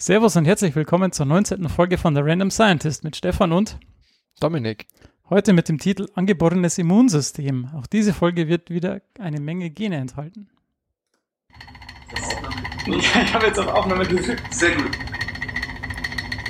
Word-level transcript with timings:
Servus 0.00 0.36
und 0.36 0.44
herzlich 0.44 0.76
willkommen 0.76 1.10
zur 1.10 1.26
19. 1.26 1.68
Folge 1.68 1.98
von 1.98 2.14
The 2.14 2.22
Random 2.22 2.52
Scientist 2.52 3.02
mit 3.02 3.16
Stefan 3.16 3.50
und 3.50 3.80
Dominik. 4.38 4.86
Heute 5.28 5.52
mit 5.52 5.68
dem 5.68 5.78
Titel 5.78 6.06
Angeborenes 6.14 6.78
Immunsystem. 6.78 7.68
Auch 7.74 7.88
diese 7.88 8.14
Folge 8.14 8.46
wird 8.46 8.70
wieder 8.70 9.02
eine 9.18 9.40
Menge 9.40 9.70
Gene 9.70 9.96
enthalten. 9.96 10.50
Ich 12.86 13.12
habe 13.34 13.46
jetzt 13.46 13.58
auf 13.58 13.66
Aufnahme 13.66 14.06
gedrückt. 14.06 14.40
Sehr 14.54 14.76
gut. 14.76 14.96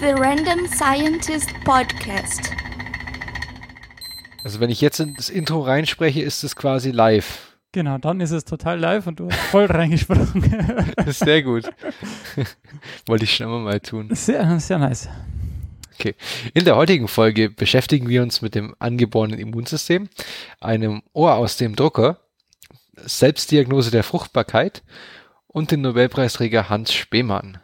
The 0.00 0.10
Random 0.10 0.66
Scientist 0.66 1.48
Podcast. 1.64 2.50
Also 4.44 4.60
wenn 4.60 4.68
ich 4.68 4.82
jetzt 4.82 5.00
in 5.00 5.14
das 5.14 5.30
Intro 5.30 5.62
reinspreche, 5.62 6.20
ist 6.20 6.44
es 6.44 6.54
quasi 6.54 6.90
live. 6.90 7.47
Genau, 7.72 7.98
dann 7.98 8.20
ist 8.20 8.30
es 8.30 8.44
total 8.44 8.78
live 8.78 9.06
und 9.06 9.20
du 9.20 9.30
hast 9.30 9.38
voll 9.50 9.66
reingesprochen. 9.66 10.42
Sehr 11.06 11.42
gut. 11.42 11.64
Wollte 13.06 13.24
ich 13.24 13.34
schon 13.34 13.46
immer 13.46 13.60
mal 13.60 13.80
tun. 13.80 14.08
Sehr, 14.12 14.58
sehr 14.58 14.78
nice. 14.78 15.08
Okay. 15.94 16.14
In 16.54 16.64
der 16.64 16.76
heutigen 16.76 17.08
Folge 17.08 17.50
beschäftigen 17.50 18.08
wir 18.08 18.22
uns 18.22 18.40
mit 18.40 18.54
dem 18.54 18.74
angeborenen 18.78 19.38
Immunsystem, 19.38 20.08
einem 20.60 21.02
Ohr 21.12 21.34
aus 21.34 21.56
dem 21.56 21.76
Drucker, 21.76 22.20
Selbstdiagnose 22.96 23.90
der 23.90 24.04
Fruchtbarkeit 24.04 24.82
und 25.46 25.70
den 25.70 25.82
Nobelpreisträger 25.82 26.68
Hans 26.68 26.94
Spemann. 26.94 27.58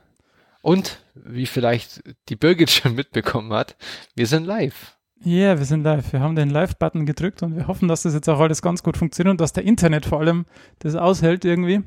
Und, 0.63 0.99
wie 1.15 1.47
vielleicht 1.47 2.03
die 2.29 2.37
Birgit 2.37 2.71
schon 2.71 2.95
mitbekommen 2.95 3.53
hat, 3.53 3.77
wir 4.15 4.27
sind 4.27 4.45
live. 4.45 4.97
Ja, 5.25 5.33
yeah, 5.33 5.59
wir 5.59 5.65
sind 5.65 5.85
live. 5.85 6.13
Wir 6.13 6.21
haben 6.21 6.37
den 6.37 6.51
Live-Button 6.51 7.07
gedrückt 7.07 7.43
und 7.43 7.57
wir 7.57 7.67
hoffen, 7.67 7.89
dass 7.89 8.03
das 8.03 8.13
jetzt 8.13 8.29
auch 8.29 8.41
alles 8.41 8.61
ganz 8.61 8.83
gut 8.83 8.99
funktioniert 8.99 9.31
und 9.31 9.41
dass 9.41 9.55
der 9.55 9.65
Internet 9.65 10.05
vor 10.05 10.21
allem 10.21 10.45
das 10.81 10.95
aushält 10.97 11.47
irgendwie 11.47 11.83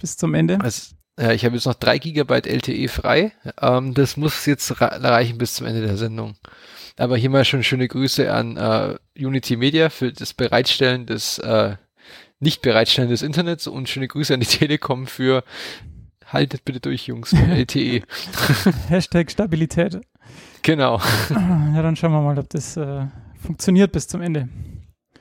bis 0.00 0.16
zum 0.16 0.34
Ende. 0.34 0.58
Also, 0.60 0.94
ja, 1.18 1.30
ich 1.30 1.44
habe 1.44 1.54
jetzt 1.54 1.66
noch 1.66 1.74
drei 1.74 1.98
Gigabyte 1.98 2.48
LTE 2.48 2.88
frei. 2.88 3.32
Ähm, 3.60 3.94
das 3.94 4.16
muss 4.16 4.44
jetzt 4.46 4.80
reichen 4.80 5.38
bis 5.38 5.54
zum 5.54 5.68
Ende 5.68 5.82
der 5.82 5.96
Sendung. 5.96 6.34
Aber 6.96 7.16
hier 7.16 7.30
mal 7.30 7.44
schon 7.44 7.62
schöne 7.62 7.86
Grüße 7.86 8.32
an 8.32 8.56
äh, 8.56 8.96
Unity 9.16 9.56
Media 9.56 9.88
für 9.88 10.12
das 10.12 10.34
Bereitstellen 10.34 11.06
des 11.06 11.38
äh, 11.38 11.76
Nicht-Bereitstellen 12.40 13.08
des 13.08 13.22
Internets 13.22 13.68
und 13.68 13.88
schöne 13.88 14.08
Grüße 14.08 14.34
an 14.34 14.40
die 14.40 14.46
Telekom 14.46 15.06
für 15.06 15.44
haltet 16.26 16.64
bitte 16.64 16.80
durch, 16.80 17.06
Jungs, 17.06 17.32
LTE. 17.32 18.02
Hashtag 18.88 19.30
Stabilität. 19.30 20.00
Genau. 20.64 20.98
Ja, 21.30 21.82
dann 21.82 21.94
schauen 21.94 22.12
wir 22.12 22.22
mal, 22.22 22.38
ob 22.38 22.48
das 22.50 22.76
äh, 22.76 23.06
funktioniert 23.38 23.92
bis 23.92 24.08
zum 24.08 24.22
Ende. 24.22 24.48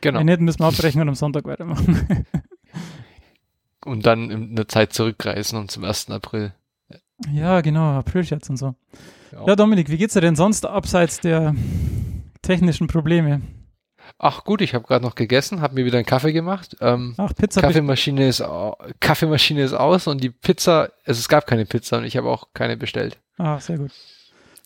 Genau. 0.02 0.20
Wenn 0.20 0.26
nicht, 0.26 0.40
müssen 0.40 0.60
wir 0.60 0.68
abbrechen 0.68 1.02
und 1.02 1.10
am 1.10 1.16
Sonntag 1.16 1.46
weitermachen. 1.46 2.26
und 3.86 4.06
dann 4.06 4.32
in 4.32 4.56
der 4.56 4.68
Zeit 4.68 4.94
zurückreisen 4.94 5.60
und 5.60 5.70
zum 5.70 5.84
1. 5.84 6.10
April. 6.12 6.54
Ja, 7.32 7.62
genau, 7.62 7.98
Aprilscherz 8.00 8.50
und 8.50 8.58
so. 8.58 8.76
Ja. 9.32 9.48
ja, 9.48 9.56
Dominik, 9.56 9.90
wie 9.90 9.98
geht's 9.98 10.14
dir 10.14 10.22
denn 10.22 10.36
sonst 10.36 10.66
abseits 10.66 11.20
der 11.20 11.56
technischen 12.42 12.88
Probleme? 12.88 13.42
Ach 14.20 14.44
gut, 14.44 14.62
ich 14.62 14.74
habe 14.74 14.86
gerade 14.86 15.04
noch 15.04 15.16
gegessen, 15.16 15.62
habe 15.62 15.76
mir 15.76 15.86
wieder 15.86 15.98
einen 15.98 16.06
Kaffee 16.06 16.34
gemacht. 16.34 16.78
Ähm, 16.82 17.16
Ach, 17.18 17.34
Pizza. 17.34 17.62
Kaffeemaschine 17.62 18.28
ist, 18.28 18.44
Kaffeemaschine 19.00 19.64
ist 19.64 19.74
aus 19.74 20.08
und 20.08 20.24
die 20.24 20.30
Pizza, 20.30 20.92
also 21.06 21.20
es 21.20 21.28
gab 21.28 21.48
keine 21.48 21.66
Pizza 21.66 21.98
und 21.98 22.06
ich 22.06 22.18
habe 22.18 22.30
auch 22.30 22.50
keine 22.54 22.78
bestellt. 22.78 23.20
Ah, 23.38 23.60
sehr 23.60 23.78
gut. 23.78 23.92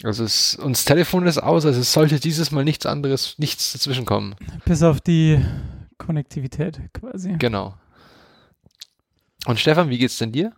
Also 0.04 0.24
es, 0.24 0.56
und 0.56 0.74
das 0.76 0.86
Telefon 0.86 1.26
ist 1.26 1.40
aus, 1.40 1.66
also 1.66 1.80
es 1.80 1.92
sollte 1.92 2.20
dieses 2.20 2.52
Mal 2.52 2.64
nichts 2.64 2.86
anderes, 2.86 3.36
nichts 3.40 3.74
dazwischen 3.74 4.06
kommen. 4.06 4.36
Bis 4.66 4.84
auf 4.84 5.02
die 5.02 5.40
Konnektivität 5.98 6.80
quasi. 6.94 7.34
Genau. 7.40 7.74
Und 9.46 9.60
Stefan, 9.60 9.90
wie 9.90 9.98
geht's 9.98 10.18
denn 10.18 10.32
dir? 10.32 10.54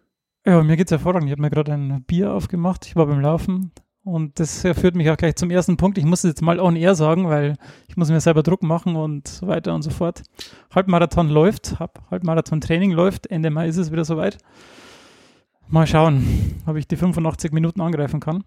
Ja, 0.46 0.62
mir 0.64 0.76
geht's 0.76 0.92
hervorragend. 0.92 1.28
Ich 1.30 1.32
habe 1.32 1.42
mir 1.42 1.50
gerade 1.50 1.74
ein 1.74 2.04
Bier 2.04 2.34
aufgemacht. 2.34 2.86
Ich 2.86 2.96
war 2.96 3.06
beim 3.06 3.22
Laufen 3.22 3.72
und 4.04 4.40
das 4.40 4.62
führt 4.62 4.96
mich 4.96 5.10
auch 5.10 5.18
gleich 5.18 5.36
zum 5.36 5.52
ersten 5.52 5.78
Punkt. 5.78 5.98
Ich 5.98 6.06
muss 6.06 6.24
es 6.24 6.30
jetzt 6.30 6.42
mal 6.42 6.60
on 6.60 6.76
air 6.76 6.96
sagen, 6.96 7.30
weil 7.30 7.56
ich 7.88 7.96
muss 7.96 8.10
mir 8.10 8.20
selber 8.20 8.44
Druck 8.44 8.64
machen 8.64 8.96
und 8.96 9.28
so 9.28 9.48
weiter 9.48 9.74
und 9.74 9.84
so 9.84 9.90
fort. 9.90 10.24
Halbmarathon 10.74 11.30
läuft, 11.30 11.78
Halbmarathon-Training 12.12 12.92
läuft. 12.92 13.28
Ende 13.28 13.52
Mai 13.52 13.68
ist 13.68 13.78
es 13.78 13.92
wieder 13.92 14.06
soweit. 14.06 14.38
Mal 15.68 15.86
schauen, 15.86 16.62
ob 16.66 16.76
ich 16.76 16.88
die 16.88 16.98
85 16.98 17.52
Minuten 17.52 17.80
angreifen 17.82 18.20
kann. 18.20 18.44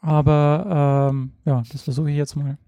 Aber 0.00 1.10
ähm, 1.10 1.32
ja, 1.44 1.62
das 1.72 1.82
versuche 1.82 2.10
ich 2.10 2.16
jetzt 2.16 2.36
mal. 2.36 2.58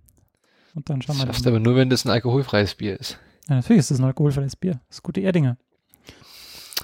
Und 0.75 0.89
dann 0.89 1.03
schauen 1.03 1.17
wir 1.17 1.27
Das 1.27 1.37
schaffst 1.37 1.47
aber 1.47 1.61
nur, 1.61 1.77
wenn 1.77 1.91
das 1.91 2.05
ein 2.05 2.11
alkoholfreies 2.11 2.75
Bier 2.75 2.99
ist. 2.99 3.19
Ja, 3.49 3.57
natürlich 3.57 3.81
ist 3.81 3.91
das 3.91 3.99
ein 3.99 4.05
alkoholfreies 4.05 4.57
Bier. 4.57 4.81
Das 4.89 4.99
ist 4.99 5.03
gute 5.03 5.21
Erdinger. 5.21 5.57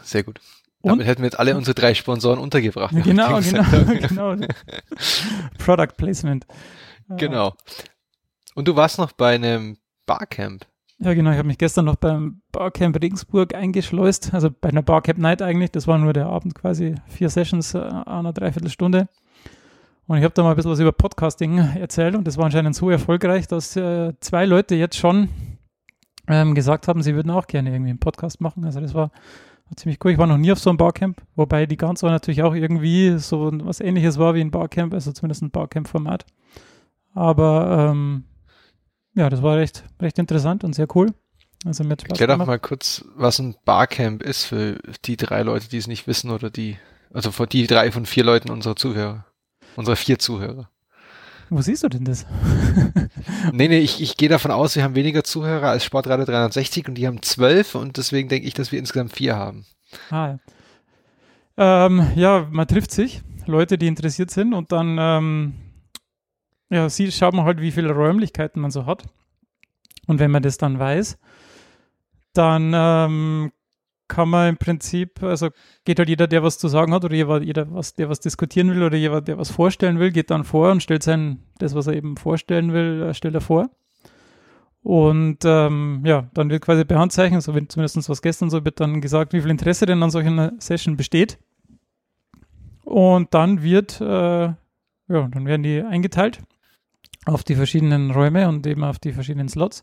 Sehr 0.03 0.23
gut. 0.23 0.41
Damit 0.83 1.01
Und? 1.01 1.07
hätten 1.07 1.23
wir 1.23 1.27
jetzt 1.27 1.39
alle 1.39 1.57
unsere 1.57 1.75
drei 1.75 1.95
Sponsoren 1.95 2.39
untergebracht. 2.39 2.95
Genau, 3.05 3.41
genau, 3.41 4.35
genau. 4.35 4.47
Product 5.59 5.97
Placement. 5.97 6.47
Genau. 7.09 7.55
Und 8.57 8.67
du 8.67 8.75
warst 8.75 8.99
noch 8.99 9.13
bei 9.13 9.37
einem 9.37 9.77
Barcamp. 10.07 10.67
Ja, 10.99 11.15
genau. 11.15 11.31
Ich 11.31 11.39
habe 11.39 11.47
mich 11.47 11.59
gestern 11.59 11.85
noch 11.85 11.95
beim 11.95 12.41
Barcamp 12.51 13.01
Regensburg 13.01 13.55
eingeschleust. 13.55 14.35
Also 14.35 14.51
bei 14.51 14.71
einer 14.71 14.83
Barcamp 14.83 15.21
Night 15.21 15.41
eigentlich. 15.41 15.71
Das 15.71 15.87
war 15.87 15.99
nur 15.99 16.13
der 16.13 16.27
Abend 16.27 16.57
quasi. 16.57 16.97
Vier 17.07 17.29
Sessions, 17.31 17.75
äh, 17.75 17.79
einer 17.79 18.33
Dreiviertelstunde. 18.33 19.09
Und 20.07 20.19
ich 20.19 20.25
habe 20.25 20.35
da 20.35 20.43
mal 20.43 20.51
ein 20.51 20.57
bisschen 20.57 20.71
was 20.71 20.79
über 20.79 20.93
Podcasting 20.93 21.59
erzählt 21.59 22.15
und 22.15 22.27
das 22.27 22.37
war 22.37 22.45
anscheinend 22.45 22.77
so 22.77 22.91
erfolgreich, 22.91 23.49
dass 23.49 23.75
äh, 23.77 24.13
zwei 24.21 24.47
Leute 24.47 24.77
jetzt 24.77 24.97
schon 24.97 25.29
ähm, 26.29 26.55
gesagt 26.55 26.89
haben, 26.89 27.03
sie 27.03 27.15
würden 27.15 27.31
auch 27.31 27.47
gerne 27.47 27.71
irgendwie 27.71 27.91
einen 27.91 27.99
Podcast 27.99 28.41
machen. 28.41 28.65
Also 28.65 28.81
das 28.81 28.95
war, 28.95 29.11
war, 29.11 29.77
ziemlich 29.77 29.99
cool. 30.05 30.13
Ich 30.13 30.19
war 30.19 30.27
noch 30.27 30.39
nie 30.39 30.53
auf 30.53 30.61
so 30.61 30.71
einem 30.71 30.77
Barcamp, 30.77 31.23
wobei 31.35 31.67
die 31.67 31.77
Ganze 31.77 32.07
natürlich 32.07 32.43
auch 32.43 32.55
irgendwie 32.55 33.19
so 33.19 33.51
was 33.65 33.81
ähnliches 33.81 34.19
war 34.19 34.35
wie 34.35 34.41
ein 34.41 34.51
Barcamp, 34.51 34.95
also 34.95 35.13
zumindest 35.13 35.43
ein 35.43 35.51
Barcamp-Format. 35.51 36.25
Aber 37.15 37.91
ähm, 37.91 38.25
ja, 39.15 39.29
das 39.29 39.43
war 39.43 39.57
recht, 39.57 39.85
recht 40.01 40.19
interessant 40.19 40.63
und 40.63 40.75
sehr 40.75 40.87
cool. 40.95 41.15
Also 41.65 41.83
mit 41.83 42.03
Spaß 42.03 42.21
Erklär 42.21 42.37
doch 42.37 42.47
mal 42.47 42.61
kurz, 42.61 43.05
was 43.17 43.41
ein 43.41 43.57
Barcamp 43.65 44.23
ist 44.23 44.45
für 44.45 44.79
die 45.05 45.17
drei 45.17 45.43
Leute, 45.43 45.69
die 45.69 45.79
es 45.79 45.89
nicht 45.89 46.07
wissen 46.07 46.31
oder 46.31 46.51
die, 46.51 46.77
also 47.13 47.33
für 47.33 47.49
die 47.49 47.67
drei 47.67 47.91
von 47.91 48.07
vier 48.07 48.23
Leuten 48.23 48.51
unserer 48.51 48.77
Zuhörer 48.77 49.26
unsere 49.77 49.97
vier 49.97 50.19
Zuhörer. 50.19 50.69
Wo 51.49 51.61
siehst 51.61 51.85
du 51.85 51.89
denn 51.89 52.05
das? 52.05 52.27
nee, 53.53 53.69
nee, 53.69 53.79
ich, 53.79 54.03
ich 54.03 54.17
gehe 54.17 54.29
davon 54.29 54.51
aus, 54.51 54.75
wir 54.75 54.83
haben 54.83 54.97
weniger 54.97 55.23
Zuhörer 55.23 55.69
als 55.69 55.85
Sportradio 55.85 56.25
360 56.25 56.89
und 56.89 56.95
die 56.95 57.07
haben 57.07 57.23
zwölf 57.23 57.77
und 57.77 57.97
deswegen 57.97 58.29
denke 58.29 58.49
ich, 58.49 58.55
dass 58.55 58.73
wir 58.73 58.81
insgesamt 58.81 59.13
vier 59.13 59.37
haben. 59.37 59.65
Ah, 60.11 60.39
ja. 61.59 61.87
Ähm, 61.87 62.13
ja, 62.17 62.49
man 62.51 62.67
trifft 62.67 62.91
sich, 62.91 63.23
Leute, 63.47 63.79
die 63.79 63.87
interessiert 63.87 64.31
sind 64.31 64.55
und 64.55 64.73
dann 64.73 64.97
ähm, 64.99 65.55
ja, 66.69 66.89
sie, 66.89 67.13
schaut 67.13 67.35
man 67.35 67.45
halt, 67.45 67.61
wie 67.61 67.71
viele 67.71 67.93
Räumlichkeiten 67.93 68.61
man 68.61 68.71
so 68.71 68.87
hat. 68.87 69.05
Und 70.07 70.19
wenn 70.19 70.31
man 70.31 70.43
das 70.43 70.59
dann 70.59 70.79
weiß, 70.79 71.19
dann 72.33 72.73
ähm, 72.75 73.53
kann 74.09 74.29
man 74.29 74.51
im 74.51 74.57
Prinzip, 74.57 75.23
also 75.23 75.51
geht 75.85 75.99
halt 75.99 76.09
jeder, 76.09 76.27
der 76.27 76.43
was 76.43 76.59
zu 76.59 76.69
sagen 76.69 76.93
hat 76.93 77.05
oder 77.05 77.15
jeder, 77.15 77.73
was, 77.73 77.95
der 77.95 78.09
was 78.09 78.21
diskutieren 78.21 78.71
will 78.71 78.83
oder 78.83 78.97
jeder, 78.97 79.21
der 79.21 79.39
was 79.39 79.51
vorstellen 79.51 79.99
will, 79.99 80.13
geht 80.13 80.31
dann 80.31 80.45
vor 80.45 80.71
und 80.71 80.83
stellt 80.83 81.03
sein, 81.03 81.41
das, 81.59 81.75
was 81.75 81.87
er 81.87 81.95
eben 81.95 82.17
vorstellen 82.17 82.73
will, 82.73 83.03
äh, 83.03 83.15
stellt 83.15 83.35
er 83.35 83.41
vor. 83.41 83.71
Und 84.83 85.39
ähm, 85.45 86.03
ja, 86.05 86.29
dann 86.35 86.49
wird 86.49 86.63
quasi 86.63 86.85
per 86.85 87.01
Handzeichen, 87.01 87.41
so 87.41 87.55
wenn 87.55 87.69
zumindest 87.69 88.09
was 88.09 88.23
gestern 88.23 88.51
so 88.51 88.65
wird 88.65 88.79
dann 88.79 89.01
gesagt, 89.01 89.33
wie 89.33 89.41
viel 89.41 89.51
Interesse 89.51 89.85
denn 89.85 90.03
an 90.03 90.11
solchen 90.11 90.61
Session 90.61 90.97
besteht. 90.97 91.39
Und 92.85 93.35
dann 93.35 93.65
wird, 93.65 94.01
äh, 94.01 94.05
ja, 94.05 94.57
dann 95.09 95.45
werden 95.45 95.65
die 95.65 95.83
eingeteilt 95.83 96.41
auf 97.25 97.43
die 97.43 97.57
verschiedenen 97.57 98.13
Räume 98.13 98.49
und 98.49 98.65
eben 98.67 98.85
auf 98.85 99.01
die 99.01 99.13
verschiedenen 99.13 99.49
Slots. 99.49 99.83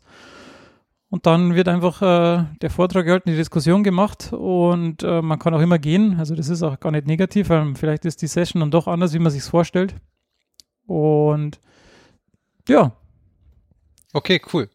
Und 1.14 1.26
dann 1.26 1.54
wird 1.54 1.68
einfach 1.68 2.02
äh, 2.02 2.44
der 2.60 2.70
Vortrag 2.70 3.04
gehalten, 3.04 3.30
die 3.30 3.36
Diskussion 3.36 3.84
gemacht 3.84 4.32
und 4.32 5.04
äh, 5.04 5.22
man 5.22 5.38
kann 5.38 5.54
auch 5.54 5.60
immer 5.60 5.78
gehen. 5.78 6.18
Also 6.18 6.34
das 6.34 6.48
ist 6.48 6.64
auch 6.64 6.80
gar 6.80 6.90
nicht 6.90 7.06
negativ, 7.06 7.50
weil 7.50 7.76
vielleicht 7.76 8.04
ist 8.04 8.20
die 8.20 8.26
Session 8.26 8.58
dann 8.58 8.72
doch 8.72 8.88
anders, 8.88 9.14
wie 9.14 9.20
man 9.20 9.30
sich 9.30 9.44
vorstellt. 9.44 9.94
Und 10.88 11.60
ja. 12.68 12.96
Okay, 14.12 14.42
cool. 14.52 14.68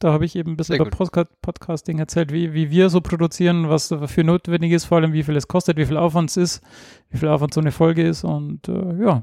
Da 0.00 0.12
habe 0.12 0.26
ich 0.26 0.36
eben 0.36 0.50
ein 0.52 0.56
bisschen 0.58 0.76
Sehr 0.76 0.84
über 0.84 0.90
Podcast 0.94 1.30
Podcasting 1.40 1.98
erzählt, 1.98 2.30
wie, 2.30 2.52
wie 2.52 2.70
wir 2.70 2.90
so 2.90 3.00
produzieren, 3.00 3.70
was 3.70 3.88
dafür 3.88 4.24
notwendig 4.24 4.72
ist, 4.72 4.84
vor 4.84 4.98
allem 4.98 5.14
wie 5.14 5.22
viel 5.22 5.36
es 5.36 5.48
kostet, 5.48 5.78
wie 5.78 5.86
viel 5.86 5.96
Aufwand 5.96 6.28
es 6.28 6.36
ist, 6.36 6.62
wie 7.08 7.16
viel 7.16 7.28
Aufwand 7.30 7.54
so 7.54 7.60
eine 7.62 7.72
Folge 7.72 8.06
ist 8.06 8.22
und 8.22 8.68
äh, 8.68 9.02
ja, 9.02 9.22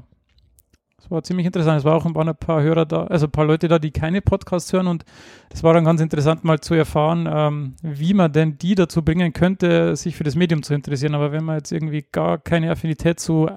das 0.98 1.10
war 1.10 1.22
ziemlich 1.22 1.46
interessant. 1.46 1.78
Es 1.78 1.84
war 1.84 1.94
auch 1.94 2.04
ein 2.04 2.36
paar 2.36 2.62
Hörer 2.62 2.84
da, 2.84 3.04
also 3.04 3.26
ein 3.26 3.32
paar 3.32 3.44
Leute 3.44 3.68
da, 3.68 3.78
die 3.78 3.92
keine 3.92 4.20
Podcasts 4.20 4.72
hören 4.72 4.88
und 4.88 5.04
das 5.48 5.62
war 5.62 5.72
dann 5.72 5.84
ganz 5.84 6.00
interessant 6.00 6.44
mal 6.44 6.60
zu 6.60 6.74
erfahren, 6.74 7.28
ähm, 7.30 7.76
wie 7.82 8.14
man 8.14 8.32
denn 8.32 8.58
die 8.58 8.74
dazu 8.74 9.02
bringen 9.02 9.32
könnte, 9.32 9.94
sich 9.94 10.16
für 10.16 10.24
das 10.24 10.34
Medium 10.34 10.62
zu 10.62 10.74
interessieren. 10.74 11.14
Aber 11.14 11.30
wenn 11.30 11.44
man 11.44 11.56
jetzt 11.56 11.70
irgendwie 11.70 12.04
gar 12.10 12.38
keine 12.38 12.70
Affinität 12.70 13.20
zu 13.20 13.48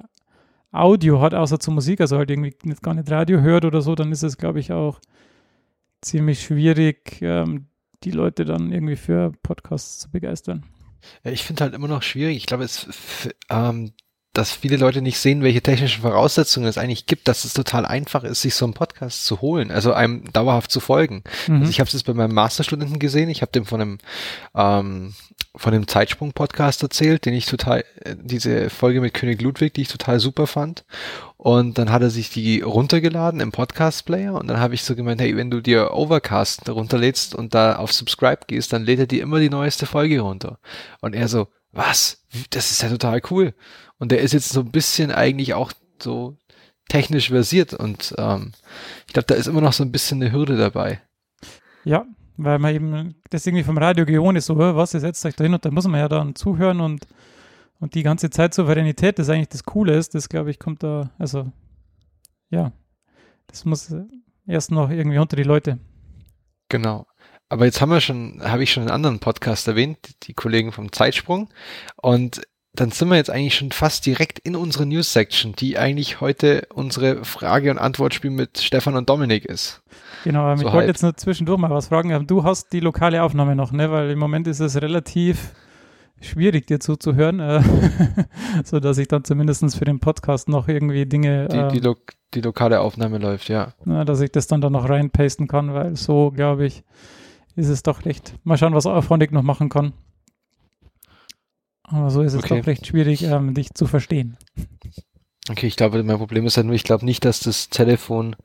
Audio 0.70 1.20
hat, 1.20 1.34
außer 1.34 1.58
zu 1.58 1.72
Musik, 1.72 2.00
also 2.00 2.16
halt 2.16 2.30
irgendwie 2.30 2.54
nicht, 2.62 2.82
gar 2.82 2.94
nicht 2.94 3.10
Radio 3.10 3.40
hört 3.40 3.64
oder 3.64 3.82
so, 3.82 3.94
dann 3.96 4.12
ist 4.12 4.22
es, 4.22 4.38
glaube 4.38 4.60
ich, 4.60 4.72
auch 4.72 5.00
ziemlich 6.00 6.42
schwierig, 6.42 7.18
ähm, 7.22 7.66
die 8.04 8.12
Leute 8.12 8.44
dann 8.44 8.72
irgendwie 8.72 8.96
für 8.96 9.32
Podcasts 9.42 9.98
zu 9.98 10.10
begeistern. 10.10 10.64
Ich 11.24 11.42
finde 11.42 11.64
halt 11.64 11.74
immer 11.74 11.88
noch 11.88 12.02
schwierig. 12.02 12.36
Ich 12.36 12.46
glaube, 12.46 12.64
es 12.64 13.28
ähm, 13.50 13.92
dass 14.32 14.52
viele 14.52 14.76
Leute 14.76 15.02
nicht 15.02 15.18
sehen, 15.18 15.42
welche 15.42 15.60
technischen 15.60 16.02
Voraussetzungen 16.02 16.66
es 16.66 16.78
eigentlich 16.78 17.06
gibt, 17.06 17.28
dass 17.28 17.44
es 17.44 17.52
total 17.52 17.84
einfach 17.84 18.24
ist, 18.24 18.42
sich 18.42 18.54
so 18.54 18.64
einen 18.64 18.74
Podcast 18.74 19.26
zu 19.26 19.40
holen, 19.40 19.70
also 19.70 19.92
einem 19.92 20.24
dauerhaft 20.32 20.70
zu 20.70 20.80
folgen. 20.80 21.22
Mhm. 21.46 21.60
Also 21.60 21.70
ich 21.70 21.80
habe 21.80 21.88
es 21.88 21.92
jetzt 21.92 22.06
bei 22.06 22.14
meinem 22.14 22.34
Masterstudenten 22.34 22.98
gesehen, 22.98 23.28
ich 23.28 23.42
habe 23.42 23.52
dem 23.52 23.66
von 23.66 23.80
einem 23.80 23.98
ähm, 24.54 25.14
von 25.54 25.72
dem 25.72 25.86
Zeitsprung-Podcast 25.86 26.82
erzählt, 26.82 27.26
den 27.26 27.34
ich 27.34 27.46
total, 27.46 27.84
äh, 28.00 28.16
diese 28.18 28.70
Folge 28.70 29.00
mit 29.00 29.12
König 29.12 29.42
Ludwig, 29.42 29.74
die 29.74 29.82
ich 29.82 29.88
total 29.88 30.18
super 30.18 30.46
fand. 30.46 30.84
Und 31.36 31.76
dann 31.76 31.90
hat 31.90 32.02
er 32.02 32.10
sich 32.10 32.30
die 32.30 32.60
runtergeladen 32.60 33.40
im 33.40 33.52
Podcast-Player 33.52 34.34
und 34.34 34.46
dann 34.46 34.60
habe 34.60 34.74
ich 34.74 34.84
so 34.84 34.94
gemeint, 34.94 35.20
hey, 35.20 35.36
wenn 35.36 35.50
du 35.50 35.60
dir 35.60 35.92
Overcast 35.92 36.68
runterlädst 36.68 37.34
und 37.34 37.54
da 37.54 37.76
auf 37.76 37.92
Subscribe 37.92 38.42
gehst, 38.46 38.72
dann 38.72 38.84
lädt 38.84 39.00
er 39.00 39.06
dir 39.06 39.22
immer 39.22 39.40
die 39.40 39.50
neueste 39.50 39.84
Folge 39.84 40.20
runter. 40.20 40.58
Und 41.00 41.14
er 41.14 41.28
so, 41.28 41.48
was? 41.72 42.24
Das 42.50 42.70
ist 42.70 42.82
ja 42.82 42.88
total 42.88 43.20
cool. 43.30 43.54
Und 43.98 44.12
der 44.12 44.20
ist 44.20 44.32
jetzt 44.32 44.50
so 44.50 44.60
ein 44.60 44.70
bisschen 44.70 45.10
eigentlich 45.10 45.54
auch 45.54 45.72
so 46.00 46.36
technisch 46.88 47.28
versiert 47.28 47.72
und 47.72 48.14
ähm, 48.18 48.52
ich 49.06 49.14
glaube, 49.14 49.26
da 49.26 49.34
ist 49.34 49.46
immer 49.46 49.60
noch 49.60 49.72
so 49.72 49.82
ein 49.82 49.92
bisschen 49.92 50.22
eine 50.22 50.32
Hürde 50.32 50.56
dabei. 50.56 51.00
Ja, 51.84 52.04
weil 52.36 52.58
man 52.58 52.74
eben 52.74 53.14
das 53.30 53.46
irgendwie 53.46 53.64
vom 53.64 53.78
Radio 53.78 54.04
gewohnt 54.04 54.36
ist, 54.36 54.46
so, 54.46 54.56
"Hä, 54.56 54.74
was, 54.74 54.94
ihr 54.94 55.00
setzt 55.00 55.24
euch 55.24 55.34
da 55.36 55.44
hin 55.44 55.54
und 55.54 55.64
da 55.64 55.70
muss 55.70 55.86
man 55.86 56.00
ja 56.00 56.08
dann 56.08 56.34
zuhören 56.34 56.80
und, 56.80 57.06
und 57.80 57.94
die 57.94 58.02
ganze 58.02 58.30
Zeit 58.30 58.52
Souveränität, 58.52 59.18
das 59.18 59.30
eigentlich 59.30 59.48
das 59.48 59.64
Coole 59.64 59.96
ist, 59.96 60.14
das 60.14 60.28
glaube 60.28 60.50
ich 60.50 60.58
kommt 60.58 60.82
da, 60.82 61.10
also 61.18 61.50
ja, 62.50 62.72
das 63.46 63.64
muss 63.64 63.94
erst 64.46 64.70
noch 64.70 64.90
irgendwie 64.90 65.18
unter 65.18 65.36
die 65.36 65.42
Leute. 65.44 65.78
Genau. 66.68 67.06
Aber 67.52 67.66
jetzt 67.66 67.82
haben 67.82 67.90
wir 67.90 68.00
schon, 68.00 68.40
habe 68.42 68.62
ich 68.62 68.72
schon 68.72 68.84
einen 68.84 68.90
anderen 68.90 69.18
Podcast 69.18 69.68
erwähnt, 69.68 69.98
die 70.22 70.32
Kollegen 70.32 70.72
vom 70.72 70.90
Zeitsprung. 70.90 71.50
Und 71.96 72.40
dann 72.74 72.92
sind 72.92 73.10
wir 73.10 73.16
jetzt 73.16 73.28
eigentlich 73.28 73.56
schon 73.56 73.72
fast 73.72 74.06
direkt 74.06 74.38
in 74.38 74.56
unsere 74.56 74.86
News-Section, 74.86 75.52
die 75.52 75.76
eigentlich 75.76 76.22
heute 76.22 76.66
unsere 76.72 77.26
Frage- 77.26 77.70
und 77.70 77.76
Antwortspiel 77.76 78.30
mit 78.30 78.56
Stefan 78.56 78.96
und 78.96 79.10
Dominik 79.10 79.44
ist. 79.44 79.82
Genau, 80.24 80.44
aber 80.44 80.56
So 80.56 80.66
ich 80.66 80.72
wollte 80.72 80.88
jetzt 80.88 81.02
nur 81.02 81.14
zwischendurch 81.14 81.58
mal 81.58 81.68
was 81.68 81.88
fragen. 81.88 82.26
Du 82.26 82.42
hast 82.42 82.72
die 82.72 82.80
lokale 82.80 83.22
Aufnahme 83.22 83.54
noch, 83.54 83.70
ne? 83.70 83.90
Weil 83.90 84.10
im 84.12 84.18
Moment 84.18 84.46
ist 84.46 84.60
es 84.60 84.80
relativ 84.80 85.52
schwierig, 86.22 86.68
dir 86.68 86.80
zuzuhören, 86.80 87.38
äh, 87.38 87.62
so 88.64 88.80
dass 88.80 88.96
ich 88.96 89.08
dann 89.08 89.24
zumindest 89.24 89.76
für 89.76 89.84
den 89.84 90.00
Podcast 90.00 90.48
noch 90.48 90.68
irgendwie 90.68 91.04
Dinge, 91.04 91.48
Die, 91.48 91.68
die, 91.68 91.78
äh, 91.80 91.82
lo 91.82 91.96
die 92.32 92.40
lokale 92.40 92.80
Aufnahme 92.80 93.18
läuft, 93.18 93.50
ja. 93.50 93.74
na, 93.84 94.06
dass 94.06 94.22
ich 94.22 94.32
das 94.32 94.46
dann 94.46 94.62
da 94.62 94.70
noch 94.70 94.88
reinpasten 94.88 95.48
kann, 95.48 95.74
weil 95.74 95.96
so, 95.96 96.30
glaube 96.30 96.64
ich, 96.64 96.82
ist 97.56 97.68
es 97.68 97.82
doch 97.82 98.04
recht. 98.04 98.34
Mal 98.44 98.56
schauen, 98.58 98.74
was 98.74 98.86
Auphonic 98.86 99.32
noch 99.32 99.42
machen 99.42 99.68
kann. 99.68 99.92
Aber 101.84 102.10
so 102.10 102.22
ist 102.22 102.32
es 102.32 102.42
Okay. 102.44 102.60
doch 102.60 102.66
recht 102.66 102.86
schwierig, 102.86 103.22
ähm, 103.22 103.54
dich 103.54 103.74
zu 103.74 103.86
verstehen. 103.86 104.36
Okay, 105.50 105.66
ich 105.66 105.76
glaube, 105.76 106.02
mein 106.02 106.18
Problem 106.18 106.46
ist 106.46 106.56
halt 106.56 106.66
nur, 106.66 106.74
ich 106.76 106.84
glaube 106.84 107.04
nicht, 107.04 107.24
dass 107.24 107.40
das 107.40 107.68
Telefon 107.68 108.36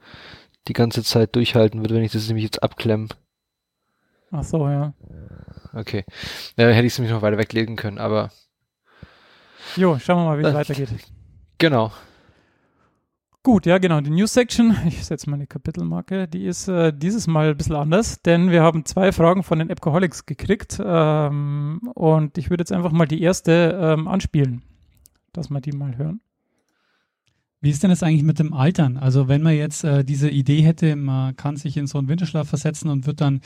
die 0.67 0.73
ganze 0.73 1.03
Zeit 1.03 1.35
durchhalten 1.35 1.81
wird, 1.81 1.93
wenn 1.93 2.03
ich 2.03 2.11
das 2.11 2.27
nämlich 2.27 2.43
jetzt 2.43 2.61
abklemme. 2.63 3.07
Ach 4.31 4.43
so, 4.43 4.67
ja. 4.67 4.93
Okay. 5.73 6.03
Ja, 6.57 6.67
hätte 6.67 6.85
ich 6.87 6.93
es 6.93 6.99
nämlich 6.99 7.13
noch 7.13 7.21
weiter 7.21 7.37
weglegen 7.37 7.75
können, 7.77 7.99
aber 7.99 8.31
Jo, 9.77 9.97
schauen 9.99 10.17
wir 10.19 10.25
mal, 10.25 10.39
wie 10.39 10.43
es 10.43 10.49
Äh, 10.49 10.53
weitergeht. 10.55 10.89
genau. 11.57 11.91
Gut, 13.47 13.65
ja, 13.65 13.77
genau. 13.77 14.01
Die 14.01 14.09
News 14.09 14.33
Section, 14.33 14.75
ich 14.89 15.05
setze 15.05 15.29
mal 15.29 15.35
eine 15.35 15.47
Kapitelmarke, 15.47 16.27
die 16.27 16.47
ist 16.47 16.67
äh, 16.67 16.91
dieses 16.91 17.27
Mal 17.27 17.51
ein 17.51 17.55
bisschen 17.55 17.77
anders, 17.77 18.21
denn 18.21 18.51
wir 18.51 18.61
haben 18.61 18.83
zwei 18.83 19.13
Fragen 19.13 19.41
von 19.41 19.59
den 19.59 19.71
Appcoholics 19.71 20.25
gekriegt 20.25 20.81
ähm, 20.83 21.79
und 21.95 22.37
ich 22.37 22.49
würde 22.49 22.63
jetzt 22.63 22.73
einfach 22.73 22.91
mal 22.91 23.05
die 23.05 23.21
erste 23.21 23.79
ähm, 23.81 24.09
anspielen, 24.09 24.63
dass 25.31 25.49
wir 25.49 25.61
die 25.61 25.71
mal 25.71 25.97
hören. 25.97 26.19
Wie 27.61 27.69
ist 27.69 27.83
denn 27.83 27.89
das 27.89 28.03
eigentlich 28.03 28.23
mit 28.23 28.37
dem 28.37 28.53
Altern? 28.53 28.97
Also 28.97 29.29
wenn 29.29 29.43
man 29.43 29.55
jetzt 29.55 29.85
äh, 29.85 30.03
diese 30.03 30.29
Idee 30.29 30.59
hätte, 30.59 30.97
man 30.97 31.33
kann 31.37 31.55
sich 31.55 31.77
in 31.77 31.87
so 31.87 31.99
einen 31.99 32.09
Winterschlaf 32.09 32.49
versetzen 32.49 32.89
und 32.89 33.07
wird 33.07 33.21
dann 33.21 33.39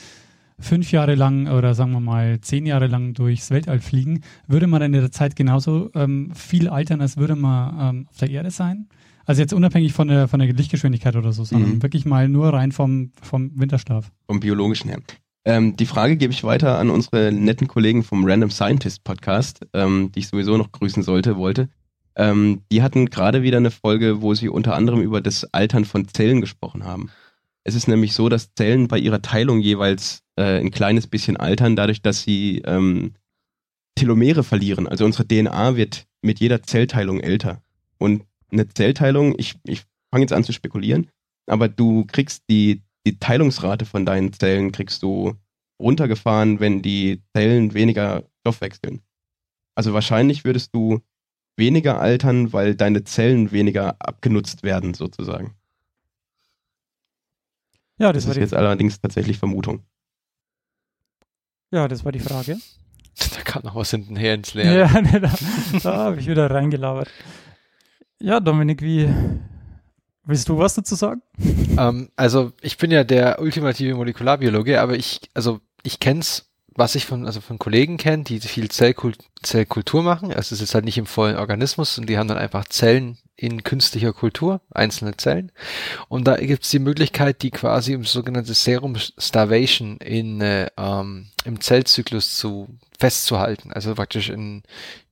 fünf 0.58 0.90
Jahre 0.90 1.14
lang 1.14 1.46
oder 1.46 1.74
sagen 1.74 1.92
wir 1.92 2.00
mal 2.00 2.40
zehn 2.40 2.66
Jahre 2.66 2.88
lang 2.88 3.14
durchs 3.14 3.52
Weltall 3.52 3.78
fliegen, 3.78 4.22
würde 4.48 4.66
man 4.66 4.82
in 4.82 4.90
der 4.90 5.12
Zeit 5.12 5.36
genauso 5.36 5.92
ähm, 5.94 6.32
viel 6.34 6.68
altern, 6.68 7.00
als 7.00 7.18
würde 7.18 7.36
man 7.36 7.98
ähm, 7.98 8.06
auf 8.10 8.16
der 8.16 8.30
Erde 8.30 8.50
sein? 8.50 8.88
Also 9.26 9.40
jetzt 9.40 9.52
unabhängig 9.52 9.92
von 9.92 10.08
der, 10.08 10.28
von 10.28 10.40
der 10.40 10.52
Lichtgeschwindigkeit 10.52 11.16
oder 11.16 11.32
so, 11.32 11.44
sondern 11.44 11.74
Mhm. 11.76 11.82
wirklich 11.82 12.04
mal 12.04 12.28
nur 12.28 12.52
rein 12.52 12.72
vom, 12.72 13.12
vom 13.20 13.52
Winterschlaf. 13.58 14.10
vom 14.26 14.40
biologischen 14.40 14.88
her. 14.90 15.00
Ähm, 15.44 15.76
die 15.76 15.86
Frage 15.86 16.16
gebe 16.16 16.32
ich 16.32 16.44
weiter 16.44 16.78
an 16.78 16.88
unsere 16.90 17.32
netten 17.32 17.66
Kollegen 17.68 18.04
vom 18.04 18.24
Random 18.24 18.50
Scientist 18.50 19.02
Podcast, 19.04 19.60
ähm, 19.72 20.10
die 20.14 20.20
ich 20.20 20.28
sowieso 20.28 20.56
noch 20.56 20.70
grüßen 20.72 21.02
sollte, 21.02 21.36
wollte. 21.36 21.68
Ähm, 22.14 22.60
die 22.70 22.82
hatten 22.82 23.06
gerade 23.06 23.42
wieder 23.42 23.56
eine 23.56 23.70
Folge, 23.70 24.22
wo 24.22 24.34
sie 24.34 24.48
unter 24.48 24.74
anderem 24.74 25.00
über 25.00 25.20
das 25.20 25.44
Altern 25.52 25.84
von 25.84 26.06
Zellen 26.08 26.40
gesprochen 26.40 26.84
haben. 26.84 27.10
Es 27.64 27.74
ist 27.74 27.88
nämlich 27.88 28.12
so, 28.12 28.28
dass 28.28 28.54
Zellen 28.54 28.86
bei 28.88 28.98
ihrer 28.98 29.22
Teilung 29.22 29.60
jeweils 29.60 30.22
äh, 30.36 30.58
ein 30.60 30.70
kleines 30.70 31.06
bisschen 31.06 31.36
altern, 31.36 31.74
dadurch, 31.76 32.02
dass 32.02 32.22
sie 32.22 32.62
ähm, 32.64 33.12
Telomere 33.94 34.42
verlieren. 34.44 34.86
Also 34.86 35.04
unsere 35.04 35.26
DNA 35.26 35.76
wird 35.76 36.06
mit 36.22 36.40
jeder 36.40 36.62
Zellteilung 36.62 37.20
älter. 37.20 37.62
Und 37.98 38.22
eine 38.52 38.68
Zellteilung, 38.68 39.34
ich, 39.38 39.58
ich 39.64 39.84
fange 40.10 40.24
jetzt 40.24 40.32
an 40.32 40.44
zu 40.44 40.52
spekulieren, 40.52 41.08
aber 41.46 41.68
du 41.68 42.04
kriegst 42.06 42.44
die, 42.50 42.82
die 43.06 43.18
Teilungsrate 43.18 43.84
von 43.86 44.06
deinen 44.06 44.32
Zellen 44.32 44.72
kriegst 44.72 45.02
du 45.02 45.34
runtergefahren, 45.80 46.60
wenn 46.60 46.82
die 46.82 47.22
Zellen 47.34 47.74
weniger 47.74 48.24
Stoff 48.40 48.60
wechseln. 48.60 49.00
Also 49.74 49.92
wahrscheinlich 49.94 50.44
würdest 50.44 50.74
du 50.74 51.00
weniger 51.56 52.00
altern, 52.00 52.52
weil 52.52 52.74
deine 52.74 53.04
Zellen 53.04 53.52
weniger 53.52 53.96
abgenutzt 53.98 54.62
werden, 54.62 54.94
sozusagen. 54.94 55.54
Ja, 57.98 58.12
Das 58.12 58.24
das, 58.24 58.26
war 58.26 58.30
ist 58.32 58.36
die, 58.36 58.40
jetzt 58.42 58.54
allerdings 58.54 59.00
tatsächlich 59.00 59.38
Vermutung. 59.38 59.80
ja, 61.72 61.88
das 61.88 62.04
war 62.04 62.12
die 62.12 62.20
Frage. 62.20 62.58
Da 63.36 63.42
kam 63.42 63.62
noch 63.62 63.74
was 63.74 63.90
hinten 63.90 64.16
her 64.16 64.34
ins 64.34 64.54
Leere. 64.54 64.78
Ja, 64.80 65.00
ne, 65.02 65.20
da, 65.20 65.30
da 65.82 65.96
habe 65.96 66.18
ich 66.18 66.26
wieder 66.28 66.50
reingelabert. 66.50 67.10
Ja, 68.22 68.38
Dominik, 68.38 68.82
wie 68.82 69.12
willst 70.24 70.48
du 70.48 70.56
was 70.56 70.74
dazu 70.74 70.94
sagen? 70.94 71.22
Ähm, 71.76 72.08
also 72.14 72.52
ich 72.60 72.78
bin 72.78 72.92
ja 72.92 73.02
der 73.02 73.40
ultimative 73.40 73.96
Molekularbiologe, 73.96 74.80
aber 74.80 74.94
ich, 74.94 75.22
also 75.34 75.60
ich 75.82 75.98
kenn's, 75.98 76.48
was 76.68 76.94
ich 76.94 77.04
von, 77.04 77.26
also 77.26 77.40
von 77.40 77.58
Kollegen 77.58 77.96
kenne, 77.96 78.22
die 78.22 78.38
viel 78.38 78.70
Zellkult 78.70 79.18
Zellkultur 79.42 80.04
machen. 80.04 80.28
Also 80.28 80.38
es 80.40 80.52
ist 80.52 80.60
jetzt 80.60 80.74
halt 80.76 80.84
nicht 80.84 80.98
im 80.98 81.06
vollen 81.06 81.36
Organismus 81.36 81.98
und 81.98 82.08
die 82.08 82.16
haben 82.16 82.28
dann 82.28 82.38
einfach 82.38 82.64
Zellen 82.66 83.18
in 83.34 83.64
künstlicher 83.64 84.12
Kultur, 84.12 84.60
einzelne 84.70 85.16
Zellen. 85.16 85.50
Und 86.08 86.28
da 86.28 86.36
gibt's 86.36 86.70
die 86.70 86.78
Möglichkeit, 86.78 87.42
die 87.42 87.50
quasi 87.50 87.92
im 87.92 88.04
sogenannte 88.04 88.54
Serum 88.54 88.96
Starvation 89.18 89.96
in, 89.96 90.40
äh, 90.40 90.68
ähm, 90.78 91.26
im 91.44 91.60
Zellzyklus 91.60 92.36
zu 92.36 92.68
festzuhalten. 93.00 93.72
Also 93.72 93.96
praktisch 93.96 94.30
in, 94.30 94.62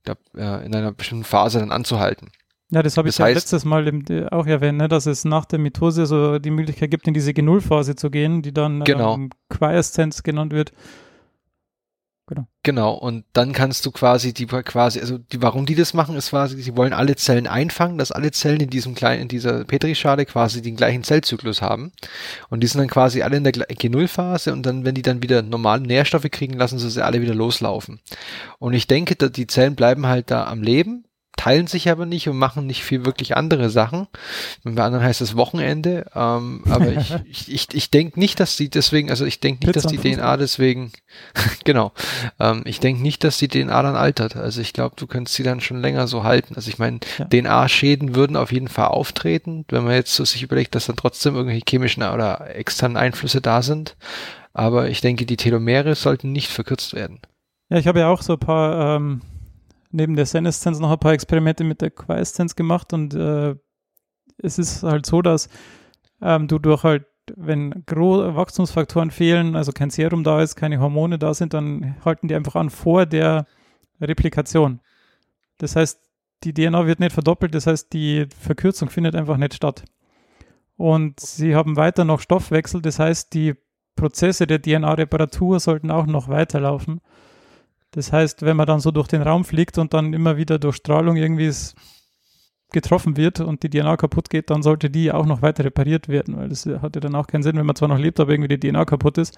glaub, 0.05 0.17
äh, 0.33 0.65
in 0.65 0.73
einer 0.73 0.93
bestimmten 0.93 1.25
Phase 1.25 1.59
dann 1.59 1.73
anzuhalten. 1.73 2.31
Ja, 2.73 2.81
das 2.81 2.95
habe 2.97 3.09
ich 3.09 3.15
Das 3.15 3.19
ja 3.19 3.25
heißt- 3.25 3.33
letztes 3.35 3.65
Mal 3.65 3.87
im, 3.87 4.05
äh, 4.09 4.27
auch 4.27 4.45
erwähnt, 4.47 4.77
ne, 4.77 4.87
dass 4.87 5.05
es 5.05 5.25
nach 5.25 5.45
der 5.45 5.59
Mitose 5.59 6.05
so 6.05 6.39
die 6.39 6.51
Möglichkeit 6.51 6.89
gibt, 6.89 7.07
in 7.07 7.13
diese 7.13 7.31
G0-Phase 7.31 7.95
zu 7.95 8.09
gehen, 8.09 8.41
die 8.41 8.53
dann 8.53 8.83
Genau. 8.85 9.15
ähm, 9.15 9.29
Quieszenz 9.49 10.23
genannt 10.23 10.53
wird. 10.53 10.71
Genau, 12.63 12.93
und 12.93 13.25
dann 13.33 13.51
kannst 13.51 13.85
du 13.85 13.91
quasi 13.91 14.33
die 14.33 14.45
quasi, 14.45 15.01
also 15.01 15.17
die, 15.17 15.41
warum 15.41 15.65
die 15.65 15.75
das 15.75 15.93
machen, 15.93 16.15
ist 16.15 16.29
quasi, 16.29 16.61
sie 16.61 16.77
wollen 16.77 16.93
alle 16.93 17.17
Zellen 17.17 17.45
einfangen, 17.45 17.97
dass 17.97 18.13
alle 18.13 18.31
Zellen 18.31 18.61
in 18.61 18.69
diesem 18.69 18.95
kleinen, 18.95 19.23
in 19.23 19.27
dieser 19.27 19.65
Petrischale 19.65 20.25
quasi 20.25 20.61
den 20.61 20.77
gleichen 20.77 21.03
Zellzyklus 21.03 21.61
haben. 21.61 21.91
Und 22.49 22.61
die 22.61 22.67
sind 22.67 22.79
dann 22.79 22.87
quasi 22.87 23.21
alle 23.21 23.35
in 23.35 23.43
der 23.43 23.51
gle- 23.53 23.67
G0-Phase 23.67 24.53
und 24.53 24.65
dann, 24.65 24.85
wenn 24.85 24.95
die 24.95 25.01
dann 25.01 25.21
wieder 25.21 25.41
normale 25.41 25.81
Nährstoffe 25.81 26.29
kriegen, 26.31 26.53
lassen 26.53 26.79
sie 26.79 26.89
sie 26.89 27.03
alle 27.03 27.19
wieder 27.21 27.35
loslaufen. 27.35 27.99
Und 28.59 28.71
ich 28.75 28.87
denke, 28.87 29.17
dass 29.17 29.33
die 29.33 29.47
Zellen 29.47 29.75
bleiben 29.75 30.05
halt 30.07 30.31
da 30.31 30.45
am 30.45 30.61
Leben, 30.61 31.03
teilen 31.41 31.65
sich 31.65 31.89
aber 31.89 32.05
nicht 32.05 32.29
und 32.29 32.37
machen 32.37 32.67
nicht 32.67 32.83
viel 32.83 33.03
wirklich 33.03 33.35
andere 33.35 33.71
Sachen. 33.71 34.07
Bei 34.63 34.83
anderen 34.83 35.03
heißt 35.03 35.21
es 35.21 35.35
Wochenende. 35.35 36.05
Ähm, 36.13 36.63
aber 36.69 36.89
ich, 36.91 37.15
ich, 37.25 37.51
ich, 37.51 37.67
ich 37.73 37.89
denke 37.89 38.19
nicht, 38.19 38.39
dass 38.39 38.57
die 38.57 38.69
deswegen, 38.69 39.09
also 39.09 39.25
ich 39.25 39.39
denke 39.39 39.65
nicht, 39.65 39.73
Pizza 39.73 39.89
dass 39.89 39.91
die 39.91 40.15
DNA 40.15 40.37
deswegen, 40.37 40.91
genau, 41.63 41.93
ähm, 42.39 42.61
ich 42.65 42.79
denke 42.79 43.01
nicht, 43.01 43.23
dass 43.23 43.39
die 43.39 43.47
DNA 43.47 43.81
dann 43.81 43.95
altert. 43.95 44.35
Also 44.35 44.61
ich 44.61 44.71
glaube, 44.71 44.93
du 44.97 45.07
könntest 45.07 45.35
sie 45.35 45.41
dann 45.41 45.61
schon 45.61 45.81
länger 45.81 46.05
so 46.05 46.23
halten. 46.23 46.53
Also 46.55 46.69
ich 46.69 46.77
meine, 46.77 46.99
Ja. 47.17 47.25
DNA-Schäden 47.25 48.13
würden 48.13 48.37
auf 48.37 48.51
jeden 48.51 48.67
Fall 48.67 48.89
auftreten, 48.89 49.65
wenn 49.69 49.83
man 49.83 49.93
jetzt 49.93 50.13
so 50.13 50.23
sich 50.23 50.43
überlegt, 50.43 50.75
dass 50.75 50.85
dann 50.85 50.95
trotzdem 50.95 51.33
irgendwelche 51.33 51.65
chemischen 51.67 52.03
oder 52.03 52.55
externen 52.55 52.97
Einflüsse 52.97 53.41
da 53.41 53.63
sind. 53.63 53.95
Aber 54.53 54.89
ich 54.89 55.01
denke, 55.01 55.25
die 55.25 55.37
Telomere 55.37 55.95
sollten 55.95 56.31
nicht 56.31 56.49
verkürzt 56.49 56.93
werden. 56.93 57.19
Ja, 57.69 57.77
ich 57.77 57.87
habe 57.87 58.01
ja 58.01 58.09
auch 58.09 58.21
so 58.21 58.33
ein 58.33 58.39
paar, 58.39 58.97
ähm, 58.97 59.21
neben 59.91 60.15
der 60.15 60.25
Seneszenz 60.25 60.79
noch 60.79 60.91
ein 60.91 60.99
paar 60.99 61.13
Experimente 61.13 61.63
mit 61.63 61.81
der 61.81 61.91
Quieszenz 61.91 62.55
gemacht 62.55 62.93
und 62.93 63.13
äh, 63.13 63.55
es 64.37 64.57
ist 64.57 64.83
halt 64.83 65.05
so, 65.05 65.21
dass 65.21 65.49
ähm, 66.21 66.47
du 66.47 66.59
durch 66.59 66.83
halt, 66.83 67.05
wenn 67.35 67.83
Gro 67.85 68.35
Wachstumsfaktoren 68.35 69.11
fehlen, 69.11 69.55
also 69.55 69.71
kein 69.71 69.89
Serum 69.89 70.23
da 70.23 70.41
ist, 70.41 70.55
keine 70.55 70.79
Hormone 70.79 71.19
da 71.19 71.33
sind, 71.33 71.53
dann 71.53 71.95
halten 72.03 72.27
die 72.27 72.35
einfach 72.35 72.55
an 72.55 72.69
vor 72.69 73.05
der 73.05 73.45
Replikation. 73.99 74.81
Das 75.57 75.75
heißt, 75.75 75.99
die 76.43 76.53
DNA 76.53 76.87
wird 76.87 76.99
nicht 76.99 77.13
verdoppelt, 77.13 77.53
das 77.53 77.67
heißt, 77.67 77.93
die 77.93 78.25
Verkürzung 78.37 78.89
findet 78.89 79.15
einfach 79.15 79.37
nicht 79.37 79.53
statt. 79.53 79.83
Und 80.75 81.19
sie 81.19 81.55
haben 81.55 81.75
weiter 81.75 82.05
noch 82.05 82.19
Stoffwechsel, 82.19 82.81
das 82.81 82.97
heißt, 82.97 83.33
die 83.33 83.53
Prozesse 83.95 84.47
der 84.47 84.61
DNA-Reparatur 84.61 85.59
sollten 85.59 85.91
auch 85.91 86.07
noch 86.07 86.27
weiterlaufen. 86.27 87.01
Das 87.91 88.11
heißt, 88.11 88.43
wenn 88.43 88.57
man 88.57 88.67
dann 88.67 88.79
so 88.79 88.91
durch 88.91 89.07
den 89.07 89.21
Raum 89.21 89.43
fliegt 89.43 89.77
und 89.77 89.93
dann 89.93 90.13
immer 90.13 90.37
wieder 90.37 90.59
durch 90.59 90.77
Strahlung 90.77 91.17
irgendwie 91.17 91.51
getroffen 92.71 93.17
wird 93.17 93.41
und 93.41 93.63
die 93.63 93.69
DNA 93.69 93.97
kaputt 93.97 94.29
geht, 94.29 94.49
dann 94.49 94.63
sollte 94.63 94.89
die 94.89 95.11
auch 95.11 95.25
noch 95.25 95.41
weiter 95.41 95.65
repariert 95.65 96.07
werden, 96.07 96.37
weil 96.37 96.49
das 96.49 96.65
hat 96.65 96.95
ja 96.95 97.01
dann 97.01 97.15
auch 97.15 97.27
keinen 97.27 97.43
Sinn, 97.43 97.57
wenn 97.57 97.65
man 97.65 97.75
zwar 97.75 97.89
noch 97.89 97.97
lebt, 97.97 98.19
aber 98.19 98.31
irgendwie 98.31 98.57
die 98.57 98.69
DNA 98.69 98.85
kaputt 98.85 99.17
ist 99.17 99.37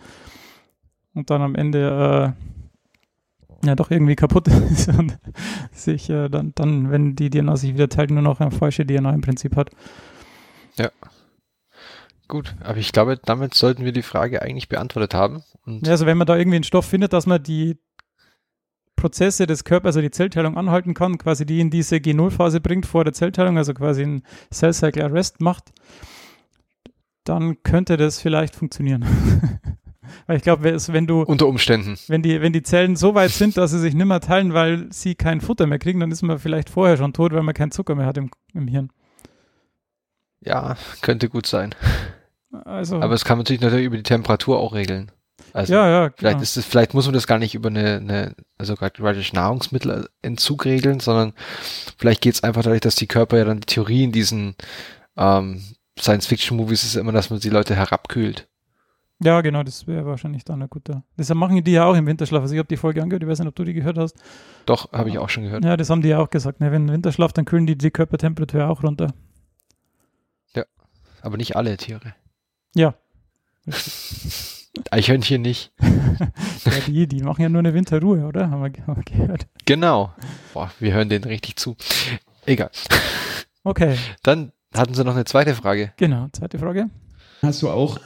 und 1.16 1.30
dann 1.30 1.42
am 1.42 1.56
Ende 1.56 2.36
äh, 3.64 3.68
ja 3.68 3.76
doch 3.76 3.90
irgendwie 3.90 4.16
kaputt 4.16 4.48
ist 4.72 4.90
und 4.90 5.18
sich 5.72 6.10
äh, 6.12 6.30
dann, 6.30 6.54
dann, 6.54 6.92
wenn 6.92 7.16
die 7.16 7.32
DNA 7.32 7.58
sich 7.58 7.74
wieder 7.74 7.90
teilt, 7.90 8.12
nur 8.12 8.22
noch 8.22 8.40
eine 8.40 8.52
falsche 8.52 8.86
DNA 8.86 9.14
im 9.14 9.22
Prinzip 9.22 9.56
hat. 9.56 9.72
Gut, 12.28 12.56
aber 12.64 12.78
ich 12.78 12.92
glaube, 12.92 13.20
damit 13.24 13.54
sollten 13.54 13.84
wir 13.86 13.92
die 13.92 14.02
Frage 14.02 14.42
eigentlich 14.42 14.70
beantwortet 14.70 15.14
haben. 15.14 15.44
Ja, 15.66 15.92
also 15.92 16.06
wenn 16.06 16.18
man 16.18 16.28
da 16.28 16.36
irgendwie 16.36 16.56
einen 16.56 16.64
Stoff 16.64 16.86
findet, 16.86 17.14
dass 17.14 17.26
man 17.26 17.42
die 17.42 17.78
Prozesse 19.04 19.48
des 19.48 19.66
Körpers, 19.66 19.98
also 19.98 20.02
die 20.02 20.12
Zellteilung 20.12 20.56
anhalten 20.56 20.94
kann, 20.94 21.18
quasi 21.18 21.46
die 21.46 21.60
in 21.60 21.70
diese 21.70 21.98
G0-Phase 21.98 22.62
bringt 22.62 22.86
vor 22.86 23.04
der 23.04 23.12
Zellteilung, 23.12 23.58
also 23.58 23.74
quasi 23.74 24.04
einen 24.04 24.24
Cell 24.50 24.72
Cycle 24.72 25.04
Arrest 25.04 25.42
macht, 25.42 25.74
dann 27.26 27.62
könnte 27.64 27.98
das 27.98 28.22
vielleicht 28.22 28.56
funktionieren. 28.56 29.04
Weil 30.28 30.38
ich 30.38 30.44
glaube, 30.44 30.64
wenn 30.64 31.06
du, 31.06 31.24
unter 31.24 31.48
Umständen. 31.48 31.98
wenn 32.08 32.22
die, 32.22 32.40
wenn 32.40 32.54
die 32.54 32.64
Zellen 32.64 32.96
so 32.96 33.14
weit 33.14 33.32
sind, 33.32 33.58
dass 33.58 33.72
sie 33.72 33.80
sich 33.80 33.94
nicht 33.94 34.06
mehr 34.06 34.22
teilen, 34.22 34.54
weil 34.54 34.88
sie 34.94 35.16
kein 35.16 35.42
Futter 35.42 35.68
mehr 35.68 35.80
kriegen, 35.80 36.00
dann 36.00 36.12
ist 36.12 36.22
man 36.22 36.40
vielleicht 36.40 36.70
vorher 36.70 36.96
schon 36.96 37.12
tot, 37.12 37.34
weil 37.34 37.44
man 37.44 37.54
keinen 37.54 37.72
Zucker 37.72 37.96
mehr 37.96 38.06
hat 38.06 38.18
im, 38.18 38.32
im 38.54 38.70
Hirn. 38.70 38.90
Ja, 40.40 40.78
könnte 41.02 41.28
gut 41.28 41.46
sein. 41.46 41.76
Also, 42.64 43.02
Aber 43.02 43.16
es 43.16 43.26
kann 43.26 43.38
man 43.38 43.44
natürlich 43.44 43.62
natürlich 43.62 43.86
über 43.86 43.98
die 43.98 44.04
Temperatur 44.04 44.60
auch 44.60 44.74
regeln. 44.74 45.12
Also 45.52 45.74
ja, 45.74 45.88
ja, 45.88 46.12
vielleicht 46.16 46.36
genau. 46.36 46.44
ist 46.44 46.58
es, 46.58 46.66
vielleicht 46.66 46.94
muss 46.94 47.06
man 47.06 47.14
das 47.14 47.28
gar 47.28 47.40
nicht 47.40 47.54
über 47.54 47.70
eine, 47.70 47.98
eine 47.98 48.36
also 48.58 48.76
gerade 48.76 49.02
praktisch 49.02 49.34
Nahrungsmittelentzug 49.34 50.66
regeln, 50.66 51.00
sondern 51.00 51.34
vielleicht 51.98 52.22
geht 52.22 52.36
es 52.36 52.44
einfach 52.44 52.64
dadurch, 52.64 52.82
dass 52.82 52.96
die 52.96 53.08
Körper 53.08 53.38
ja 53.38 53.46
dann 53.46 53.60
die 53.60 53.66
Theorie 53.66 54.04
in 54.04 54.12
diesen 54.12 54.56
ähm, 55.18 55.64
Science-Fiction-Movies 56.00 56.84
ist 56.84 56.96
immer, 56.96 57.12
dass 57.12 57.30
man 57.30 57.40
die 57.40 57.50
Leute 57.50 57.76
herabkühlt. 57.76 58.48
Ja, 59.20 59.42
genau, 59.42 59.64
das 59.64 59.86
wäre 59.86 60.06
wahrscheinlich 60.06 60.44
dann 60.44 60.62
ein 60.62 60.70
guter. 60.70 61.04
Deshalb 61.18 61.38
machen 61.38 61.64
die 61.64 61.72
ja 61.72 61.86
auch 61.86 61.96
im 61.96 62.08
Winterschlaf. 62.08 62.42
Also 62.42 62.56
ich 62.56 62.60
habe 62.60 62.68
die 62.68 62.78
Folge 62.78 63.02
angehört, 63.02 63.24
ich 63.24 63.30
weiß 63.30 63.40
nicht, 63.40 63.48
ob 63.48 63.56
du 63.56 63.64
die 63.64 63.74
gehört 63.74 63.98
hast. 63.98 64.18
Doch, 64.66 64.92
habe 64.92 65.10
ich 65.10 65.20
auch 65.20 65.30
schon 65.30 65.44
gehört. 65.44 65.64
Ja, 65.64 65.78
das 65.78 65.90
haben 65.90 66.02
die 66.02 66.10
ja 66.10 66.18
auch 66.18 66.30
gesagt. 66.30 66.60
Ne? 66.60 66.72
Wenn 66.72 66.92
Winterschlaf, 66.92 67.32
dann 67.32 67.46
kühlen 67.46 67.68
die 67.68 67.78
die 67.78 67.92
Körpertemperatur 67.92 68.68
auch 68.68 68.84
runter. 68.84 69.14
Aber 71.24 71.38
nicht 71.38 71.56
alle 71.56 71.78
Tiere. 71.78 72.14
Ja. 72.76 72.96
Eichhörnchen 74.92 75.42
nicht. 75.42 75.72
ja 76.66 76.72
die, 76.88 77.08
die 77.08 77.22
machen 77.24 77.42
ja 77.42 77.50
nur 77.50 77.60
eine 77.60 77.74
Winterruhe, 77.74 78.26
oder? 78.26 78.50
Haben 78.50 78.64
wir, 78.64 78.88
haben 78.88 78.96
wir 78.98 79.04
gehört. 79.04 79.48
Genau. 79.66 80.12
Boah, 80.54 80.72
wir 80.80 80.94
hören 80.94 81.10
denen 81.10 81.26
richtig 81.26 81.58
zu. 81.58 81.76
Egal. 82.46 82.72
Okay, 83.64 83.96
Dann 84.24 84.52
hatten 84.74 84.94
sie 84.94 85.04
noch 85.04 85.14
eine 85.16 85.26
zweite 85.26 85.54
Frage. 85.56 85.94
genau. 85.98 86.28
Zweite 86.34 86.58
Frage. 86.60 86.90
Hast 87.42 87.62
du 87.62 87.70
auch 87.70 88.00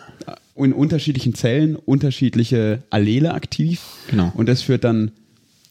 in 0.56 0.74
unterschiedlichen 0.74 1.34
Zellen 1.36 1.76
unterschiedliche 1.76 2.84
Allele 2.90 3.34
aktiv 3.34 3.82
Genau. 4.10 4.32
und 4.36 4.48
das 4.50 4.62
führt 4.64 4.84
dann 4.84 5.12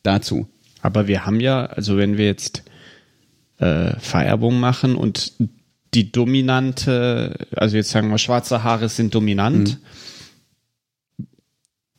dazu. 0.03 0.49
Aber 0.83 1.09
wir 1.09 1.27
haben 1.27 1.41
ja, 1.41 1.67
also 1.67 1.97
wenn 1.97 2.17
wir 2.17 2.27
jetzt 2.27 2.63
äh, 3.59 3.99
Vererbung 3.99 4.61
machen 4.61 4.95
und 4.95 5.33
die 5.95 6.13
dominante, 6.13 7.47
also 7.57 7.77
jetzt 7.77 7.91
sagen 7.91 8.09
wir, 8.11 8.19
schwarze 8.19 8.63
Haare 8.63 8.89
sind 8.89 9.15
dominant. 9.15 9.79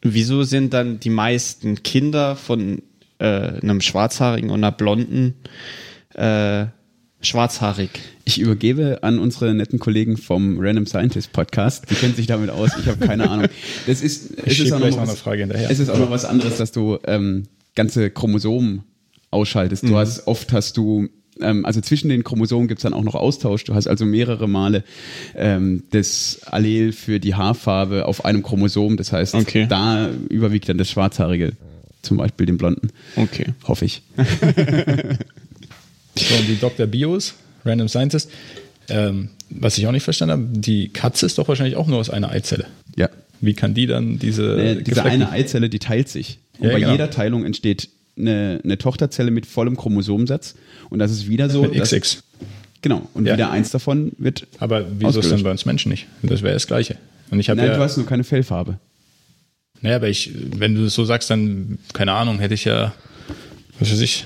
Wieso 0.01 0.44
sind 0.44 0.74
dann 0.74 1.00
die 1.00 1.10
meisten 1.10 1.82
Kinder 1.84 2.36
von 2.36 2.82
äh, 3.20 3.25
einem 3.25 3.82
Schwarzhaarigen 3.82 4.50
und 4.50 4.63
einer 4.63 4.72
Blonden 4.72 5.36
äh, 6.13 6.66
schwarzhaarig? 7.22 7.89
Ich 8.24 8.39
übergebe 8.39 9.00
an 9.01 9.20
unsere 9.20 9.54
netten 9.54 9.80
Kollegen 9.80 10.18
vom 10.18 10.58
Random 10.60 10.86
Scientist 10.86 11.32
Podcast. 11.34 11.89
Die 11.89 11.96
kennen 11.96 12.13
sich 12.16 12.27
damit 12.27 12.50
aus. 12.50 12.72
Ich 12.80 12.88
habe 12.88 13.06
keine 13.06 13.30
Ahnung. 13.30 13.48
Das 13.88 14.01
ist, 14.01 14.32
es 14.32 14.38
Ich 14.38 14.46
ist 14.46 14.56
schiebe 14.58 14.75
auch 14.75 14.80
noch 14.80 14.89
noch 14.89 14.98
eine 15.00 15.08
was, 15.08 15.20
Frage 15.20 15.42
hinterher. 15.42 15.70
es 15.72 15.80
ist 15.80 15.89
auch 15.89 15.98
noch 16.00 16.12
was 16.12 16.25
anderes, 16.25 16.58
dass 16.58 16.72
du 16.72 17.00
ähm, 17.06 17.44
ganze 17.75 18.10
Chromosomen 18.12 18.84
ausschaltest. 19.32 19.84
Du 19.84 19.98
hast 19.98 20.27
oft 20.27 20.54
hast 20.54 20.77
du 20.77 21.10
ähm, 21.41 21.65
also 21.65 21.82
zwischen 21.82 22.10
den 22.10 22.24
Chromosomen 22.24 22.67
gibt's 22.67 22.84
dann 22.84 22.94
auch 22.94 23.03
noch 23.03 23.15
Austausch. 23.15 23.63
Du 23.63 23.74
hast 23.75 23.88
also 23.88 24.06
mehrere 24.06 24.48
Male 24.48 24.84
ähm, 25.36 25.84
das 25.91 26.39
Allel 26.46 26.91
für 26.91 27.20
die 27.20 27.36
Haarfarbe 27.36 28.06
auf 28.06 28.25
einem 28.25 28.44
Chromosom. 28.44 28.98
Das 28.98 29.12
heißt, 29.12 29.36
Okay. 29.36 29.65
da 29.70 30.10
überwiegt 30.29 30.67
dann 30.70 30.77
das 30.77 30.89
Schwarzhaarige, 30.89 31.53
zum 32.01 32.17
Beispiel 32.17 32.46
den 32.46 32.58
Blonden. 32.58 32.89
Okay. 33.15 33.48
Hoffe 33.67 33.86
ich. 33.86 34.01
So, 36.20 36.34
und 36.36 36.48
die 36.48 36.60
Dr. 36.60 36.88
Bios, 36.88 37.36
Random 37.63 37.88
Scientist, 37.88 38.32
ähm, 38.89 39.29
was 39.51 39.77
ich 39.77 39.86
auch 39.86 39.91
nicht 39.91 40.03
verstanden 40.03 40.32
habe, 40.32 40.60
die 40.60 40.89
Katze 40.89 41.25
ist 41.27 41.38
doch 41.38 41.48
wahrscheinlich 41.48 41.75
auch 41.75 41.88
nur 41.88 42.00
aus 42.00 42.10
einer 42.10 42.32
Eizelle. 42.32 42.65
Ja. 42.96 43.10
Wie 43.39 43.53
kann 43.53 43.75
die 43.75 43.86
dann 43.86 44.17
diese 44.17 44.58
Äh, 44.60 44.82
diese 44.82 45.03
eine 45.03 45.29
Eizelle, 45.29 45.70
die 45.70 45.77
teilt 45.79 46.10
sich. 46.10 46.39
Und 46.58 46.67
Ja, 46.70 46.74
bei 46.74 46.79
genau. 46.79 46.91
jeder 46.94 47.12
Teilung 47.12 47.46
entsteht 47.46 47.89
eine, 48.17 48.59
eine 48.63 48.77
Tochterzelle 48.77 49.31
mit 49.31 49.45
vollem 49.45 49.75
Chromosomensatz. 49.77 50.55
Und 50.89 51.00
das 51.00 51.12
ist 51.12 51.27
wieder 51.27 51.50
so. 51.50 51.63
mit 51.63 51.77
dass- 51.79 51.89
XX. 51.91 52.24
Genau. 52.81 53.07
Und 53.13 53.25
Ja. 53.25 53.33
wieder 53.33 53.50
eins 53.51 53.71
davon 53.71 54.12
wird. 54.17 54.45
Aber 54.59 54.81
wieso 54.81 54.89
ist 54.91 55.00
denn 55.00 55.07
Ausgelöscht. 55.19 55.43
bei 55.43 55.51
uns 55.51 55.65
Menschen 55.65 55.89
nicht? 55.89 56.07
Das 56.21 56.41
wäre 56.43 56.53
das 56.53 56.67
Gleiche. 56.67 56.97
Und 57.31 57.39
ich 57.39 57.50
habe 57.50 57.59
Nein, 57.59 57.71
ja, 57.71 57.75
du 57.77 57.81
hast 57.83 57.97
nur 57.97 58.05
keine 58.05 58.24
Fellfarbe. 58.24 58.77
naja, 59.81 59.95
aber 59.97 60.07
ich, 60.09 60.31
wenn 60.55 60.75
du 60.75 60.83
das 60.83 60.93
so 60.93 61.03
sagst, 61.03 61.29
dann, 61.29 61.79
keine 61.93 62.13
Ahnung, 62.13 62.39
hätte 62.39 62.53
ich 62.53 62.65
ja, 62.65 62.93
was 63.79 63.91
weiß 63.91 64.00
ich, 64.01 64.25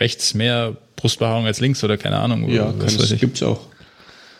rechts 0.00 0.34
mehr 0.34 0.76
Brustbehaarung 0.96 1.46
als 1.46 1.60
links 1.60 1.82
oder 1.84 1.96
keine 1.96 2.16
Ahnung. 2.18 2.50
Ja, 2.50 2.72
das 2.78 3.10
ich. 3.12 3.20
gibt's 3.20 3.42
auch. 3.42 3.60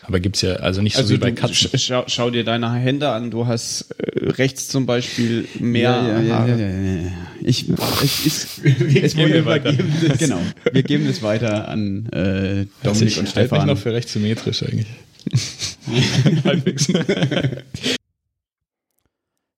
Aber 0.07 0.21
gibt's 0.21 0.41
ja, 0.41 0.53
also 0.53 0.81
nicht 0.81 0.95
so 0.95 1.01
Also 1.01 1.13
wie 1.13 1.17
bei 1.17 1.31
Katzen. 1.33 1.53
sch- 1.69 1.77
schau, 1.77 2.03
schau 2.07 2.29
dir 2.29 2.45
deine 2.45 2.71
Hände 2.73 3.09
an, 3.09 3.29
du 3.29 3.45
hast 3.45 3.91
äh, 3.99 4.29
rechts 4.29 4.69
zum 4.69 4.85
Beispiel 4.85 5.45
mehr 5.59 5.91
Haare. 5.91 6.57
ja. 6.57 7.11
Ich, 7.41 7.69
es 8.03 8.25
ist, 8.25 8.59
es 8.63 8.63
geben 8.63 9.17
wurde 9.17 9.33
wir 9.33 9.45
weiter. 9.45 9.73
übergeben. 9.73 10.17
Genau. 10.17 10.39
Wir 10.71 10.83
geben 10.83 11.05
es 11.07 11.21
weiter 11.21 11.67
an 11.67 12.07
äh, 12.13 12.17
Also 12.17 12.67
Dominik 12.83 13.07
ich 13.09 13.19
und 13.19 13.27
Stefan. 13.29 13.67
noch 13.67 13.77
für 13.77 13.93
recht 13.93 14.07
symmetrisch 14.07 14.63
eigentlich. 14.63 14.87
Halbwegs. 16.45 16.87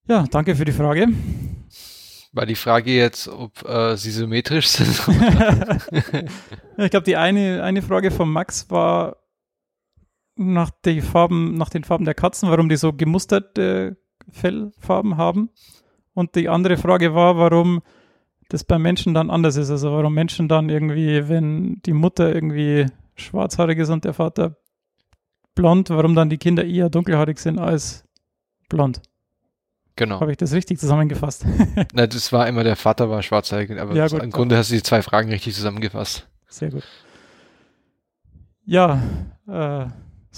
Ja, 0.07 0.25
danke 0.31 0.55
für 0.55 0.65
die 0.65 0.71
Frage. 0.71 1.07
War 2.31 2.45
die 2.45 2.55
Frage 2.55 2.91
jetzt, 2.91 3.27
ob 3.27 3.67
äh, 3.67 3.95
sie 3.97 4.11
symmetrisch 4.11 4.67
sind? 4.67 4.99
Ja, 6.77 6.85
ich 6.85 6.91
glaube, 6.91 7.03
die 7.03 7.17
eine, 7.17 7.61
eine 7.63 7.81
Frage 7.81 8.09
von 8.09 8.31
Max 8.31 8.65
war 8.69 9.17
nach, 10.39 10.71
die 10.85 11.01
Farben, 11.01 11.55
nach 11.55 11.69
den 11.69 11.83
Farben 11.83 12.05
der 12.05 12.13
Katzen, 12.15 12.49
warum 12.49 12.69
die 12.69 12.77
so 12.77 12.93
gemusterte 12.93 13.97
Fellfarben 14.31 15.17
haben. 15.17 15.49
Und 16.13 16.35
die 16.35 16.49
andere 16.49 16.77
Frage 16.77 17.13
war, 17.13 17.37
warum 17.37 17.81
das 18.49 18.63
bei 18.63 18.79
Menschen 18.79 19.13
dann 19.13 19.29
anders 19.29 19.57
ist. 19.57 19.69
Also 19.69 19.91
warum 19.91 20.13
Menschen 20.13 20.47
dann 20.47 20.69
irgendwie, 20.69 21.29
wenn 21.29 21.81
die 21.85 21.93
Mutter 21.93 22.33
irgendwie 22.33 22.87
schwarzhaarig 23.15 23.77
ist 23.79 23.89
und 23.89 24.05
der 24.05 24.13
Vater 24.13 24.55
blond, 25.55 25.89
warum 25.89 26.15
dann 26.15 26.29
die 26.29 26.37
Kinder 26.37 26.63
eher 26.65 26.89
dunkelhaarig 26.89 27.37
sind 27.39 27.59
als 27.59 28.05
blond. 28.69 29.01
genau. 29.95 30.19
Habe 30.21 30.31
ich 30.31 30.37
das 30.37 30.53
richtig 30.53 30.79
zusammengefasst? 30.79 31.45
Na, 31.93 32.07
das 32.07 32.31
war 32.31 32.47
immer, 32.47 32.63
der 32.63 32.75
Vater 32.77 33.09
war 33.09 33.21
schwarzhaarig, 33.21 33.77
aber 33.77 33.93
Ja, 33.93 34.07
gut. 34.07 34.23
im 34.23 34.31
Grunde 34.31 34.55
hast 34.57 34.71
du 34.71 34.75
die 34.75 34.83
zwei 34.83 35.01
Fragen 35.01 35.29
richtig 35.29 35.53
zusammengefasst. 35.55 36.27
Sehr 36.47 36.69
gut. 36.71 36.83
Ja, 38.65 39.01
äh, 39.47 39.87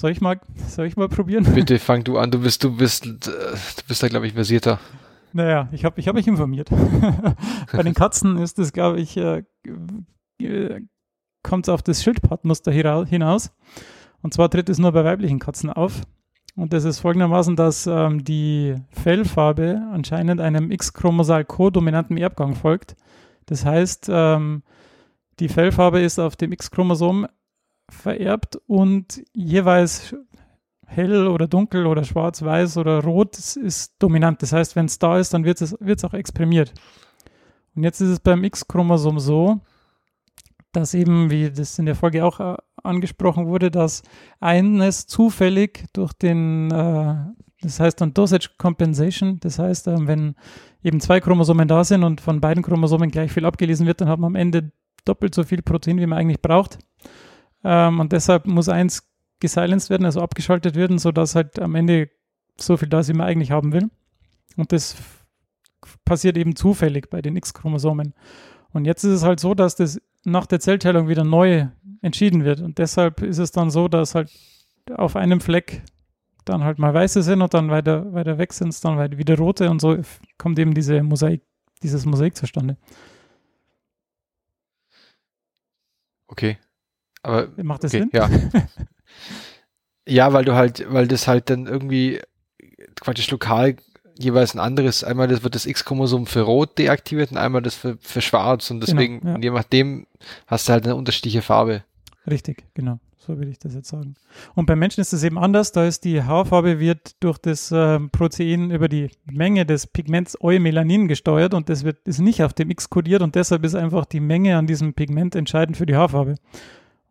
soll 0.02 0.10
ich 0.10 0.20
mal, 0.20 0.40
soll 0.66 0.86
ich 0.86 0.96
mal 0.96 1.08
probieren? 1.08 1.44
Bitte 1.54 1.78
fang 1.78 2.02
du 2.02 2.18
an, 2.18 2.32
du 2.32 2.40
bist, 2.40 2.64
du 2.64 2.76
bist, 2.76 3.06
du 3.06 3.20
bist 3.86 4.02
da, 4.02 4.08
glaube 4.08 4.26
ich, 4.26 4.32
versierter. 4.32 4.80
Naja, 5.32 5.68
ich 5.70 5.84
habe 5.84 6.00
ich 6.00 6.08
hab 6.08 6.16
mich 6.16 6.26
informiert. 6.26 6.70
Bei 7.72 7.84
den 7.84 7.94
Katzen 7.94 8.36
ist 8.36 8.58
es, 8.58 8.72
glaube 8.72 8.98
ich, 8.98 9.16
äh, 9.16 9.44
äh, 10.40 10.80
kommt 11.44 11.68
es 11.68 11.72
auf 11.72 11.82
das 11.82 12.02
Schildpattmuster 12.02 12.72
hinaus. 12.72 13.52
Und 14.22 14.34
zwar 14.34 14.50
tritt 14.50 14.68
es 14.68 14.78
nur 14.78 14.90
bei 14.90 15.04
weiblichen 15.04 15.38
Katzen 15.38 15.70
auf. 15.70 16.02
Und 16.56 16.72
das 16.72 16.82
ist 16.84 16.98
folgendermaßen, 16.98 17.54
dass 17.54 17.86
ähm, 17.86 18.24
die 18.24 18.74
Fellfarbe 18.90 19.82
anscheinend 19.92 20.40
einem 20.40 20.72
X-Chromosal 20.72 21.44
co-dominanten 21.44 22.16
Erbgang 22.16 22.56
folgt. 22.56 22.96
Das 23.46 23.64
heißt, 23.64 24.08
ähm, 24.12 24.64
die 25.38 25.48
Fellfarbe 25.48 26.00
ist 26.00 26.18
auf 26.18 26.34
dem 26.34 26.50
X-Chromosom 26.50 27.28
vererbt 27.92 28.56
und 28.66 29.22
jeweils 29.32 30.14
hell 30.86 31.26
oder 31.26 31.48
dunkel 31.48 31.86
oder 31.86 32.04
schwarz, 32.04 32.42
weiß 32.42 32.76
oder 32.76 33.02
rot 33.02 33.38
ist, 33.38 33.94
dominant. 33.98 34.42
Das 34.42 34.52
heißt, 34.52 34.76
wenn 34.76 34.86
es 34.86 34.98
da 34.98 35.18
ist, 35.18 35.32
dann 35.32 35.44
wird 35.44 35.60
es 35.60 36.04
auch 36.04 36.14
exprimiert. 36.14 36.72
Und 37.74 37.84
jetzt 37.84 38.00
ist 38.00 38.10
es 38.10 38.20
beim 38.20 38.44
X-Chromosom 38.44 39.18
so, 39.18 39.60
dass 40.72 40.94
eben, 40.94 41.30
wie 41.30 41.50
das 41.50 41.78
in 41.78 41.86
der 41.86 41.94
Folge 41.94 42.24
auch 42.24 42.40
äh, 42.40 42.56
angesprochen 42.82 43.46
wurde, 43.46 43.70
dass 43.70 44.02
eines 44.40 45.06
zufällig 45.06 45.84
durch 45.92 46.12
den, 46.12 46.70
äh, 46.70 47.14
das 47.60 47.78
heißt 47.78 48.00
dann 48.00 48.14
Dosage 48.14 48.50
Compensation, 48.58 49.38
das 49.40 49.58
heißt, 49.58 49.88
äh, 49.88 50.06
wenn 50.06 50.34
eben 50.82 51.00
zwei 51.00 51.20
Chromosomen 51.20 51.68
da 51.68 51.84
sind 51.84 52.04
und 52.04 52.20
von 52.20 52.40
beiden 52.40 52.62
Chromosomen 52.62 53.10
gleich 53.10 53.32
viel 53.32 53.44
abgelesen 53.44 53.86
wird, 53.86 54.00
dann 54.00 54.08
hat 54.08 54.18
man 54.18 54.28
am 54.28 54.36
Ende 54.36 54.72
doppelt 55.04 55.34
so 55.34 55.44
viel 55.44 55.62
Protein, 55.62 55.98
wie 55.98 56.06
man 56.06 56.18
eigentlich 56.18 56.42
braucht. 56.42 56.78
Ähm, 57.64 58.00
und 58.00 58.12
deshalb 58.12 58.46
muss 58.46 58.68
eins 58.68 59.08
gesilenced 59.40 59.90
werden, 59.90 60.04
also 60.04 60.20
abgeschaltet 60.20 60.74
werden, 60.74 60.98
sodass 60.98 61.34
halt 61.34 61.58
am 61.58 61.74
Ende 61.74 62.10
so 62.56 62.76
viel 62.76 62.88
da 62.88 63.00
ist, 63.00 63.08
wie 63.08 63.14
man 63.14 63.26
eigentlich 63.26 63.50
haben 63.50 63.72
will. 63.72 63.90
Und 64.56 64.72
das 64.72 64.96
passiert 66.04 66.36
eben 66.36 66.56
zufällig 66.56 67.10
bei 67.10 67.22
den 67.22 67.36
X-Chromosomen. 67.36 68.14
Und 68.72 68.84
jetzt 68.84 69.04
ist 69.04 69.12
es 69.12 69.22
halt 69.24 69.40
so, 69.40 69.54
dass 69.54 69.74
das 69.74 70.00
nach 70.24 70.46
der 70.46 70.60
Zellteilung 70.60 71.08
wieder 71.08 71.24
neu 71.24 71.66
entschieden 72.00 72.44
wird. 72.44 72.60
Und 72.60 72.78
deshalb 72.78 73.22
ist 73.22 73.38
es 73.38 73.50
dann 73.50 73.70
so, 73.70 73.88
dass 73.88 74.14
halt 74.14 74.30
auf 74.94 75.16
einem 75.16 75.40
Fleck 75.40 75.82
dann 76.44 76.64
halt 76.64 76.78
mal 76.78 76.92
weiße 76.92 77.22
sind 77.22 77.42
und 77.42 77.54
dann 77.54 77.70
weiter, 77.70 78.12
weiter 78.12 78.38
weg 78.38 78.52
sind 78.52 78.68
es 78.68 78.80
dann 78.80 79.16
wieder 79.16 79.38
rote 79.38 79.70
und 79.70 79.80
so 79.80 79.98
kommt 80.38 80.58
eben 80.58 80.74
diese 80.74 81.02
Mosaik, 81.02 81.42
dieses 81.82 82.04
Mosaik 82.04 82.36
zustande. 82.36 82.76
Okay. 86.26 86.58
Aber 87.22 87.48
Macht 87.62 87.84
das 87.84 87.94
okay, 87.94 88.02
Sinn? 88.02 88.10
ja. 88.12 88.28
ja, 90.06 90.32
weil 90.32 90.44
du 90.44 90.54
halt, 90.54 90.84
weil 90.92 91.08
das 91.08 91.28
halt 91.28 91.50
dann 91.50 91.66
irgendwie 91.66 92.20
quasi 93.00 93.22
lokal 93.30 93.76
jeweils 94.18 94.54
ein 94.54 94.60
anderes, 94.60 95.04
einmal 95.04 95.28
das 95.28 95.42
wird 95.42 95.54
das 95.54 95.66
X-Chromosom 95.66 96.26
für 96.26 96.42
rot 96.42 96.78
deaktiviert 96.78 97.30
und 97.30 97.38
einmal 97.38 97.62
das 97.62 97.74
für, 97.74 97.96
für 98.00 98.20
schwarz 98.20 98.70
und 98.70 98.80
Genau, 98.80 98.92
deswegen, 98.98 99.26
ja. 99.26 99.38
je 99.38 99.50
nachdem, 99.50 100.06
hast 100.46 100.68
du 100.68 100.72
halt 100.72 100.84
eine 100.84 100.96
unterschiedliche 100.96 101.42
Farbe. 101.42 101.84
Richtig, 102.28 102.64
genau. 102.74 102.98
So 103.24 103.38
würde 103.38 103.50
ich 103.50 103.58
das 103.60 103.74
jetzt 103.74 103.88
sagen. 103.88 104.14
Und 104.56 104.66
beim 104.66 104.80
Menschen 104.80 105.00
ist 105.00 105.12
es 105.12 105.22
eben 105.22 105.38
anders. 105.38 105.70
Da 105.70 105.86
ist 105.86 106.04
die 106.04 106.24
Haarfarbe 106.24 106.80
wird 106.80 107.22
durch 107.22 107.38
das 107.38 107.70
ähm, 107.72 108.10
Protein 108.10 108.72
über 108.72 108.88
die 108.88 109.10
Menge 109.30 109.64
des 109.64 109.86
Pigments 109.86 110.36
Eumelanin 110.40 111.06
gesteuert 111.06 111.54
und 111.54 111.68
das 111.68 111.84
wird 111.84 111.98
ist 112.04 112.18
nicht 112.18 112.42
auf 112.42 112.52
dem 112.52 112.70
X 112.70 112.90
kodiert 112.90 113.22
und 113.22 113.36
deshalb 113.36 113.64
ist 113.64 113.76
einfach 113.76 114.06
die 114.06 114.18
Menge 114.18 114.56
an 114.56 114.66
diesem 114.66 114.94
Pigment 114.94 115.36
entscheidend 115.36 115.76
für 115.76 115.86
die 115.86 115.94
Haarfarbe. 115.94 116.34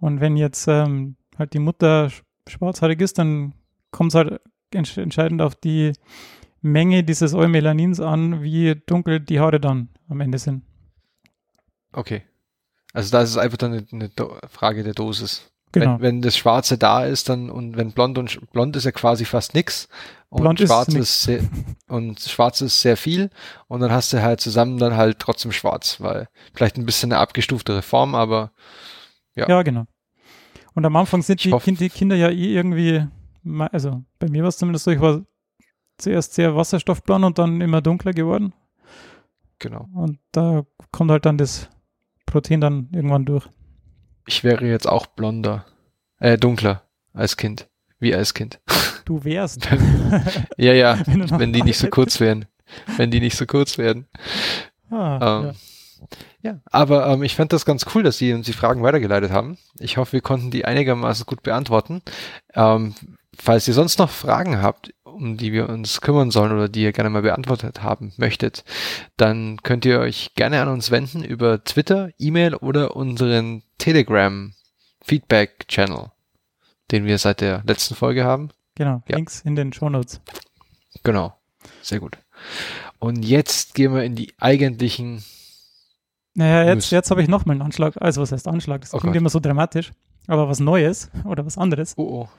Und 0.01 0.19
wenn 0.19 0.35
jetzt 0.35 0.67
ähm, 0.67 1.15
halt 1.37 1.53
die 1.53 1.59
Mutter 1.59 2.07
sch- 2.07 2.23
schwarzhaarig 2.49 2.99
ist, 2.99 3.17
dann 3.17 3.53
kommt 3.91 4.11
es 4.11 4.15
halt 4.15 4.41
entsch 4.73 4.97
entscheidend 4.97 5.41
auf 5.41 5.55
die 5.55 5.93
Menge 6.61 7.03
dieses 7.03 7.33
Eumelanins 7.33 8.01
an, 8.01 8.43
wie 8.43 8.75
dunkel 8.85 9.21
die 9.21 9.39
Haare 9.39 9.59
dann 9.61 9.87
am 10.09 10.19
Ende 10.19 10.37
sind. 10.37 10.63
Okay. 11.93 12.23
Also 12.93 13.11
da 13.11 13.21
ist 13.21 13.29
es 13.29 13.37
einfach 13.37 13.57
dann 13.57 13.73
eine, 13.73 13.85
eine 13.91 14.11
Frage 14.49 14.83
der 14.83 14.93
Dosis. 14.93 15.49
Genau. 15.71 15.93
Wenn, 15.95 16.01
wenn 16.01 16.21
das 16.21 16.35
Schwarze 16.35 16.77
da 16.77 17.05
ist, 17.05 17.29
dann 17.29 17.49
und 17.49 17.77
wenn 17.77 17.93
blond 17.93 18.17
und 18.17 18.51
blond 18.51 18.75
ist 18.75 18.83
ja 18.83 18.91
quasi 18.91 19.23
fast 19.23 19.53
nix 19.53 19.87
und 20.29 20.41
Blond 20.41 20.59
ist 20.59 20.67
schwarz 20.67 20.89
nix. 20.89 20.99
ist 20.99 21.23
sehr, 21.23 21.41
und 21.87 22.19
schwarz 22.19 22.59
ist 22.59 22.81
sehr 22.81 22.97
viel 22.97 23.29
und 23.69 23.79
dann 23.79 23.91
hast 23.91 24.11
du 24.11 24.21
halt 24.21 24.41
zusammen 24.41 24.77
dann 24.77 24.97
halt 24.97 25.19
trotzdem 25.19 25.53
schwarz, 25.53 26.01
weil 26.01 26.27
vielleicht 26.53 26.77
ein 26.77 26.85
bisschen 26.85 27.13
eine 27.13 27.21
abgestuftere 27.21 27.81
Form, 27.81 28.15
aber 28.15 28.51
Ja. 29.41 29.49
Ja, 29.49 29.61
genau. 29.63 29.85
Und 30.73 30.85
am 30.85 30.95
Anfang 30.95 31.21
sind 31.21 31.43
die, 31.43 31.51
kind, 31.51 31.79
die 31.79 31.89
Kinder 31.89 32.15
ja 32.15 32.29
eh 32.29 32.53
irgendwie, 32.55 33.05
also 33.71 34.03
bei 34.19 34.29
mir 34.29 34.41
war 34.43 34.49
es 34.49 34.57
zumindest 34.57 34.85
so, 34.85 34.91
ich 34.91 35.01
war 35.01 35.21
zuerst 35.97 36.33
sehr 36.33 36.55
wasserstoffblond 36.55 37.25
und 37.25 37.37
dann 37.39 37.59
immer 37.61 37.81
dunkler 37.81 38.13
geworden. 38.13 38.53
genau. 39.59 39.87
Und 39.93 40.19
da 40.31 40.63
kommt 40.91 41.11
halt 41.11 41.25
dann 41.25 41.37
das 41.37 41.69
Protein 42.25 42.61
dann 42.61 42.89
irgendwann 42.93 43.25
durch. 43.25 43.47
Ich 44.27 44.43
wäre 44.43 44.65
jetzt 44.65 44.87
auch 44.87 45.07
blonder, 45.07 45.65
äh, 46.19 46.37
dunkler 46.37 46.83
als 47.13 47.35
Kind, 47.37 47.69
wie 47.99 48.15
als 48.15 48.33
Kind. 48.33 48.59
Du 49.03 49.23
wärst. 49.23 49.67
Ja, 50.57 50.73
ja, 50.73 50.99
Wenn 51.07 51.29
wenn 51.39 51.53
die 51.53 51.63
nicht 51.63 51.79
so 51.79 51.89
kurz 51.89 52.19
wären. 52.19 52.45
Wenn 52.95 53.09
die 53.11 53.19
nicht 53.19 53.35
so 53.35 53.45
kurz 53.47 53.77
werden. 53.79 54.07
ah, 54.91 55.39
Ähm, 55.39 55.45
ja. 55.47 55.53
Ja, 56.43 56.59
aber 56.65 57.07
ähm, 57.07 57.23
ich 57.23 57.35
fand 57.35 57.53
das 57.53 57.65
ganz 57.65 57.85
cool, 57.93 58.03
dass 58.03 58.17
Sie 58.17 58.33
uns 58.33 58.45
die 58.45 58.53
Fragen 58.53 58.81
weitergeleitet 58.81 59.31
haben. 59.31 59.57
Ich 59.79 59.97
hoffe, 59.97 60.13
wir 60.13 60.21
konnten 60.21 60.49
die 60.49 60.65
einigermaßen 60.65 61.25
gut 61.25 61.43
beantworten. 61.43 62.01
Ähm, 62.55 62.95
falls 63.37 63.67
ihr 63.67 63.73
sonst 63.73 63.99
noch 63.99 64.09
Fragen 64.09 64.61
habt, 64.61 64.93
um 65.03 65.37
die 65.37 65.53
wir 65.53 65.69
uns 65.69 66.01
kümmern 66.01 66.31
sollen 66.31 66.51
oder 66.51 66.67
die 66.67 66.83
ihr 66.83 66.93
gerne 66.93 67.09
mal 67.09 67.21
beantwortet 67.21 67.83
haben 67.83 68.13
möchtet, 68.17 68.63
dann 69.17 69.61
könnt 69.61 69.85
ihr 69.85 69.99
euch 69.99 70.33
gerne 70.35 70.61
an 70.61 70.67
uns 70.67 70.89
wenden 70.89 71.23
über 71.23 71.63
Twitter, 71.63 72.09
E-Mail 72.17 72.55
oder 72.55 72.95
unseren 72.95 73.63
Telegram 73.77 74.53
Feedback 75.03 75.67
Channel, 75.67 76.11
den 76.91 77.05
wir 77.05 77.17
seit 77.17 77.41
der 77.41 77.63
letzten 77.65 77.95
Folge 77.95 78.23
haben. 78.23 78.49
Genau, 78.75 79.03
ja. 79.07 79.15
Links 79.15 79.41
in 79.41 79.55
den 79.55 79.73
Shownotes. 79.73 80.21
Genau, 81.03 81.35
sehr 81.81 81.99
gut. 81.99 82.17
Und 82.99 83.23
jetzt 83.23 83.75
gehen 83.75 83.93
wir 83.93 84.03
in 84.03 84.15
die 84.15 84.33
eigentlichen 84.39 85.23
Naja, 86.35 86.73
jetzt, 86.73 86.91
jetzt 86.91 87.11
habe 87.11 87.21
ich 87.21 87.27
nochmal 87.27 87.55
einen 87.55 87.61
Anschlag. 87.61 87.95
Also 88.01 88.21
was 88.21 88.31
heißt 88.31 88.47
Anschlag? 88.47 88.81
Das 88.81 88.93
Oh 88.93 88.97
klingt 88.99 89.13
Gott. 89.13 89.21
immer 89.21 89.29
so 89.29 89.39
dramatisch. 89.39 89.91
Aber 90.27 90.47
was 90.47 90.59
Neues 90.59 91.09
oder 91.25 91.45
was 91.45 91.57
anderes. 91.57 91.93
Oh, 91.97 92.23
oh. 92.23 92.29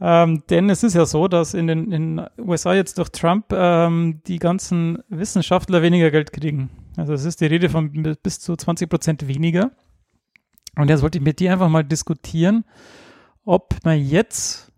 Ähm, 0.00 0.42
denn 0.50 0.68
es 0.68 0.82
ist 0.82 0.94
ja 0.94 1.06
so, 1.06 1.28
dass 1.28 1.54
in 1.54 1.68
den 1.68 1.92
in 1.92 2.26
USA 2.38 2.74
jetzt 2.74 2.98
durch 2.98 3.08
Trump 3.10 3.52
ähm, 3.52 4.20
die 4.26 4.38
ganzen 4.40 4.98
Wissenschaftler 5.08 5.80
weniger 5.82 6.10
Geld 6.10 6.32
kriegen. 6.32 6.70
Also 6.96 7.12
es 7.12 7.24
ist 7.24 7.40
die 7.40 7.46
Rede 7.46 7.68
von 7.70 7.92
bi- 7.92 8.14
bis 8.20 8.40
zu 8.40 8.56
20 8.56 8.90
Prozent 8.90 9.28
weniger. 9.28 9.70
Und 10.76 10.88
jetzt 10.90 11.02
wollte 11.02 11.18
ich 11.18 11.24
mit 11.24 11.38
dir 11.38 11.52
einfach 11.52 11.68
mal 11.68 11.84
diskutieren, 11.84 12.64
ob 13.44 13.76
man 13.84 14.00
jetzt 14.04 14.71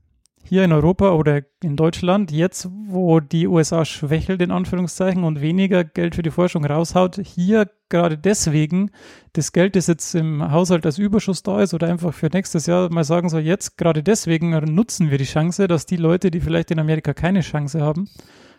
hier 0.46 0.62
in 0.62 0.72
Europa 0.72 1.12
oder 1.12 1.42
in 1.62 1.74
Deutschland, 1.74 2.30
jetzt 2.30 2.68
wo 2.87 3.20
die 3.20 3.46
USA 3.46 3.85
schwächelt 3.87 4.42
in 4.42 4.50
Anführungszeichen 4.50 5.24
und 5.24 5.40
weniger 5.40 5.85
Geld 5.85 6.14
für 6.14 6.22
die 6.22 6.30
Forschung 6.30 6.66
raushaut, 6.66 7.16
hier 7.16 7.70
gerade 7.88 8.18
deswegen 8.18 8.90
das 9.33 9.52
Geld, 9.52 9.74
das 9.74 9.87
jetzt 9.87 10.14
im 10.14 10.50
Haushalt 10.50 10.85
als 10.85 10.98
Überschuss 10.98 11.42
da 11.42 11.62
ist 11.62 11.72
oder 11.72 11.88
einfach 11.88 12.12
für 12.12 12.28
nächstes 12.28 12.66
Jahr 12.66 12.92
mal 12.92 13.04
sagen 13.04 13.30
soll, 13.30 13.40
jetzt 13.40 13.78
gerade 13.78 14.02
deswegen 14.02 14.50
nutzen 14.74 15.11
wir 15.11 15.16
die 15.16 15.24
Chance, 15.24 15.66
dass 15.66 15.87
die 15.87 15.96
Leute, 15.96 16.30
die 16.30 16.40
vielleicht 16.40 16.70
in 16.70 16.78
Amerika 16.78 17.14
keine 17.14 17.40
Chance 17.40 17.80
haben, 17.80 18.09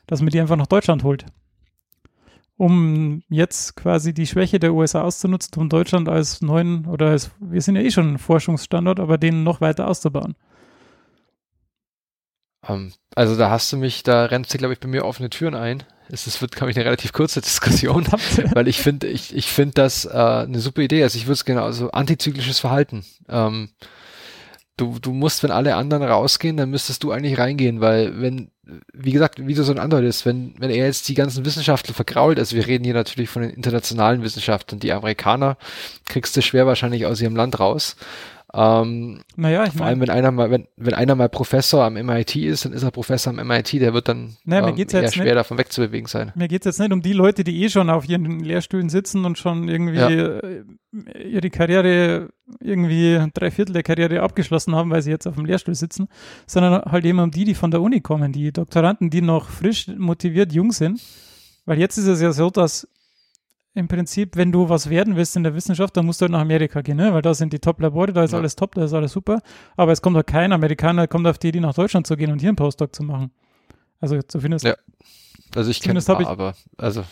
dass 0.08 0.22
man 0.22 0.32
die 0.32 0.40
einfach 0.40 0.58
nach 0.58 0.68
Deutschland 0.68 1.04
holt. 1.04 1.26
Um 2.58 3.22
jetzt 3.30 3.76
quasi 3.76 4.14
die 4.14 4.26
Schwäche 4.26 4.60
der 4.60 4.74
USA 4.74 5.02
auszunutzen, 5.02 5.62
um 5.62 5.70
Deutschland 5.70 6.10
als 6.10 6.42
neuen 6.42 6.88
oder 6.88 7.10
als, 7.10 7.32
wir 7.40 7.62
sind 7.62 7.76
ja 7.76 7.82
eh 7.82 7.92
schon 7.92 8.14
ein 8.14 8.18
Forschungsstandort, 8.18 9.00
aber 9.00 9.18
den 9.18 9.44
noch 9.44 9.62
weiter 9.62 9.88
auszubauen. 9.88 10.36
Ähm, 12.68 12.94
also 13.16 13.36
da 13.36 13.50
hast 13.50 13.72
du 13.72 13.78
mich, 13.78 14.04
da 14.04 14.26
rennst 14.26 14.54
du, 14.54 14.58
glaube 14.58 14.74
ich, 14.74 14.80
bei 14.80 14.88
mir 14.88 15.06
offene 15.06 15.30
Türen 15.30 15.56
ein. 15.56 15.84
Es 16.10 16.42
wird, 16.42 16.56
glaube 16.56 16.72
ich, 16.72 16.78
eine 16.78 16.86
relativ 16.86 17.14
kurze 17.14 17.42
Diskussion, 17.42 18.06
weil 18.54 18.68
ich 18.68 18.80
finde, 18.80 19.08
ich, 19.08 19.36
ich 19.36 19.48
finde 19.48 19.74
das 19.76 20.06
äh, 20.06 20.10
eine 20.10 20.60
super 20.60 20.82
Idee. 20.82 21.04
Also 21.04 21.18
ich 21.18 21.26
würde 21.26 21.34
es 21.34 21.46
genau, 21.46 21.64
also 21.64 21.92
antizyklisches 21.92 22.60
Verhalten. 22.60 23.06
Ähm, 23.30 23.70
du, 24.78 25.00
du 25.00 25.12
musst, 25.14 25.44
wenn 25.44 25.52
alle 25.52 25.76
anderen 25.76 26.04
rausgehen, 26.04 26.58
dann 26.58 26.70
müsstest 26.70 27.04
du 27.04 27.12
eigentlich 27.12 27.38
reingehen, 27.38 27.82
weil 27.82 28.20
wenn, 28.22 28.52
wie 28.94 29.12
gesagt, 29.12 29.46
wie 29.46 29.54
du 29.54 29.64
so 29.64 29.72
ein 29.72 29.80
andeutest, 29.80 30.26
wenn, 30.26 30.54
wenn 30.60 30.70
er 30.70 30.86
jetzt 30.86 31.08
die 31.08 31.14
ganzen 31.14 31.46
Wissenschaftler 31.46 31.94
vergrault, 31.94 32.40
also 32.40 32.56
wir 32.56 32.68
reden 32.68 32.84
hier 32.84 32.94
natürlich 32.94 33.30
von 33.30 33.42
den 33.42 33.52
internationalen 33.52 34.22
Wissenschaftlern, 34.22 34.80
die 34.80 34.92
Amerikaner 34.92 35.58
kriegst 36.06 36.36
du 36.36 36.42
schwer 36.42 36.68
wahrscheinlich 36.68 37.06
aus 37.06 37.22
ihrem 37.22 37.36
Land 37.36 37.60
raus. 37.60 37.96
Ähm, 38.58 39.22
Naja, 39.36 39.66
ich 39.66 39.74
vor 39.74 39.86
allem, 39.86 40.00
wenn 40.00 40.10
einer 40.10 40.32
mal, 40.32 40.50
wenn, 40.50 40.68
wenn 40.78 40.94
einer 40.94 41.16
mal 41.16 41.28
Professor 41.28 41.84
am 41.84 41.94
MIT 41.96 42.36
ist, 42.38 42.64
dann 42.64 42.72
ist 42.74 42.84
er 42.84 42.92
Professor 42.92 43.38
am 43.38 43.46
MIT, 43.48 43.74
der 43.74 43.94
wird 43.94 44.08
dann 44.08 44.38
Naja, 44.46 44.70
ähm, 44.70 44.78
eher 44.78 45.12
schwer 45.12 45.26
nicht- 45.26 45.36
davon 45.36 45.58
wegzubewegen 45.58 46.08
sein. 46.08 46.32
mir 46.36 46.48
geht 46.48 46.62
es 46.62 46.66
jetzt 46.66 46.80
nicht 46.80 46.94
um 46.94 47.02
die 47.02 47.14
Leute, 47.14 47.44
die 47.44 47.64
eh 47.64 47.70
schon 47.70 47.90
auf 47.90 48.08
ihren 48.08 48.40
Lehrstühlen 48.40 48.88
sitzen 48.90 49.26
und 49.26 49.38
schon 49.38 49.68
irgendwie 49.68 49.98
Ja. 49.98 50.08
äh, 50.10 50.64
ihre 51.28 51.50
Karriere, 51.50 52.30
irgendwie 52.62 53.20
drei 53.34 53.52
Viertel 53.52 53.74
der 53.74 53.84
Karriere 53.84 54.22
abgeschlossen 54.22 54.74
haben, 54.76 54.90
weil 54.90 55.02
sie 55.02 55.12
jetzt 55.12 55.28
auf 55.28 55.36
dem 55.36 55.46
Lehrstuhl 55.46 55.76
sitzen, 55.76 56.08
sondern 56.48 56.82
halt 56.90 57.04
eben 57.06 57.20
um 57.20 57.32
die, 57.32 57.44
die 57.44 57.56
von 57.56 57.72
der 57.72 57.82
Uni 57.82 58.00
kommen, 58.00 58.32
die 58.32 58.54
Doktoranden, 58.54 59.10
die 59.10 59.22
noch 59.22 59.50
frisch 59.50 59.88
motiviert 59.98 60.54
jung 60.54 60.72
sind. 60.72 61.02
Weil 61.66 61.80
jetzt 61.80 61.98
ist 61.98 62.08
es 62.08 62.22
ja 62.22 62.32
so, 62.32 62.50
dass 62.52 62.88
im 63.76 63.88
Prinzip, 63.88 64.36
wenn 64.38 64.52
du 64.52 64.70
was 64.70 64.90
werden 64.90 65.16
willst 65.16 65.36
in 65.36 65.44
der 65.44 65.54
Wissenschaft, 65.54 65.96
dann 65.98 66.06
musst 66.06 66.22
du 66.22 66.24
halt 66.24 66.32
nach 66.32 66.40
Amerika 66.42 66.82
gehen, 66.82 66.98
ne? 66.98 67.14
weil 67.14 67.22
da 67.22 67.34
sind 67.34 67.52
die 67.54 67.60
Top-Labore, 67.60 68.14
da 68.14 68.24
ist 68.24 68.32
Ja. 68.32 68.38
alles 68.40 68.56
top, 68.56 68.74
da 68.76 68.86
ist 68.86 68.94
alles 68.94 69.12
super. 69.12 69.42
Aber 69.76 69.92
es 69.92 70.02
kommt 70.02 70.16
halt 70.16 70.28
kein 70.28 70.52
Amerikaner, 70.54 71.04
der 71.04 71.08
kommt 71.10 71.28
auf 71.28 71.38
die 71.38 71.50
Idee, 71.50 71.60
nach 71.60 71.74
Deutschland 71.76 72.08
zu 72.08 72.16
gehen 72.18 72.32
und 72.32 72.40
hier 72.40 72.50
einen 72.50 72.56
Postdoc 72.56 72.96
zu 72.96 73.04
machen. 73.04 73.32
Also 74.00 74.20
zumindest 74.22 74.66
Ja. 74.66 74.76
Also 75.56 75.70
ich 75.72 75.82
kenne 75.82 76.00
ich- 76.00 76.10
aber 76.10 76.56
also 76.78 77.04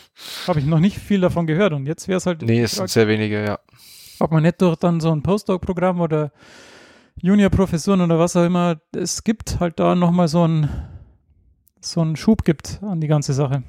habe 0.47 0.59
ich 0.59 0.65
noch 0.65 0.79
nicht 0.79 0.97
viel 0.97 1.21
davon 1.21 1.47
gehört. 1.47 1.71
Und 1.73 1.85
jetzt 1.85 2.07
wäre 2.07 2.17
es 2.17 2.25
halt, 2.25 2.41
nee, 2.41 2.61
es 2.61 2.71
sind 2.71 2.89
sehr 2.89 3.07
wenige, 3.07 3.43
ja. 3.45 3.59
ob 4.19 4.31
man 4.31 4.43
nicht 4.43 4.61
durch 4.61 4.75
dann 4.77 4.99
so 4.99 5.11
ein 5.11 5.21
Postdoc-Programm 5.21 5.99
oder 6.01 6.31
Junior-Professuren 7.21 8.01
oder 8.01 8.19
was 8.19 8.35
auch 8.35 8.45
immer, 8.45 8.81
es 8.95 9.23
gibt 9.23 9.59
halt 9.59 9.79
da 9.79 9.95
nochmal 9.95 10.27
so 10.27 10.43
einen 10.43 10.69
so 11.79 11.99
einen 12.01 12.15
Schub 12.15 12.43
gibt 12.45 12.79
an 12.81 13.01
die 13.01 13.07
ganze 13.07 13.33
Sache. 13.33 13.63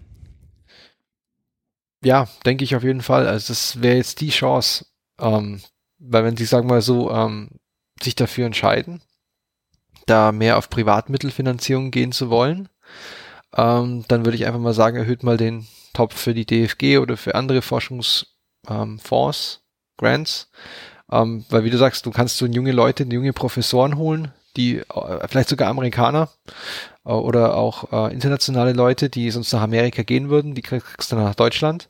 Ja, 2.05 2.29
denke 2.45 2.65
ich 2.65 2.77
auf 2.77 2.83
jeden 2.85 3.03
Fall. 3.03 3.27
Also 3.27 3.49
das 3.49 3.83
wäre 3.83 3.97
jetzt 3.97 4.21
die 4.21 4.31
Chance, 4.31 4.87
ähm, 5.19 5.63
weil 5.99 6.25
wenn 6.25 6.37
sie, 6.37 6.45
sagen 6.45 6.69
wir 6.69 6.75
mal 6.75 6.83
so, 6.83 7.11
ähm, 7.11 7.51
sich 8.03 8.15
dafür 8.15 8.47
entscheiden, 8.47 9.03
da 10.07 10.33
mehr 10.33 10.59
auf 10.59 10.69
Privatmittelfinanzierung 10.69 11.91
gehen 11.91 12.13
zu 12.13 12.29
wollen, 12.31 12.69
ähm, 13.57 14.05
dann 14.09 14.25
würde 14.25 14.37
ich 14.37 14.47
einfach 14.47 14.61
mal 14.61 14.75
sagen, 14.75 14.97
erhöht 14.97 15.23
mal 15.23 15.37
den 15.37 15.67
Topf 15.93 16.17
für 16.17 16.35
die 16.35 16.45
DFG 16.47 16.99
oder 16.99 17.17
für 17.17 17.35
andere 17.35 17.63
Forschungsfonds, 17.63 18.27
ähm, 18.69 19.01
Grants, 19.97 20.51
ähm, 21.11 21.45
weil 21.49 21.65
wie 21.65 21.71
du 21.71 21.79
sagst, 21.79 22.05
du 22.05 22.11
kannst 22.11 22.37
so 22.37 22.47
junge 22.47 22.73
Leute, 22.73 23.05
junge 23.05 23.33
Professoren 23.33 23.97
holen, 23.97 24.33
die 24.57 24.79
äh, 24.79 25.29
vielleicht 25.29 25.49
sogar 25.49 25.69
Amerikaner 25.69 26.29
äh, 27.05 27.11
oder 27.11 27.57
auch 27.57 27.93
äh, 27.93 28.13
internationale 28.13 28.73
Leute, 28.73 29.11
die 29.11 29.31
sonst 29.31 29.53
nach 29.53 29.63
Amerika 29.63 30.03
gehen 30.03 30.31
würden, 30.31 30.55
die 30.55 30.63
kriegst 30.63 31.13
du 31.13 31.17
nach 31.17 31.35
Deutschland. 31.35 31.89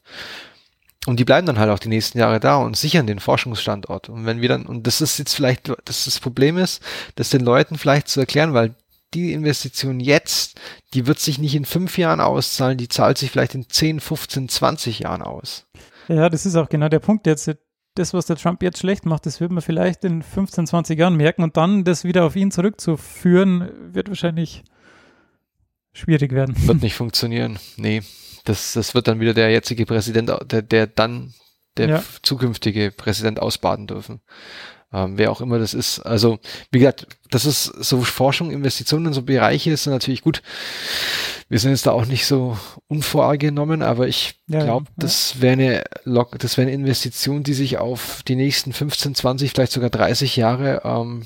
Und 1.07 1.21
die 1.21 1.25
bleiben 1.25 1.47
dann 1.47 1.59
halt 1.59 1.71
auch 1.71 1.79
die 1.79 1.89
nächsten 1.89 2.19
Jahre 2.19 2.41
da 2.41 2.57
und 2.57 2.77
sichern 2.77 3.07
den 3.07 3.21
Forschungsstandort. 3.21 4.09
Und 4.09 4.25
wenn 4.25 4.41
wir 4.41 4.49
dann, 4.49 4.65
und 4.65 4.87
das 4.87 5.03
ist 5.03 5.19
jetzt 5.19 5.35
vielleicht, 5.35 5.69
dass 5.85 6.07
das 6.07 6.19
Problem 6.19 6.57
ist, 6.57 6.83
das 7.17 7.29
den 7.29 7.43
Leuten 7.43 7.77
vielleicht 7.77 8.09
zu 8.09 8.21
erklären, 8.21 8.55
weil 8.55 8.75
die 9.13 9.33
Investition 9.33 10.01
jetzt, 10.01 10.59
die 10.95 11.07
wird 11.07 11.21
sich 11.21 11.39
nicht 11.39 11.55
in 11.55 11.67
fünf 11.67 11.99
Jahren 11.99 12.21
auszahlen, 12.21 12.79
die 12.79 12.89
zahlt 12.89 13.19
sich 13.19 13.31
vielleicht 13.31 13.55
in 13.55 13.69
10, 13.69 14.01
15, 14.01 14.49
20 14.49 15.01
Jahren 15.01 15.23
aus. 15.23 15.67
Ja, 16.09 16.29
das 16.29 16.47
ist 16.47 16.57
auch 16.57 16.69
genau 16.69 16.89
der 16.89 16.99
Punkt 16.99 17.27
jetzt. 17.27 17.51
Das, 17.95 18.13
was 18.13 18.27
der 18.27 18.37
Trump 18.37 18.63
jetzt 18.63 18.79
schlecht 18.79 19.07
macht, 19.07 19.25
das 19.25 19.41
wird 19.41 19.53
man 19.53 19.63
vielleicht 19.63 20.05
in 20.05 20.23
15, 20.23 20.67
20 20.67 20.99
Jahren 20.99 21.17
merken 21.17 21.43
und 21.45 21.57
dann 21.57 21.85
das 21.85 22.03
wieder 22.05 22.25
auf 22.25 22.35
ihn 22.35 22.51
zurückzuführen, 22.51 23.71
wird 23.95 24.09
wahrscheinlich 24.09 24.65
schwierig 25.93 26.33
werden. 26.33 26.55
Wird 26.67 26.83
nicht 26.83 26.95
funktionieren. 26.97 27.59
Nee. 27.77 28.03
Das, 28.45 28.73
das 28.73 28.95
wird 28.95 29.09
dann 29.09 29.21
wieder 29.21 29.33
der 29.33 29.51
jetzige 29.51 29.87
Präsident, 29.87 30.31
der, 30.51 30.63
der 30.63 30.87
dann 30.89 31.33
der 31.77 31.89
Ja. 31.89 32.03
zukünftige 32.23 32.91
Präsident 32.91 33.41
ausbaden 33.41 33.87
dürfen. 33.87 34.21
Ähm, 34.95 35.19
wer 35.19 35.33
auch 35.33 35.41
immer 35.41 35.59
das 35.59 35.75
ist. 35.75 35.99
Also, 36.01 36.39
wie 36.71 36.79
gesagt, 36.79 37.09
das 37.31 37.47
ist 37.47 37.65
so 37.65 38.03
Forschung, 38.03 38.53
Investitionen 38.53 39.07
in 39.07 39.13
so 39.13 39.23
Bereiche 39.23 39.73
ist 39.73 39.87
natürlich 39.87 40.23
gut. 40.23 40.41
Wir 41.49 41.59
sind 41.59 41.73
jetzt 41.73 41.87
da 41.87 41.91
auch 41.93 42.07
nicht 42.07 42.27
so 42.27 42.57
unvorgenommen, 42.87 43.83
aber 43.83 44.07
ich 44.07 44.37
Ja, 44.47 44.63
glaube, 44.63 44.87
ja. 44.91 44.93
das 44.97 45.41
wäre 45.41 45.53
eine, 45.55 45.85
Lok- 46.05 46.39
das 46.39 46.57
wäre 46.57 46.69
eine 46.69 46.75
Investition, 46.77 47.43
die 47.43 47.55
sich 47.55 47.79
auf 47.79 48.23
die 48.23 48.37
nächsten 48.37 48.73
15, 48.73 49.17
20, 49.17 49.51
vielleicht 49.51 49.73
sogar 49.73 49.91
30 49.91 50.37
Jahre 50.37 50.83
ähm, 50.85 51.25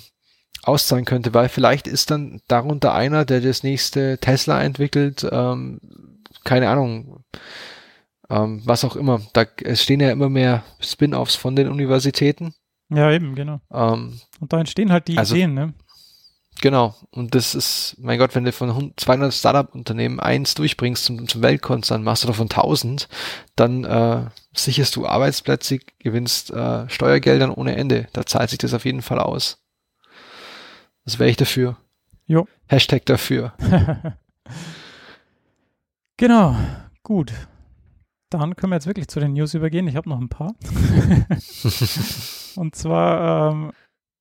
auszahlen 0.62 1.04
könnte, 1.04 1.34
weil 1.34 1.48
vielleicht 1.50 1.86
ist 1.86 2.10
dann 2.10 2.40
darunter 2.48 2.94
einer, 2.94 3.24
der 3.26 3.40
das 3.42 3.62
nächste 3.62 4.18
Tesla 4.18 4.62
entwickelt, 4.62 5.26
ähm, 5.30 5.80
keine 6.44 6.70
Ahnung, 6.70 7.22
ähm, 8.30 8.62
was 8.64 8.84
auch 8.84 8.96
immer. 8.96 9.20
Da 9.34 9.44
es 9.62 9.82
stehen 9.82 10.00
ja 10.00 10.10
immer 10.10 10.28
mehr 10.28 10.62
Spin-offs 10.80 11.34
von 11.36 11.54
den 11.56 11.68
Universitäten. 11.68 12.54
Ja, 12.90 13.10
eben, 13.12 13.34
genau. 13.34 13.60
Ähm, 13.72 14.20
Und 14.40 14.52
da 14.52 14.58
entstehen 14.60 14.90
halt 14.92 15.08
die 15.08 15.18
Also- 15.18 15.34
Ideen, 15.34 15.54
ne? 15.54 15.74
genau. 16.60 16.94
Und 17.10 17.34
das 17.34 17.54
ist, 17.54 17.96
mein 17.98 18.18
Gott, 18.18 18.34
wenn 18.34 18.44
du 18.44 18.52
von 18.52 18.70
100 18.70 18.98
200 19.00 19.32
Startup-Unternehmen 19.34 20.18
eins 20.20 20.54
durchbringst 20.54 21.04
zum, 21.04 21.28
zum 21.28 21.42
Weltkonzern, 21.42 22.02
machst 22.02 22.22
du 22.24 22.28
davon 22.28 22.48
1000, 22.48 23.08
dann 23.56 23.84
äh, 23.84 24.24
sicherst 24.54 24.96
du 24.96 25.06
Arbeitsplätze, 25.06 25.78
gewinnst 25.98 26.50
äh, 26.50 26.88
Steuergeldern 26.88 27.50
ohne 27.50 27.76
Ende. 27.76 28.08
Da 28.12 28.24
zahlt 28.26 28.50
sich 28.50 28.58
das 28.58 28.74
auf 28.74 28.84
jeden 28.84 29.02
Fall 29.02 29.18
aus. 29.20 29.58
Das 31.04 31.18
wäre 31.18 31.30
ich 31.30 31.36
dafür. 31.36 31.76
Jo. 32.26 32.46
Hashtag 32.66 33.04
dafür. 33.06 33.52
Genau, 36.16 36.56
gut. 37.04 37.32
Dann 38.30 38.56
können 38.56 38.72
wir 38.72 38.76
jetzt 38.76 38.86
wirklich 38.86 39.08
zu 39.08 39.20
den 39.20 39.32
News 39.32 39.54
übergehen. 39.54 39.88
Ich 39.88 39.96
habe 39.96 40.08
noch 40.08 40.20
ein 40.20 40.28
paar. 40.28 40.54
Und 42.56 42.74
zwar 42.74 43.52
ähm, 43.52 43.72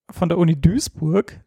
von 0.09 0.29
der 0.29 0.37
Uni 0.37 0.59
Duisburg. 0.59 1.41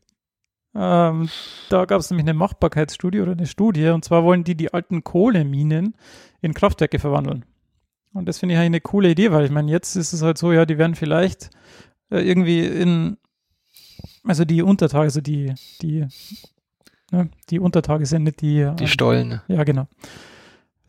Ähm, 0.75 1.29
da 1.71 1.85
gab 1.87 2.01
es 2.01 2.11
nämlich 2.11 2.25
eine 2.25 2.35
Machbarkeitsstudie 2.35 3.21
oder 3.21 3.33
eine 3.33 3.47
Studie. 3.47 3.89
Und 3.89 4.05
zwar 4.05 4.25
wollen 4.25 4.45
die 4.45 4.57
die 4.57 4.75
alten 4.75 5.03
Kohleminen 5.03 5.97
in 6.43 6.55
Kraftwerke 6.55 6.99
verwandeln. 6.99 7.45
Und 8.13 8.27
das 8.27 8.39
finde 8.39 8.55
ich 8.55 8.59
eigentlich 8.59 8.67
eine 8.67 8.81
coole 8.81 9.11
Idee, 9.11 9.31
weil 9.33 9.45
ich 9.45 9.51
meine, 9.51 9.71
jetzt 9.71 9.97
ist 9.97 10.13
es 10.13 10.23
halt 10.23 10.37
so, 10.37 10.53
ja, 10.53 10.67
die 10.67 10.79
werden 10.79 10.97
vielleicht 10.97 11.51
äh, 12.11 12.19
irgendwie 12.19 12.67
in, 12.67 13.19
also 14.25 14.45
die 14.45 14.63
Untertage, 14.63 15.05
also 15.05 15.21
die, 15.21 15.55
die, 15.81 16.07
ne, 17.13 17.31
die 17.51 17.61
Untertage 17.61 18.07
sind 18.07 18.25
nicht 18.25 18.41
die, 18.43 18.69
Die 18.79 18.83
ähm, 18.83 18.87
Stollen. 18.87 19.41
ja, 19.49 19.63
genau. 19.65 19.87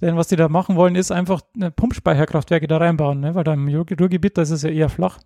Denn 0.02 0.18
was 0.18 0.28
die 0.28 0.36
da 0.36 0.50
machen 0.50 0.76
wollen, 0.76 0.96
ist 0.96 1.12
einfach 1.12 1.42
eine 1.56 1.72
Pumpspeicherkraftwerke 1.72 2.68
da 2.68 2.78
reinbauen, 2.78 3.20
ne? 3.20 3.36
weil 3.36 3.44
da 3.44 3.54
im 3.54 3.68
Ruhr- 3.68 3.86
Ruhrgebiet, 4.00 4.38
da 4.38 4.42
ist 4.42 4.50
es 4.50 4.64
ja 4.64 4.70
eher 4.70 4.90
flach. 4.90 5.20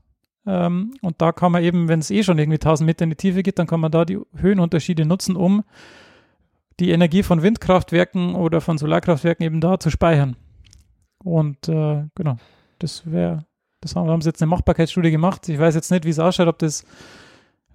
Ähm, 0.46 0.94
und 1.02 1.22
da 1.22 1.32
kann 1.32 1.52
man 1.52 1.64
eben, 1.64 1.88
wenn 1.88 2.00
es 2.00 2.12
eh 2.12 2.24
schon 2.24 2.38
irgendwie 2.38 2.58
1000 2.58 2.86
Meter 2.86 3.04
in 3.04 3.10
die 3.12 3.16
Tiefe 3.16 3.42
geht, 3.42 3.58
dann 3.58 3.68
kann 3.68 3.80
man 3.80 3.92
da 3.92 4.06
die 4.06 4.20
Höhenunterschiede 4.36 5.06
nutzen, 5.06 5.36
um 5.36 5.64
die 6.80 6.92
Energie 6.92 7.24
von 7.24 7.42
Windkraftwerken 7.42 8.36
oder 8.36 8.60
von 8.62 8.78
Solarkraftwerken 8.78 9.46
eben 9.46 9.62
da 9.62 9.80
zu 9.80 9.90
speichern. 9.90 10.36
Und 11.24 11.70
äh, 11.70 12.04
genau, 12.14 12.36
das 12.80 13.10
wäre, 13.10 13.46
das 13.82 13.96
haben, 13.96 14.10
haben 14.10 14.22
sie 14.22 14.30
jetzt 14.30 14.42
eine 14.42 14.50
Machbarkeitsstudie 14.50 15.12
gemacht. 15.12 15.48
Ich 15.50 15.58
weiß 15.58 15.74
jetzt 15.74 15.90
nicht, 15.90 16.04
wie 16.06 16.10
es 16.10 16.20
ausschaut, 16.20 16.48
ob 16.48 16.60
das 16.60 16.86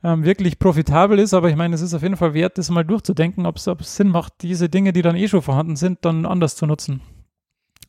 ähm, 0.03 0.25
wirklich 0.25 0.59
profitabel 0.59 1.19
ist, 1.19 1.35
aber 1.35 1.51
ich 1.51 1.57
meine, 1.57 1.75
es 1.75 1.81
ist 1.81 1.95
auf 1.95 2.03
jeden 2.03 2.17
Fall 2.17 2.35
wert, 2.35 2.59
das 2.59 2.71
mal 2.71 2.85
durchzudenken, 2.85 3.47
ob 3.47 3.57
es 3.57 3.97
Sinn 3.97 4.09
macht, 4.09 4.35
diese 4.43 4.69
Dinge, 4.69 4.93
die 4.93 5.03
dann 5.03 5.17
eh 5.17 5.29
schon 5.29 5.43
vorhanden 5.43 5.77
sind, 5.77 6.05
dann 6.05 6.27
anders 6.27 6.57
zu 6.57 6.67
nutzen. 6.67 7.03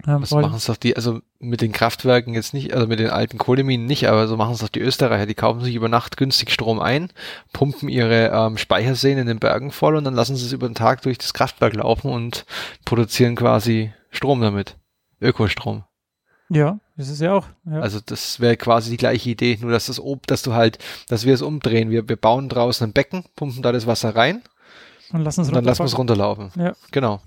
Ähm, 0.07 0.21
Was 0.21 0.31
weil- 0.31 0.41
machen 0.41 0.55
es 0.55 0.65
doch 0.65 0.77
die, 0.77 0.95
also 0.95 1.19
mit 1.39 1.61
den 1.61 1.71
Kraftwerken 1.71 2.33
jetzt 2.33 2.53
nicht, 2.53 2.73
also 2.73 2.87
mit 2.87 2.99
den 2.99 3.09
alten 3.09 3.37
Kohleminen 3.37 3.85
nicht, 3.85 4.07
aber 4.07 4.27
so 4.27 4.35
machen 4.35 4.53
es 4.53 4.59
doch 4.59 4.69
die 4.69 4.79
Österreicher. 4.79 5.25
Die 5.25 5.35
kaufen 5.35 5.61
sich 5.61 5.75
über 5.75 5.89
Nacht 5.89 6.17
günstig 6.17 6.51
Strom 6.51 6.79
ein, 6.79 7.09
pumpen 7.53 7.87
ihre 7.89 8.29
ähm, 8.29 8.57
Speicherseen 8.57 9.19
in 9.19 9.27
den 9.27 9.39
Bergen 9.39 9.71
voll 9.71 9.95
und 9.95 10.03
dann 10.03 10.15
lassen 10.15 10.35
sie 10.35 10.45
es 10.45 10.53
über 10.53 10.67
den 10.67 10.75
Tag 10.75 11.01
durch 11.03 11.17
das 11.17 11.33
Kraftwerk 11.33 11.75
laufen 11.75 12.11
und 12.11 12.45
produzieren 12.85 13.35
quasi 13.35 13.93
Strom 14.09 14.41
damit. 14.41 14.77
Ökostrom. 15.21 15.83
ja, 16.49 16.79
das 17.01 17.09
ist 17.09 17.21
ja 17.21 17.33
auch. 17.33 17.45
Ja. 17.65 17.79
Also 17.81 17.99
das 18.05 18.39
wäre 18.39 18.55
quasi 18.57 18.89
die 18.91 18.97
gleiche 18.97 19.29
Idee, 19.29 19.57
nur 19.61 19.71
dass 19.71 19.87
das 19.87 19.99
ob, 19.99 20.25
dass 20.27 20.41
du 20.43 20.53
halt, 20.53 20.77
dass 21.09 21.25
wir 21.25 21.33
es 21.33 21.41
umdrehen. 21.41 21.89
Wir, 21.89 22.07
wir 22.07 22.15
bauen 22.15 22.47
draußen 22.49 22.87
ein 22.87 22.93
Becken, 22.93 23.25
pumpen 23.35 23.61
da 23.61 23.71
das 23.71 23.87
Wasser 23.87 24.15
rein 24.15 24.41
und 25.11 25.21
lassen 25.21 25.41
es 25.41 25.47
und 25.49 25.55
dann 25.55 25.65
lassen 25.65 25.79
wir 25.79 25.85
es 25.85 25.97
runterlaufen. 25.97 26.51
Ja. 26.55 26.73
Genau. 26.91 27.21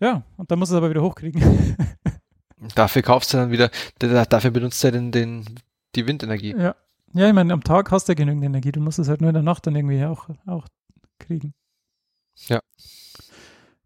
Ja, 0.00 0.22
und 0.36 0.50
dann 0.50 0.58
muss 0.58 0.70
es 0.70 0.74
aber 0.76 0.90
wieder 0.90 1.02
hochkriegen. 1.02 1.76
Dafür 2.74 3.02
kaufst 3.02 3.32
du 3.32 3.38
dann 3.38 3.50
wieder, 3.50 3.70
da- 3.98 4.24
dafür 4.24 4.50
benutzt 4.52 4.82
er 4.84 4.92
den, 4.92 5.10
den, 5.10 5.44
die 5.96 6.06
Windenergie. 6.06 6.54
ja. 6.56 6.74
ja, 7.12 7.26
ich 7.28 7.34
meine, 7.34 7.52
am 7.52 7.64
Tag 7.64 7.90
hast 7.90 8.08
du 8.08 8.12
ja 8.12 8.14
genügend 8.14 8.44
Energie. 8.44 8.70
Du 8.72 8.80
musst 8.80 8.98
es 9.00 9.08
halt 9.08 9.20
nur 9.20 9.30
in 9.30 9.34
der 9.34 9.42
Nacht 9.42 9.66
dann 9.66 9.74
irgendwie 9.74 10.04
auch, 10.04 10.28
auch 10.46 10.66
kriegen. 11.18 11.54
Ja. 12.48 12.60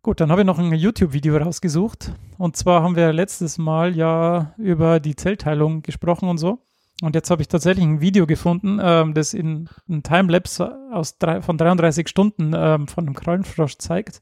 Gut, 0.06 0.20
dann 0.20 0.30
habe 0.30 0.42
ich 0.42 0.46
noch 0.46 0.60
ein 0.60 0.72
YouTube-Video 0.72 1.36
rausgesucht. 1.36 2.12
Und 2.38 2.56
zwar 2.56 2.84
haben 2.84 2.94
wir 2.94 3.12
letztes 3.12 3.58
Mal 3.58 3.96
ja 3.96 4.54
über 4.56 5.00
die 5.00 5.16
Zellteilung 5.16 5.82
gesprochen 5.82 6.28
und 6.28 6.38
so. 6.38 6.60
Und 7.02 7.16
jetzt 7.16 7.28
habe 7.28 7.42
ich 7.42 7.48
tatsächlich 7.48 7.84
ein 7.84 8.00
Video 8.00 8.24
gefunden, 8.24 8.78
ähm, 8.80 9.14
das 9.14 9.34
in 9.34 9.68
einem 9.88 10.04
Timelapse 10.04 10.78
aus 10.92 11.18
drei, 11.18 11.42
von 11.42 11.58
33 11.58 12.06
Stunden 12.06 12.52
ähm, 12.54 12.86
von 12.86 13.04
einem 13.04 13.16
Krallenfrosch 13.16 13.78
zeigt, 13.78 14.20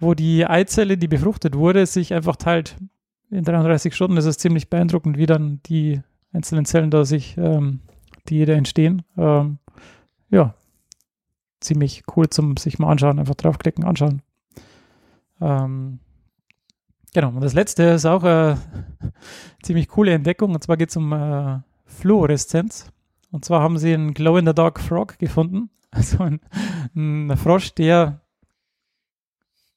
wo 0.00 0.14
die 0.14 0.46
Eizelle, 0.46 0.96
die 0.96 1.06
befruchtet 1.06 1.54
wurde, 1.54 1.84
sich 1.84 2.14
einfach 2.14 2.36
teilt. 2.36 2.78
In 3.30 3.44
33 3.44 3.94
Stunden 3.94 4.16
ist 4.16 4.40
ziemlich 4.40 4.70
beeindruckend, 4.70 5.18
wie 5.18 5.26
dann 5.26 5.60
die 5.66 6.00
einzelnen 6.32 6.64
Zellen 6.64 6.90
da 6.90 7.04
sich, 7.04 7.36
ähm, 7.36 7.80
die 8.30 8.46
da 8.46 8.54
entstehen. 8.54 9.02
Ähm, 9.18 9.58
ja, 10.30 10.54
ziemlich 11.60 12.04
cool 12.16 12.30
zum 12.30 12.56
sich 12.56 12.78
mal 12.78 12.90
anschauen. 12.90 13.18
Einfach 13.18 13.34
draufklicken, 13.34 13.84
anschauen. 13.84 14.22
Ähm, 15.44 16.00
genau, 17.12 17.28
und 17.28 17.40
das 17.40 17.54
letzte 17.54 17.82
ist 17.84 18.06
auch 18.06 18.24
eine 18.24 18.58
ziemlich 19.62 19.88
coole 19.88 20.12
Entdeckung. 20.12 20.54
Und 20.54 20.62
zwar 20.62 20.76
geht 20.76 20.90
es 20.90 20.96
um 20.96 21.12
äh, 21.12 21.60
Fluoreszenz. 21.84 22.90
Und 23.30 23.44
zwar 23.44 23.60
haben 23.60 23.78
sie 23.78 23.92
einen 23.92 24.14
Glow-in-the-Dark 24.14 24.80
Frog 24.80 25.18
gefunden. 25.18 25.70
Also 25.94 26.24
ein, 26.24 26.40
ein 26.96 27.36
Frosch, 27.36 27.72
der 27.76 28.20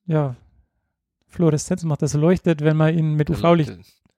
ja 0.08 0.36
Fluoreszenz 1.28 1.84
macht. 1.84 2.02
Also 2.02 2.18
leuchtet, 2.18 2.62
wenn 2.62 2.76
man 2.76 2.98
ihn 2.98 3.14
mit 3.14 3.30
UV-Licht 3.30 3.78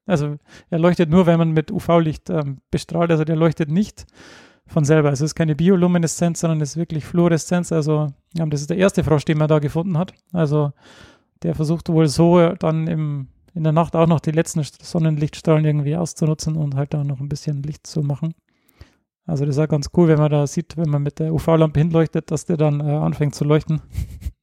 also 0.10 0.38
er 0.72 0.80
leuchtet 0.80 1.10
nur, 1.10 1.28
wenn 1.28 1.38
man 1.38 1.52
mit 1.52 1.72
UV-Licht 1.72 2.32
ähm, 2.32 2.62
bestrahlt. 2.72 3.12
Also 3.12 3.24
der 3.26 3.36
leuchtet 3.36 3.70
nicht 3.70 4.08
von 4.66 4.84
selber. 4.84 5.10
Also 5.10 5.24
es 5.24 5.32
ist 5.32 5.36
keine 5.36 5.56
Biolumineszenz, 5.56 6.40
sondern 6.40 6.62
es 6.62 6.72
ist 6.72 6.78
wirklich 6.78 7.06
Fluoreszenz. 7.06 7.72
Also 7.72 8.08
ja, 8.34 8.46
das 8.48 8.62
ist 8.62 8.72
der 8.72 8.78
erste 8.78 9.04
Frosch, 9.04 9.26
den 9.26 9.38
man 9.38 9.48
da 9.48 9.60
gefunden 9.60 10.00
hat. 10.00 10.14
Also 10.34 10.74
der 11.44 11.56
versucht 11.56 11.90
wohl 11.90 12.08
so 12.08 12.50
dann 12.56 12.88
im, 12.88 13.28
in 13.54 13.64
der 13.64 13.74
Nacht 13.74 13.96
auch 13.96 14.08
noch 14.08 14.20
die 14.20 14.32
letzten 14.32 14.62
St- 14.62 14.84
Sonnenlichtstrahlen 14.84 15.66
irgendwie 15.66 15.96
auszunutzen 15.96 16.56
und 16.56 16.76
halt 16.76 16.94
da 16.94 17.04
noch 17.04 17.20
ein 17.20 17.30
bisschen 17.30 17.64
Licht 17.64 17.88
zu 17.88 18.02
machen. 18.02 18.34
Also 19.26 19.46
das 19.46 19.56
ist 19.58 19.62
auch 19.64 19.68
ganz 19.70 19.90
cool, 19.96 20.08
wenn 20.08 20.18
man 20.18 20.32
da 20.32 20.48
sieht, 20.48 20.76
wenn 20.76 20.90
man 20.90 21.04
mit 21.04 21.20
der 21.20 21.34
UV-Lampe 21.34 21.80
hinleuchtet, 21.80 22.32
dass 22.32 22.46
der 22.46 22.58
dann 22.58 22.80
äh, 22.80 22.92
anfängt 22.92 23.36
zu 23.36 23.44
leuchten. 23.46 23.82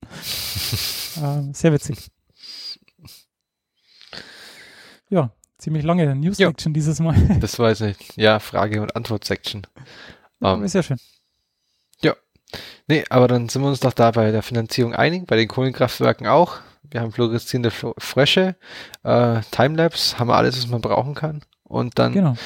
ähm, 1.23 1.53
sehr 1.55 1.73
witzig. 1.73 2.09
Ja, 5.09 5.31
ziemlich 5.59 5.85
lange 5.85 6.15
News-Section 6.15 6.73
dieses 6.73 7.01
Mal. 7.01 7.15
Das 7.41 7.59
war 7.59 7.71
jetzt 7.71 7.83
eine 7.83 7.95
ja, 8.17 8.39
Frage- 8.39 8.81
und 8.83 8.95
Antwort-Section. 8.95 9.63
Aber 10.41 10.59
Ähm, 10.59 10.65
ist 10.65 10.75
ja 10.75 10.83
schön. 10.83 10.99
nee, 12.87 13.05
aber 13.11 13.27
dann 13.27 13.49
sind 13.49 13.63
wir 13.63 13.69
uns 13.69 13.81
doch 13.81 13.93
da 13.93 14.13
bei 14.13 14.31
der 14.31 14.43
Finanzierung 14.43 14.95
einig, 14.95 15.27
bei 15.27 15.35
den 15.37 15.49
Kohlenkraftwerken 15.49 16.29
auch. 16.29 16.59
Wir 16.91 17.01
haben 17.01 17.13
fluoreszierende 17.13 17.71
Frösche, 17.71 18.57
äh, 19.03 19.41
Timelapse, 19.51 20.19
haben 20.19 20.29
wir 20.29 20.37
alles, 20.37 20.57
was 20.59 20.69
man 20.69 20.81
brauchen 20.81 21.15
kann. 21.15 21.43
Und 21.65 21.99
dann 21.99 22.13
Genau. 22.13 22.37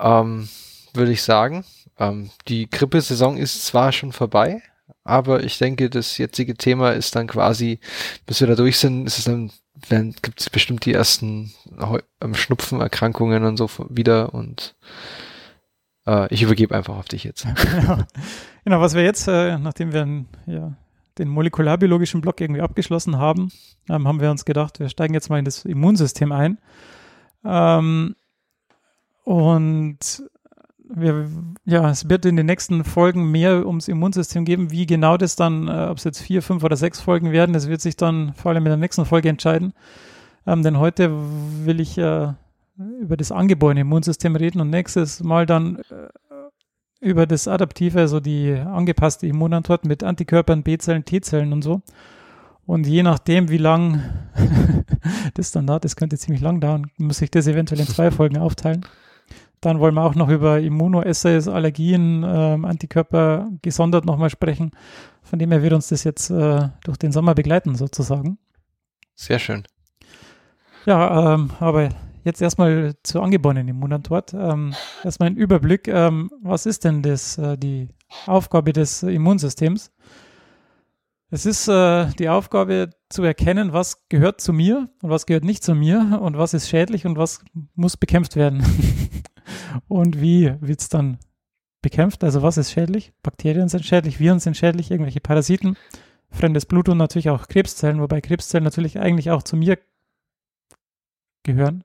ähm, 0.00 0.48
würde 0.94 1.12
ich 1.12 1.22
sagen, 1.22 1.64
ähm, 1.98 2.30
die 2.48 2.68
Grippesaison 2.70 3.36
ist 3.36 3.64
zwar 3.66 3.92
schon 3.92 4.12
vorbei, 4.12 4.62
aber 5.04 5.42
ich 5.44 5.58
denke, 5.58 5.88
das 5.90 6.18
jetzige 6.18 6.54
Thema 6.54 6.90
ist 6.90 7.14
dann 7.16 7.26
quasi, 7.26 7.78
bis 8.26 8.40
wir 8.40 8.48
da 8.48 8.54
durch 8.54 8.78
sind, 8.78 9.06
ist 9.06 9.18
es 9.18 9.24
dann, 9.24 9.50
dann 9.88 10.14
gibt 10.22 10.40
es 10.40 10.50
bestimmt 10.50 10.84
die 10.84 10.92
ersten 10.94 11.52
ähm, 12.20 12.34
Schnupfenerkrankungen 12.34 13.44
und 13.44 13.56
so 13.56 13.68
wieder 13.88 14.34
und 14.34 14.74
äh, 16.06 16.32
ich 16.32 16.42
übergebe 16.42 16.74
einfach 16.74 16.96
auf 16.96 17.06
dich 17.08 17.24
jetzt. 17.24 17.46
genau. 17.72 17.98
genau, 18.64 18.80
was 18.80 18.94
wir 18.94 19.02
jetzt, 19.02 19.28
äh, 19.28 19.58
nachdem 19.58 19.92
wir 19.92 20.24
ja, 20.46 20.72
den 21.18 21.28
molekularbiologischen 21.28 22.20
Block 22.20 22.40
irgendwie 22.40 22.60
abgeschlossen 22.60 23.18
haben, 23.18 23.50
ähm, 23.88 24.06
haben 24.06 24.20
wir 24.20 24.30
uns 24.30 24.44
gedacht, 24.44 24.80
wir 24.80 24.88
steigen 24.88 25.14
jetzt 25.14 25.30
mal 25.30 25.38
in 25.38 25.44
das 25.44 25.64
Immunsystem 25.64 26.32
ein. 26.32 26.58
Ähm, 27.44 28.16
und 29.24 30.22
wir, 30.88 31.28
ja, 31.64 31.90
es 31.90 32.08
wird 32.08 32.24
in 32.26 32.36
den 32.36 32.46
nächsten 32.46 32.84
Folgen 32.84 33.30
mehr 33.30 33.66
ums 33.66 33.88
Immunsystem 33.88 34.44
geben. 34.44 34.70
Wie 34.70 34.86
genau 34.86 35.16
das 35.16 35.36
dann, 35.36 35.68
äh, 35.68 35.88
ob 35.90 35.98
es 35.98 36.04
jetzt 36.04 36.20
vier, 36.20 36.42
fünf 36.42 36.62
oder 36.62 36.76
sechs 36.76 37.00
Folgen 37.00 37.32
werden, 37.32 37.52
das 37.52 37.68
wird 37.68 37.80
sich 37.80 37.96
dann 37.96 38.34
vor 38.34 38.52
allem 38.52 38.64
in 38.64 38.70
der 38.70 38.76
nächsten 38.76 39.04
Folge 39.04 39.28
entscheiden. 39.28 39.72
Ähm, 40.46 40.62
denn 40.62 40.78
heute 40.78 41.10
will 41.64 41.80
ich 41.80 41.98
äh, 41.98 42.32
über 43.00 43.16
das 43.16 43.32
angeborene 43.32 43.80
Immunsystem 43.80 44.36
reden 44.36 44.60
und 44.60 44.70
nächstes 44.70 45.22
Mal 45.22 45.46
dann 45.46 45.76
äh, 45.90 46.08
über 47.00 47.26
das 47.26 47.48
adaptive, 47.48 48.00
also 48.00 48.20
die 48.20 48.52
angepasste 48.52 49.26
Immunantwort 49.26 49.84
mit 49.84 50.02
Antikörpern, 50.02 50.62
B-Zellen, 50.62 51.04
T-Zellen 51.04 51.52
und 51.52 51.62
so. 51.62 51.82
Und 52.66 52.86
je 52.86 53.02
nachdem, 53.02 53.48
wie 53.48 53.58
lang 53.58 54.02
das 55.34 55.52
dann 55.52 55.66
dauert, 55.66 55.84
das 55.84 55.96
könnte 55.96 56.18
ziemlich 56.18 56.42
lang 56.42 56.60
dauern, 56.60 56.90
muss 56.96 57.22
ich 57.22 57.30
das 57.30 57.46
eventuell 57.46 57.80
in 57.80 57.86
zwei 57.86 58.10
Folgen 58.12 58.38
aufteilen. 58.38 58.84
Dann 59.60 59.80
wollen 59.80 59.94
wir 59.94 60.02
auch 60.02 60.14
noch 60.14 60.28
über 60.28 60.60
Immunoassays, 60.60 61.48
Allergien, 61.48 62.24
ähm, 62.26 62.64
Antikörper 62.64 63.48
gesondert 63.62 64.04
nochmal 64.04 64.30
sprechen. 64.30 64.72
Von 65.22 65.38
dem 65.38 65.50
her 65.50 65.62
wird 65.62 65.72
uns 65.72 65.88
das 65.88 66.04
jetzt 66.04 66.30
äh, 66.30 66.68
durch 66.84 66.98
den 66.98 67.12
Sommer 67.12 67.34
begleiten, 67.34 67.74
sozusagen. 67.74 68.38
Sehr 69.14 69.38
schön. 69.38 69.64
Ja, 70.84 71.34
ähm, 71.34 71.50
aber 71.58 71.88
jetzt 72.26 72.42
erstmal 72.42 72.94
zur 73.02 73.22
angeborenen 73.22 73.68
Immunantwort. 73.68 74.34
Ähm, 74.34 74.74
erstmal 75.02 75.30
ein 75.30 75.36
Überblick. 75.36 75.88
Ähm, 75.88 76.30
was 76.42 76.66
ist 76.66 76.84
denn 76.84 77.02
das, 77.02 77.38
äh, 77.38 77.56
die 77.56 77.88
Aufgabe 78.26 78.72
des 78.72 79.02
Immunsystems? 79.02 79.92
Es 81.30 81.46
ist 81.46 81.66
äh, 81.68 82.06
die 82.18 82.28
Aufgabe 82.28 82.90
zu 83.08 83.22
erkennen, 83.22 83.72
was 83.72 84.08
gehört 84.08 84.40
zu 84.40 84.52
mir 84.52 84.90
und 85.02 85.10
was 85.10 85.26
gehört 85.26 85.44
nicht 85.44 85.64
zu 85.64 85.74
mir 85.74 86.20
und 86.20 86.36
was 86.36 86.54
ist 86.54 86.68
schädlich 86.68 87.06
und 87.06 87.16
was 87.16 87.44
muss 87.74 87.96
bekämpft 87.96 88.36
werden. 88.36 88.62
und 89.88 90.20
wie 90.20 90.52
wird 90.60 90.80
es 90.80 90.88
dann 90.88 91.18
bekämpft? 91.82 92.22
Also 92.22 92.42
was 92.42 92.58
ist 92.58 92.72
schädlich? 92.72 93.12
Bakterien 93.22 93.68
sind 93.68 93.84
schädlich, 93.84 94.20
Viren 94.20 94.38
sind 94.38 94.56
schädlich, 94.56 94.90
irgendwelche 94.90 95.20
Parasiten, 95.20 95.76
fremdes 96.30 96.66
Blut 96.66 96.88
und 96.88 96.98
natürlich 96.98 97.30
auch 97.30 97.48
Krebszellen, 97.48 98.00
wobei 98.00 98.20
Krebszellen 98.20 98.64
natürlich 98.64 98.98
eigentlich 98.98 99.30
auch 99.30 99.42
zu 99.42 99.56
mir 99.56 99.78
gehören. 101.42 101.82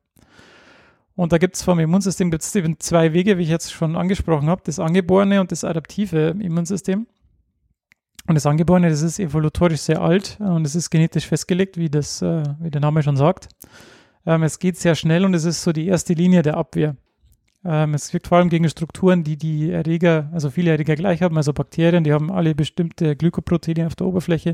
Und 1.16 1.32
da 1.32 1.38
gibt 1.38 1.56
es 1.56 1.62
vom 1.62 1.80
Immunsystem 1.80 2.32
gibt's 2.32 2.56
eben 2.56 2.80
zwei 2.80 3.14
Wege, 3.14 3.38
wie 3.38 3.44
ich 3.44 3.50
jetzt 3.50 3.72
schon 3.72 3.96
angesprochen 3.96 4.50
habe, 4.50 4.62
das 4.66 4.80
angeborene 4.80 5.42
und 5.42 5.52
das 5.52 5.64
adaptive 5.64 6.36
Immunsystem. 6.40 7.06
Und 8.28 8.36
das 8.36 8.46
Angeborene, 8.46 8.90
das 8.90 9.02
ist 9.02 9.20
evolutorisch 9.20 9.82
sehr 9.82 10.02
alt 10.02 10.38
und 10.40 10.66
es 10.66 10.76
ist 10.76 10.90
genetisch 10.90 11.28
festgelegt, 11.28 11.78
wie, 11.78 11.90
das, 11.90 12.22
äh, 12.22 12.44
wie 12.60 12.70
der 12.70 12.82
Name 12.82 13.02
schon 13.02 13.18
sagt. 13.18 13.50
Ähm, 14.26 14.44
es 14.44 14.60
geht 14.60 14.78
sehr 14.78 14.96
schnell 14.96 15.26
und 15.26 15.34
es 15.34 15.44
ist 15.44 15.64
so 15.64 15.72
die 15.72 15.88
erste 15.88 16.14
Linie 16.14 16.44
der 16.44 16.56
Abwehr. 16.56 16.96
Ähm, 17.66 17.94
es 17.94 18.14
wirkt 18.14 18.28
vor 18.28 18.38
allem 18.38 18.50
gegen 18.50 18.70
Strukturen, 18.70 19.24
die 19.24 19.38
die 19.38 19.72
Erreger, 19.72 20.30
also 20.34 20.50
viele 20.50 20.72
Erreger 20.72 20.96
gleich 20.96 21.22
haben, 21.22 21.38
also 21.38 21.52
Bakterien, 21.52 22.04
die 22.04 22.14
haben 22.14 22.32
alle 22.32 22.56
bestimmte 22.56 23.16
Glykoproteine 23.16 23.88
auf 23.88 23.96
der 23.96 24.08
Oberfläche, 24.08 24.54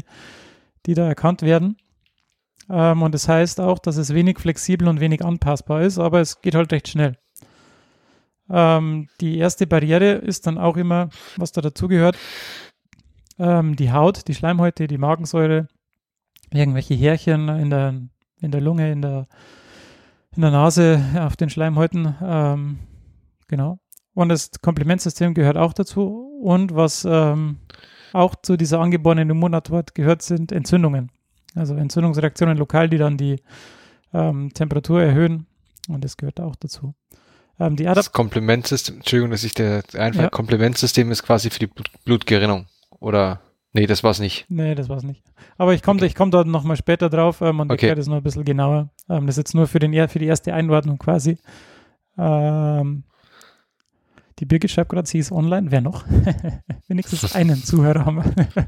die 0.86 0.94
da 0.94 1.08
erkannt 1.08 1.42
werden. 1.42 1.78
Ähm, 2.70 3.02
und 3.02 3.14
das 3.14 3.28
heißt 3.28 3.60
auch, 3.60 3.80
dass 3.80 3.98
es 3.98 4.14
wenig 4.14 4.40
flexibel 4.40 4.88
und 4.88 5.00
wenig 5.00 5.24
anpassbar 5.24 5.82
ist, 5.82 6.00
aber 6.00 6.20
es 6.22 6.42
geht 6.42 6.56
halt 6.56 6.72
recht 6.72 6.88
schnell. 6.88 7.18
Ähm, 8.50 9.10
die 9.20 9.38
erste 9.38 9.68
Barriere 9.68 10.14
ist 10.14 10.48
dann 10.48 10.58
auch 10.58 10.78
immer, 10.78 11.10
was 11.36 11.52
da 11.52 11.62
dazugehört, 11.62 12.18
ähm, 13.40 13.76
die 13.76 13.92
Haut, 13.92 14.28
die 14.28 14.34
Schleimhäute, 14.34 14.88
die 14.88 14.98
Magensäure, 14.98 15.68
irgendwelche 16.52 16.96
Härchen 16.96 17.50
in 17.50 17.70
der, 17.70 18.02
in 18.42 18.52
der 18.52 18.62
Lunge, 18.62 18.92
in 18.92 19.02
der, 19.02 19.28
in 20.36 20.42
der 20.42 20.52
Nase, 20.52 21.04
auf 21.20 21.36
den 21.36 21.50
Schleimhäuten. 21.50 22.16
Ähm, 22.22 22.80
genau. 23.48 23.80
Und 24.14 24.30
das 24.30 24.52
Komplementsystem 24.62 25.34
gehört 25.34 25.58
auch 25.58 25.74
dazu. 25.74 26.40
Und 26.42 26.74
was 26.74 27.06
ähm, 27.10 27.58
auch 28.14 28.36
zu 28.42 28.58
dieser 28.58 28.80
angeborenen 28.80 29.30
Immunantwort 29.30 29.94
gehört, 29.94 30.22
sind 30.22 30.52
Entzündungen. 30.52 31.12
Also 31.58 31.76
Entzündungsreaktionen 31.76 32.58
lokal, 32.58 32.90
die 32.90 32.98
dann 32.98 33.18
die 33.18 33.42
ähm, 34.14 34.52
Temperatur 34.54 35.02
erhöhen. 35.02 35.46
Und 35.90 36.04
das 36.04 36.18
gehört 36.18 36.40
auch 36.40 36.56
dazu. 36.56 36.94
Ähm, 37.60 37.76
die 37.76 37.84
Das 37.86 38.12
Komplementsystem, 38.12 38.98
Entschuldigung, 38.98 39.32
dass 39.32 39.44
ich 39.44 39.54
der 39.54 39.84
einfach 39.96 40.24
Ja. 40.24 40.30
Komplementsystem 40.30 41.12
ist 41.12 41.24
quasi 41.24 41.50
für 41.50 41.60
die 41.60 41.68
Blut 41.68 41.90
Blutgerinnung. 42.06 42.68
Oder 43.00 43.42
nee, 43.74 43.88
das 43.88 44.04
war's 44.04 44.20
nicht. 44.20 44.46
Nee, 44.50 44.76
das 44.76 44.90
war's 44.90 45.04
nicht. 45.04 45.24
Aber 45.58 45.74
ich 45.74 45.82
komme 45.82 45.98
Okay. 45.98 46.06
ich 46.08 46.16
komm 46.16 46.30
da 46.32 46.44
nochmal 46.44 46.78
später 46.78 47.10
drauf 47.10 47.42
ähm, 47.42 47.60
und 47.60 47.72
Okay. 47.72 47.88
erkläre 47.88 47.96
das 47.96 48.08
noch 48.08 48.18
ein 48.18 48.24
bisschen 48.24 48.46
genauer. 48.46 48.90
Ähm, 49.10 49.26
das 49.26 49.34
ist 49.36 49.38
jetzt 49.38 49.56
nur 49.56 49.68
für, 49.68 49.80
den, 49.80 50.08
für 50.10 50.20
die 50.20 50.26
erste 50.28 50.54
Einordnung 50.54 50.98
quasi. 51.00 51.38
Ähm, 52.18 53.04
die 54.40 54.46
Birgit 54.46 54.70
schreibt 54.70 54.92
gerade, 54.92 55.08
sie 55.08 55.18
ist 55.20 55.32
online. 55.32 55.72
Wer 55.72 55.82
noch? 55.82 56.06
Wenigstens 56.88 57.34
einen 57.34 57.64
Zuhörer 57.64 58.06
haben 58.06 58.24
wir. 58.24 58.68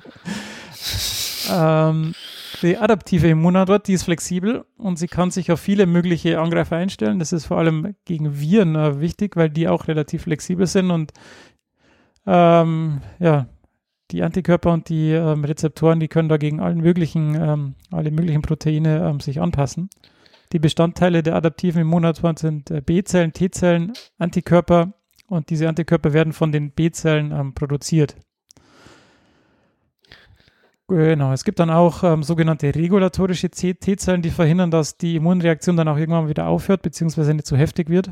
ähm, 1.51 2.13
die 2.61 2.77
adaptive 2.77 3.27
Immunantwort, 3.29 3.87
die 3.87 3.93
ist 3.93 4.03
flexibel 4.03 4.65
und 4.77 4.97
sie 4.97 5.07
kann 5.07 5.31
sich 5.31 5.51
auf 5.51 5.59
viele 5.59 5.85
mögliche 5.85 6.39
Angreifer 6.39 6.75
einstellen. 6.75 7.19
Das 7.19 7.33
ist 7.33 7.45
vor 7.45 7.57
allem 7.57 7.95
gegen 8.05 8.39
Viren 8.39 8.75
äh, 8.75 8.99
wichtig, 8.99 9.35
weil 9.35 9.49
die 9.49 9.67
auch 9.67 9.87
relativ 9.87 10.23
flexibel 10.23 10.67
sind 10.67 10.91
und 10.91 11.13
ähm, 12.25 13.01
ja, 13.19 13.47
die 14.11 14.23
Antikörper 14.23 14.71
und 14.71 14.89
die 14.89 15.11
ähm, 15.11 15.43
Rezeptoren, 15.43 15.99
die 15.99 16.07
können 16.07 16.29
dagegen 16.29 16.59
allen 16.59 16.79
möglichen, 16.79 17.35
ähm, 17.35 17.75
alle 17.91 18.11
möglichen 18.11 18.41
Proteine 18.41 19.07
ähm, 19.07 19.19
sich 19.19 19.39
anpassen. 19.39 19.89
Die 20.51 20.59
Bestandteile 20.59 21.21
der 21.21 21.35
adaptiven 21.35 21.81
Immunantwort 21.81 22.39
sind 22.39 22.71
äh, 22.71 22.81
B-Zellen, 22.81 23.33
T-Zellen, 23.33 23.93
Antikörper 24.17 24.93
und 25.27 25.49
diese 25.49 25.69
Antikörper 25.69 26.13
werden 26.13 26.33
von 26.33 26.51
den 26.51 26.71
B-Zellen 26.71 27.31
ähm, 27.31 27.53
produziert. 27.53 28.15
Genau, 30.89 31.31
es 31.33 31.43
gibt 31.43 31.59
dann 31.59 31.69
auch 31.69 32.03
ähm, 32.03 32.23
sogenannte 32.23 32.73
regulatorische 32.73 33.49
T-Zellen, 33.49 34.23
die 34.23 34.31
verhindern, 34.31 34.71
dass 34.71 34.97
die 34.97 35.17
Immunreaktion 35.17 35.77
dann 35.77 35.87
auch 35.87 35.97
irgendwann 35.97 36.29
wieder 36.29 36.47
aufhört, 36.47 36.81
beziehungsweise 36.81 37.35
nicht 37.35 37.45
zu 37.45 37.55
heftig 37.55 37.89
wird. 37.89 38.09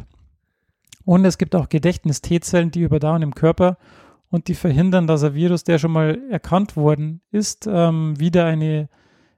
Und 1.04 1.26
es 1.26 1.40
gibt 1.40 1.56
auch 1.56 1.70
Gedächtnis-T-Zellen, 1.70 2.70
die 2.70 2.82
überdauern 2.82 3.24
im 3.24 3.34
Körper 3.34 3.78
und 4.30 4.48
die 4.48 4.54
verhindern, 4.54 5.08
dass 5.08 5.24
ein 5.24 5.34
Virus, 5.34 5.63
der 5.63 5.80
schon 5.80 5.92
mal 5.92 6.22
erkannt 6.30 6.76
worden 6.76 7.22
ist, 7.32 7.68
ähm, 7.68 8.20
wieder 8.20 8.46
eine 8.46 8.90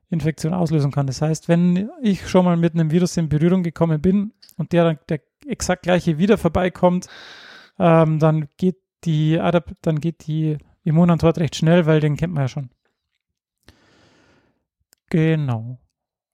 Infektion 0.10 0.54
auslösen 0.54 0.92
kann. 0.92 1.08
Das 1.08 1.22
heißt, 1.22 1.48
wenn 1.48 1.90
ich 2.02 2.28
schon 2.28 2.44
mal 2.44 2.58
mit 2.58 2.74
einem 2.74 2.92
Virus 2.92 3.16
in 3.16 3.30
Berührung 3.30 3.64
gekommen 3.64 4.02
bin 4.02 4.34
und 4.58 4.74
der 4.74 4.84
dann 4.84 5.00
der 5.08 5.22
exakt 5.48 5.84
gleiche 5.84 6.18
wieder 6.18 6.38
vorbeikommt, 6.38 7.08
ähm, 7.78 8.20
dann 8.20 8.50
geht 8.58 8.76
die 9.06 9.40
Adap 9.40 9.76
dann 9.82 10.02
geht 10.02 10.28
die 10.28 10.58
Immunantwort 10.84 11.38
recht 11.38 11.56
schnell, 11.56 11.86
weil 11.86 12.02
den 12.02 12.18
kennt 12.18 12.34
man 12.34 12.44
ja 12.44 12.48
schon. 12.50 12.70
Genau. 15.10 15.80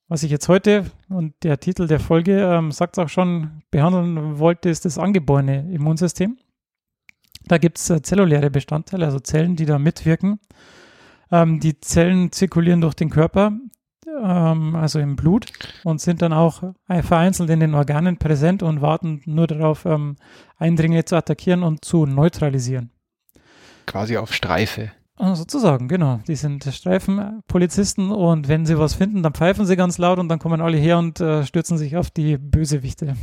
Was 0.08 0.22
ich 0.22 0.30
jetzt 0.30 0.48
heute 0.50 0.86
und 1.10 1.34
der 1.44 1.60
Titel 1.60 1.88
der 1.88 2.00
Folge 2.00 2.40
ähm, 2.40 2.72
sagt 2.72 2.98
es 2.98 3.04
auch 3.04 3.10
schon, 3.10 3.64
behandeln 3.72 4.38
wollte, 4.38 4.70
ist 4.70 4.86
das 4.86 5.00
angeborene 5.00 5.72
Immunsystem. 5.72 6.38
Da 7.46 7.58
gibt 7.58 7.80
es 7.80 7.90
äh, 7.90 8.02
zelluläre 8.02 8.52
Bestandteile, 8.52 9.06
also 9.06 9.20
Zellen, 9.20 9.56
die 9.56 9.66
da 9.66 9.80
mitwirken. 9.80 10.40
Ähm, 11.32 11.60
die 11.60 11.80
Zellen 11.80 12.32
zirkulieren 12.32 12.82
durch 12.82 12.94
den 12.94 13.10
Körper, 13.10 13.54
ähm, 14.08 14.76
also 14.76 15.00
im 15.00 15.16
Blut, 15.16 15.48
und 15.84 16.02
sind 16.02 16.22
dann 16.22 16.34
auch 16.34 16.62
vereinzelt 16.88 17.50
in 17.50 17.60
den 17.60 17.74
Organen 17.74 18.18
präsent 18.18 18.62
und 18.62 18.82
warten 18.82 19.24
nur 19.26 19.48
darauf, 19.48 19.86
ähm, 19.86 20.18
Eindringlinge 20.58 21.06
zu 21.06 21.16
attackieren 21.16 21.64
und 21.64 21.84
zu 21.84 22.06
neutralisieren. 22.06 22.92
Quasi 23.88 24.18
auf 24.18 24.34
Streife. 24.34 24.92
Ah, 25.17 25.36
Sozusagen, 25.36 25.88
genau. 25.88 26.19
Die 26.28 26.36
sind 26.36 26.63
Streifenpolizisten 26.65 28.12
und 28.12 28.47
wenn 28.49 28.65
sie 28.65 28.78
was 28.78 28.95
finden, 28.95 29.23
dann 29.23 29.34
pfeifen 29.34 29.65
sie 29.65 29.75
ganz 29.78 29.97
laut 29.97 30.19
und 30.19 30.28
dann 30.28 30.39
kommen 30.39 30.60
alle 30.62 30.78
her 30.78 30.97
und 30.97 31.21
äh, 31.21 31.45
stürzen 31.45 31.78
sich 31.78 31.95
auf 31.95 32.12
die 32.12 32.38
Bösewichte. 32.38 33.15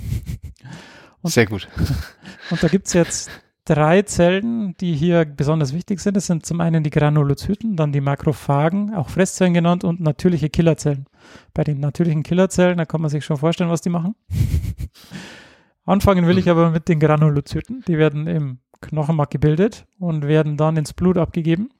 Und- 1.20 1.30
Sehr 1.30 1.46
gut. 1.46 1.68
Und 2.50 2.62
da 2.62 2.68
gibt 2.68 2.86
es 2.88 2.92
jetzt 2.94 3.30
drei 3.64 4.02
Zellen, 4.02 4.74
die 4.80 4.94
hier 4.94 5.24
besonders 5.24 5.72
wichtig 5.72 6.00
sind. 6.00 6.16
Das 6.16 6.26
sind 6.26 6.44
zum 6.44 6.60
einen 6.60 6.82
die 6.82 6.90
Granulozyten, 6.90 7.76
dann 7.76 7.92
die 7.92 8.00
Makrophagen, 8.00 8.92
auch 8.94 9.08
Fresszellen 9.08 9.54
genannt, 9.54 9.84
und 9.84 10.00
natürliche 10.00 10.50
Killerzellen. 10.50 11.06
Bei 11.54 11.62
den 11.62 11.78
natürlichen 11.78 12.24
Killerzellen, 12.24 12.76
da 12.78 12.84
kann 12.84 13.00
man 13.00 13.08
sich 13.10 13.24
schon 13.24 13.36
vorstellen, 13.36 13.70
was 13.70 13.80
die 13.80 13.90
machen. 13.90 14.16
Anfangen 15.84 16.26
will 16.26 16.38
ich 16.38 16.48
aber 16.50 16.70
mit 16.70 16.88
den 16.88 17.00
Granulozyten. 17.00 17.84
Die 17.86 17.98
werden 17.98 18.26
im 18.26 18.58
Knochenmark 18.80 19.30
gebildet 19.30 19.86
und 19.98 20.26
werden 20.26 20.56
dann 20.56 20.76
ins 20.76 20.92
Blut 20.92 21.16
abgegeben. 21.18 21.70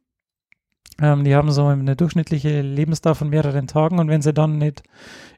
Ähm, 1.03 1.25
die 1.25 1.35
haben 1.35 1.51
so 1.51 1.67
eine 1.67 1.97
durchschnittliche 1.97 2.63
Lebensdauer 2.63 3.17
von 3.17 3.29
mehreren 3.29 3.67
Tagen 3.67 3.99
und 3.99 4.09
wenn 4.09 4.23
sie 4.23 4.33
dann 4.33 4.59
nicht 4.59 4.85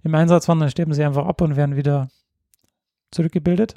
im 0.03 0.15
Einsatz 0.15 0.47
waren, 0.47 0.61
dann 0.61 0.71
sterben 0.71 0.93
sie 0.93 1.03
einfach 1.03 1.27
ab 1.27 1.41
und 1.41 1.57
werden 1.57 1.75
wieder 1.75 2.09
zurückgebildet. 3.11 3.75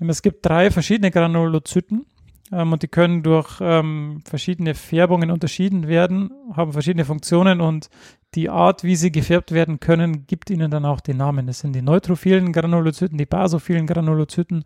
Ähm, 0.00 0.10
Es 0.10 0.22
gibt 0.22 0.44
drei 0.44 0.72
verschiedene 0.72 1.12
Granulozyten 1.12 2.04
ähm, 2.50 2.72
und 2.72 2.82
die 2.82 2.88
können 2.88 3.22
durch 3.22 3.60
ähm, 3.60 4.22
verschiedene 4.24 4.74
Färbungen 4.74 5.30
unterschieden 5.30 5.86
werden, 5.86 6.32
haben 6.54 6.72
verschiedene 6.72 7.04
Funktionen 7.04 7.60
und 7.60 7.90
die 8.34 8.50
Art, 8.50 8.82
wie 8.82 8.96
sie 8.96 9.12
gefärbt 9.12 9.52
werden 9.52 9.78
können, 9.78 10.26
gibt 10.26 10.50
ihnen 10.50 10.70
dann 10.70 10.84
auch 10.84 11.00
den 11.00 11.18
Namen. 11.18 11.46
Das 11.46 11.60
sind 11.60 11.74
die 11.74 11.80
neutrophilen 11.80 12.52
Granulozyten, 12.52 13.16
die 13.16 13.24
basophilen 13.24 13.86
Granulozyten 13.86 14.64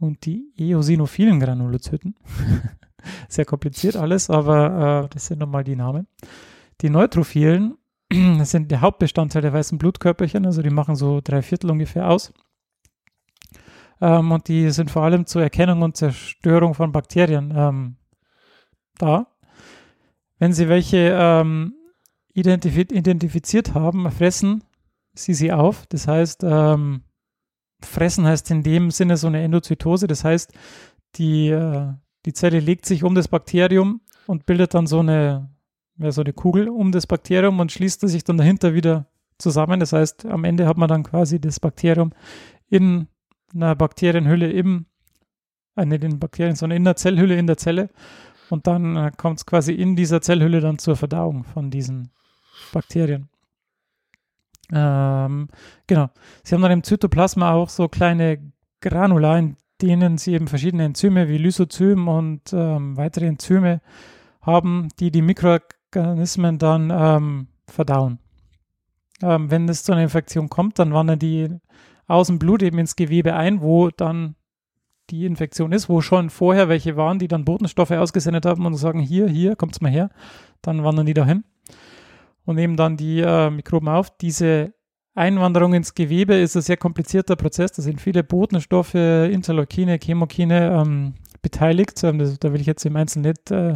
und 0.00 0.26
die 0.26 0.52
eosinophilen 0.58 1.38
Granulozyten. 1.38 2.16
Sehr 3.28 3.44
kompliziert 3.44 3.96
alles, 3.96 4.30
aber 4.30 5.04
äh, 5.04 5.08
das 5.14 5.26
sind 5.26 5.38
nochmal 5.40 5.64
die 5.64 5.76
Namen. 5.76 6.06
Die 6.80 6.90
neutrophilen 6.90 7.76
sind 8.42 8.70
der 8.70 8.80
Hauptbestandteil 8.80 9.42
der 9.42 9.52
weißen 9.52 9.78
Blutkörperchen, 9.78 10.46
also 10.46 10.62
die 10.62 10.70
machen 10.70 10.96
so 10.96 11.20
drei 11.22 11.42
Viertel 11.42 11.70
ungefähr 11.70 12.08
aus. 12.08 12.32
Ähm, 14.00 14.30
und 14.32 14.48
die 14.48 14.70
sind 14.70 14.90
vor 14.90 15.02
allem 15.02 15.26
zur 15.26 15.42
Erkennung 15.42 15.82
und 15.82 15.96
Zerstörung 15.96 16.74
von 16.74 16.92
Bakterien 16.92 17.52
ähm, 17.56 17.96
da. 18.98 19.26
Wenn 20.38 20.52
sie 20.52 20.68
welche 20.68 21.16
ähm, 21.18 21.74
identifi 22.32 22.82
identifiziert 22.82 23.74
haben, 23.74 24.10
fressen 24.10 24.62
sie 25.14 25.34
sie 25.34 25.52
auf. 25.52 25.86
Das 25.88 26.06
heißt, 26.06 26.44
ähm, 26.44 27.02
fressen 27.82 28.24
heißt 28.24 28.50
in 28.50 28.62
dem 28.62 28.90
Sinne 28.90 29.16
so 29.16 29.26
eine 29.26 29.42
Endozytose. 29.42 30.06
Das 30.06 30.24
heißt, 30.24 30.52
die, 31.16 31.48
äh, 31.48 31.92
die 32.26 32.32
Zelle 32.32 32.60
legt 32.60 32.86
sich 32.86 33.04
um 33.04 33.14
das 33.14 33.28
Bakterium 33.28 34.00
und 34.26 34.46
bildet 34.46 34.74
dann 34.74 34.86
so 34.86 35.00
eine, 35.00 35.50
ja, 35.96 36.12
so 36.12 36.22
eine 36.22 36.32
Kugel 36.32 36.68
um 36.68 36.92
das 36.92 37.06
Bakterium 37.06 37.60
und 37.60 37.72
schließt 37.72 38.00
sich 38.08 38.24
dann 38.24 38.36
dahinter 38.36 38.74
wieder 38.74 39.06
zusammen. 39.38 39.80
Das 39.80 39.92
heißt, 39.92 40.26
am 40.26 40.44
Ende 40.44 40.66
hat 40.66 40.76
man 40.76 40.88
dann 40.88 41.04
quasi 41.04 41.40
das 41.40 41.60
Bakterium 41.60 42.12
in 42.68 43.08
einer 43.54 43.74
Bakterienhülle 43.74 44.50
im, 44.50 44.86
äh, 45.76 45.86
nicht 45.86 46.04
in 46.04 46.18
Bakterien, 46.18 46.56
sondern 46.56 46.76
in 46.76 46.84
der 46.84 46.96
Zellhülle 46.96 47.36
in 47.36 47.46
der 47.46 47.56
Zelle. 47.56 47.90
Und 48.50 48.66
dann 48.66 48.96
äh, 48.96 49.12
kommt 49.16 49.38
es 49.38 49.46
quasi 49.46 49.72
in 49.72 49.96
dieser 49.96 50.20
Zellhülle 50.20 50.60
dann 50.60 50.78
zur 50.78 50.96
Verdauung 50.96 51.44
von 51.44 51.70
diesen 51.70 52.10
Bakterien. 52.72 53.28
Ähm, 54.72 55.48
genau. 55.86 56.10
Sie 56.42 56.54
haben 56.54 56.62
dann 56.62 56.72
im 56.72 56.82
Zytoplasma 56.82 57.52
auch 57.52 57.68
so 57.68 57.88
kleine 57.88 58.52
Granula, 58.80 59.38
in 59.38 59.56
denen 59.80 60.18
sie 60.18 60.34
eben 60.34 60.48
verschiedene 60.48 60.84
Enzyme 60.84 61.28
wie 61.28 61.38
Lysozym 61.38 62.08
und 62.08 62.52
ähm, 62.52 62.96
weitere 62.96 63.26
Enzyme 63.26 63.80
haben, 64.42 64.88
die 64.98 65.10
die 65.10 65.22
Mikroorganismen 65.22 66.58
dann 66.58 66.90
ähm, 66.94 67.48
verdauen. 67.66 68.18
Ähm, 69.22 69.50
wenn 69.50 69.68
es 69.68 69.84
zu 69.84 69.92
einer 69.92 70.02
Infektion 70.02 70.48
kommt, 70.48 70.78
dann 70.78 70.92
wandern 70.92 71.18
die 71.18 71.48
aus 72.06 72.28
dem 72.28 72.38
Blut 72.38 72.62
eben 72.62 72.78
ins 72.78 72.96
Gewebe 72.96 73.34
ein, 73.34 73.60
wo 73.60 73.90
dann 73.90 74.36
die 75.10 75.26
Infektion 75.26 75.72
ist, 75.72 75.88
wo 75.88 76.00
schon 76.00 76.30
vorher 76.30 76.68
welche 76.68 76.96
waren, 76.96 77.18
die 77.18 77.28
dann 77.28 77.44
Botenstoffe 77.44 77.90
ausgesendet 77.92 78.46
haben 78.46 78.66
und 78.66 78.74
sagen, 78.74 79.00
hier, 79.00 79.28
hier, 79.28 79.56
kommt's 79.56 79.80
mal 79.80 79.90
her, 79.90 80.10
dann 80.62 80.84
wandern 80.84 81.06
die 81.06 81.14
dahin 81.14 81.44
und 82.44 82.56
nehmen 82.56 82.76
dann 82.76 82.96
die 82.96 83.20
äh, 83.20 83.50
Mikroben 83.50 83.88
auf. 83.88 84.10
Diese 84.18 84.74
Einwanderung 85.18 85.74
ins 85.74 85.94
Gewebe 85.94 86.34
ist 86.34 86.56
ein 86.56 86.62
sehr 86.62 86.76
komplizierter 86.76 87.36
Prozess. 87.36 87.72
Da 87.72 87.82
sind 87.82 88.00
viele 88.00 88.24
Botenstoffe, 88.24 88.94
Interleukine, 88.94 89.98
Chemokine 89.98 90.70
ähm, 90.70 91.14
beteiligt. 91.42 92.02
Ähm, 92.04 92.18
das, 92.18 92.38
da 92.38 92.52
will 92.52 92.60
ich 92.60 92.66
jetzt 92.66 92.86
im 92.86 92.96
Einzelnen 92.96 93.30
nicht 93.30 93.50
äh, 93.50 93.74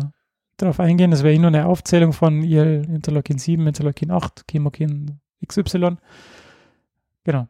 darauf 0.57 0.81
eingehen. 0.81 1.11
Das 1.11 1.22
wäre 1.22 1.35
eh 1.35 1.38
nur 1.38 1.48
eine 1.48 1.66
Aufzählung 1.66 2.12
von 2.12 2.42
IL, 2.42 2.87
Interleukin 2.88 3.38
7, 3.38 3.66
Interleukin 3.66 4.11
8, 4.11 4.44
Chemokin 4.50 5.18
XY. 5.46 5.96
Genau. 7.24 7.48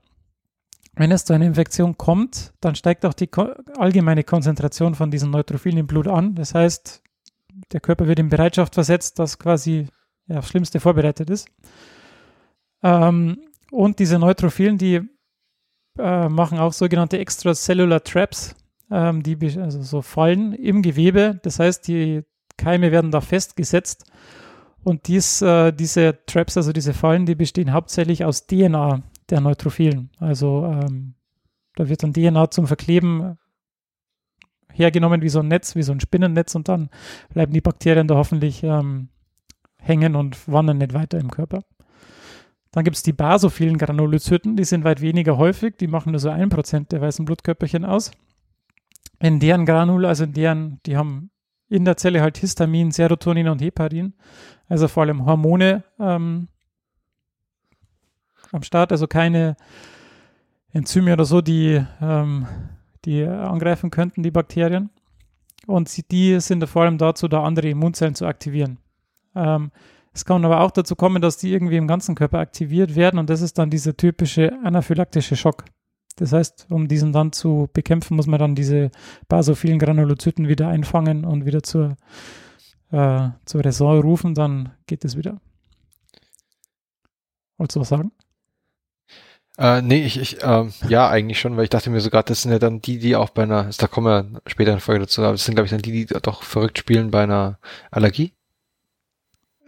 Wenn 0.94 1.10
es 1.10 1.24
zu 1.24 1.32
einer 1.32 1.46
Infektion 1.46 1.96
kommt, 1.96 2.52
dann 2.60 2.74
steigt 2.74 3.06
auch 3.06 3.14
die 3.14 3.26
ko 3.26 3.54
allgemeine 3.78 4.24
Konzentration 4.24 4.94
von 4.94 5.10
diesen 5.10 5.30
Neutrophilen 5.30 5.78
im 5.78 5.86
Blut 5.86 6.06
an. 6.06 6.34
Das 6.34 6.54
heißt, 6.54 7.02
der 7.72 7.80
Körper 7.80 8.06
wird 8.06 8.18
in 8.18 8.28
Bereitschaft 8.28 8.74
versetzt, 8.74 9.18
dass 9.18 9.38
quasi 9.38 9.86
ja, 10.26 10.38
aufs 10.38 10.48
Schlimmste 10.48 10.80
vorbereitet 10.80 11.30
ist. 11.30 11.48
Ähm, 12.82 13.38
und 13.72 13.98
diese 13.98 14.18
Neutrophilen, 14.18 14.76
die 14.76 15.00
äh, 15.98 16.28
machen 16.28 16.58
auch 16.58 16.74
sogenannte 16.74 17.18
Extracellular 17.18 18.04
Traps, 18.04 18.54
ähm, 18.90 19.22
die 19.22 19.38
also 19.58 19.82
so 19.82 20.02
Fallen 20.02 20.52
im 20.52 20.82
Gewebe. 20.82 21.40
Das 21.42 21.58
heißt, 21.58 21.88
die 21.88 22.22
Keime 22.58 22.92
werden 22.92 23.10
da 23.10 23.22
festgesetzt. 23.22 24.04
Und 24.84 25.08
dies, 25.08 25.40
äh, 25.40 25.72
diese 25.72 26.18
Traps, 26.26 26.58
also 26.58 26.72
diese 26.72 26.92
Fallen, 26.92 27.24
die 27.24 27.34
bestehen 27.34 27.72
hauptsächlich 27.72 28.26
aus 28.26 28.46
DNA 28.46 29.02
der 29.30 29.40
Neutrophilen. 29.40 30.10
Also 30.18 30.66
ähm, 30.66 31.14
da 31.76 31.88
wird 31.88 32.02
dann 32.02 32.12
DNA 32.12 32.50
zum 32.50 32.66
Verkleben 32.66 33.38
hergenommen 34.70 35.22
wie 35.22 35.30
so 35.30 35.38
ein 35.38 35.48
Netz, 35.48 35.76
wie 35.76 35.82
so 35.82 35.92
ein 35.92 36.00
Spinnennetz 36.00 36.54
und 36.54 36.68
dann 36.68 36.90
bleiben 37.30 37.54
die 37.54 37.60
Bakterien 37.62 38.06
da 38.06 38.16
hoffentlich 38.16 38.62
ähm, 38.64 39.08
hängen 39.78 40.14
und 40.14 40.46
wandern 40.46 40.78
nicht 40.78 40.92
weiter 40.92 41.18
im 41.18 41.30
Körper. 41.30 41.62
Dann 42.72 42.84
gibt 42.84 42.96
es 42.96 43.02
die 43.02 43.12
basophilen 43.12 43.76
Granulozyten, 43.78 44.56
die 44.56 44.64
sind 44.64 44.82
weit 44.84 45.02
weniger 45.02 45.36
häufig, 45.36 45.76
die 45.76 45.86
machen 45.86 46.12
nur 46.12 46.20
so 46.20 46.30
ein 46.30 46.48
Prozent 46.48 46.90
der 46.90 47.02
weißen 47.02 47.24
Blutkörperchen 47.24 47.84
aus. 47.84 48.10
In 49.20 49.38
deren 49.38 49.66
Granul, 49.66 50.06
also 50.06 50.24
in 50.24 50.32
deren, 50.32 50.80
die 50.86 50.96
haben 50.96 51.30
in 51.68 51.84
der 51.84 51.96
Zelle 51.96 52.22
halt 52.22 52.38
Histamin, 52.38 52.90
Serotonin 52.90 53.48
und 53.48 53.60
Heparin, 53.60 54.14
also 54.68 54.88
vor 54.88 55.04
allem 55.04 55.26
Hormone 55.26 55.84
ähm, 56.00 56.48
am 58.52 58.62
Start, 58.62 58.90
also 58.90 59.06
keine 59.06 59.56
Enzyme 60.72 61.12
oder 61.12 61.24
so, 61.26 61.42
die, 61.42 61.84
ähm, 62.00 62.46
die 63.04 63.22
angreifen 63.22 63.90
könnten, 63.90 64.22
die 64.22 64.30
Bakterien. 64.30 64.90
Und 65.66 66.10
die 66.10 66.40
sind 66.40 66.66
vor 66.68 66.82
allem 66.82 66.98
dazu 66.98 67.28
da, 67.28 67.44
andere 67.44 67.68
Immunzellen 67.68 68.14
zu 68.14 68.26
aktivieren. 68.26 68.78
Ähm, 69.34 69.70
es 70.14 70.24
kann 70.24 70.44
aber 70.44 70.60
auch 70.60 70.70
dazu 70.70 70.94
kommen, 70.94 71.22
dass 71.22 71.38
die 71.38 71.52
irgendwie 71.52 71.76
im 71.76 71.86
ganzen 71.86 72.14
Körper 72.14 72.38
aktiviert 72.38 72.94
werden 72.94 73.18
und 73.18 73.30
das 73.30 73.40
ist 73.40 73.58
dann 73.58 73.70
dieser 73.70 73.96
typische 73.96 74.52
anaphylaktische 74.62 75.36
Schock. 75.36 75.64
Das 76.16 76.32
heißt, 76.32 76.66
um 76.68 76.88
diesen 76.88 77.12
dann 77.12 77.32
zu 77.32 77.70
bekämpfen, 77.72 78.16
muss 78.16 78.26
man 78.26 78.38
dann 78.38 78.54
diese 78.54 78.90
basophilen 79.28 79.78
Granulozyten 79.78 80.48
wieder 80.48 80.68
einfangen 80.68 81.24
und 81.24 81.46
wieder 81.46 81.62
zur, 81.62 81.96
äh, 82.90 83.30
zur 83.46 83.64
Raison 83.64 84.00
rufen, 84.00 84.34
dann 84.34 84.72
geht 84.86 85.04
es 85.04 85.16
wieder. 85.16 85.40
Wolltest 87.56 87.76
du 87.76 87.80
was 87.80 87.88
sagen? 87.88 88.12
Äh, 89.58 89.82
nee, 89.82 90.04
ich, 90.04 90.18
ich 90.18 90.38
ähm, 90.42 90.72
ja, 90.88 91.08
eigentlich 91.08 91.38
schon, 91.38 91.56
weil 91.56 91.64
ich 91.64 91.70
dachte 91.70 91.90
mir 91.90 92.00
sogar, 92.00 92.22
das 92.22 92.42
sind 92.42 92.52
ja 92.52 92.58
dann 92.58 92.80
die, 92.80 92.98
die 92.98 93.16
auch 93.16 93.30
bei 93.30 93.42
einer, 93.42 93.70
da 93.76 93.86
kommen 93.86 94.06
wir 94.06 94.40
später 94.46 94.72
in 94.72 94.80
Folge 94.80 95.00
dazu, 95.00 95.22
aber 95.22 95.32
das 95.32 95.44
sind, 95.44 95.54
glaube 95.54 95.66
ich, 95.66 95.70
dann 95.70 95.82
die, 95.82 96.06
die 96.06 96.14
doch 96.20 96.42
verrückt 96.42 96.78
spielen 96.78 97.10
bei 97.10 97.22
einer 97.22 97.58
Allergie. 97.90 98.32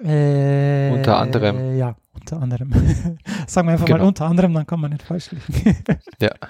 Äh, 0.03 0.91
Unter 0.93 1.19
anderem. 1.19 1.77
Ja, 1.77 1.97
unter 2.13 2.41
anderem. 2.41 2.73
Sagen 3.47 3.69
wir 3.69 3.73
einfach 3.73 3.87
Genau. 3.87 3.99
mal 3.99 4.07
unter 4.09 4.27
anderem, 4.27 4.53
dann 4.55 4.67
kann 4.67 4.81
man 4.81 4.91
nicht 4.91 5.03
falsch 5.03 5.31
liegen. 5.31 5.77
Ja. 6.21 6.31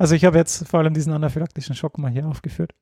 Also 0.00 0.14
ich 0.14 0.24
habe 0.24 0.38
jetzt 0.38 0.68
vor 0.68 0.78
allem 0.78 0.94
diesen 0.94 1.12
anaphylaktischen 1.12 1.74
Schock 1.74 1.98
mal 1.98 2.08
hier 2.12 2.24
aufgeführt. 2.24 2.72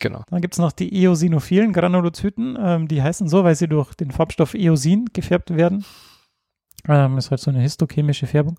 Genau. 0.00 0.22
Dann 0.28 0.42
gibt 0.42 0.52
es 0.52 0.58
noch 0.58 0.70
die 0.70 1.02
eosinophilen 1.02 1.72
Granulozyten. 1.72 2.58
Ähm, 2.60 2.88
die 2.88 3.02
heißen 3.02 3.26
so, 3.26 3.42
weil 3.42 3.54
sie 3.54 3.68
durch 3.68 3.94
den 3.94 4.10
Farbstoff 4.10 4.52
Eosin 4.52 5.06
gefärbt 5.14 5.48
werden. 5.56 5.82
Ähm, 6.86 7.16
ist 7.16 7.30
halt 7.30 7.40
so 7.40 7.50
eine 7.50 7.60
histochemische 7.60 8.26
Färbung. 8.26 8.58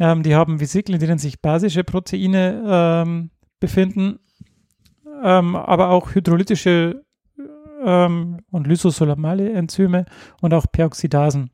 Ähm, 0.00 0.24
die 0.24 0.34
haben 0.34 0.58
Vesikel, 0.58 0.96
in 0.96 1.00
denen 1.00 1.18
sich 1.18 1.40
basische 1.40 1.84
Proteine 1.84 2.62
ähm, 3.06 3.30
befinden, 3.60 4.18
ähm, 5.22 5.54
aber 5.54 5.90
auch 5.90 6.12
hydrolytische 6.12 7.04
ähm, 7.88 8.40
und 8.50 8.66
lysosolomale 8.66 9.52
Enzyme 9.52 10.04
und 10.42 10.52
auch 10.52 10.66
Peroxidasen. 10.70 11.50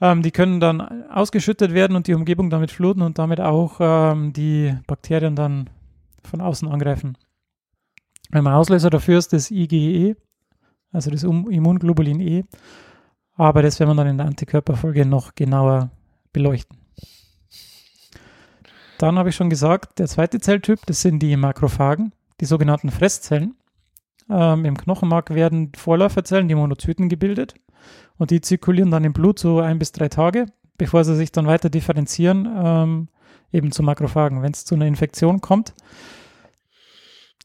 Ähm, 0.00 0.22
die 0.22 0.30
können 0.30 0.60
dann 0.60 1.04
ausgeschüttet 1.10 1.74
werden 1.74 1.96
und 1.96 2.06
die 2.06 2.14
Umgebung 2.14 2.50
damit 2.50 2.70
fluten 2.70 3.02
und 3.02 3.18
damit 3.18 3.40
auch 3.40 3.76
ähm, 3.80 4.32
die 4.32 4.74
Bakterien 4.86 5.36
dann 5.36 5.68
von 6.22 6.40
außen 6.40 6.68
angreifen. 6.68 7.18
Ein 8.30 8.46
Auslöser 8.46 8.90
dafür 8.90 9.18
ist 9.18 9.32
das 9.32 9.50
IgE, 9.50 10.16
also 10.92 11.10
das 11.10 11.24
Immunglobulin 11.24 12.20
E. 12.20 12.44
Aber 13.34 13.62
das 13.62 13.78
werden 13.80 13.90
wir 13.90 13.96
dann 13.96 14.12
in 14.12 14.18
der 14.18 14.26
Antikörperfolge 14.26 15.06
noch 15.06 15.34
genauer 15.34 15.90
beleuchten. 16.32 16.78
Dann 18.98 19.16
habe 19.16 19.28
ich 19.28 19.36
schon 19.36 19.48
gesagt, 19.48 19.98
der 20.00 20.08
zweite 20.08 20.40
Zelltyp, 20.40 20.80
das 20.86 21.02
sind 21.02 21.20
die 21.20 21.36
Makrophagen, 21.36 22.12
die 22.40 22.46
sogenannten 22.46 22.90
Fresszellen. 22.90 23.54
Ähm, 24.30 24.64
Im 24.64 24.76
Knochenmark 24.76 25.34
werden 25.34 25.72
Vorläuferzellen, 25.74 26.48
die 26.48 26.54
Monozyten, 26.54 27.08
gebildet 27.08 27.54
und 28.18 28.30
die 28.30 28.40
zirkulieren 28.40 28.90
dann 28.90 29.04
im 29.04 29.12
Blut 29.12 29.38
so 29.38 29.60
ein 29.60 29.78
bis 29.78 29.92
drei 29.92 30.08
Tage, 30.08 30.46
bevor 30.76 31.04
sie 31.04 31.16
sich 31.16 31.32
dann 31.32 31.46
weiter 31.46 31.70
differenzieren, 31.70 32.48
ähm, 32.54 33.08
eben 33.52 33.72
zu 33.72 33.82
Makrophagen. 33.82 34.42
Wenn 34.42 34.52
es 34.52 34.64
zu 34.64 34.74
einer 34.74 34.86
Infektion 34.86 35.40
kommt, 35.40 35.74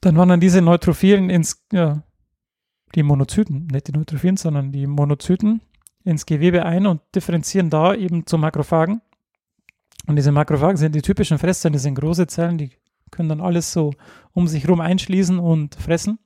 dann 0.02 0.18
wandern 0.18 0.40
diese 0.40 0.62
Neutrophilen 0.62 1.30
ins, 1.30 1.66
ja, 1.72 2.04
die 2.96 3.04
Monozyten, 3.04 3.68
nicht 3.68 3.88
die 3.88 3.94
Neutrophilen, 3.94 4.38
sondern 4.38 4.72
die 4.72 4.86
Monozyten 4.86 5.62
ins 6.04 6.26
Gewebe 6.26 6.66
ein 6.66 6.86
und 6.86 7.02
differenzieren 7.16 7.70
da 7.70 7.96
eben 7.96 8.26
zu 8.28 8.38
Makrophagen. 8.38 9.02
Und 10.06 10.18
diese 10.18 10.32
Makrophagen 10.32 10.78
sind 10.78 10.94
die 10.94 11.02
typischen 11.02 11.40
Fresszellen, 11.40 11.74
das 11.74 11.84
sind 11.84 11.96
große 11.96 12.28
Zellen, 12.28 12.58
die 12.58 12.72
können 13.10 13.30
dann 13.30 13.42
alles 13.42 13.72
so 13.72 13.94
um 14.34 14.48
sich 14.48 14.64
herum 14.64 14.82
einschließen 14.82 15.40
und 15.40 15.76
fressen. 15.76 16.20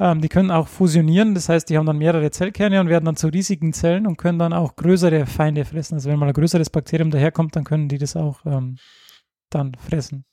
Ähm, 0.00 0.20
die 0.20 0.28
können 0.28 0.50
auch 0.50 0.68
fusionieren, 0.68 1.34
das 1.34 1.48
heißt, 1.48 1.68
die 1.68 1.76
haben 1.76 1.86
dann 1.86 1.98
mehrere 1.98 2.30
Zellkerne 2.30 2.80
und 2.80 2.88
werden 2.88 3.04
dann 3.04 3.16
zu 3.16 3.28
riesigen 3.28 3.72
Zellen 3.72 4.06
und 4.06 4.16
können 4.16 4.38
dann 4.38 4.52
auch 4.52 4.76
größere 4.76 5.26
Feinde 5.26 5.64
fressen. 5.64 5.94
Also 5.94 6.08
wenn 6.08 6.18
mal 6.18 6.28
ein 6.28 6.34
größeres 6.34 6.70
Bakterium 6.70 7.10
daherkommt, 7.10 7.56
dann 7.56 7.64
können 7.64 7.88
die 7.88 7.98
das 7.98 8.14
auch 8.14 8.46
ähm, 8.46 8.76
dann 9.50 9.74
fressen. 9.74 10.24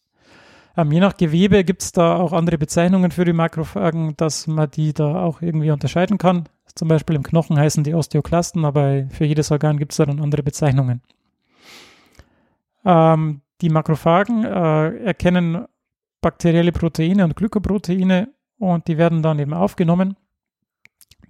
Ähm, 0.77 0.91
je 0.91 0.99
nach 0.99 1.17
Gewebe 1.17 1.63
gibt 1.63 1.81
es 1.81 1.91
da 1.91 2.17
auch 2.17 2.33
andere 2.33 2.57
Bezeichnungen 2.57 3.11
für 3.11 3.25
die 3.25 3.33
Makrophagen, 3.33 4.15
dass 4.17 4.45
man 4.45 4.69
die 4.69 4.93
da 4.93 5.23
auch 5.23 5.41
irgendwie 5.41 5.71
unterscheiden 5.71 6.17
kann. 6.17 6.47
Zum 6.75 6.87
Beispiel 6.87 7.15
im 7.15 7.23
Knochen 7.23 7.57
heißen 7.57 7.83
die 7.83 7.93
Osteoklasten, 7.93 8.65
aber 8.65 9.05
für 9.09 9.25
jedes 9.25 9.49
Organ 9.51 9.77
gibt 9.77 9.93
es 9.93 9.97
da 9.97 10.05
dann 10.05 10.19
andere 10.19 10.43
Bezeichnungen. 10.43 11.01
Ähm, 12.83 13.41
die 13.61 13.69
Makrophagen 13.69 14.43
äh, 14.43 14.97
erkennen 15.05 15.65
bakterielle 16.21 16.71
Proteine 16.71 17.23
und 17.23 17.35
Glykoproteine 17.35 18.34
und 18.57 18.87
die 18.87 18.97
werden 18.97 19.21
dann 19.21 19.39
eben 19.39 19.53
aufgenommen. 19.53 20.15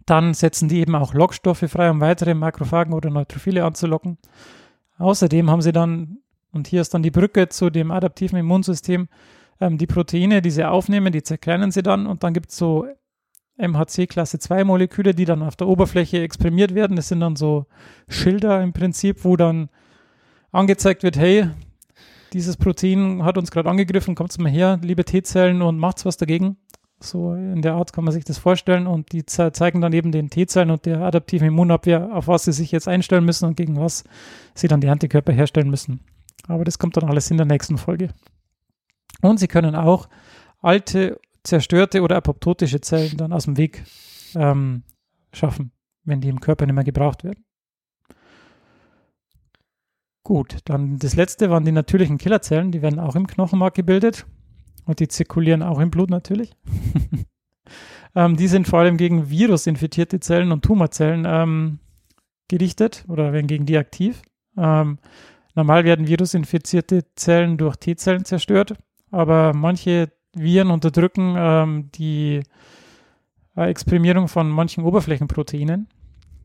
Dann 0.05 0.34
setzen 0.34 0.69
die 0.69 0.80
eben 0.80 0.95
auch 0.95 1.13
Lockstoffe 1.13 1.65
frei, 1.67 1.89
um 1.89 1.99
weitere 1.99 2.34
Makrophagen 2.34 2.93
oder 2.93 3.09
Neutrophile 3.09 3.65
anzulocken. 3.65 4.17
Außerdem 4.97 5.49
haben 5.49 5.61
sie 5.61 5.71
dann, 5.71 6.19
und 6.51 6.67
hier 6.67 6.82
ist 6.82 6.93
dann 6.93 7.03
die 7.03 7.11
Brücke 7.11 7.49
zu 7.49 7.69
dem 7.69 7.91
adaptiven 7.91 8.38
Immunsystem, 8.38 9.07
ähm, 9.59 9.78
die 9.78 9.88
Proteine, 9.88 10.41
die 10.41 10.51
sie 10.51 10.63
aufnehmen, 10.63 11.11
die 11.11 11.23
zerkleinern 11.23 11.71
sie 11.71 11.84
dann 11.84 12.07
und 12.07 12.23
dann 12.23 12.34
gibt 12.34 12.51
es 12.51 12.57
so 12.57 12.86
MHC 13.57 14.07
Klasse 14.07 14.38
2 14.38 14.65
Moleküle, 14.65 15.15
die 15.15 15.26
dann 15.26 15.41
auf 15.41 15.55
der 15.55 15.67
Oberfläche 15.67 16.21
exprimiert 16.21 16.76
werden. 16.76 16.97
Das 16.97 17.07
sind 17.07 17.21
dann 17.21 17.36
so 17.36 17.65
Schilder 18.09 18.61
im 18.61 18.73
Prinzip, 18.73 19.23
wo 19.23 19.38
dann 19.38 19.69
angezeigt 20.51 21.03
wird, 21.03 21.17
hey, 21.17 21.49
dieses 22.34 22.57
Protein 22.57 23.23
hat 23.23 23.38
uns 23.38 23.51
gerade 23.51 23.69
angegriffen, 23.69 24.15
kommt 24.15 24.38
mal 24.39 24.51
her, 24.51 24.80
liebe 24.82 25.05
T-Zellen 25.05 25.61
und 25.61 25.78
macht's 25.78 26.05
was 26.05 26.17
dagegen. 26.17 26.57
So 26.99 27.33
in 27.33 27.61
der 27.61 27.73
Art 27.73 27.91
kann 27.91 28.05
man 28.05 28.13
sich 28.13 28.23
das 28.23 28.37
vorstellen 28.37 28.87
und 28.87 29.11
die 29.11 29.25
ze 29.25 29.51
zeigen 29.51 29.81
dann 29.81 29.93
eben 29.93 30.11
den 30.11 30.29
T-Zellen 30.29 30.71
und 30.71 30.85
der 30.85 31.01
adaptiven 31.01 31.47
Immunabwehr, 31.47 32.15
auf 32.15 32.27
was 32.27 32.45
sie 32.45 32.53
sich 32.53 32.71
jetzt 32.71 32.87
einstellen 32.87 33.25
müssen 33.25 33.45
und 33.45 33.57
gegen 33.57 33.77
was 33.79 34.05
sie 34.53 34.67
dann 34.67 34.81
die 34.81 34.89
Antikörper 34.89 35.33
herstellen 35.33 35.69
müssen. 35.69 35.99
Aber 36.47 36.63
das 36.63 36.79
kommt 36.79 36.95
dann 36.95 37.09
alles 37.09 37.29
in 37.31 37.37
der 37.37 37.45
nächsten 37.45 37.77
Folge. 37.77 38.09
Und 39.21 39.39
sie 39.39 39.47
können 39.47 39.75
auch 39.75 40.07
alte, 40.61 41.19
zerstörte 41.43 42.01
oder 42.01 42.15
apoptotische 42.15 42.81
Zellen 42.81 43.17
dann 43.17 43.33
aus 43.33 43.45
dem 43.45 43.57
Weg 43.57 43.83
ähm, 44.35 44.83
schaffen, 45.33 45.71
wenn 46.05 46.21
die 46.21 46.29
im 46.29 46.39
Körper 46.39 46.65
nicht 46.65 46.75
mehr 46.75 46.83
gebraucht 46.83 47.23
werden. 47.23 47.43
Gut, 50.23 50.59
dann 50.65 50.97
das 50.97 51.15
letzte 51.15 51.49
waren 51.49 51.65
die 51.65 51.71
natürlichen 51.71 52.17
Killerzellen, 52.17 52.71
die 52.71 52.81
werden 52.81 52.99
auch 52.99 53.15
im 53.15 53.27
Knochenmark 53.27 53.75
gebildet 53.75 54.25
und 54.86 54.99
die 54.99 55.07
zirkulieren 55.07 55.63
auch 55.63 55.79
im 55.79 55.91
Blut 55.91 56.09
natürlich. 56.09 56.55
ähm, 58.15 58.36
die 58.38 58.47
sind 58.47 58.67
vor 58.67 58.79
allem 58.79 58.97
gegen 58.97 59.29
virusinfizierte 59.29 60.19
Zellen 60.19 60.51
und 60.51 60.63
Tumorzellen 60.63 61.25
ähm, 61.27 61.79
gerichtet 62.47 63.05
oder 63.07 63.33
werden 63.33 63.47
gegen 63.47 63.65
die 63.65 63.77
aktiv. 63.77 64.21
Ähm, 64.57 64.99
normal 65.55 65.83
werden 65.83 66.07
virusinfizierte 66.07 67.05
Zellen 67.15 67.57
durch 67.57 67.77
T-Zellen 67.77 68.25
zerstört, 68.25 68.75
aber 69.11 69.53
manche 69.53 70.11
Viren 70.36 70.69
unterdrücken 70.69 71.36
ähm, 71.38 71.89
die 71.95 72.41
äh, 73.55 73.69
Exprimierung 73.69 74.27
von 74.27 74.49
manchen 74.49 74.83
Oberflächenproteinen. 74.83 75.88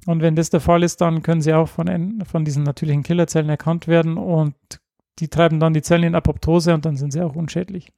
Und 0.07 0.23
wenn 0.23 0.37
das 0.37 0.51
der 0.51 0.61
Fall 0.61 0.83
ist, 0.83 1.01
dann 1.03 1.23
können 1.23 1.43
sie 1.43 1.53
auch 1.53 1.69
von, 1.69 2.23
von 2.25 2.45
diesen 2.45 2.63
natürlichen 2.63 3.03
Killerzellen 3.03 3.51
erkannt 3.51 3.87
werden 3.87 4.17
und 4.17 4.55
die 5.19 5.29
treiben 5.29 5.61
dann 5.61 5.75
die 5.75 5.83
Zellen 5.83 6.05
in 6.05 6.15
Apoptose 6.15 6.73
und 6.73 6.87
dann 6.87 6.97
sind 6.97 7.13
sie 7.13 7.21
auch 7.21 7.37
unschädlich. 7.37 7.93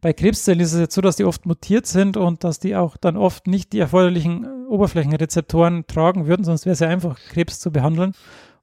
Bei 0.00 0.12
Krebszellen 0.12 0.60
ist 0.60 0.72
es 0.72 0.80
jetzt 0.80 0.94
so, 0.94 1.00
dass 1.00 1.16
die 1.16 1.24
oft 1.24 1.44
mutiert 1.44 1.86
sind 1.86 2.16
und 2.16 2.44
dass 2.44 2.60
die 2.60 2.76
auch 2.76 2.96
dann 2.96 3.16
oft 3.16 3.46
nicht 3.46 3.72
die 3.72 3.80
erforderlichen 3.80 4.66
Oberflächenrezeptoren 4.68 5.86
tragen 5.86 6.26
würden, 6.26 6.44
sonst 6.44 6.66
wäre 6.66 6.74
es 6.74 6.80
ja 6.80 6.88
einfach, 6.88 7.18
Krebs 7.18 7.58
zu 7.58 7.72
behandeln. 7.72 8.12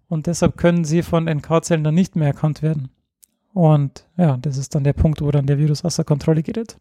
Und 0.08 0.28
deshalb 0.28 0.56
können 0.56 0.86
sie 0.86 1.02
von 1.02 1.26
NK-Zellen 1.26 1.84
dann 1.84 1.96
nicht 1.96 2.16
mehr 2.16 2.28
erkannt 2.28 2.62
werden. 2.62 2.90
Und 3.54 4.06
ja, 4.18 4.38
das 4.38 4.58
ist 4.58 4.76
dann 4.76 4.84
der 4.84 4.94
Punkt, 4.94 5.22
wo 5.22 5.32
dann 5.32 5.48
der 5.48 5.58
Virus 5.58 5.84
außer 5.84 6.04
Kontrolle 6.04 6.44
gerät. 6.44 6.78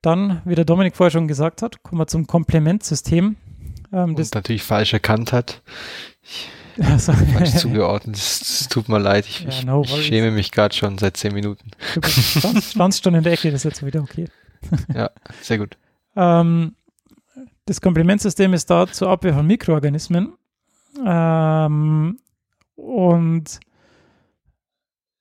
Dann, 0.00 0.42
wie 0.44 0.54
der 0.54 0.64
Dominik 0.64 0.96
vorher 0.96 1.10
schon 1.10 1.28
gesagt 1.28 1.62
hat, 1.62 1.82
kommen 1.82 2.00
wir 2.00 2.06
zum 2.06 2.26
Komplementsystem. 2.26 3.36
Ähm, 3.92 4.16
das 4.16 4.32
natürlich 4.32 4.62
falsch 4.62 4.92
erkannt 4.92 5.32
hat. 5.32 5.62
Ich, 6.22 6.48
also, 6.80 7.12
falsch 7.12 7.54
zugeordnet. 7.56 8.16
Es 8.16 8.68
tut 8.68 8.88
mir 8.88 8.98
leid. 8.98 9.26
Ich, 9.26 9.40
ja, 9.40 9.64
no 9.64 9.82
ich 9.82 10.06
schäme 10.06 10.30
mich 10.30 10.50
gerade 10.50 10.74
schon 10.74 10.98
seit 10.98 11.16
zehn 11.16 11.34
Minuten. 11.34 11.70
Du 11.94 12.08
standst, 12.08 12.72
standst 12.72 13.04
schon 13.04 13.14
in 13.14 13.22
der 13.22 13.32
Ecke, 13.32 13.50
das 13.50 13.64
ist 13.64 13.64
jetzt 13.64 13.86
wieder 13.86 14.02
okay. 14.02 14.28
ja, 14.94 15.10
sehr 15.40 15.58
gut. 15.58 15.76
Ähm, 16.16 16.74
das 17.66 17.80
Komplementsystem 17.80 18.54
ist 18.54 18.70
da 18.70 18.86
zur 18.86 19.08
Abwehr 19.08 19.34
von 19.34 19.46
Mikroorganismen. 19.46 20.34
Ähm, 21.04 22.18
und 22.76 23.60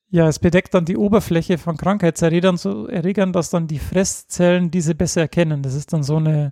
ja, 0.10 0.28
es 0.28 0.40
bedeckt 0.40 0.74
dann 0.74 0.86
die 0.86 0.98
Oberfläche 0.98 1.58
von 1.58 1.78
Krankheitserregern, 1.78 2.58
so 2.58 2.88
Erregern, 2.88 3.32
dass 3.32 3.50
dann 3.50 3.68
die 3.68 3.80
Fresszellen 3.80 4.70
diese 4.70 4.94
besser 4.94 5.22
erkennen. 5.22 5.64
Das 5.64 5.74
ist 5.74 5.94
dann 5.94 6.04
so 6.04 6.18
eine, 6.18 6.52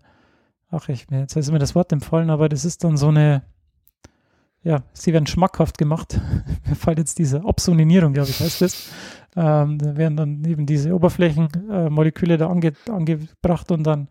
ach, 0.70 0.88
ich, 0.88 1.08
jetzt 1.12 1.36
ist 1.36 1.52
mir 1.52 1.60
das 1.60 1.76
Wort 1.76 1.92
empfohlen, 1.92 2.30
aber 2.30 2.48
das 2.48 2.64
ist 2.64 2.86
dann 2.86 2.96
so 2.96 3.10
eine, 3.10 3.44
ja, 4.64 4.84
sie 4.94 5.14
werden 5.14 5.28
schmackhaft 5.28 5.78
gemacht. 5.78 6.20
Mir 6.68 6.76
fällt 6.76 6.98
jetzt 6.98 7.20
diese 7.20 7.46
Absoninierung, 7.46 8.14
glaube 8.14 8.30
ich, 8.30 8.40
heißt 8.40 8.62
das. 8.62 8.92
Ähm, 9.36 9.78
da 9.78 9.96
werden 9.96 10.18
dann 10.18 10.44
eben 10.46 10.66
diese 10.66 10.94
Oberflächenmoleküle 10.94 12.34
äh, 12.34 12.38
da 12.38 12.50
ange, 12.50 12.74
angebracht 12.90 13.72
und 13.72 13.84
dann 13.84 14.10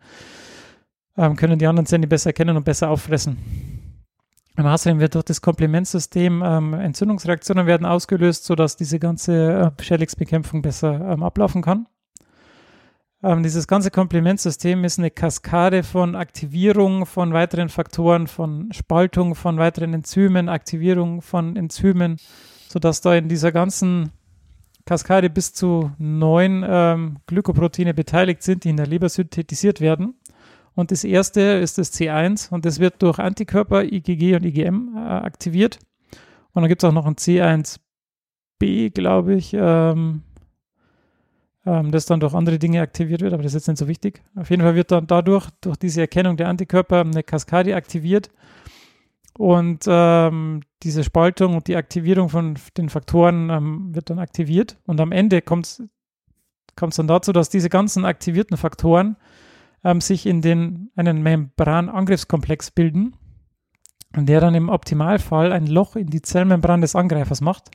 ähm, 1.17 1.35
können 1.35 1.59
die 1.59 1.67
anderen 1.67 2.01
die 2.01 2.07
besser 2.07 2.29
erkennen 2.29 2.57
und 2.57 2.63
besser 2.63 2.89
auffressen. 2.89 3.37
Außerdem 4.55 4.99
wird 4.99 5.15
durch 5.15 5.25
das 5.25 5.41
Komplementsystem 5.41 6.41
ähm, 6.43 6.73
Entzündungsreaktionen 6.73 7.65
werden 7.65 7.85
ausgelöst, 7.85 8.43
sodass 8.43 8.75
diese 8.75 8.99
ganze 8.99 9.73
äh, 9.77 9.83
Schädlingsbekämpfung 9.83 10.61
besser 10.61 11.11
ähm, 11.11 11.23
ablaufen 11.23 11.61
kann. 11.61 11.87
Ähm, 13.21 13.43
dieses 13.43 13.67
ganze 13.67 13.91
Komplementsystem 13.91 14.85
ist 14.85 14.97
eine 14.97 15.11
Kaskade 15.11 15.83
von 15.83 16.15
Aktivierung 16.15 17.05
von 17.05 17.33
weiteren 17.33 17.67
Faktoren, 17.67 18.27
von 18.27 18.71
Spaltung 18.71 19.35
von 19.35 19.57
weiteren 19.57 19.93
Enzymen, 19.93 20.47
Aktivierung 20.47 21.21
von 21.21 21.57
Enzymen, 21.57 22.17
sodass 22.69 23.01
da 23.01 23.15
in 23.15 23.27
dieser 23.27 23.51
ganzen 23.51 24.11
Kaskade 24.85 25.29
bis 25.29 25.53
zu 25.53 25.91
neun 25.97 26.65
ähm, 26.67 27.17
Glykoproteine 27.27 27.93
beteiligt 27.93 28.41
sind, 28.41 28.63
die 28.63 28.69
in 28.69 28.77
der 28.77 28.87
Leber 28.87 29.09
synthetisiert 29.09 29.81
werden. 29.81 30.15
Und 30.73 30.91
das 30.91 31.03
erste 31.03 31.41
ist 31.41 31.77
das 31.77 31.93
C1 31.93 32.49
und 32.51 32.63
das 32.63 32.79
wird 32.79 33.01
durch 33.03 33.19
Antikörper, 33.19 33.83
IgG 33.83 34.35
und 34.35 34.45
IgM 34.45 34.95
äh, 34.95 34.99
aktiviert. 34.99 35.79
Und 36.53 36.61
dann 36.61 36.69
gibt 36.69 36.81
es 36.81 36.89
auch 36.89 36.93
noch 36.93 37.05
ein 37.05 37.15
C1b, 37.15 38.91
glaube 38.91 39.35
ich, 39.35 39.53
ähm, 39.53 40.23
ähm, 41.65 41.91
das 41.91 42.05
dann 42.05 42.19
durch 42.19 42.33
andere 42.33 42.59
Dinge 42.59 42.81
aktiviert 42.81 43.21
wird, 43.21 43.33
aber 43.33 43.43
das 43.43 43.53
ist 43.53 43.61
jetzt 43.61 43.67
nicht 43.67 43.79
so 43.79 43.87
wichtig. 43.87 44.21
Auf 44.35 44.49
jeden 44.49 44.61
Fall 44.61 44.75
wird 44.75 44.91
dann 44.91 45.07
dadurch, 45.07 45.49
durch 45.61 45.77
diese 45.77 46.01
Erkennung 46.01 46.37
der 46.37 46.47
Antikörper, 46.47 47.01
eine 47.01 47.23
Kaskade 47.23 47.75
aktiviert. 47.75 48.29
Und 49.37 49.85
ähm, 49.87 50.61
diese 50.83 51.03
Spaltung 51.03 51.55
und 51.55 51.67
die 51.67 51.77
Aktivierung 51.77 52.29
von 52.29 52.57
den 52.77 52.89
Faktoren 52.89 53.49
ähm, 53.49 53.95
wird 53.95 54.09
dann 54.09 54.19
aktiviert. 54.19 54.77
Und 54.85 54.99
am 54.99 55.11
Ende 55.11 55.41
kommt 55.41 55.65
es 55.65 56.95
dann 56.95 57.07
dazu, 57.07 57.31
dass 57.31 57.49
diese 57.49 57.69
ganzen 57.69 58.03
aktivierten 58.03 58.57
Faktoren 58.57 59.15
ähm, 59.83 60.01
sich 60.01 60.25
in 60.25 60.41
den, 60.41 60.91
einen 60.95 61.21
Membranangriffskomplex 61.23 62.71
bilden. 62.71 63.15
Und 64.15 64.27
der 64.27 64.41
dann 64.41 64.55
im 64.55 64.69
Optimalfall 64.69 65.51
ein 65.51 65.67
Loch 65.67 65.95
in 65.95 66.07
die 66.07 66.21
Zellmembran 66.21 66.81
des 66.81 66.95
Angreifers 66.95 67.41
macht 67.41 67.69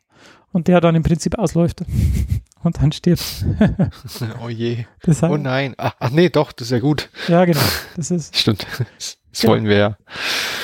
und 0.52 0.68
der 0.68 0.80
dann 0.80 0.94
im 0.94 1.02
Prinzip 1.02 1.38
ausläuft 1.38 1.84
und 2.62 2.80
dann 2.80 2.92
stirbt. 2.92 3.44
oh 4.44 4.48
je. 4.48 4.84
Das 5.02 5.22
heißt, 5.22 5.32
Oh 5.32 5.36
nein. 5.36 5.74
Ach, 5.78 5.94
ach 5.98 6.10
nee, 6.10 6.28
doch, 6.28 6.52
das 6.52 6.68
ist 6.68 6.72
ja 6.72 6.78
gut. 6.80 7.10
ja, 7.28 7.44
genau. 7.44 7.60
Das 7.96 8.10
ist, 8.10 8.36
Stimmt. 8.38 8.66
Das, 8.98 9.18
Genau. 9.40 9.54
wollen 9.54 9.64
wir 9.64 9.76
ja. 9.76 9.98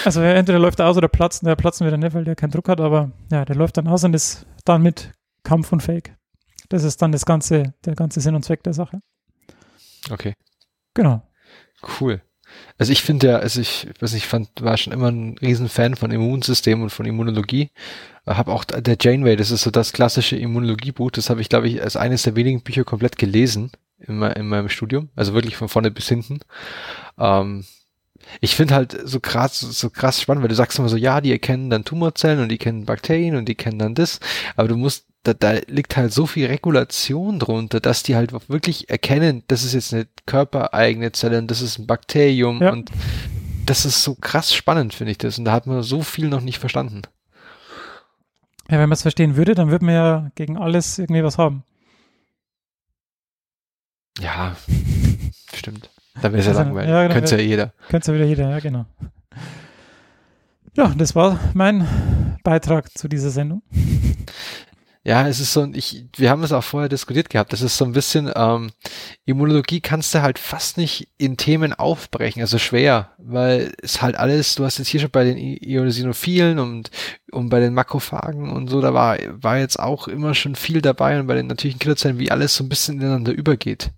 also 0.05 0.21
entweder 0.23 0.61
läuft 0.61 0.79
er 0.79 0.87
aus 0.87 0.97
oder 0.97 1.09
platzt. 1.09 1.45
Der 1.45 1.57
platzen 1.57 1.85
wird 1.87 1.95
er 1.95 1.99
nicht, 1.99 2.15
weil 2.15 2.23
der 2.23 2.37
keinen 2.37 2.53
Druck 2.53 2.69
hat, 2.69 2.81
aber 2.81 3.11
ja, 3.29 3.45
der 3.45 3.57
läuft 3.57 3.77
dann 3.77 3.89
aus 3.89 4.05
und 4.05 4.15
ist 4.15 4.47
dann 4.65 4.81
mit 4.83 5.11
kampfunfähig. 5.43 6.13
Das 6.69 6.85
ist 6.85 7.03
dann 7.03 7.11
das 7.11 7.27
ganze, 7.27 7.75
der 7.85 7.97
ganze 7.97 8.21
Sinn 8.21 8.37
und 8.37 8.45
Zweck 8.45 8.63
der 8.63 8.73
Sache. 8.73 9.01
Okay. 10.09 10.35
Genau. 10.95 11.21
Cool. 11.99 12.23
Also 12.79 12.93
ich 12.93 13.03
finde 13.03 13.29
ja, 13.29 13.37
also 13.37 13.61
ich 13.61 13.89
weiß 14.01 14.15
nicht, 14.15 14.27
fand, 14.27 14.49
war 14.61 14.77
schon 14.77 14.93
immer 14.93 15.11
ein 15.11 15.37
Riesenfan 15.39 15.97
von 15.97 16.11
Immunsystem 16.11 16.83
und 16.83 16.91
von 16.91 17.07
Immunologie. 17.07 17.71
Habe 18.27 18.53
auch 18.53 18.65
der 18.65 18.97
Janeway, 19.01 19.37
das 19.37 19.51
ist 19.51 19.63
so 19.63 19.71
das 19.71 19.93
klassische 19.93 20.37
Immunologiebuch, 20.37 21.11
das 21.11 21.31
habe 21.31 21.41
ich, 21.41 21.49
glaube 21.49 21.69
ich, 21.69 21.83
als 21.83 21.97
eines 21.97 22.23
der 22.23 22.37
wenigen 22.37 22.63
Bücher 22.63 22.85
komplett 22.85 23.19
gelesen 23.19 23.71
in, 23.99 24.23
in 24.23 24.49
meinem 24.49 24.69
Studium. 24.69 25.11
Also 25.17 25.35
wirklich 25.35 25.57
von 25.57 25.69
vorne 25.69 25.91
bis 25.91 26.09
hinten. 26.09 26.41
Ähm, 27.19 27.65
ich 28.41 28.55
finde 28.55 28.75
halt 28.75 28.97
so 29.05 29.21
krass, 29.21 29.61
so 29.61 29.91
krass 29.91 30.21
spannend, 30.21 30.43
weil 30.43 30.49
du 30.49 30.55
sagst 30.55 30.79
immer 30.79 30.89
so, 30.89 30.97
ja, 30.97 31.21
die 31.21 31.33
erkennen 31.33 31.71
dann 31.71 31.85
Tumorzellen 31.85 32.41
und 32.41 32.49
die 32.49 32.59
kennen 32.59 32.85
Bakterien 32.85 33.37
und 33.37 33.47
die 33.47 33.55
kennen 33.55 33.79
dann 33.79 33.95
das, 33.95 34.21
aber 34.57 34.69
du 34.69 34.77
musst, 34.77 35.07
da, 35.23 35.35
da 35.35 35.53
liegt 35.67 35.97
halt 35.97 36.13
so 36.13 36.27
viel 36.27 36.47
Regulation 36.47 37.39
drunter, 37.39 37.81
dass 37.81 38.03
die 38.03 38.17
halt 38.17 38.33
wirklich 38.49 38.89
erkennen, 38.89 39.43
das 39.49 39.65
ist 39.65 39.75
jetzt 39.75 39.93
eine 39.93 40.07
körpereigene 40.27 41.13
Zelle 41.13 41.39
und 41.39 41.51
das 41.51 41.61
ist 41.61 41.79
ein 41.79 41.87
Bakterium 41.87 42.61
Ja. 42.63 42.73
und 42.73 42.91
das 43.67 43.85
ist 43.85 44.03
so 44.03 44.15
krass 44.15 44.53
spannend, 44.55 44.95
finde 44.95 45.13
ich 45.13 45.19
das. 45.19 45.39
Und 45.39 45.45
da 45.45 45.53
hat 45.53 45.67
man 45.67 45.83
so 45.83 46.03
viel 46.03 46.29
noch 46.29 46.41
nicht 46.41 46.59
verstanden. 46.59 47.03
Ja, 48.69 48.79
wenn 48.79 48.89
man 48.89 48.93
es 48.93 49.03
verstehen 49.03 49.37
würde, 49.37 49.55
dann 49.55 49.71
würde 49.71 49.85
man 49.85 49.95
ja 49.95 50.31
gegen 50.37 50.57
alles 50.57 50.99
irgendwie 50.99 51.23
was 51.25 51.39
haben. 51.39 51.65
Ja, 54.21 54.57
stimmt. 55.55 55.91
Da 56.21 56.25
wäre 56.33 56.39
es 56.39 56.47
ja 56.47 56.53
Also, 56.53 56.63
langweilig. 56.63 56.91
ja, 56.91 57.03
genau, 57.03 57.15
Könnte 57.15 57.37
ja 57.37 57.43
jeder. 57.43 57.73
Könnte 57.89 58.11
ja 58.13 58.15
wieder 58.19 58.27
jeder, 58.27 58.51
ja, 58.51 58.59
genau. 58.59 58.87
Ja, 60.77 60.89
das 60.97 61.15
war 61.15 61.39
mein 61.55 62.39
Beitrag 62.45 62.91
zu 62.97 63.09
dieser 63.09 63.31
Sendung. 63.31 63.63
Ja, 65.03 65.27
es 65.27 65.41
ist 65.41 65.55
so, 65.55 65.67
ich, 65.73 66.05
wir 66.17 66.29
haben 66.29 66.43
es 66.43 66.53
auch 66.53 66.63
vorher 66.63 66.91
diskutiert 66.91 67.31
gehabt, 67.31 67.55
das 67.55 67.63
ist 67.63 67.79
so 67.79 67.87
ein 67.87 67.93
bisschen, 67.93 68.31
ähm, 68.37 68.71
Immunologie 69.25 69.81
kannst 69.81 70.15
du 70.15 70.21
halt 70.21 70.39
fast 70.39 70.77
nicht 70.77 71.09
in 71.17 71.39
Themen 71.39 71.73
aufbrechen, 71.73 72.43
also 72.43 72.59
schwer, 72.59 73.13
weil 73.17 73.73
es 73.83 74.03
halt 74.03 74.17
alles, 74.17 74.57
du 74.57 74.65
hast 74.65 74.77
jetzt 74.77 74.89
hier 74.89 75.01
schon 75.01 75.11
bei 75.11 75.25
den 75.25 75.39
Ionosinophilen 75.39 76.59
und, 76.59 76.91
und 77.33 77.49
bei 77.49 77.61
den 77.61 77.73
Makrophagen 77.73 78.51
und 78.51 78.69
so, 78.69 78.83
da 78.83 78.93
war, 78.93 79.17
war 79.31 79.59
jetzt 79.59 79.81
auch 79.81 80.07
immer 80.07 80.35
schon 80.35 80.55
viel 80.55 80.83
dabei 80.83 81.19
und 81.19 81.27
bei 81.27 81.35
den 81.35 81.47
natürlichen 81.47 81.81
Killerzellen, 81.81 82.19
wie 82.19 82.31
alles 82.31 82.55
so 82.55 82.63
ein 82.63 82.69
bisschen 82.69 83.01
ineinander 83.01 83.33
übergeht. 83.33 83.93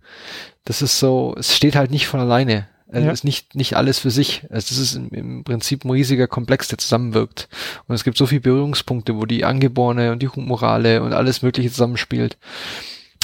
Das 0.65 0.83
ist 0.83 1.01
so, 1.01 1.35
es 1.37 1.57
steht 1.57 1.75
halt 1.75 1.91
nicht 1.91 2.07
von 2.07 2.21
alleine. 2.21 2.69
Also 2.93 3.07
Ja. 3.07 3.13
ist 3.13 3.25
nicht, 3.25 3.55
nicht 3.55 3.77
alles 3.77 3.99
für 3.99 4.11
sich. 4.11 4.45
Also 4.51 4.69
das 4.69 4.79
ist 4.79 4.95
im, 4.95 5.09
im 5.09 5.45
Prinzip 5.45 5.85
ein 5.85 5.91
riesiger 5.91 6.27
Komplex, 6.29 6.69
der 6.69 6.79
zusammenwirkt. 6.79 7.49
Und 7.89 7.95
es 7.95 8.05
gibt 8.05 8.17
so 8.19 8.27
viele 8.27 8.43
Berührungspunkte, 8.43 9.17
wo 9.17 9.25
die 9.25 9.45
Angeborene 9.45 10.13
und 10.13 10.23
die 10.23 10.29
Humorale 10.29 11.03
und 11.03 11.13
alles 11.13 11.43
Mögliche 11.43 11.71
zusammenspielt. 11.71 12.37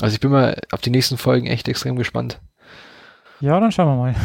Also 0.01 0.15
ich 0.15 0.21
bin 0.21 0.31
mal 0.31 0.59
auf 0.73 0.81
die 0.81 0.91
nächsten 0.91 1.19
Folgen 1.19 1.47
echt 1.47 1.69
extrem 1.69 1.97
gespannt. 1.97 2.41
Ja, 3.41 3.61
dann 3.61 3.71
schauen 3.73 3.87
wir 3.89 3.97
mal. 3.97 4.15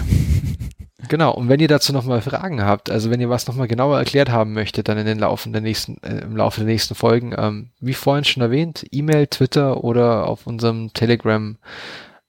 Genau, 1.10 1.34
und 1.34 1.50
wenn 1.50 1.60
ihr 1.60 1.68
dazu 1.68 1.92
nochmal 1.92 2.22
Fragen 2.22 2.64
habt, 2.64 2.90
also 2.90 3.10
wenn 3.12 3.20
ihr 3.20 3.30
was 3.30 3.46
nochmal 3.46 3.68
genauer 3.68 3.98
erklärt 3.98 4.30
haben 4.30 4.54
möchtet, 4.54 4.88
dann 4.88 4.98
in 4.98 5.06
den 5.06 5.20
Laufen 5.20 5.52
der 5.52 5.62
nächsten, 5.62 6.02
äh, 6.02 6.20
im 6.22 6.38
Laufe 6.38 6.62
der 6.62 6.70
nächsten 6.70 6.96
Folgen, 6.96 7.34
ähm, 7.38 7.72
wie 7.82 7.94
vorhin 7.94 8.24
schon 8.24 8.42
erwähnt, 8.42 8.86
E-Mail, 8.90 9.28
Twitter 9.28 9.84
oder 9.84 10.28
auf 10.28 10.48
unserem 10.48 10.94
Telegram 10.94 11.58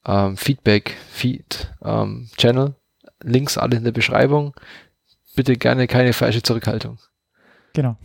ähm, 0.06 0.36
Feedback 0.36 0.96
Feed 1.12 1.72
ähm, 1.84 2.28
Channel. 2.36 2.74
Links 3.24 3.58
alle 3.58 3.76
in 3.76 3.84
der 3.84 3.92
Beschreibung. 3.92 4.54
Bitte 5.34 5.56
gerne 5.56 5.86
keine 5.86 6.12
falsche 6.12 6.42
Zurückhaltung. 6.42 6.98
Genau. 7.72 7.96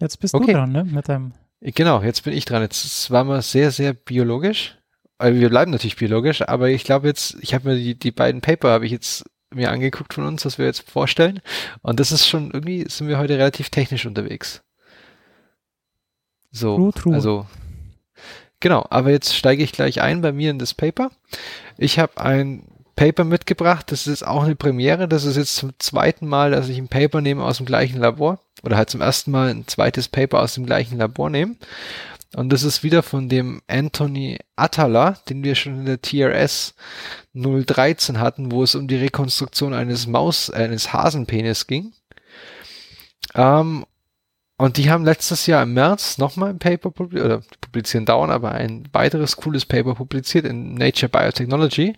Jetzt 0.00 0.18
bist 0.18 0.34
Okay. 0.34 0.46
du 0.46 0.52
dran, 0.52 0.72
ne? 0.72 0.84
Mit 0.84 1.08
deinem. 1.08 1.32
Genau, 1.60 2.02
jetzt 2.02 2.22
bin 2.22 2.32
ich 2.32 2.44
dran. 2.44 2.62
Jetzt 2.62 3.10
waren 3.10 3.26
wir 3.28 3.42
sehr, 3.42 3.70
sehr 3.70 3.92
biologisch. 3.92 4.76
Also 5.16 5.40
wir 5.40 5.48
bleiben 5.48 5.72
natürlich 5.72 5.96
biologisch, 5.96 6.42
aber 6.42 6.68
ich 6.68 6.84
glaube 6.84 7.08
jetzt, 7.08 7.36
ich 7.40 7.52
habe 7.52 7.70
mir 7.70 7.76
die, 7.76 7.98
die 7.98 8.12
beiden 8.12 8.40
Paper 8.40 8.68
habe 8.70 8.86
ich 8.86 8.92
jetzt 8.92 9.24
mir 9.52 9.70
angeguckt 9.72 10.14
von 10.14 10.24
uns, 10.24 10.44
was 10.44 10.58
wir 10.58 10.66
jetzt 10.66 10.88
vorstellen. 10.88 11.40
Und 11.82 11.98
das 11.98 12.12
ist 12.12 12.28
schon, 12.28 12.52
irgendwie 12.52 12.88
sind 12.88 13.08
wir 13.08 13.18
heute 13.18 13.36
relativ 13.38 13.70
technisch 13.70 14.06
unterwegs. 14.06 14.62
So, 16.52 16.76
True, 16.76 16.92
true. 16.92 17.14
also 17.14 17.46
genau, 18.60 18.86
aber 18.90 19.10
jetzt 19.10 19.34
steige 19.34 19.62
ich 19.62 19.72
gleich 19.72 20.00
ein 20.00 20.20
bei 20.20 20.32
mir 20.32 20.50
in 20.50 20.58
das 20.58 20.74
Paper. 20.74 21.10
Ich 21.76 21.98
habe 21.98 22.20
ein 22.20 22.64
Paper 22.96 23.24
mitgebracht, 23.24 23.92
das 23.92 24.06
ist 24.06 24.26
auch 24.26 24.42
eine 24.42 24.56
Premiere, 24.56 25.06
das 25.06 25.24
ist 25.24 25.36
jetzt 25.36 25.56
zum 25.56 25.72
zweiten 25.78 26.26
Mal, 26.26 26.50
dass 26.50 26.68
ich 26.68 26.78
ein 26.78 26.88
Paper 26.88 27.20
nehme 27.20 27.44
aus 27.44 27.58
dem 27.58 27.66
gleichen 27.66 28.00
Labor 28.00 28.40
oder 28.62 28.76
halt 28.76 28.90
zum 28.90 29.00
ersten 29.00 29.30
Mal 29.30 29.50
ein 29.50 29.68
zweites 29.68 30.08
Paper 30.08 30.42
aus 30.42 30.54
dem 30.54 30.66
gleichen 30.66 30.98
Labor 30.98 31.30
nehme. 31.30 31.56
Und 32.34 32.52
das 32.52 32.62
ist 32.62 32.82
wieder 32.82 33.02
von 33.02 33.28
dem 33.28 33.62
Anthony 33.68 34.38
Attala, 34.56 35.12
den 35.28 35.42
wir 35.44 35.54
schon 35.54 35.78
in 35.78 35.86
der 35.86 36.02
TRS 36.02 36.74
013 37.34 38.18
hatten, 38.18 38.52
wo 38.52 38.62
es 38.62 38.74
um 38.74 38.86
die 38.86 38.96
Rekonstruktion 38.96 39.72
eines 39.72 40.06
Maus, 40.06 40.50
äh, 40.50 40.56
eines 40.56 40.92
Hasenpenis 40.92 41.66
ging. 41.66 41.92
Ähm, 43.34 43.86
und 44.58 44.76
die 44.76 44.90
haben 44.90 45.04
letztes 45.04 45.46
Jahr 45.46 45.62
im 45.62 45.72
März 45.74 46.18
nochmal 46.18 46.50
ein 46.50 46.58
Paper 46.58 46.90
publiziert, 46.90 47.24
oder 47.24 47.42
publizieren 47.60 48.04
dauern, 48.04 48.30
aber 48.30 48.50
ein 48.52 48.88
weiteres 48.92 49.36
cooles 49.36 49.64
Paper 49.64 49.94
publiziert 49.94 50.44
in 50.44 50.74
Nature 50.74 51.08
Biotechnology. 51.08 51.94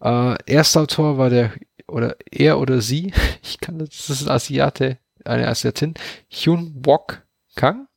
Äh, 0.00 0.34
Erstautor 0.46 1.18
war 1.18 1.28
der, 1.28 1.52
oder 1.86 2.16
er 2.30 2.58
oder 2.58 2.80
sie, 2.80 3.12
ich 3.42 3.60
kann 3.60 3.78
das, 3.78 3.90
das 3.90 4.22
ist 4.22 4.26
ein 4.26 4.34
Asiate, 4.34 4.98
eine 5.26 5.48
Asiatin, 5.48 5.92
Hyun 6.30 6.72
Wok 6.84 7.22
Kang. 7.56 7.88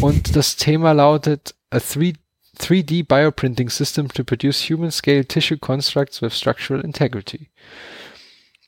Und 0.00 0.34
das 0.34 0.56
Thema 0.56 0.90
lautet 0.90 1.54
A 1.70 1.78
3, 1.78 2.14
3D 2.58 3.06
Bioprinting 3.06 3.70
System 3.70 4.08
to 4.08 4.24
Produce 4.24 4.68
Human 4.68 4.90
Scale 4.90 5.24
Tissue 5.24 5.58
Constructs 5.58 6.20
with 6.22 6.36
Structural 6.36 6.84
Integrity. 6.84 7.50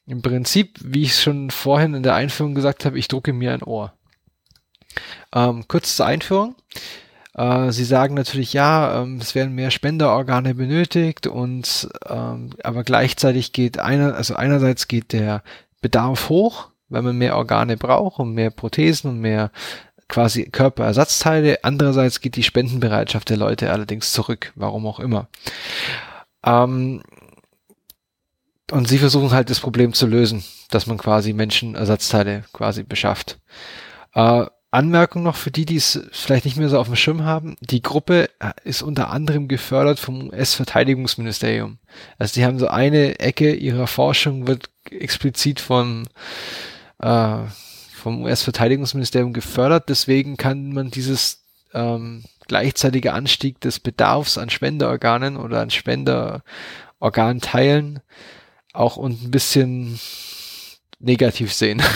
Im 0.07 0.23
Prinzip, 0.23 0.79
wie 0.81 1.03
ich 1.03 1.17
schon 1.17 1.51
vorhin 1.51 1.95
in 1.95 2.05
der 2.05 2.15
Einführung 2.15 2.55
gesagt 2.55 2.85
habe, 2.85 3.01
ich 3.01 3.09
drucke 3.09 3.33
mir 3.33 3.53
ein 3.53 3.65
Ohr. 3.65 3.93
Ähm, 5.35 5.67
kurz 5.69 5.97
zur 5.97 6.07
Einführung. 6.07 6.55
Äh, 7.35 7.73
Sie 7.73 7.85
sagen 7.85 8.15
natürlich, 8.15 8.53
ja, 8.53 9.03
ähm, 9.03 9.19
es 9.21 9.35
werden 9.35 9.55
mehr 9.55 9.71
Spenderorgane 9.71 10.55
benötigt 10.55 11.27
und 11.27 11.89
ähm, 12.09 12.51
aber 12.63 12.85
gleichzeitig 12.85 13.53
geht 13.53 13.79
einer, 13.79 14.15
also 14.15 14.35
einerseits 14.35 14.89
geht 14.89 15.13
der 15.13 15.43
Bedarf 15.81 16.29
hoch, 16.29 16.69
weil 16.89 17.03
man 17.03 17.17
mehr 17.17 17.37
Organe 17.37 17.77
braucht 17.77 18.19
und 18.19 18.35
mehr 18.35 18.51
Prothesen 18.51 19.11
und 19.11 19.21
mehr 19.21 19.51
quasi 20.09 20.45
Körperersatzteile. 20.45 21.65
Andererseits 21.65 22.21
geht 22.21 22.37
die 22.37 22.43
Spendenbereitschaft 22.43 23.31
der 23.31 23.39
Leute 23.39 23.73
allerdings 23.73 24.13
zurück, 24.13 24.53
warum 24.55 24.87
auch 24.87 25.01
immer. 25.01 25.29
Ähm, 26.45 27.03
und 28.71 28.89
sie 28.89 28.99
versuchen 28.99 29.33
halt 29.33 29.51
das 29.51 29.61
Problem 29.61 29.93
zu 29.95 30.07
lösen, 30.07 30.45
dass 30.71 30.87
man 30.87 30.99
quasi 30.99 31.33
Menschenersatzteile 31.33 32.45
quasi 32.53 32.83
beschafft. 32.83 33.39
Äh, 34.15 34.47
Anmerkung 34.73 35.23
noch 35.23 35.37
für 35.37 35.51
die, 35.51 35.67
die 35.67 35.77
es 35.77 36.01
vielleicht 36.13 36.47
nicht 36.47 36.57
mehr 36.57 36.71
so 36.71 36.79
auf 36.79 36.87
dem 36.87 36.97
Schirm 36.97 37.25
haben. 37.25 37.59
Die 37.61 37.83
Gruppe 37.83 38.31
ist 38.65 38.81
unter 38.83 39.11
anderem 39.11 39.47
gefördert 39.47 40.01
vom 40.01 40.31
US-Verteidigungsministerium. 40.31 41.77
Also 42.19 42.33
die 42.35 42.47
haben 42.47 42.59
so 42.59 42.69
eine 42.69 43.21
Ecke 43.21 43.55
ihrer 43.55 43.87
Forschung 43.87 44.47
wird 44.47 44.71
explizit 44.91 45.61
von 45.61 46.09
äh, 47.01 47.37
vom 47.93 48.23
US-Verteidigungsministerium 48.23 49.35
gefördert. 49.35 49.91
Deswegen 49.91 50.39
kann 50.39 50.73
man 50.73 50.91
dieses 50.91 51.43
ähm, 51.75 52.25
gleichzeitige 52.49 53.13
Anstieg 53.13 53.61
des 53.61 53.79
Bedarfs 53.79 54.39
an 54.39 54.49
Spenderorganen 54.49 55.37
oder 55.37 55.61
an 55.61 55.69
Spenderorganteilen 55.71 58.01
auch 58.73 58.97
und 58.97 59.23
ein 59.23 59.31
bisschen 59.31 60.01
negativ 60.99 61.53
sehen. 61.53 61.83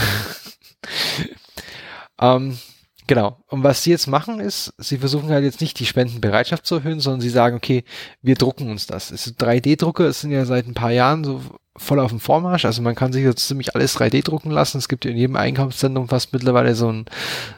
ähm, 2.21 2.59
genau. 3.07 3.39
Und 3.49 3.62
was 3.62 3.83
sie 3.83 3.91
jetzt 3.91 4.07
machen 4.07 4.41
ist, 4.41 4.75
sie 4.79 4.99
versuchen 4.99 5.31
halt 5.31 5.45
jetzt 5.45 5.61
nicht 5.61 5.79
die 5.79 5.87
Spendenbereitschaft 5.87 6.67
zu 6.67 6.77
erhöhen, 6.77 7.01
sondern 7.01 7.21
sie 7.21 7.31
sagen, 7.31 7.57
okay, 7.57 7.85
wir 8.23 8.35
drucken 8.37 8.71
uns 8.71 8.87
das. 8.87 9.11
Es 9.11 9.27
ist 9.27 9.43
3D-Drucker, 9.43 10.05
es 10.05 10.21
sind 10.21 10.31
ja 10.31 10.45
seit 10.45 10.67
ein 10.67 10.75
paar 10.75 10.93
Jahren 10.93 11.25
so 11.25 11.41
voll 11.79 12.01
auf 12.01 12.11
dem 12.11 12.21
Vormarsch. 12.21 12.64
Also 12.64 12.83
man 12.83 12.95
kann 12.95 13.12
sich 13.12 13.25
jetzt 13.25 13.47
ziemlich 13.47 13.75
alles 13.75 13.99
3D 13.99 14.25
drucken 14.25 14.51
lassen. 14.51 14.79
Es 14.79 14.89
gibt 14.89 15.05
ja 15.05 15.11
in 15.11 15.17
jedem 15.17 15.37
Einkaufszentrum 15.37 16.09
fast 16.09 16.33
mittlerweile 16.33 16.75
so 16.75 16.91
ein, 16.91 17.07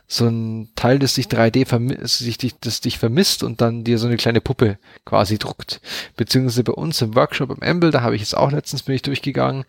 so 0.06 0.26
ein 0.26 0.70
Teil, 0.74 0.98
das 0.98 1.14
sich 1.14 1.26
3D 1.26 1.66
vermisst, 1.66 2.24
das 2.60 2.80
dich 2.80 2.98
vermisst 2.98 3.42
und 3.42 3.60
dann 3.60 3.84
dir 3.84 3.98
so 3.98 4.06
eine 4.06 4.16
kleine 4.16 4.40
Puppe 4.40 4.78
quasi 5.04 5.38
druckt. 5.38 5.80
Beziehungsweise 6.16 6.64
bei 6.64 6.72
uns 6.72 7.00
im 7.00 7.14
Workshop 7.14 7.50
im 7.50 7.62
Amble, 7.62 7.90
da 7.90 8.00
habe 8.02 8.16
ich 8.16 8.22
jetzt 8.22 8.36
auch 8.36 8.50
letztens 8.50 8.82
bin 8.82 8.94
ich 8.94 9.02
durchgegangen, 9.02 9.64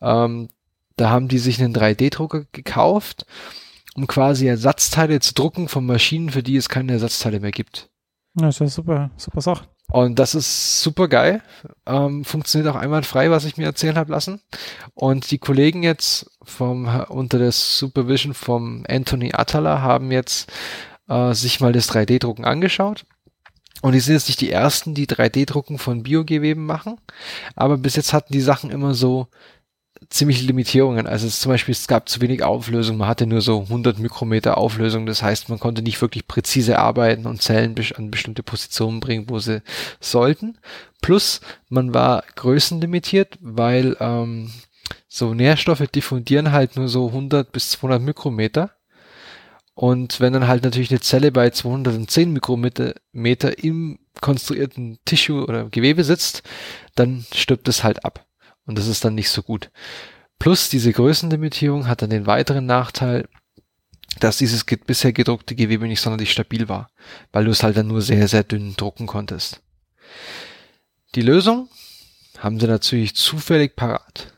ähm, 0.00 0.48
Da 0.96 1.10
haben 1.10 1.28
die 1.28 1.38
sich 1.38 1.60
einen 1.60 1.74
3D-Drucker 1.74 2.46
gekauft, 2.52 3.24
um 3.96 4.06
quasi 4.06 4.46
Ersatzteile 4.46 5.20
zu 5.20 5.34
drucken 5.34 5.68
von 5.68 5.84
Maschinen, 5.84 6.30
für 6.30 6.42
die 6.42 6.56
es 6.56 6.68
keine 6.68 6.92
Ersatzteile 6.92 7.40
mehr 7.40 7.50
gibt. 7.50 7.90
Ja, 8.38 8.46
das 8.46 8.56
ist 8.56 8.60
ja 8.60 8.66
super, 8.68 9.10
super 9.16 9.40
Sache. 9.40 9.66
Und 9.90 10.18
das 10.18 10.34
ist 10.34 10.80
super 10.80 11.06
geil. 11.06 11.42
Ähm, 11.84 12.24
funktioniert 12.24 12.74
auch 12.74 12.78
einwandfrei, 12.78 13.30
was 13.30 13.44
ich 13.44 13.58
mir 13.58 13.66
erzählen 13.66 13.96
habe 13.96 14.10
lassen. 14.10 14.40
Und 14.94 15.30
die 15.30 15.38
Kollegen 15.38 15.82
jetzt 15.82 16.30
vom 16.42 16.86
unter 17.08 17.38
der 17.38 17.52
Supervision 17.52 18.32
vom 18.32 18.84
Anthony 18.88 19.32
Attala 19.34 19.82
haben 19.82 20.10
jetzt 20.10 20.50
äh, 21.08 21.34
sich 21.34 21.60
mal 21.60 21.72
das 21.72 21.90
3D-Drucken 21.90 22.46
angeschaut. 22.46 23.04
Und 23.82 23.92
die 23.92 24.00
sind 24.00 24.14
jetzt 24.14 24.28
nicht 24.28 24.40
die 24.40 24.50
ersten, 24.50 24.94
die 24.94 25.06
3D-Drucken 25.06 25.76
von 25.76 26.02
Biogeweben 26.02 26.64
machen. 26.64 26.98
Aber 27.54 27.76
bis 27.76 27.96
jetzt 27.96 28.14
hatten 28.14 28.32
die 28.32 28.40
Sachen 28.40 28.70
immer 28.70 28.94
so 28.94 29.26
ziemliche 30.12 30.44
Limitierungen. 30.44 31.06
Also 31.06 31.26
es, 31.26 31.40
zum 31.40 31.50
Beispiel, 31.50 31.72
es 31.72 31.88
gab 31.88 32.08
zu 32.08 32.20
wenig 32.20 32.42
Auflösung. 32.42 32.98
Man 32.98 33.08
hatte 33.08 33.26
nur 33.26 33.40
so 33.40 33.62
100 33.62 33.98
Mikrometer 33.98 34.58
Auflösung. 34.58 35.06
Das 35.06 35.22
heißt, 35.22 35.48
man 35.48 35.58
konnte 35.58 35.82
nicht 35.82 36.00
wirklich 36.00 36.28
präzise 36.28 36.78
arbeiten 36.78 37.26
und 37.26 37.42
Zellen 37.42 37.74
an 37.96 38.10
bestimmte 38.10 38.42
Positionen 38.42 39.00
bringen, 39.00 39.24
wo 39.28 39.38
sie 39.38 39.62
sollten. 40.00 40.58
Plus, 41.00 41.40
man 41.68 41.94
war 41.94 42.24
größenlimitiert, 42.36 43.38
weil 43.40 43.96
ähm, 44.00 44.50
so 45.08 45.34
Nährstoffe 45.34 45.86
diffundieren 45.88 46.52
halt 46.52 46.76
nur 46.76 46.88
so 46.88 47.08
100 47.08 47.50
bis 47.50 47.70
200 47.70 48.02
Mikrometer. 48.02 48.70
Und 49.74 50.20
wenn 50.20 50.34
dann 50.34 50.48
halt 50.48 50.64
natürlich 50.64 50.90
eine 50.90 51.00
Zelle 51.00 51.32
bei 51.32 51.50
210 51.50 52.32
Mikrometer 52.32 52.94
Meter 53.12 53.58
im 53.58 53.98
konstruierten 54.20 54.98
Tissue 55.06 55.44
oder 55.44 55.70
Gewebe 55.70 56.04
sitzt, 56.04 56.42
dann 56.94 57.24
stirbt 57.34 57.68
es 57.68 57.82
halt 57.82 58.04
ab. 58.04 58.26
Und 58.66 58.78
das 58.78 58.86
ist 58.86 59.04
dann 59.04 59.14
nicht 59.14 59.30
so 59.30 59.42
gut. 59.42 59.70
Plus 60.38 60.68
diese 60.68 60.92
Größenlimitierung 60.92 61.86
hat 61.86 62.02
dann 62.02 62.10
den 62.10 62.26
weiteren 62.26 62.66
Nachteil, 62.66 63.28
dass 64.20 64.38
dieses 64.38 64.64
bisher 64.64 65.12
gedruckte 65.12 65.54
Gewebe 65.54 65.86
nicht 65.86 66.00
sonderlich 66.00 66.32
stabil 66.32 66.68
war, 66.68 66.90
weil 67.32 67.44
du 67.44 67.50
es 67.50 67.62
halt 67.62 67.76
dann 67.76 67.86
nur 67.86 68.02
sehr, 68.02 68.28
sehr 68.28 68.44
dünn 68.44 68.74
drucken 68.76 69.06
konntest. 69.06 69.62
Die 71.14 71.22
Lösung 71.22 71.68
haben 72.38 72.58
sie 72.58 72.66
natürlich 72.66 73.14
zufällig 73.14 73.76
parat 73.76 74.32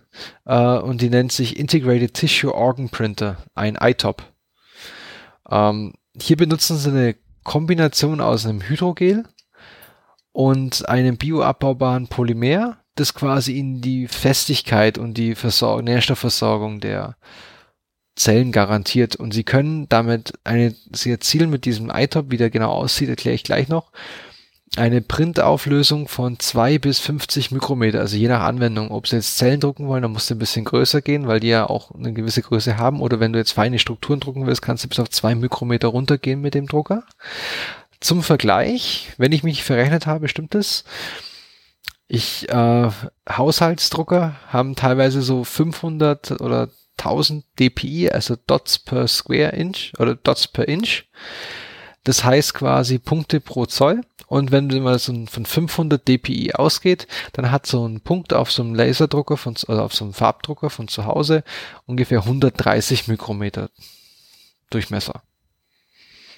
äh, 0.45 0.79
und 0.79 1.01
die 1.01 1.11
nennt 1.11 1.33
sich 1.33 1.59
Integrated 1.59 2.15
Tissue 2.15 2.55
Organ 2.55 2.89
Printer, 2.89 3.39
ein 3.55 3.77
iTop. 3.77 4.23
Ähm, 5.51 5.95
hier 6.21 6.37
benutzen 6.37 6.77
sie 6.77 6.91
eine 6.91 7.17
Kombination 7.45 8.21
aus 8.21 8.47
einem 8.47 8.63
Hydrogel 8.63 9.25
und 10.33 10.89
einem 10.89 11.17
bioabbaubaren 11.17 12.09
Polymer, 12.09 12.79
das 12.95 13.15
quasi 13.15 13.59
in 13.59 13.81
die 13.81 14.09
Festigkeit 14.09 14.99
und 14.99 15.15
die 15.15 15.35
Versor 15.35 15.83
Nährstoffversorgung 15.83 16.81
der 16.81 17.17
Zellen 18.17 18.53
garantiert. 18.53 19.17
Und 19.17 19.35
sie 19.35 19.45
können 19.45 19.89
damit 19.89 20.35
eine, 20.45 20.75
sie 20.93 21.11
erzielen 21.11 21.51
mit 21.51 21.65
diesem 21.65 21.91
iTop, 21.91 22.31
wie 22.31 22.37
der 22.37 22.51
genau 22.51 22.71
aussieht, 22.73 23.09
erkläre 23.09 23.35
ich 23.35 23.45
gleich 23.45 23.69
noch, 23.69 23.91
eine 24.77 25.01
Printauflösung 25.03 26.09
von 26.09 26.39
zwei 26.41 26.79
bis 26.79 26.99
50 26.99 27.53
Mikrometer, 27.53 28.01
also 28.01 28.17
je 28.17 28.29
nach 28.29 28.43
Anwendung. 28.43 28.91
Ob 28.91 29.07
sie 29.07 29.17
jetzt 29.17 29.37
Zellen 29.37 29.61
drucken 29.61 29.87
wollen, 29.87 30.03
dann 30.03 30.13
musst 30.13 30.31
du 30.31 30.35
ein 30.35 30.39
bisschen 30.39 30.65
größer 30.65 31.01
gehen, 31.01 31.27
weil 31.27 31.41
die 31.41 31.49
ja 31.49 31.69
auch 31.69 31.93
eine 31.93 32.13
gewisse 32.13 32.43
Größe 32.43 32.77
haben. 32.77 33.01
Oder 33.01 33.21
wenn 33.21 33.33
du 33.33 33.39
jetzt 33.39 33.53
feine 33.53 33.79
Strukturen 33.79 34.21
drucken 34.21 34.47
willst, 34.47 34.63
kannst 34.63 34.85
du 34.85 34.89
bis 34.89 34.99
auf 34.99 35.11
zwei 35.11 35.35
Mikrometer 35.35 35.89
runtergehen 35.89 36.41
mit 36.41 36.55
dem 36.55 36.67
Drucker. 36.67 37.05
Zum 38.01 38.23
Vergleich, 38.23 39.13
wenn 39.17 39.33
ich 39.33 39.45
mich 39.45 39.63
verrechnet 39.65 40.07
habe, 40.07 40.29
stimmt 40.29 40.55
es. 40.55 40.85
Ich, 42.07 42.49
äh, 42.49 42.91
Haushaltsdrucker 43.29 44.37
haben 44.49 44.77
teilweise 44.77 45.23
so 45.23 45.45
500 45.45 46.41
oder 46.41 46.69
1000 46.99 47.45
dpi, 47.59 48.11
also 48.11 48.37
Dots 48.47 48.79
per 48.79 49.09
Square 49.09 49.51
Inch 49.51 49.93
oder 49.99 50.15
Dots 50.15 50.49
per 50.49 50.69
Inch. 50.69 51.05
Das 52.05 52.25
heißt 52.25 52.55
quasi 52.55 52.99
Punkte 52.99 53.41
pro 53.41 53.67
Zoll. 53.67 54.03
Und 54.27 54.53
wenn 54.53 54.67
man 54.83 54.99
so 54.99 55.13
von 55.27 55.47
500 55.47 56.07
dpi 56.07 56.55
ausgeht, 56.55 57.07
dann 57.33 57.51
hat 57.51 57.67
so 57.67 57.87
ein 57.87 58.01
Punkt 58.01 58.33
auf 58.33 58.51
so 58.51 58.63
einem 58.63 58.75
Laserdrucker 58.75 59.37
von, 59.37 59.55
oder 59.69 59.85
auf 59.85 59.95
so 59.95 60.05
einem 60.05 60.15
Farbdrucker 60.15 60.71
von 60.71 60.89
zu 60.89 61.05
Hause 61.05 61.45
ungefähr 61.87 62.21
130 62.21 63.07
Mikrometer 63.09 63.71
Durchmesser. 64.71 65.23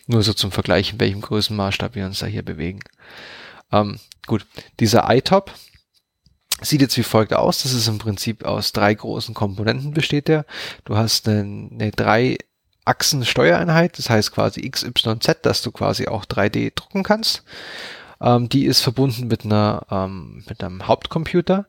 Nur 0.07 0.23
so 0.23 0.35
zum 0.35 0.53
Vergleich, 0.53 0.93
in 0.93 1.01
welchem 1.01 1.21
Größenmaßstab 1.21 1.95
wir 1.95 2.07
uns 2.07 2.19
da 2.21 2.27
hier 2.27 2.45
bewegen. 2.45 2.81
Ähm, 3.73 3.99
gut, 4.27 4.47
dieser 4.81 5.09
iTop 5.15 5.53
sieht 6.61 6.81
jetzt 6.81 6.97
wie 6.97 7.03
folgt 7.03 7.35
aus. 7.35 7.63
Das 7.63 7.73
ist 7.73 7.89
im 7.89 7.99
Prinzip 7.99 8.45
aus 8.45 8.73
drei 8.73 8.95
großen 8.95 9.35
Komponenten 9.35 9.93
besteht 9.93 10.29
der. 10.29 10.47
Du 10.85 10.97
hast 10.97 11.29
eine, 11.29 11.69
eine 11.71 11.91
drei 11.91 12.39
Achsen 12.85 13.25
Steuereinheit, 13.25 13.99
das 13.99 14.09
heißt 14.11 14.33
quasi 14.33 14.65
X, 14.65 14.85
Y, 14.85 15.21
Z, 15.21 15.45
dass 15.45 15.61
du 15.61 15.73
quasi 15.73 16.07
auch 16.07 16.25
3D 16.25 16.73
drucken 16.75 17.03
kannst. 17.03 17.43
Ähm, 18.21 18.49
die 18.49 18.65
ist 18.65 18.81
verbunden 18.81 19.27
mit 19.27 19.45
einer 19.45 19.87
ähm, 19.91 20.45
mit 20.49 20.63
einem 20.63 20.87
Hauptcomputer 20.87 21.67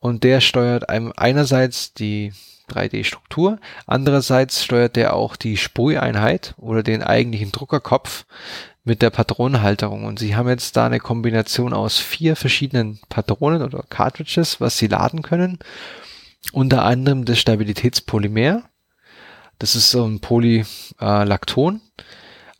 und 0.00 0.24
der 0.24 0.40
steuert 0.40 0.88
einem 0.88 1.12
einerseits 1.16 1.92
die 1.92 2.32
3D-Struktur. 2.70 3.58
Andererseits 3.86 4.64
steuert 4.64 4.96
der 4.96 5.14
auch 5.14 5.36
die 5.36 5.58
Sprüheinheit 5.58 6.54
oder 6.56 6.82
den 6.82 7.02
eigentlichen 7.02 7.52
Druckerkopf 7.52 8.24
mit 8.84 9.02
der 9.02 9.10
Patronenhalterung. 9.10 10.04
Und 10.04 10.18
sie 10.18 10.36
haben 10.36 10.48
jetzt 10.48 10.76
da 10.76 10.86
eine 10.86 11.00
Kombination 11.00 11.72
aus 11.72 11.98
vier 11.98 12.36
verschiedenen 12.36 13.00
Patronen 13.08 13.62
oder 13.62 13.84
Cartridges, 13.88 14.60
was 14.60 14.78
sie 14.78 14.86
laden 14.86 15.22
können. 15.22 15.58
Unter 16.52 16.84
anderem 16.84 17.24
das 17.24 17.38
Stabilitätspolymer. 17.38 18.62
Das 19.58 19.74
ist 19.74 19.90
so 19.90 20.04
ein 20.04 20.20
Polylakton. 20.20 21.80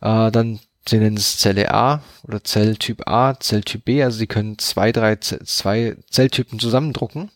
Äh, 0.01 0.31
dann 0.31 0.59
sie 0.87 0.97
nennen 0.97 1.17
es 1.17 1.37
Zelle 1.37 1.73
A 1.73 2.01
oder 2.23 2.43
Zelltyp 2.43 3.07
A, 3.07 3.39
Zelltyp 3.39 3.85
B. 3.85 4.03
Also 4.03 4.17
sie 4.17 4.27
können 4.27 4.57
zwei, 4.57 4.91
drei, 4.91 5.17
zwei 5.17 5.95
Zelltypen 6.09 6.59
zusammendrucken, 6.59 7.31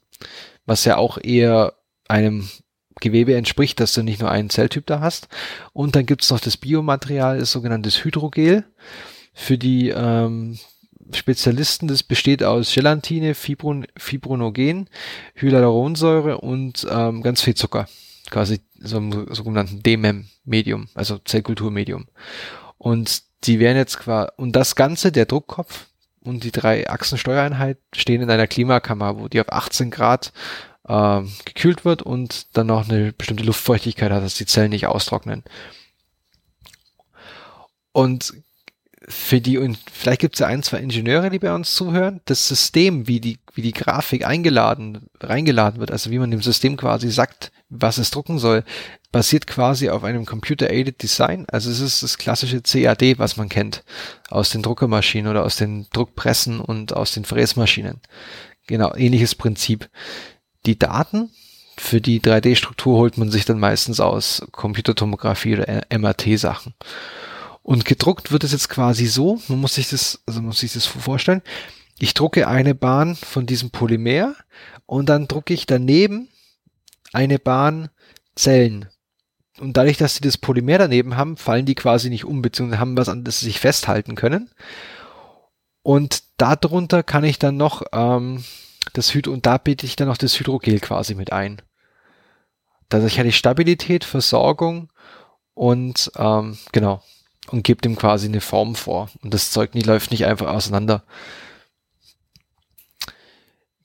was 0.66 0.86
ja 0.86 0.98
auch 0.98 1.18
eher 1.22 1.74
einem 2.08 2.50
Gewebe 3.00 3.36
entspricht, 3.36 3.80
dass 3.80 3.94
du 3.94 4.04
nicht 4.04 4.22
nur 4.22 4.32
einen 4.32 4.50
Zelltyp 4.50 4.86
da 4.86 5.00
hast. 5.00 5.28
Und 5.74 5.96
dann 5.96 6.06
gibt's 6.06 6.30
noch 6.30 6.40
das 6.40 6.58
Biomaterial, 6.58 7.40
das 7.40 7.52
sogenanntes 7.52 8.04
Hydrogel. 8.04 8.66
Für 9.34 9.58
die 9.58 9.90
ähm, 9.90 10.58
Spezialisten, 11.14 11.88
das 11.88 12.04
besteht 12.04 12.44
aus 12.44 12.74
Gelatine, 12.74 13.34
Fibron, 13.34 13.88
Fibronogen, 13.98 14.90
Hyaluronsäure 15.36 16.40
und 16.40 16.86
ähm, 16.90 17.24
ganz 17.24 17.42
viel 17.42 17.56
Zucker. 17.56 17.88
Quasi 18.30 18.62
so 18.80 18.98
einem 18.98 19.34
sogenannten 19.34 19.82
DMEM-Medium, 19.82 20.88
also 20.94 21.18
Zellkulturmedium. 21.18 22.08
Und 22.78 23.24
die 23.46 23.60
werden 23.60 23.78
jetzt 23.78 24.00
quasi, 24.00 24.30
und 24.38 24.56
das 24.56 24.76
Ganze, 24.76 25.12
der 25.12 25.26
Druckkopf 25.26 25.88
und 26.22 26.44
die 26.44 26.52
drei 26.52 26.90
Achsensteuereinheit 26.90 27.78
stehen 27.94 28.22
in 28.22 28.30
einer 28.30 28.48
Klimakammer, 28.48 29.20
wo 29.20 29.28
die 29.28 29.42
auf 29.42 29.52
18 29.52 29.90
Grad 29.90 30.32
äh, 30.90 31.22
gekühlt 31.46 31.86
wird 31.86 32.02
und 32.02 32.58
dann 32.58 32.68
noch 32.68 32.90
eine 32.90 33.14
bestimmte 33.14 33.44
Luftfeuchtigkeit 33.44 34.12
hat, 34.12 34.24
dass 34.24 34.36
die 34.36 34.46
Zellen 34.46 34.72
nicht 34.72 34.88
austrocknen. 34.88 35.44
Und 37.92 38.34
für 39.08 39.42
die, 39.42 39.58
und 39.58 39.80
vielleicht 39.92 40.22
gibt 40.22 40.36
es 40.36 40.40
ja 40.40 40.48
ein, 40.48 40.62
zwei 40.62 40.80
Ingenieure, 40.80 41.30
die 41.30 41.40
bei 41.40 41.54
uns 41.54 41.74
zuhören, 41.74 42.22
das 42.26 42.48
System, 42.48 43.08
wie 43.08 43.20
die, 43.20 43.40
wie 43.56 43.62
die 43.62 43.72
Grafik 43.72 44.26
eingeladen, 44.26 45.08
reingeladen 45.20 45.80
wird, 45.80 45.92
also 45.92 46.12
wie 46.12 46.20
man 46.20 46.30
dem 46.30 46.42
System 46.42 46.78
quasi 46.78 47.10
sagt, 47.10 47.52
was 47.70 47.98
es 47.98 48.12
drucken 48.12 48.38
soll, 48.38 48.64
basiert 49.12 49.48
quasi 49.48 49.90
auf 49.90 50.04
einem 50.04 50.26
Computer-Aided 50.26 51.02
Design. 51.02 51.48
Also 51.50 51.72
es 51.72 51.80
ist 51.80 52.04
das 52.04 52.18
klassische 52.20 52.62
CAD, 52.62 53.18
was 53.18 53.38
man 53.38 53.50
kennt 53.50 53.84
aus 54.30 54.52
den 54.52 54.62
Druckermaschinen 54.62 55.32
oder 55.32 55.44
aus 55.44 55.56
den 55.56 55.88
Druckpressen 55.92 56.60
und 56.60 56.94
aus 56.94 57.14
den 57.14 57.26
Fräsmaschinen. 57.26 58.02
Genau, 58.68 58.94
ähnliches 58.94 59.34
Prinzip. 59.34 59.90
Die 60.70 60.78
Daten 60.78 61.32
für 61.78 62.00
die 62.00 62.20
3D-Struktur 62.22 62.96
holt 62.96 63.18
man 63.18 63.32
sich 63.32 63.44
dann 63.44 63.58
meistens 63.58 64.00
aus 64.00 64.46
Computertomographie 64.52 65.56
oder 65.56 65.82
MRT-Sachen. 65.90 66.76
Und 67.64 67.86
gedruckt 67.86 68.32
wird 68.32 68.44
es 68.44 68.52
jetzt 68.52 68.70
quasi 68.70 69.08
so, 69.08 69.42
man 69.48 69.62
muss 69.62 69.74
sich 69.74 69.90
das, 69.90 70.22
also 70.28 70.44
muss 70.44 70.60
sich 70.60 70.74
das 70.74 70.86
vorstellen, 70.86 71.42
ich 71.98 72.14
drucke 72.14 72.48
eine 72.48 72.76
Bahn 72.76 73.16
von 73.16 73.48
diesem 73.48 73.72
Polymer 73.72 74.36
und 74.86 75.10
dann 75.10 75.28
drucke 75.28 75.56
ich 75.56 75.66
daneben 75.66 76.30
eine 77.14 77.40
Bahn 77.40 77.90
Zellen. 78.36 78.90
Und 79.60 79.76
dadurch, 79.76 79.98
dass 79.98 80.14
sie 80.14 80.22
das 80.22 80.38
Polymer 80.38 80.78
daneben 80.78 81.18
haben, 81.18 81.36
fallen 81.36 81.66
die 81.66 81.74
quasi 81.74 82.12
nicht 82.12 82.26
um, 82.26 82.44
beziehungsweise 82.44 82.80
haben 82.80 82.96
was, 82.96 83.10
an 83.10 83.24
das 83.24 83.40
sie 83.40 83.48
sich 83.48 83.60
festhalten 83.60 84.14
können. 84.14 84.52
Und 85.82 86.22
darunter 86.38 87.02
kann 87.02 87.24
ich 87.24 87.40
dann 87.40 87.58
noch 87.58 87.82
ähm, 87.92 88.44
das 88.94 89.14
Hyd 89.14 89.28
und 89.28 89.46
da 89.46 89.58
biete 89.58 89.86
ich 89.86 89.96
dann 89.96 90.08
noch 90.08 90.18
das 90.18 90.40
Hydrogel 90.40 90.80
quasi 90.80 91.16
mit 91.16 91.32
ein. 91.32 91.62
Dadurch 92.90 93.20
hatte 93.20 93.30
ich 93.30 93.38
Stabilität, 93.38 94.04
Versorgung 94.04 94.92
und 95.54 96.12
ähm, 96.18 96.58
genau 96.72 97.04
und 97.52 97.64
gebe 97.64 97.82
dem 97.82 97.96
quasi 97.96 98.28
eine 98.28 98.42
Form 98.42 98.76
vor 98.76 99.10
und 99.22 99.34
das 99.34 99.52
Zeug 99.52 99.76
nie 99.76 99.82
läuft 99.82 100.12
nicht 100.12 100.26
einfach 100.26 100.48
auseinander. 100.48 101.04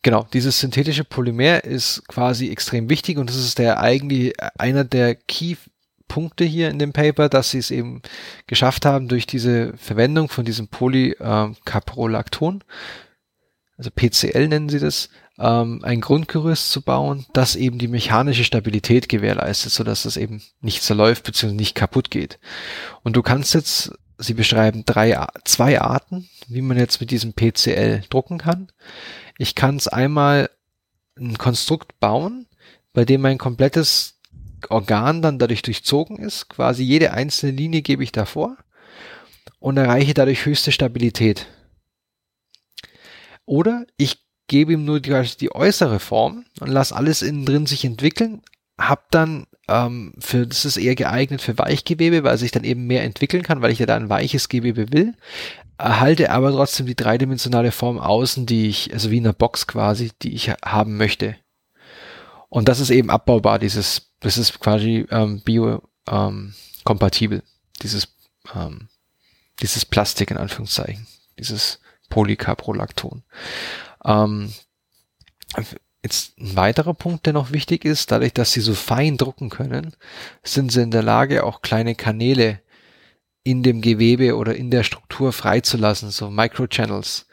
genau, 0.03 0.27
dieses 0.33 0.61
synthetische 0.61 1.05
Polymer 1.05 1.65
ist 1.65 2.07
quasi 2.07 2.51
extrem 2.51 2.89
wichtig 2.89 3.19
und 3.19 3.29
das 3.29 3.37
ist 3.37 3.59
der 3.59 3.81
eigentlich 3.81 4.35
einer 4.59 4.85
der 4.85 5.15
Key-Punkte 5.17 6.45
hier 6.45 6.69
in 6.71 6.79
dem 6.79 6.93
Paper, 6.93 7.29
dass 7.29 7.51
sie 7.51 7.59
es 7.59 7.71
eben 7.71 8.03
geschafft 8.47 8.87
haben, 8.87 9.09
durch 9.09 9.27
diese 9.27 9.77
Verwendung 9.77 10.29
von 10.29 10.45
diesem 10.45 10.69
Polycaprolacton, 10.69 12.63
also 13.77 13.91
PCL 13.91 14.49
nennen 14.49 14.69
sie 14.69 14.79
das, 14.79 15.09
ähm, 15.39 15.81
ein 15.83 16.01
Grundgerüst 16.01 16.71
zu 16.71 16.83
bauen, 16.83 17.27
das 17.33 17.57
eben 17.57 17.79
die 17.79 17.89
mechanische 17.89 18.45
Stabilität 18.45 19.09
gewährleistet, 19.09 19.73
sodass 19.73 20.05
es 20.05 20.17
eben 20.17 20.43
nicht 20.61 20.83
zerläuft 20.83 21.25
bzw. 21.25 21.53
nicht 21.53 21.75
kaputt 21.75 22.11
geht. 22.11 22.39
Und 23.03 23.17
du 23.17 23.23
kannst 23.23 23.55
jetzt, 23.55 23.93
sie 24.19 24.35
beschreiben 24.35 24.85
drei, 24.85 25.27
zwei 25.45 25.81
Arten, 25.81 26.29
wie 26.49 26.63
man 26.63 26.79
jetzt 26.79 27.01
mit 27.01 27.11
diesem 27.11 27.33
PCL 27.33 28.03
drucken 28.11 28.39
kann. 28.39 28.69
Ich 29.39 29.55
kann 29.57 29.77
es 29.77 29.89
einmal 29.89 30.51
ein 31.19 31.37
Konstrukt 31.39 31.99
bauen, 31.99 32.47
bei 32.93 33.05
dem 33.05 33.23
mein 33.23 33.39
komplettes 33.39 34.15
Organ 34.71 35.21
dann 35.21 35.39
dadurch 35.39 35.63
durchzogen 35.63 36.19
ist. 36.19 36.49
Quasi 36.49 36.85
jede 36.85 37.13
einzelne 37.13 37.53
Linie 37.53 37.83
gebe 37.83 38.05
ich 38.05 38.13
davor 38.13 38.57
und 39.59 39.77
erreiche 39.77 40.15
dadurch 40.15 40.47
höchste 40.47 40.73
Stabilität. 40.73 41.47
Oder 43.47 43.87
ich 43.97 44.25
gebe 44.47 44.73
ihm 44.75 44.85
nur 44.85 45.01
die, 45.01 45.23
die 45.41 45.55
äußere 45.55 46.01
Form 46.01 46.45
und 46.61 46.69
lasse 46.69 46.95
alles 46.95 47.23
innen 47.23 47.47
drin 47.47 47.67
sich 47.67 47.85
entwickeln, 47.85 48.43
hab 48.79 49.11
dann 49.11 49.47
ähm, 49.69 50.13
für 50.19 50.47
das 50.47 50.65
ist 50.65 50.77
eher 50.77 50.95
geeignet 50.95 51.41
für 51.41 51.57
Weichgewebe, 51.59 52.25
weil 52.25 52.37
sich 52.39 52.51
dann 52.51 52.65
eben 52.65 52.87
mehr 52.87 53.05
entwickeln 53.05 53.43
kann, 53.43 53.63
weil 53.63 53.73
ich 53.73 53.79
ja 53.79 53.87
da 53.87 53.97
ein 53.97 54.11
weiches 54.11 54.49
Gewebe 54.49 54.93
will, 54.93 55.15
erhalte 55.79 56.31
aber 56.31 56.53
trotzdem 56.53 56.87
die 56.87 56.95
dreidimensionale 56.97 57.73
Form 57.73 57.99
außen, 57.99 58.47
die 58.47 58.69
ich, 58.69 58.93
also 58.93 59.11
wie 59.11 59.19
in 59.19 59.27
einer 59.27 59.33
Box 59.33 59.67
quasi, 59.67 60.13
die 60.23 60.35
ich 60.35 60.51
haben 60.51 60.97
möchte. 60.97 61.37
Und 62.49 62.69
das 62.69 62.81
ist 62.81 62.91
eben 62.91 63.11
abbaubar, 63.11 63.59
dieses, 63.59 64.13
das 64.21 64.39
ist 64.39 64.61
quasi 64.61 65.07
ähm, 65.11 65.41
bio 65.43 65.83
ähm, 66.09 66.55
dieses, 67.83 68.15
ähm, 68.55 68.89
dieses 69.61 69.85
Plastik 69.85 70.31
in 70.31 70.37
Anführungszeichen, 70.37 71.07
dieses 71.39 71.81
Polycaprolacton. 72.09 73.23
Ähm, 74.05 74.53
Jetzt 76.05 76.39
ein 76.39 76.55
weiterer 76.55 76.93
Punkt, 76.93 77.25
der 77.25 77.33
noch 77.33 77.51
wichtig 77.51 77.87
ist, 77.87 78.11
dadurch, 78.11 78.35
dass 78.35 78.53
sie 78.53 78.61
so 78.61 78.75
fein 78.75 79.17
drucken 79.17 79.49
können, 79.49 79.95
sind 80.43 80.71
sie 80.71 80.83
in 80.83 80.91
der 80.91 81.03
Lage, 81.03 81.45
auch 81.45 81.63
kleine 81.63 81.95
Kanäle 81.95 82.61
in 83.43 83.63
dem 83.63 83.81
Gewebe 83.81 84.37
oder 84.37 84.55
in 84.55 84.71
der 84.71 84.83
Struktur 84.83 85.33
freizulassen, 85.33 86.11
so 86.11 86.29
Microchannels. 86.29 87.27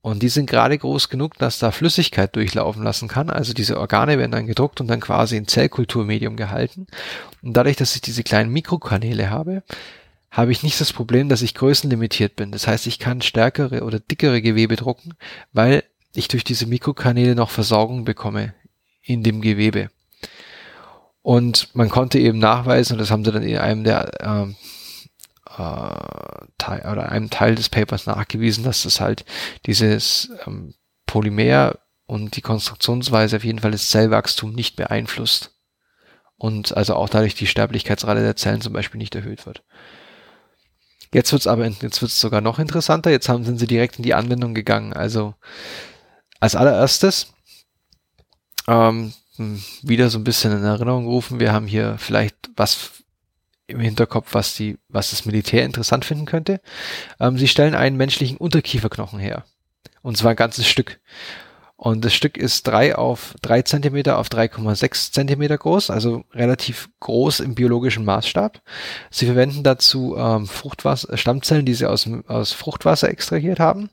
Und 0.00 0.22
die 0.22 0.28
sind 0.28 0.48
gerade 0.48 0.78
groß 0.78 1.08
genug, 1.08 1.38
dass 1.38 1.58
da 1.58 1.72
Flüssigkeit 1.72 2.36
durchlaufen 2.36 2.84
lassen 2.84 3.08
kann. 3.08 3.30
Also 3.30 3.52
diese 3.52 3.80
Organe 3.80 4.16
werden 4.16 4.30
dann 4.30 4.46
gedruckt 4.46 4.80
und 4.80 4.86
dann 4.86 5.00
quasi 5.00 5.36
in 5.36 5.48
Zellkulturmedium 5.48 6.36
gehalten. 6.36 6.86
Und 7.42 7.54
dadurch, 7.56 7.76
dass 7.76 7.96
ich 7.96 8.00
diese 8.00 8.22
kleinen 8.22 8.52
Mikrokanäle 8.52 9.28
habe, 9.30 9.64
habe 10.30 10.52
ich 10.52 10.62
nicht 10.62 10.80
das 10.80 10.92
Problem, 10.92 11.28
dass 11.28 11.42
ich 11.42 11.54
größenlimitiert 11.54 12.36
bin. 12.36 12.52
Das 12.52 12.66
heißt, 12.66 12.86
ich 12.86 12.98
kann 12.98 13.22
stärkere 13.22 13.84
oder 13.84 13.98
dickere 13.98 14.42
Gewebe 14.42 14.76
drucken, 14.76 15.14
weil 15.52 15.84
ich 16.14 16.28
durch 16.28 16.44
diese 16.44 16.66
Mikrokanäle 16.66 17.34
noch 17.34 17.50
Versorgung 17.50 18.04
bekomme 18.04 18.54
in 19.02 19.22
dem 19.22 19.40
Gewebe. 19.40 19.90
Und 21.22 21.74
man 21.74 21.88
konnte 21.88 22.18
eben 22.18 22.38
nachweisen, 22.38 22.94
und 22.94 22.98
das 23.00 23.10
haben 23.10 23.24
sie 23.24 23.32
dann 23.32 23.42
in 23.42 23.58
einem 23.58 23.84
der 23.84 24.10
ähm, 24.20 24.56
äh, 25.56 26.46
Teil, 26.58 26.90
oder 26.90 27.10
einem 27.10 27.30
Teil 27.30 27.54
des 27.54 27.68
Papers 27.68 28.06
nachgewiesen, 28.06 28.64
dass 28.64 28.82
das 28.82 29.00
halt 29.00 29.24
dieses 29.66 30.30
ähm, 30.46 30.74
Polymer 31.06 31.78
und 32.06 32.36
die 32.36 32.40
Konstruktionsweise 32.40 33.36
auf 33.36 33.44
jeden 33.44 33.58
Fall 33.58 33.72
das 33.72 33.88
Zellwachstum 33.88 34.52
nicht 34.52 34.76
beeinflusst. 34.76 35.54
Und 36.36 36.76
also 36.76 36.94
auch 36.94 37.08
dadurch 37.08 37.34
die 37.34 37.46
Sterblichkeitsrate 37.46 38.20
der 38.20 38.36
Zellen 38.36 38.60
zum 38.60 38.72
Beispiel 38.72 38.98
nicht 38.98 39.14
erhöht 39.14 39.44
wird. 39.44 39.64
Jetzt 41.12 41.32
wird's 41.32 41.46
aber, 41.46 41.66
jetzt 41.66 42.02
wird's 42.02 42.20
sogar 42.20 42.40
noch 42.40 42.58
interessanter. 42.58 43.10
Jetzt 43.10 43.28
haben, 43.28 43.44
sind 43.44 43.58
sie 43.58 43.66
direkt 43.66 43.96
in 43.96 44.02
die 44.02 44.14
Anwendung 44.14 44.54
gegangen. 44.54 44.92
Also 44.92 45.34
als 46.40 46.54
allererstes 46.54 47.32
ähm, 48.66 49.12
wieder 49.82 50.10
so 50.10 50.18
ein 50.18 50.24
bisschen 50.24 50.52
in 50.52 50.64
Erinnerung 50.64 51.06
rufen. 51.06 51.40
Wir 51.40 51.52
haben 51.52 51.66
hier 51.66 51.96
vielleicht 51.98 52.36
was 52.56 52.90
im 53.66 53.80
Hinterkopf, 53.80 54.34
was 54.34 54.54
die, 54.54 54.78
was 54.88 55.10
das 55.10 55.26
Militär 55.26 55.64
interessant 55.64 56.04
finden 56.04 56.26
könnte. 56.26 56.60
Ähm, 57.20 57.38
sie 57.38 57.48
stellen 57.48 57.74
einen 57.74 57.96
menschlichen 57.96 58.38
Unterkieferknochen 58.38 59.18
her. 59.18 59.44
Und 60.02 60.16
zwar 60.16 60.30
ein 60.30 60.36
ganzes 60.36 60.66
Stück. 60.66 61.00
Und 61.80 62.04
das 62.04 62.12
Stück 62.12 62.36
ist 62.36 62.66
drei 62.66 62.96
auf 62.96 63.36
drei 63.40 63.62
Zentimeter 63.62 64.18
auf 64.18 64.26
3,6 64.26 65.12
Zentimeter 65.12 65.56
groß, 65.56 65.90
also 65.90 66.24
relativ 66.34 66.90
groß 66.98 67.38
im 67.38 67.54
biologischen 67.54 68.04
Maßstab. 68.04 68.60
Sie 69.10 69.26
verwenden 69.26 69.62
dazu 69.62 70.16
ähm, 70.18 70.48
Fruchtwasser, 70.48 71.16
Stammzellen, 71.16 71.66
die 71.66 71.74
sie 71.74 71.88
aus, 71.88 72.10
aus 72.26 72.52
Fruchtwasser 72.52 73.08
extrahiert 73.08 73.60
haben. 73.60 73.90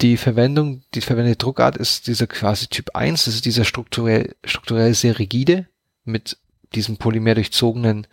Die 0.00 0.16
Verwendung, 0.16 0.82
die 0.94 1.02
verwendete 1.02 1.36
Druckart 1.36 1.76
ist 1.76 2.06
dieser 2.06 2.26
quasi 2.26 2.68
Typ 2.68 2.96
1, 2.96 3.26
das 3.26 3.34
ist 3.34 3.44
dieser 3.44 3.64
strukturell, 3.64 4.34
strukturell 4.42 4.94
sehr 4.94 5.18
rigide 5.18 5.68
mit 6.04 6.38
diesem 6.74 6.96
polymer 6.96 7.34
durchzogenen 7.34 8.06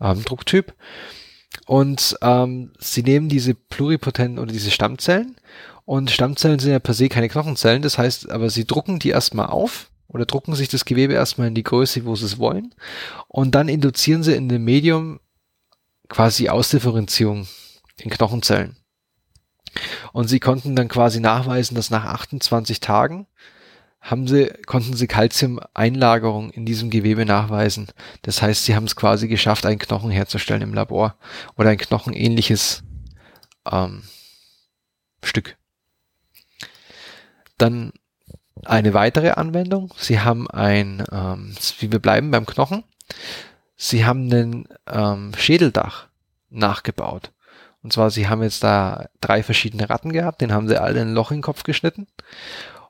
ähm, 0.00 0.24
Drucktyp. 0.24 0.72
Und 1.66 2.16
ähm, 2.22 2.72
sie 2.78 3.02
nehmen 3.02 3.28
diese 3.28 3.52
pluripotenten 3.54 4.38
oder 4.38 4.50
diese 4.50 4.70
Stammzellen 4.70 5.36
und 5.90 6.12
Stammzellen 6.12 6.60
sind 6.60 6.70
ja 6.70 6.78
per 6.78 6.94
se 6.94 7.08
keine 7.08 7.28
Knochenzellen, 7.28 7.82
das 7.82 7.98
heißt, 7.98 8.30
aber 8.30 8.48
sie 8.48 8.64
drucken 8.64 9.00
die 9.00 9.08
erstmal 9.08 9.46
auf 9.46 9.90
oder 10.06 10.24
drucken 10.24 10.54
sich 10.54 10.68
das 10.68 10.84
Gewebe 10.84 11.14
erstmal 11.14 11.48
in 11.48 11.56
die 11.56 11.64
Größe, 11.64 12.04
wo 12.04 12.14
sie 12.14 12.26
es 12.26 12.38
wollen. 12.38 12.72
Und 13.26 13.56
dann 13.56 13.68
induzieren 13.68 14.22
sie 14.22 14.36
in 14.36 14.48
dem 14.48 14.62
Medium 14.62 15.18
quasi 16.08 16.48
Ausdifferenzierung 16.48 17.48
in 17.98 18.08
Knochenzellen. 18.08 18.76
Und 20.12 20.28
sie 20.28 20.38
konnten 20.38 20.76
dann 20.76 20.86
quasi 20.86 21.18
nachweisen, 21.18 21.74
dass 21.74 21.90
nach 21.90 22.04
28 22.04 22.78
Tagen 22.78 23.26
haben 24.00 24.28
sie, 24.28 24.46
konnten 24.66 24.94
sie 24.94 25.08
Calcium-Einlagerung 25.08 26.50
in 26.50 26.66
diesem 26.66 26.90
Gewebe 26.90 27.26
nachweisen. 27.26 27.88
Das 28.22 28.42
heißt, 28.42 28.64
sie 28.64 28.76
haben 28.76 28.86
es 28.86 28.94
quasi 28.94 29.26
geschafft, 29.26 29.66
einen 29.66 29.80
Knochen 29.80 30.12
herzustellen 30.12 30.62
im 30.62 30.72
Labor 30.72 31.16
oder 31.56 31.70
ein 31.70 31.78
knochenähnliches 31.78 32.84
ähm, 33.68 34.04
Stück. 35.24 35.56
Dann 37.60 37.92
eine 38.64 38.94
weitere 38.94 39.30
Anwendung. 39.30 39.92
Sie 39.96 40.20
haben 40.20 40.50
ein, 40.50 41.04
ähm, 41.12 41.54
wie 41.78 41.92
wir 41.92 41.98
bleiben 41.98 42.30
beim 42.30 42.46
Knochen, 42.46 42.84
Sie 43.76 44.04
haben 44.04 44.30
ein 44.32 44.68
ähm, 44.88 45.32
Schädeldach 45.36 46.08
nachgebaut. 46.50 47.32
Und 47.82 47.92
zwar, 47.92 48.10
Sie 48.10 48.28
haben 48.28 48.42
jetzt 48.42 48.62
da 48.62 49.08
drei 49.20 49.42
verschiedene 49.42 49.88
Ratten 49.88 50.12
gehabt, 50.12 50.40
den 50.40 50.52
haben 50.52 50.68
Sie 50.68 50.80
alle 50.80 51.00
ein 51.00 51.14
Loch 51.14 51.30
in 51.30 51.38
den 51.38 51.42
Kopf 51.42 51.62
geschnitten. 51.62 52.06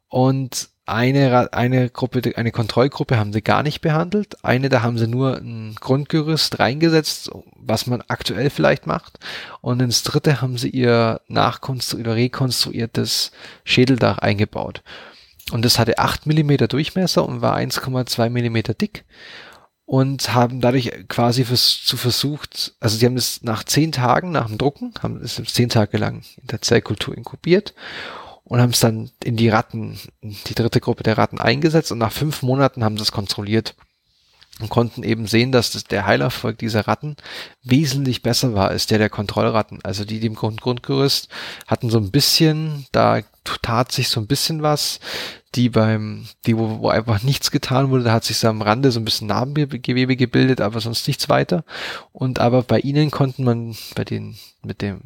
Und 0.08 0.69
eine, 0.90 1.52
eine 1.52 1.88
Gruppe, 1.90 2.36
eine 2.36 2.50
Kontrollgruppe 2.50 3.18
haben 3.18 3.32
sie 3.32 3.42
gar 3.42 3.62
nicht 3.62 3.80
behandelt. 3.80 4.44
Eine, 4.44 4.68
da 4.68 4.82
haben 4.82 4.98
sie 4.98 5.06
nur 5.06 5.36
ein 5.36 5.74
Grundgerüst 5.78 6.58
reingesetzt, 6.58 7.30
was 7.56 7.86
man 7.86 8.02
aktuell 8.08 8.50
vielleicht 8.50 8.86
macht. 8.86 9.18
Und 9.60 9.80
ins 9.80 10.02
dritte 10.02 10.40
haben 10.40 10.58
sie 10.58 10.70
ihr 10.70 11.20
nachkonstruiert 11.28 12.06
oder 12.06 12.16
rekonstruiertes 12.16 13.30
Schädeldach 13.64 14.18
eingebaut. 14.18 14.82
Und 15.52 15.64
das 15.64 15.78
hatte 15.78 15.98
8 15.98 16.26
Millimeter 16.26 16.68
Durchmesser 16.68 17.26
und 17.26 17.40
war 17.40 17.56
1,2 17.56 18.30
Millimeter 18.30 18.74
dick 18.74 19.04
und 19.86 20.34
haben 20.34 20.60
dadurch 20.60 20.92
quasi 21.08 21.44
vers 21.44 21.82
zu 21.84 21.96
versucht, 21.96 22.74
also 22.78 22.96
sie 22.96 23.06
haben 23.06 23.16
es 23.16 23.42
nach 23.42 23.64
zehn 23.64 23.90
Tagen 23.90 24.30
nach 24.30 24.46
dem 24.46 24.56
Drucken, 24.56 24.94
haben 25.02 25.20
es 25.20 25.42
zehn 25.46 25.68
Tage 25.68 25.98
lang 25.98 26.22
in 26.40 26.46
der 26.46 26.62
Zellkultur 26.62 27.16
inkubiert 27.16 27.74
und 28.50 28.60
haben 28.60 28.70
es 28.70 28.80
dann 28.80 29.12
in 29.22 29.36
die 29.36 29.48
Ratten, 29.48 29.96
die 30.22 30.56
dritte 30.56 30.80
Gruppe 30.80 31.04
der 31.04 31.16
Ratten 31.16 31.38
eingesetzt 31.38 31.92
und 31.92 31.98
nach 31.98 32.10
fünf 32.10 32.42
Monaten 32.42 32.82
haben 32.82 32.96
sie 32.96 33.04
es 33.04 33.12
kontrolliert 33.12 33.76
und 34.58 34.70
konnten 34.70 35.04
eben 35.04 35.28
sehen, 35.28 35.52
dass 35.52 35.70
das, 35.70 35.84
der 35.84 36.04
Heilerfolg 36.04 36.58
dieser 36.58 36.88
Ratten 36.88 37.14
wesentlich 37.62 38.22
besser 38.22 38.52
war 38.52 38.68
als 38.68 38.88
der 38.88 38.98
der 38.98 39.08
Kontrollratten. 39.08 39.78
Also 39.84 40.04
die, 40.04 40.18
die 40.18 40.26
im 40.26 40.34
Grund 40.34 40.60
Grundgerüst 40.60 41.28
hatten 41.68 41.90
so 41.90 41.98
ein 41.98 42.10
bisschen, 42.10 42.86
da 42.90 43.20
tat 43.62 43.92
sich 43.92 44.08
so 44.08 44.18
ein 44.20 44.26
bisschen 44.26 44.62
was. 44.62 44.98
Die 45.54 45.68
beim, 45.68 46.26
die, 46.44 46.58
wo, 46.58 46.80
wo 46.80 46.88
einfach 46.88 47.22
nichts 47.22 47.52
getan 47.52 47.90
wurde, 47.90 48.02
da 48.02 48.12
hat 48.12 48.24
sich 48.24 48.38
so 48.38 48.48
am 48.48 48.62
Rande 48.62 48.90
so 48.90 48.98
ein 48.98 49.04
bisschen 49.04 49.28
Narbengewebe 49.28 50.16
gebildet, 50.16 50.60
aber 50.60 50.80
sonst 50.80 51.06
nichts 51.06 51.28
weiter. 51.28 51.64
Und 52.12 52.40
aber 52.40 52.64
bei 52.64 52.80
ihnen 52.80 53.12
konnten 53.12 53.44
man, 53.44 53.76
bei 53.94 54.02
den, 54.04 54.36
mit 54.62 54.82
dem 54.82 55.02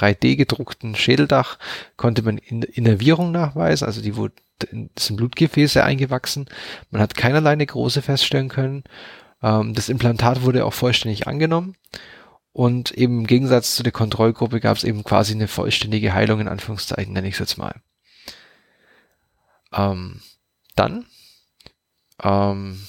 3D 0.00 0.36
gedruckten 0.36 0.94
Schädeldach 0.94 1.58
konnte 1.96 2.22
man 2.22 2.38
Innervierung 2.38 3.32
nachweisen, 3.32 3.86
also 3.86 4.00
die 4.00 4.16
wurde, 4.16 4.34
sind 4.98 5.16
Blutgefäße 5.16 5.82
eingewachsen. 5.84 6.46
Man 6.90 7.00
hat 7.00 7.16
keinerlei 7.16 7.56
Nekrose 7.56 8.02
feststellen 8.02 8.48
können. 8.48 8.84
Ähm, 9.42 9.74
das 9.74 9.88
Implantat 9.88 10.42
wurde 10.42 10.64
auch 10.64 10.74
vollständig 10.74 11.26
angenommen. 11.26 11.76
Und 12.52 12.90
eben 12.90 13.20
im 13.20 13.26
Gegensatz 13.26 13.76
zu 13.76 13.82
der 13.82 13.92
Kontrollgruppe 13.92 14.60
gab 14.60 14.76
es 14.76 14.84
eben 14.84 15.04
quasi 15.04 15.34
eine 15.34 15.48
vollständige 15.48 16.12
Heilung, 16.12 16.40
in 16.40 16.48
Anführungszeichen 16.48 17.12
nenne 17.12 17.28
ich 17.28 17.34
es 17.34 17.40
jetzt 17.40 17.58
mal. 17.58 17.80
Ähm, 19.72 20.20
dann 20.74 21.06
ähm, 22.22 22.80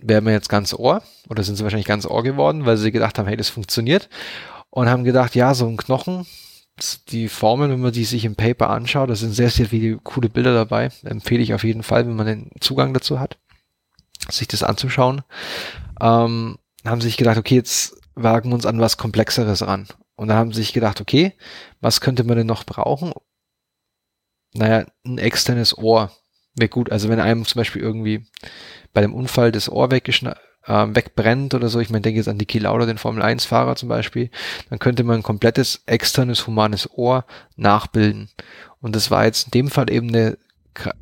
werden 0.00 0.26
wir 0.26 0.32
jetzt 0.32 0.50
ganz 0.50 0.74
Ohr 0.74 1.02
oder 1.28 1.42
sind 1.42 1.56
sie 1.56 1.62
wahrscheinlich 1.62 1.86
ganz 1.86 2.04
Ohr 2.04 2.22
geworden, 2.22 2.66
weil 2.66 2.76
sie 2.76 2.92
gedacht 2.92 3.18
haben, 3.18 3.26
hey, 3.26 3.36
das 3.36 3.48
funktioniert 3.48 4.10
und 4.74 4.88
haben 4.88 5.04
gedacht, 5.04 5.36
ja, 5.36 5.54
so 5.54 5.68
ein 5.68 5.76
Knochen, 5.76 6.26
die 7.08 7.28
Formeln, 7.28 7.70
wenn 7.70 7.80
man 7.80 7.92
die 7.92 8.04
sich 8.04 8.24
im 8.24 8.34
Paper 8.34 8.70
anschaut, 8.70 9.08
da 9.08 9.14
sind 9.14 9.32
sehr, 9.32 9.48
sehr 9.48 9.66
viele 9.66 9.98
coole 9.98 10.28
Bilder 10.28 10.52
dabei. 10.52 10.90
Empfehle 11.04 11.44
ich 11.44 11.54
auf 11.54 11.62
jeden 11.62 11.84
Fall, 11.84 12.08
wenn 12.08 12.16
man 12.16 12.26
den 12.26 12.50
Zugang 12.58 12.92
dazu 12.92 13.20
hat, 13.20 13.38
sich 14.28 14.48
das 14.48 14.64
anzuschauen. 14.64 15.22
Ähm, 16.00 16.58
haben 16.84 17.00
sich 17.00 17.16
gedacht, 17.16 17.38
okay, 17.38 17.54
jetzt 17.54 17.96
wagen 18.16 18.50
wir 18.50 18.56
uns 18.56 18.66
an 18.66 18.80
was 18.80 18.96
Komplexeres 18.96 19.64
ran. 19.64 19.86
Und 20.16 20.26
dann 20.26 20.38
haben 20.38 20.52
sie 20.52 20.62
sich 20.62 20.72
gedacht, 20.72 21.00
okay, 21.00 21.34
was 21.80 22.00
könnte 22.00 22.24
man 22.24 22.36
denn 22.36 22.48
noch 22.48 22.64
brauchen? 22.64 23.12
Naja, 24.54 24.86
ein 25.06 25.18
externes 25.18 25.78
Ohr 25.78 26.10
wäre 26.56 26.68
gut. 26.68 26.90
Also 26.90 27.08
wenn 27.08 27.20
einem 27.20 27.44
zum 27.44 27.60
Beispiel 27.60 27.80
irgendwie 27.80 28.26
bei 28.92 29.02
dem 29.02 29.14
Unfall 29.14 29.52
das 29.52 29.68
Ohr 29.68 29.92
weggeschnappt 29.92 30.40
ähm, 30.66 30.96
wegbrennt 30.96 31.54
oder 31.54 31.68
so, 31.68 31.80
ich 31.80 31.90
meine, 31.90 32.02
denke 32.02 32.18
jetzt 32.18 32.28
an 32.28 32.36
Niki 32.36 32.58
Lauda, 32.58 32.86
den 32.86 32.98
Formel-1-Fahrer 32.98 33.76
zum 33.76 33.88
Beispiel, 33.88 34.30
dann 34.70 34.78
könnte 34.78 35.04
man 35.04 35.16
ein 35.16 35.22
komplettes 35.22 35.82
externes 35.86 36.46
humanes 36.46 36.88
Ohr 36.92 37.24
nachbilden. 37.56 38.30
Und 38.80 38.96
das 38.96 39.10
war 39.10 39.24
jetzt 39.24 39.46
in 39.46 39.50
dem 39.50 39.70
Fall 39.70 39.90
eben 39.90 40.08
eine, 40.08 40.38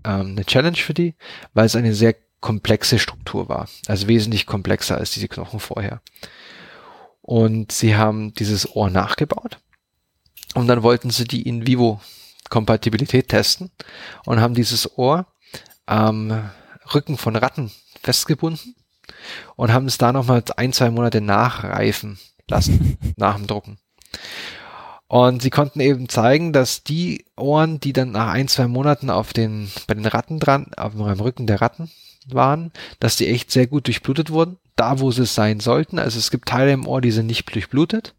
ähm, 0.05 0.33
eine 0.33 0.45
Challenge 0.45 0.77
für 0.77 0.95
die, 0.95 1.15
weil 1.55 1.67
es 1.67 1.77
eine 1.77 1.95
sehr 1.95 2.15
komplexe 2.41 2.99
Struktur 2.99 3.49
war. 3.49 3.69
Also 3.87 4.09
wesentlich 4.09 4.47
komplexer 4.47 4.97
als 4.97 5.13
diese 5.13 5.29
Knochen 5.29 5.61
vorher. 5.61 6.01
Und 7.21 7.71
sie 7.71 7.97
haben 7.97 8.35
dieses 8.35 8.75
Ohr 8.75 8.91
nachgebaut 8.91 9.59
und 10.55 10.67
dann 10.67 10.83
wollten 10.83 11.11
sie 11.11 11.25
die 11.25 11.43
in 11.43 11.69
vivo 11.69 12.01
Kompatibilität 12.51 13.29
testen 13.29 13.71
und 14.27 14.41
haben 14.41 14.55
dieses 14.55 14.99
Ohr 14.99 15.27
am 15.87 16.51
Rücken 16.93 17.17
von 17.17 17.37
Ratten 17.37 17.71
festgebunden 18.03 18.75
und 19.57 19.73
haben 19.73 19.87
es 19.87 19.99
da 19.99 20.13
nochmal 20.13 20.43
ein, 20.57 20.73
zwei 20.73 20.91
Monate 20.91 21.21
nachreifen 21.21 22.19
lassen, 22.49 22.99
nach 23.17 23.37
dem 23.37 23.47
Drucken. 23.47 23.79
Und 25.09 25.43
sie 25.43 25.51
konnten 25.51 25.81
eben 25.81 26.09
zeigen, 26.09 26.55
dass 26.55 26.85
die 26.85 27.27
Ohren, 27.37 27.81
die 27.81 27.93
dann 27.93 28.13
nach 28.13 28.29
ein, 28.29 28.49
zwei 28.49 28.67
Monaten 28.67 29.11
auf 29.11 29.35
den, 29.35 29.71
bei 29.87 29.93
den 29.93 30.07
Ratten 30.07 30.39
dran, 30.39 30.71
auf 30.77 30.93
dem 30.93 31.03
Rücken 31.03 31.47
der 31.47 31.61
Ratten 31.61 31.91
waren, 32.29 32.73
dass 32.99 33.17
die 33.17 33.29
echt 33.29 33.51
sehr 33.51 33.67
gut 33.67 33.89
durchblutet 33.89 34.31
wurden, 34.31 34.57
da 34.75 35.01
wo 35.01 35.11
sie 35.11 35.27
sein 35.27 35.61
sollten. 35.61 35.99
Also 35.99 36.19
es 36.19 36.31
gibt 36.31 36.49
Teile 36.49 36.73
im 36.73 36.87
Ohr, 36.87 37.03
die 37.03 37.11
sind 37.11 37.27
nicht 37.27 37.53
durchblutet. 37.55 38.15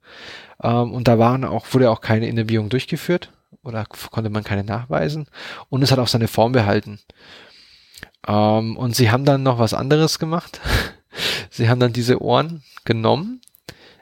Ähm, 0.62 0.92
und 0.94 1.08
da 1.08 1.18
waren 1.18 1.46
auch, 1.46 1.66
wurde 1.72 1.90
auch 1.90 2.02
keine 2.02 2.28
Innervierung 2.28 2.70
durchgeführt 2.70 3.32
oder 3.64 3.86
konnte 3.86 4.30
man 4.30 4.44
keine 4.44 4.64
nachweisen. 4.64 5.28
Und 5.70 5.82
es 5.82 5.92
hat 5.92 6.00
auch 6.00 6.08
seine 6.08 6.28
Form 6.28 6.52
behalten. 6.52 7.00
Ähm, 8.28 8.78
und 8.78 8.96
sie 8.96 9.12
haben 9.12 9.26
dann 9.26 9.44
noch 9.44 9.60
was 9.60 9.74
anderes 9.74 10.20
gemacht. 10.20 10.62
sie 11.50 11.70
haben 11.70 11.80
dann 11.80 11.94
diese 11.94 12.22
Ohren 12.22 12.64
genommen, 12.86 13.42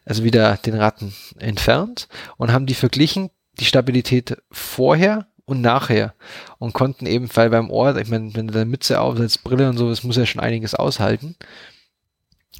also 0.05 0.23
wieder 0.23 0.57
den 0.57 0.75
Ratten 0.75 1.13
entfernt 1.39 2.07
und 2.37 2.51
haben 2.51 2.65
die 2.65 2.73
verglichen, 2.73 3.29
die 3.59 3.65
Stabilität 3.65 4.37
vorher 4.51 5.27
und 5.45 5.61
nachher 5.61 6.13
und 6.59 6.73
konnten 6.73 7.05
eben, 7.05 7.29
weil 7.35 7.49
beim 7.49 7.69
Ohr, 7.69 7.95
ich 7.97 8.09
meine, 8.09 8.33
wenn 8.35 8.47
du 8.47 8.53
deine 8.53 8.65
Mütze 8.65 9.01
aufsetzt, 9.01 9.43
Brille 9.43 9.69
und 9.69 9.77
so, 9.77 9.89
das 9.89 10.03
muss 10.03 10.17
ja 10.17 10.25
schon 10.25 10.41
einiges 10.41 10.75
aushalten, 10.75 11.35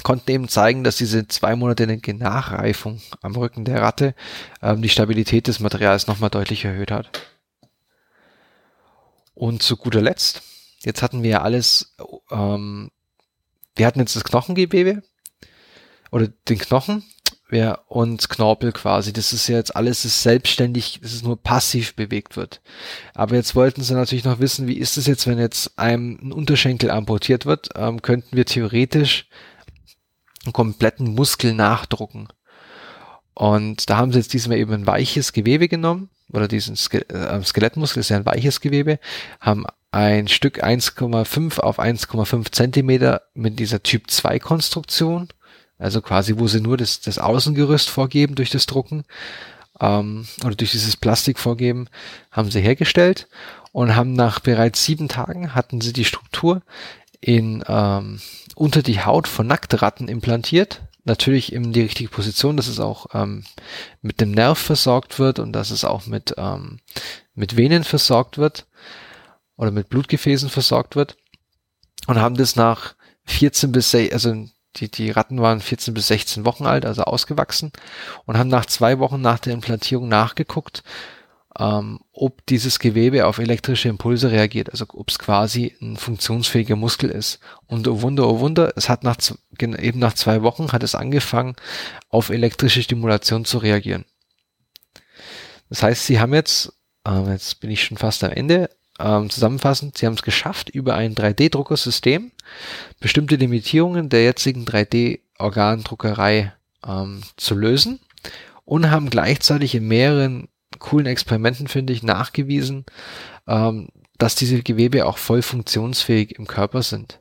konnten 0.03 0.31
eben 0.31 0.47
zeigen, 0.47 0.83
dass 0.83 0.97
diese 0.97 1.27
zwei 1.27 1.55
Monate 1.55 1.87
Nachreifung 2.17 3.01
am 3.21 3.35
Rücken 3.35 3.65
der 3.65 3.81
Ratte 3.81 4.15
ähm, 4.61 4.81
die 4.81 4.89
Stabilität 4.89 5.47
des 5.47 5.59
Materials 5.59 6.07
nochmal 6.07 6.29
deutlich 6.29 6.65
erhöht 6.65 6.91
hat. 6.91 7.09
Und 9.33 9.63
zu 9.63 9.77
guter 9.77 10.01
Letzt 10.01 10.43
Jetzt 10.83 11.01
hatten 11.01 11.23
wir 11.23 11.29
ja 11.29 11.41
alles, 11.41 11.95
ähm, 12.31 12.91
wir 13.75 13.85
hatten 13.85 13.99
jetzt 13.99 14.15
das 14.15 14.23
Knochengewebe 14.23 15.03
oder 16.11 16.27
den 16.27 16.57
Knochen 16.57 17.03
ja, 17.51 17.79
und 17.87 18.29
Knorpel 18.29 18.71
quasi. 18.71 19.13
Das 19.13 19.33
ist 19.33 19.47
ja 19.47 19.57
jetzt 19.57 19.75
alles 19.75 20.05
ist 20.05 20.23
selbstständig, 20.23 20.99
das 21.01 21.13
ist 21.13 21.23
nur 21.23 21.41
passiv 21.41 21.95
bewegt 21.95 22.37
wird. 22.37 22.61
Aber 23.13 23.35
jetzt 23.35 23.55
wollten 23.55 23.81
sie 23.81 23.93
natürlich 23.93 24.23
noch 24.23 24.39
wissen, 24.39 24.67
wie 24.67 24.77
ist 24.77 24.97
es 24.97 25.05
jetzt, 25.05 25.27
wenn 25.27 25.37
jetzt 25.37 25.77
einem 25.77 26.17
ein 26.21 26.31
Unterschenkel 26.31 26.89
amputiert 26.89 27.45
wird, 27.45 27.69
ähm, 27.75 28.01
könnten 28.01 28.35
wir 28.35 28.45
theoretisch 28.45 29.27
einen 30.45 30.53
kompletten 30.53 31.13
Muskel 31.13 31.53
nachdrucken. 31.53 32.27
Und 33.33 33.89
da 33.89 33.97
haben 33.97 34.11
sie 34.11 34.19
jetzt 34.19 34.33
diesmal 34.33 34.57
eben 34.57 34.73
ein 34.73 34.87
weiches 34.87 35.33
Gewebe 35.33 35.67
genommen, 35.67 36.09
oder 36.33 36.47
diesen 36.47 36.77
Ske 36.77 37.07
äh, 37.09 37.43
Skelettmuskel 37.43 37.99
ist 37.99 38.09
ja 38.09 38.17
ein 38.17 38.25
weiches 38.25 38.61
Gewebe, 38.61 38.99
haben 39.39 39.65
ein 39.91 40.27
Stück 40.29 40.63
1,5 40.63 41.59
auf 41.59 41.79
1,5 41.79 42.51
Zentimeter 42.51 43.23
mit 43.33 43.59
dieser 43.59 43.83
Typ 43.83 44.09
2 44.09 44.39
Konstruktion, 44.39 45.27
also 45.77 46.01
quasi 46.01 46.35
wo 46.37 46.47
sie 46.47 46.61
nur 46.61 46.77
das, 46.77 47.01
das 47.01 47.17
Außengerüst 47.17 47.89
vorgeben 47.89 48.35
durch 48.35 48.49
das 48.49 48.65
Drucken 48.65 49.03
ähm, 49.81 50.25
oder 50.45 50.55
durch 50.55 50.71
dieses 50.71 50.95
Plastik 50.95 51.39
vorgeben, 51.39 51.87
haben 52.31 52.49
sie 52.49 52.61
hergestellt 52.61 53.27
und 53.73 53.95
haben 53.95 54.13
nach 54.13 54.39
bereits 54.39 54.83
sieben 54.85 55.09
Tagen 55.09 55.53
hatten 55.55 55.81
sie 55.81 55.93
die 55.93 56.05
Struktur 56.05 56.61
in 57.19 57.63
ähm, 57.67 58.19
unter 58.55 58.81
die 58.81 59.03
Haut 59.03 59.27
von 59.27 59.47
Nacktratten 59.47 60.07
implantiert. 60.07 60.81
Natürlich 61.03 61.51
in 61.51 61.73
die 61.73 61.81
richtige 61.81 62.09
Position, 62.09 62.57
dass 62.57 62.67
es 62.67 62.79
auch 62.79 63.07
ähm, 63.13 63.43
mit 64.01 64.21
dem 64.21 64.31
Nerv 64.31 64.59
versorgt 64.59 65.17
wird 65.19 65.39
und 65.39 65.51
dass 65.51 65.71
es 65.71 65.83
auch 65.83 66.05
mit, 66.05 66.35
ähm, 66.37 66.79
mit 67.33 67.57
Venen 67.57 67.83
versorgt 67.83 68.37
wird 68.37 68.67
oder 69.61 69.69
mit 69.69 69.89
Blutgefäßen 69.89 70.49
versorgt 70.49 70.95
wird 70.95 71.17
und 72.07 72.19
haben 72.19 72.35
das 72.35 72.55
nach 72.55 72.95
14 73.25 73.71
bis, 73.71 73.93
also 73.93 74.47
die, 74.77 74.89
die 74.89 75.11
Ratten 75.11 75.39
waren 75.39 75.61
14 75.61 75.93
bis 75.93 76.07
16 76.07 76.45
Wochen 76.45 76.65
alt, 76.65 76.83
also 76.83 77.03
ausgewachsen 77.03 77.71
und 78.25 78.39
haben 78.39 78.49
nach 78.49 78.65
zwei 78.65 78.97
Wochen 78.97 79.21
nach 79.21 79.37
der 79.37 79.53
Implantierung 79.53 80.07
nachgeguckt, 80.07 80.81
ähm, 81.59 81.99
ob 82.11 82.43
dieses 82.47 82.79
Gewebe 82.79 83.27
auf 83.27 83.37
elektrische 83.37 83.87
Impulse 83.87 84.31
reagiert, 84.31 84.71
also 84.71 84.85
ob 84.93 85.11
es 85.11 85.19
quasi 85.19 85.75
ein 85.79 85.95
funktionsfähiger 85.95 86.75
Muskel 86.75 87.11
ist. 87.11 87.39
Und 87.67 87.87
oh 87.87 88.01
Wunder, 88.01 88.27
oh 88.27 88.39
Wunder, 88.39 88.73
es 88.75 88.89
hat 88.89 89.03
nach, 89.03 89.17
eben 89.59 89.99
nach 89.99 90.13
zwei 90.13 90.41
Wochen 90.41 90.71
hat 90.71 90.81
es 90.81 90.95
angefangen, 90.95 91.55
auf 92.09 92.29
elektrische 92.29 92.81
Stimulation 92.81 93.45
zu 93.45 93.59
reagieren. 93.59 94.05
Das 95.69 95.83
heißt, 95.83 96.07
sie 96.07 96.19
haben 96.19 96.33
jetzt, 96.33 96.73
äh, 97.05 97.29
jetzt 97.29 97.59
bin 97.59 97.69
ich 97.69 97.83
schon 97.83 97.97
fast 97.97 98.23
am 98.23 98.31
Ende, 98.31 98.67
ähm, 99.03 99.29
zusammenfassend, 99.29 99.97
sie 99.97 100.05
haben 100.05 100.13
es 100.13 100.21
geschafft, 100.21 100.69
über 100.69 100.95
ein 100.95 101.15
3D-Druckersystem 101.15 102.31
bestimmte 102.99 103.35
Limitierungen 103.35 104.09
der 104.09 104.23
jetzigen 104.23 104.65
3D-Organdruckerei 104.65 106.53
ähm, 106.85 107.21
zu 107.37 107.55
lösen 107.55 107.99
und 108.65 108.91
haben 108.91 109.09
gleichzeitig 109.09 109.75
in 109.75 109.87
mehreren 109.87 110.47
coolen 110.79 111.07
Experimenten, 111.07 111.67
finde 111.67 111.93
ich, 111.93 112.03
nachgewiesen, 112.03 112.85
ähm, 113.47 113.89
dass 114.17 114.35
diese 114.35 114.61
Gewebe 114.61 115.05
auch 115.05 115.17
voll 115.17 115.41
funktionsfähig 115.41 116.37
im 116.37 116.47
Körper 116.47 116.83
sind. 116.83 117.19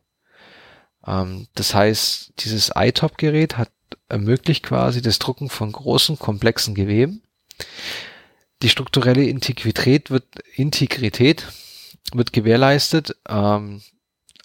Ähm, 1.07 1.47
das 1.55 1.75
heißt, 1.75 2.35
dieses 2.41 2.73
iTop-Gerät 2.75 3.57
hat 3.57 3.71
ermöglicht 4.09 4.65
quasi 4.65 5.03
das 5.03 5.19
Drucken 5.19 5.49
von 5.49 5.73
großen, 5.73 6.19
komplexen 6.19 6.75
Geweben. 6.75 7.23
Die 8.63 8.69
strukturelle 8.69 9.25
Integrität 9.25 10.11
wird, 10.11 10.27
Integrität 10.55 11.47
wird 12.15 12.33
gewährleistet. 12.33 13.17
Ähm, 13.29 13.83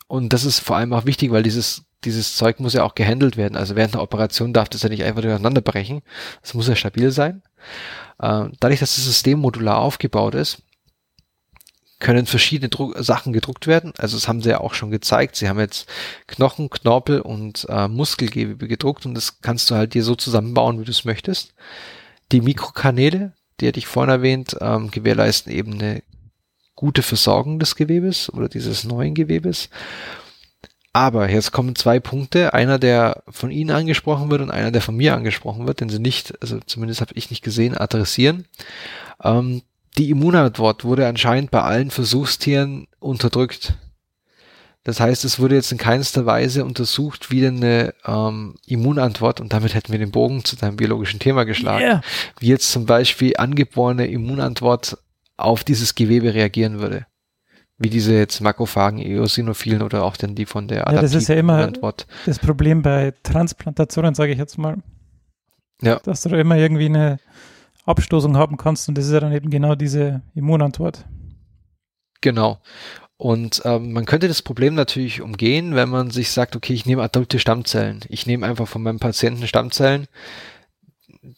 und 0.08 0.34
das 0.34 0.46
ist 0.46 0.60
vor 0.60 0.76
allem 0.76 0.94
auch 0.94 1.06
wichtig, 1.06 1.32
weil 1.32 1.44
dieses, 1.44 1.84
dieses 2.04 2.36
Zeug 2.36 2.60
muss 2.60 2.74
ja 2.74 2.84
auch 2.84 2.96
gehandelt 2.96 3.38
werden. 3.38 3.58
Also 3.58 3.76
während 3.76 3.96
der 3.96 4.02
Operation 4.02 4.54
darf 4.54 4.70
das 4.70 4.84
ja 4.84 4.90
nicht 4.90 5.04
einfach 5.04 5.22
durcheinander 5.22 5.62
brechen. 5.62 6.02
Es 6.42 6.54
muss 6.54 6.68
ja 6.68 6.76
stabil 6.76 7.12
sein. 7.12 7.42
Ähm, 8.22 8.54
dadurch, 8.60 8.80
dass 8.80 8.96
das 8.96 9.06
System 9.06 9.40
modular 9.40 9.80
aufgebaut 9.80 10.36
ist, 10.36 10.62
können 12.00 12.26
verschiedene 12.26 12.70
Druck 12.70 12.96
Sachen 13.00 13.34
gedruckt 13.34 13.68
werden. 13.68 13.94
Also 13.98 14.18
das 14.18 14.28
haben 14.28 14.42
sie 14.42 14.50
ja 14.50 14.60
auch 14.60 14.74
schon 14.74 14.92
gezeigt. 14.92 15.36
Sie 15.36 15.50
haben 15.50 15.60
jetzt 15.60 15.88
Knochen, 16.28 16.70
Knorpel 16.70 17.22
und 17.22 17.66
äh, 17.70 17.88
Muskelgewebe 17.88 18.68
gedruckt 18.68 19.06
und 19.06 19.16
das 19.16 19.42
kannst 19.42 19.70
du 19.70 19.76
halt 19.76 19.94
dir 19.94 20.04
so 20.04 20.16
zusammenbauen, 20.16 20.80
wie 20.80 20.86
du 20.86 20.92
es 20.92 21.06
möchtest. 21.06 21.54
Die 22.32 22.42
Mikrokanäle, 22.42 23.34
die 23.60 23.68
hatte 23.68 23.80
ich 23.80 23.88
vorhin 23.88 24.12
erwähnt, 24.12 24.58
ähm, 24.60 24.92
gewährleisten 24.92 25.52
eben 25.52 25.74
eine 25.74 26.04
gute 26.76 27.02
Versorgung 27.02 27.60
des 27.60 27.76
Gewebes 27.76 28.32
oder 28.32 28.50
dieses 28.50 28.84
neuen 28.84 29.14
Gewebes. 29.14 29.70
Aber 30.94 31.30
jetzt 31.30 31.52
kommen 31.52 31.76
zwei 31.76 32.00
Punkte, 32.00 32.54
einer, 32.54 32.80
der 32.80 33.24
von 33.28 33.52
Ihnen 33.52 33.72
angesprochen 33.72 34.32
wird 34.32 34.42
und 34.42 34.50
einer, 34.50 34.72
der 34.72 34.82
von 34.82 34.96
mir 34.96 35.14
angesprochen 35.14 35.68
wird, 35.68 35.82
den 35.82 35.90
Sie 35.90 36.00
nicht, 36.00 36.42
also 36.42 36.60
zumindest 36.66 37.02
habe 37.02 37.12
ich 37.16 37.30
nicht 37.30 37.44
gesehen, 37.44 37.76
adressieren. 37.78 38.46
Ähm, 39.22 39.62
die 39.98 40.10
Immunantwort 40.10 40.86
wurde 40.86 41.08
anscheinend 41.08 41.52
bei 41.52 41.62
allen 41.62 41.92
Versuchstieren 41.92 42.88
unterdrückt. 43.00 43.74
Das 44.86 45.00
heißt, 45.00 45.26
es 45.26 45.40
wurde 45.40 45.56
jetzt 45.56 45.72
in 45.72 45.80
keinster 45.80 46.26
Weise 46.26 46.64
untersucht, 46.64 47.32
wie 47.32 47.42
denn 47.42 47.58
eine 47.58 47.94
ähm, 48.06 48.56
Immunantwort, 48.68 49.42
und 49.42 49.52
damit 49.52 49.74
hätten 49.74 49.92
wir 49.92 50.00
den 50.00 50.12
Bogen 50.12 50.46
zu 50.46 50.56
deinem 50.56 50.78
biologischen 50.78 51.20
Thema 51.20 51.44
geschlagen, 51.44 51.84
yeah. 51.84 52.02
wie 52.40 52.48
jetzt 52.48 52.72
zum 52.72 52.86
Beispiel 52.86 53.34
angeborene 53.36 54.08
Immunantwort 54.08 54.98
auf 55.38 55.64
dieses 55.64 55.96
Gewebe 55.96 56.34
reagieren 56.34 56.80
würde. 56.80 57.06
Wie 57.78 57.90
diese 57.90 58.14
jetzt 58.14 58.40
Makrophagen, 58.40 59.00
Eosinophilen 59.00 59.82
oder 59.82 60.04
auch 60.04 60.16
dann 60.16 60.34
die 60.34 60.46
von 60.46 60.68
der 60.68 60.86
Ja, 60.90 61.02
das 61.02 61.14
ist 61.14 61.28
ja 61.28 61.36
adaptiven 61.36 61.40
immer- 61.40 61.64
Antwort. 61.68 62.08
Das 62.26 62.40
Problem 62.40 62.82
bei 62.82 63.14
Transplantationen, 63.24 64.16
sage 64.16 64.32
ich 64.32 64.38
jetzt 64.38 64.58
mal, 64.58 64.78
Ja. 65.82 66.00
dass 66.00 66.22
du 66.22 66.30
da 66.30 66.38
immer 66.38 66.56
irgendwie 66.56 66.86
eine 66.86 67.20
Abstoßung 67.86 68.38
haben 68.38 68.56
kannst 68.58 68.88
und 68.88 68.98
das 68.98 69.06
ist 69.08 69.12
ja 69.12 69.20
dann 69.20 69.34
eben 69.34 69.50
genau 69.50 69.76
diese 69.76 70.22
Immunantwort. 70.36 71.06
Genau. 72.22 72.60
Und 73.18 73.62
ähm, 73.66 73.94
man 73.94 74.06
könnte 74.06 74.28
das 74.28 74.42
Problem 74.42 74.74
natürlich 74.76 75.22
umgehen, 75.22 75.76
wenn 75.76 75.90
man 75.90 76.12
sich 76.12 76.32
sagt, 76.32 76.56
okay, 76.56 76.74
ich 76.74 76.86
nehme 76.86 77.02
adulte 77.04 77.40
Stammzellen. 77.40 78.02
Ich 78.10 78.26
nehme 78.26 78.46
einfach 78.46 78.68
von 78.68 78.84
meinem 78.84 79.00
Patienten 79.00 79.48
Stammzellen, 79.48 80.08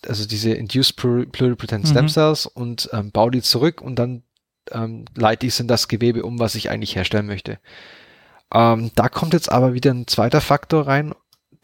also 0.07 0.25
diese 0.25 0.51
Induced 0.51 0.95
Plur- 0.95 1.25
Pluripotent 1.31 1.87
Stem 1.87 2.05
Mhm. 2.05 2.09
Cells 2.09 2.45
und 2.45 2.89
ähm, 2.93 3.11
baue 3.11 3.31
die 3.31 3.41
zurück 3.41 3.81
und 3.81 3.97
dann 3.97 4.23
ähm, 4.71 5.05
leite 5.15 5.45
ich 5.45 5.53
es 5.53 5.59
in 5.59 5.67
das 5.67 5.87
Gewebe 5.87 6.23
um, 6.23 6.39
was 6.39 6.55
ich 6.55 6.69
eigentlich 6.69 6.95
herstellen 6.95 7.27
möchte. 7.27 7.59
Ähm, 8.53 8.91
da 8.95 9.09
kommt 9.09 9.33
jetzt 9.33 9.51
aber 9.51 9.73
wieder 9.73 9.91
ein 9.93 10.07
zweiter 10.07 10.41
Faktor 10.41 10.87
rein, 10.87 11.13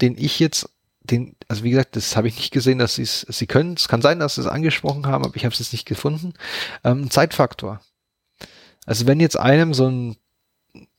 den 0.01 0.17
ich 0.17 0.39
jetzt, 0.39 0.69
den, 1.01 1.35
also 1.47 1.63
wie 1.63 1.69
gesagt, 1.69 1.95
das 1.95 2.15
habe 2.15 2.27
ich 2.27 2.35
nicht 2.37 2.51
gesehen, 2.51 2.79
dass 2.79 2.95
sie 2.95 3.03
es, 3.03 3.21
sie 3.21 3.47
können. 3.47 3.73
Es 3.73 3.87
kann 3.87 4.01
sein, 4.01 4.19
dass 4.19 4.35
sie 4.35 4.41
es 4.41 4.47
angesprochen 4.47 5.05
haben, 5.05 5.25
aber 5.25 5.35
ich 5.35 5.45
habe 5.45 5.53
es 5.53 5.59
jetzt 5.59 5.73
nicht 5.73 5.85
gefunden. 5.85 6.33
Ähm, 6.83 7.03
ein 7.03 7.11
Zeitfaktor. 7.11 7.81
Also 8.85 9.07
wenn 9.07 9.19
jetzt 9.19 9.39
einem 9.39 9.73
so 9.73 9.87
ein 9.87 10.17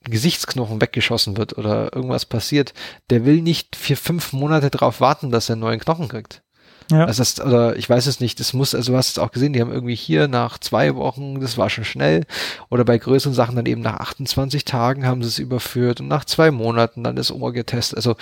Gesichtsknochen 0.01 0.79
weggeschossen 0.81 1.37
wird 1.37 1.57
oder 1.57 1.93
irgendwas 1.93 2.25
passiert, 2.25 2.73
der 3.09 3.25
will 3.25 3.41
nicht 3.41 3.75
vier, 3.75 3.97
fünf 3.97 4.31
Monate 4.31 4.69
darauf 4.69 5.01
warten, 5.01 5.31
dass 5.31 5.49
er 5.49 5.53
einen 5.53 5.61
neuen 5.61 5.79
Knochen 5.79 6.07
kriegt. 6.07 6.43
Ja. 6.91 7.05
Also 7.05 7.21
das, 7.21 7.39
oder 7.41 7.75
ich 7.77 7.89
weiß 7.89 8.05
es 8.05 8.19
nicht, 8.19 8.39
das 8.39 8.53
muss, 8.53 8.75
also 8.75 8.91
du 8.91 8.97
hast 8.97 9.09
es 9.09 9.17
auch 9.17 9.31
gesehen, 9.31 9.53
die 9.53 9.61
haben 9.61 9.71
irgendwie 9.71 9.95
hier 9.95 10.27
nach 10.27 10.59
zwei 10.59 10.95
Wochen, 10.95 11.39
das 11.39 11.57
war 11.57 11.69
schon 11.69 11.83
schnell, 11.83 12.25
oder 12.69 12.85
bei 12.85 12.97
größeren 12.97 13.33
Sachen 13.33 13.55
dann 13.55 13.65
eben 13.65 13.81
nach 13.81 13.99
28 13.99 14.65
Tagen 14.65 15.05
haben 15.05 15.23
sie 15.23 15.29
es 15.29 15.39
überführt 15.39 15.99
und 15.99 16.07
nach 16.07 16.25
zwei 16.25 16.51
Monaten 16.51 17.03
dann 17.03 17.15
das 17.15 17.31
Ohr 17.31 17.53
getestet. 17.53 17.97
Also 17.97 18.15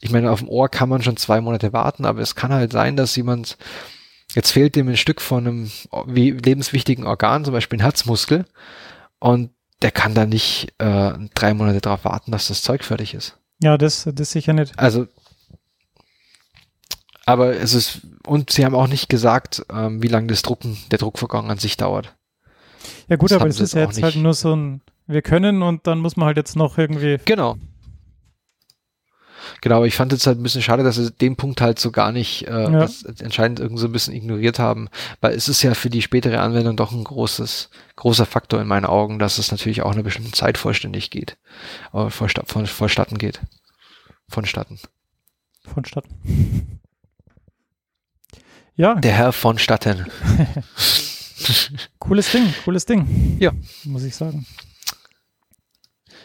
ich 0.00 0.10
meine, 0.10 0.30
auf 0.30 0.40
dem 0.40 0.48
Ohr 0.48 0.68
kann 0.68 0.88
man 0.88 1.02
schon 1.02 1.16
zwei 1.16 1.40
Monate 1.40 1.72
warten, 1.72 2.04
aber 2.04 2.20
es 2.20 2.36
kann 2.36 2.52
halt 2.52 2.72
sein, 2.72 2.96
dass 2.96 3.16
jemand, 3.16 3.56
jetzt 4.34 4.52
fehlt 4.52 4.76
dem 4.76 4.88
ein 4.88 4.96
Stück 4.96 5.20
von 5.20 5.46
einem 5.46 5.70
lebenswichtigen 6.06 7.04
Organ, 7.06 7.44
zum 7.44 7.52
Beispiel 7.52 7.78
ein 7.78 7.82
Herzmuskel, 7.82 8.44
und 9.18 9.50
der 9.82 9.90
kann 9.90 10.14
da 10.14 10.24
nicht 10.24 10.72
äh, 10.78 11.12
drei 11.34 11.54
Monate 11.54 11.80
darauf 11.80 12.04
warten, 12.04 12.30
dass 12.30 12.48
das 12.48 12.62
Zeug 12.62 12.84
fertig 12.84 13.14
ist. 13.14 13.38
Ja, 13.60 13.76
das, 13.78 14.08
das 14.12 14.30
sicher 14.30 14.52
nicht. 14.52 14.78
Also, 14.78 15.06
aber 17.26 17.56
es 17.56 17.74
ist, 17.74 18.00
und 18.26 18.50
sie 18.50 18.64
haben 18.64 18.74
auch 18.74 18.88
nicht 18.88 19.08
gesagt, 19.08 19.64
ähm, 19.72 20.02
wie 20.02 20.08
lange 20.08 20.26
das 20.28 20.42
Drucken, 20.42 20.76
der 20.90 20.98
Druckvorgang 20.98 21.50
an 21.50 21.58
sich 21.58 21.76
dauert. 21.76 22.14
Ja 23.08 23.16
gut, 23.16 23.30
Das 23.30 23.40
aber 23.40 23.50
sie 23.50 23.62
ist 23.62 23.72
jetzt 23.72 23.74
ja 23.74 23.86
auch 23.86 23.92
jetzt 23.92 24.02
halt 24.02 24.16
nur 24.16 24.34
so 24.34 24.54
ein, 24.54 24.80
wir 25.06 25.22
können 25.22 25.62
und 25.62 25.86
dann 25.86 25.98
muss 26.00 26.16
man 26.16 26.26
halt 26.26 26.36
jetzt 26.36 26.56
noch 26.56 26.78
irgendwie, 26.78 27.18
Genau. 27.24 27.56
Genau, 29.60 29.76
aber 29.76 29.86
ich 29.86 29.94
fand 29.94 30.12
es 30.12 30.26
halt 30.26 30.38
ein 30.38 30.42
bisschen 30.42 30.62
schade, 30.62 30.82
dass 30.82 30.96
sie 30.96 31.10
den 31.10 31.36
Punkt 31.36 31.60
halt 31.60 31.78
so 31.78 31.90
gar 31.90 32.12
nicht, 32.12 32.46
äh, 32.48 32.70
Ja. 32.70 32.88
entscheidend 33.18 33.60
irgendwie 33.60 33.80
so 33.80 33.88
ein 33.88 33.92
bisschen 33.92 34.14
ignoriert 34.14 34.58
haben, 34.58 34.88
weil 35.20 35.34
es 35.34 35.48
ist 35.48 35.62
ja 35.62 35.74
für 35.74 35.90
die 35.90 36.02
spätere 36.02 36.40
Anwendung 36.40 36.76
doch 36.76 36.92
ein 36.92 37.04
großes, 37.04 37.68
großer 37.96 38.24
Faktor 38.26 38.60
in 38.60 38.66
meinen 38.66 38.86
Augen, 38.86 39.18
dass 39.18 39.38
es 39.38 39.50
natürlich 39.50 39.82
auch 39.82 39.92
eine 39.92 40.02
bestimmte 40.02 40.32
Zeit 40.32 40.56
vollständig 40.58 41.10
geht, 41.10 41.36
äh, 41.92 42.08
vorsta 42.10 42.42
von, 42.46 42.66
vorstatten 42.66 43.18
geht. 43.18 43.40
Vonstatten. 44.28 44.78
vonstatten. 45.66 46.80
Ja, 48.76 48.94
Der 48.96 49.12
Herr 49.12 49.32
vonstatten. 49.32 50.06
cooles 51.98 52.30
Ding, 52.32 52.52
cooles 52.64 52.86
Ding. 52.86 53.36
Ja. 53.38 53.52
Muss 53.84 54.02
ich 54.04 54.16
sagen. 54.16 54.46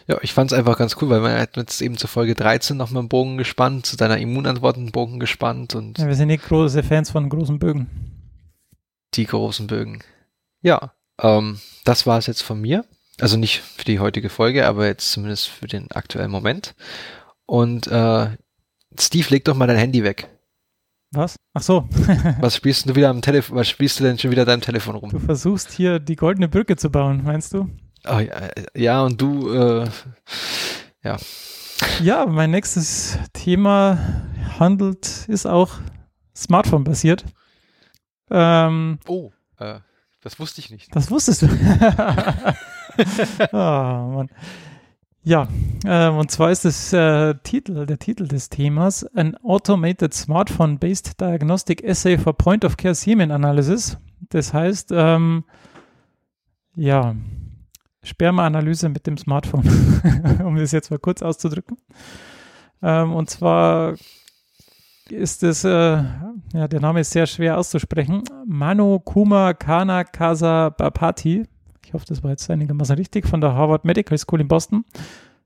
Ja, 0.08 0.18
ich 0.22 0.32
fand 0.32 0.50
es 0.50 0.58
einfach 0.58 0.76
ganz 0.76 0.96
cool, 1.00 1.10
weil 1.10 1.20
man 1.20 1.38
hat 1.38 1.56
jetzt 1.56 1.80
eben 1.80 1.96
zur 1.96 2.08
Folge 2.08 2.34
13 2.34 2.76
nochmal 2.76 3.00
einen 3.00 3.08
Bogen 3.08 3.36
gespannt, 3.38 3.86
zu 3.86 3.96
deiner 3.96 4.18
Immunantwort 4.18 4.76
einen 4.76 4.90
Bogen 4.90 5.20
gespannt 5.20 5.74
und 5.76 5.98
Ja, 5.98 6.08
wir 6.08 6.16
sind 6.16 6.28
nicht 6.28 6.44
große 6.44 6.82
Fans 6.82 7.10
von 7.10 7.28
großen 7.28 7.58
Bögen. 7.58 7.88
die 9.14 9.26
großen 9.26 9.66
Bögen. 9.68 10.02
Ja, 10.62 10.92
ähm, 11.20 11.60
das 11.84 12.06
war 12.06 12.18
es 12.18 12.26
jetzt 12.26 12.42
von 12.42 12.60
mir. 12.60 12.84
Also 13.20 13.36
nicht 13.36 13.60
für 13.60 13.84
die 13.84 13.98
heutige 14.00 14.30
Folge, 14.30 14.66
aber 14.66 14.86
jetzt 14.86 15.12
zumindest 15.12 15.48
für 15.48 15.68
den 15.68 15.90
aktuellen 15.92 16.30
Moment. 16.30 16.74
Und 17.46 17.86
äh, 17.86 18.30
Steve, 18.98 19.28
leg 19.30 19.44
doch 19.44 19.54
mal 19.54 19.66
dein 19.66 19.76
Handy 19.76 20.02
weg. 20.02 20.28
Was? 21.12 21.36
Ach 21.54 21.62
so, 21.62 21.88
Was 22.40 22.54
spielst 22.54 22.88
du 22.88 22.94
wieder 22.94 23.10
am 23.10 23.20
Telefon? 23.20 23.56
Was 23.56 23.68
spielst 23.68 23.98
du 23.98 24.04
denn 24.04 24.16
schon 24.18 24.30
wieder 24.30 24.44
deinem 24.44 24.60
Telefon 24.60 24.94
rum? 24.94 25.10
du 25.10 25.18
versuchst 25.18 25.72
hier 25.72 25.98
die 25.98 26.14
goldene 26.16 26.48
Brücke 26.48 26.76
zu 26.76 26.88
bauen, 26.90 27.22
meinst 27.24 27.52
du? 27.52 27.68
Oh, 28.08 28.18
ja, 28.18 28.48
ja, 28.76 29.02
und 29.02 29.20
du, 29.20 29.52
äh, 29.52 29.88
Ja, 32.02 32.26
mein 32.26 32.50
nächstes 32.52 33.18
Thema 33.32 33.98
handelt, 34.58 35.26
ist 35.28 35.46
auch 35.46 35.72
Smartphone-basiert. 36.36 37.24
Ähm, 38.30 39.00
oh, 39.08 39.32
äh, 39.58 39.80
das 40.22 40.38
wusste 40.38 40.60
ich 40.60 40.70
nicht. 40.70 40.94
das 40.94 41.10
wusstest 41.10 41.42
du. 41.42 41.48
Ah, 43.52 44.06
Mann. 44.12 44.28
Ja, 45.22 45.48
ähm, 45.84 46.16
und 46.16 46.30
zwar 46.30 46.50
ist 46.50 46.64
das 46.64 46.92
äh, 46.94 47.34
Titel, 47.42 47.84
der 47.84 47.98
Titel 47.98 48.26
des 48.26 48.48
Themas 48.48 49.04
An 49.14 49.36
Automated 49.42 50.14
Smartphone-Based 50.14 51.20
Diagnostic 51.20 51.84
Essay 51.84 52.16
for 52.16 52.32
Point-of-Care 52.32 52.94
Semen 52.94 53.30
Analysis. 53.30 53.98
Das 54.30 54.54
heißt, 54.54 54.90
ähm, 54.92 55.44
ja, 56.74 57.14
Spermaanalyse 58.02 58.88
mit 58.88 59.06
dem 59.06 59.18
Smartphone, 59.18 59.68
um 60.44 60.56
das 60.56 60.72
jetzt 60.72 60.90
mal 60.90 60.98
kurz 60.98 61.20
auszudrücken. 61.20 61.76
Ähm, 62.82 63.12
und 63.12 63.28
zwar 63.28 63.96
ist 65.10 65.42
es, 65.42 65.64
äh, 65.64 65.68
ja, 65.68 66.68
der 66.68 66.80
Name 66.80 67.00
ist 67.00 67.10
sehr 67.10 67.26
schwer 67.26 67.58
auszusprechen. 67.58 68.22
Mano 68.46 69.00
Kuma 69.00 69.52
Kana 69.52 70.04
Kasa 70.04 70.70
Bapati. 70.70 71.46
Ich 71.90 71.94
hoffe, 71.94 72.04
das 72.06 72.22
war 72.22 72.30
jetzt 72.30 72.48
einigermaßen 72.48 72.94
richtig, 72.94 73.26
von 73.26 73.40
der 73.40 73.54
Harvard 73.54 73.84
Medical 73.84 74.16
School 74.16 74.40
in 74.40 74.46
Boston. 74.46 74.84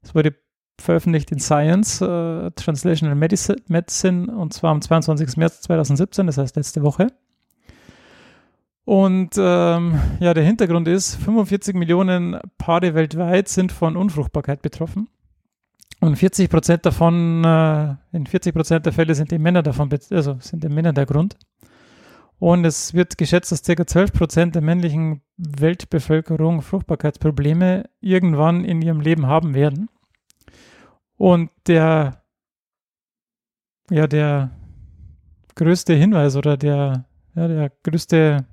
Es 0.02 0.14
wurde 0.14 0.34
veröffentlicht 0.78 1.32
in 1.32 1.38
Science 1.38 2.02
äh, 2.02 2.50
Translational 2.50 3.14
Medicine, 3.14 4.26
und 4.36 4.52
zwar 4.52 4.72
am 4.72 4.82
22. 4.82 5.38
März 5.38 5.62
2017, 5.62 6.26
das 6.26 6.36
heißt 6.36 6.56
letzte 6.56 6.82
Woche. 6.82 7.06
Und 8.84 9.30
ähm, 9.38 9.98
ja, 10.20 10.34
der 10.34 10.44
Hintergrund 10.44 10.86
ist, 10.86 11.14
45 11.14 11.74
Millionen 11.76 12.38
Paare 12.58 12.92
weltweit 12.92 13.48
sind 13.48 13.72
von 13.72 13.96
Unfruchtbarkeit 13.96 14.60
betroffen. 14.60 15.08
Und 16.00 16.16
40 16.16 16.50
Prozent 16.50 16.84
davon, 16.84 17.42
äh, 17.42 17.94
in 18.12 18.26
40 18.26 18.54
Prozent 18.54 18.84
der 18.84 18.92
Fälle 18.92 19.14
sind 19.14 19.30
die 19.30 19.38
Männer 19.38 19.62
davon, 19.62 19.88
also 20.10 20.36
sind 20.40 20.62
die 20.62 20.68
Männer 20.68 20.92
der 20.92 21.06
Grund. 21.06 21.38
Und 22.38 22.64
es 22.64 22.94
wird 22.94 23.16
geschätzt, 23.16 23.52
dass 23.52 23.62
ca. 23.62 23.86
12 23.86 24.12
Prozent 24.12 24.54
der 24.54 24.62
männlichen 24.62 25.22
Weltbevölkerung 25.36 26.62
Fruchtbarkeitsprobleme 26.62 27.88
irgendwann 28.00 28.64
in 28.64 28.82
ihrem 28.82 29.00
Leben 29.00 29.26
haben 29.26 29.54
werden. 29.54 29.88
Und 31.16 31.50
der, 31.66 32.22
ja, 33.90 34.06
der 34.06 34.50
größte 35.54 35.94
Hinweis 35.94 36.36
oder 36.36 36.56
der, 36.56 37.06
ja, 37.34 37.48
der 37.48 37.72
größte, 37.82 38.44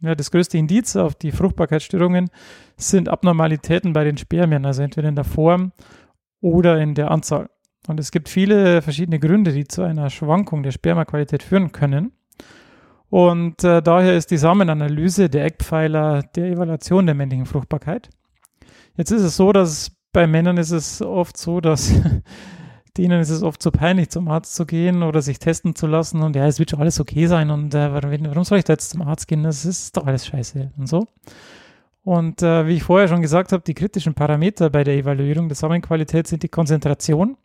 ja, 0.00 0.14
das 0.14 0.30
größte 0.30 0.58
Indiz 0.58 0.96
auf 0.96 1.14
die 1.14 1.32
Fruchtbarkeitsstörungen 1.32 2.30
sind 2.76 3.08
Abnormalitäten 3.08 3.92
bei 3.92 4.04
den 4.04 4.16
Spermien, 4.16 4.64
also 4.64 4.82
entweder 4.82 5.08
in 5.08 5.16
der 5.16 5.24
Form 5.24 5.72
oder 6.40 6.80
in 6.80 6.94
der 6.94 7.10
Anzahl. 7.10 7.50
Und 7.86 8.00
es 8.00 8.10
gibt 8.10 8.28
viele 8.28 8.82
verschiedene 8.82 9.18
Gründe, 9.18 9.52
die 9.52 9.66
zu 9.66 9.82
einer 9.82 10.10
Schwankung 10.10 10.62
der 10.62 10.72
Spermaqualität 10.72 11.42
führen 11.42 11.72
können. 11.72 12.12
Und 13.10 13.64
äh, 13.64 13.80
daher 13.80 14.16
ist 14.16 14.30
die 14.30 14.36
Samenanalyse 14.36 15.30
der 15.30 15.46
Eckpfeiler 15.46 16.22
der 16.34 16.46
Evaluation 16.50 17.06
der 17.06 17.14
männlichen 17.14 17.46
Fruchtbarkeit. 17.46 18.10
Jetzt 18.96 19.10
ist 19.12 19.22
es 19.22 19.36
so, 19.36 19.52
dass 19.52 19.92
bei 20.12 20.26
Männern 20.26 20.58
ist 20.58 20.72
es 20.72 21.00
oft 21.00 21.36
so, 21.36 21.60
dass 21.60 21.92
denen 22.98 23.20
ist 23.20 23.30
es 23.30 23.42
oft 23.42 23.62
so 23.62 23.70
peinlich, 23.70 24.10
zum 24.10 24.28
Arzt 24.28 24.54
zu 24.54 24.66
gehen 24.66 25.02
oder 25.02 25.22
sich 25.22 25.38
testen 25.38 25.74
zu 25.74 25.86
lassen 25.86 26.22
und 26.22 26.36
ja, 26.36 26.46
es 26.46 26.58
wird 26.58 26.70
schon 26.70 26.80
alles 26.80 27.00
okay 27.00 27.26
sein 27.26 27.50
und 27.50 27.74
äh, 27.74 27.92
warum, 27.92 28.44
soll 28.44 28.58
ich 28.58 28.64
da 28.64 28.74
jetzt 28.74 28.90
zum 28.90 29.02
Arzt 29.02 29.28
gehen? 29.28 29.44
Das 29.44 29.64
ist 29.64 29.96
doch 29.96 30.06
alles 30.06 30.26
scheiße 30.26 30.72
und 30.76 30.88
so. 30.88 31.06
Und 32.02 32.42
äh, 32.42 32.66
wie 32.66 32.74
ich 32.74 32.82
vorher 32.82 33.08
schon 33.08 33.22
gesagt 33.22 33.52
habe, 33.52 33.62
die 33.62 33.74
kritischen 33.74 34.14
Parameter 34.14 34.70
bei 34.70 34.82
der 34.82 34.94
Evaluierung 34.94 35.48
der 35.48 35.56
Samenqualität 35.56 36.26
sind 36.26 36.42
die 36.42 36.48
Konzentration, 36.48 37.36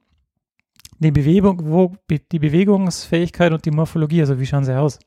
die, 1.03 1.11
Bewegung, 1.11 1.97
die 2.09 2.39
Bewegungsfähigkeit 2.39 3.51
und 3.51 3.65
die 3.65 3.71
Morphologie, 3.71 4.21
also 4.21 4.39
wie 4.39 4.45
schauen 4.45 4.63
sie 4.63 4.77
aus. 4.77 4.99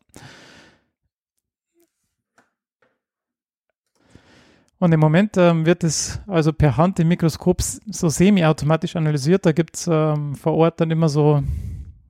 Und 4.79 4.93
im 4.93 5.01
Moment 5.01 5.37
ähm, 5.39 5.65
wird 5.65 5.85
es 5.85 6.21
also 6.27 6.53
per 6.53 6.77
Hand 6.77 7.01
im 7.01 7.09
Mikroskop 7.09 7.63
so 7.63 8.09
semi-automatisch 8.09 8.95
analysiert. 8.97 9.47
Da 9.47 9.53
gibt 9.53 9.77
es 9.77 9.89
ähm, 9.91 10.35
vor 10.35 10.55
Ort 10.55 10.81
dann 10.81 10.91
immer 10.91 11.09
so, 11.09 11.43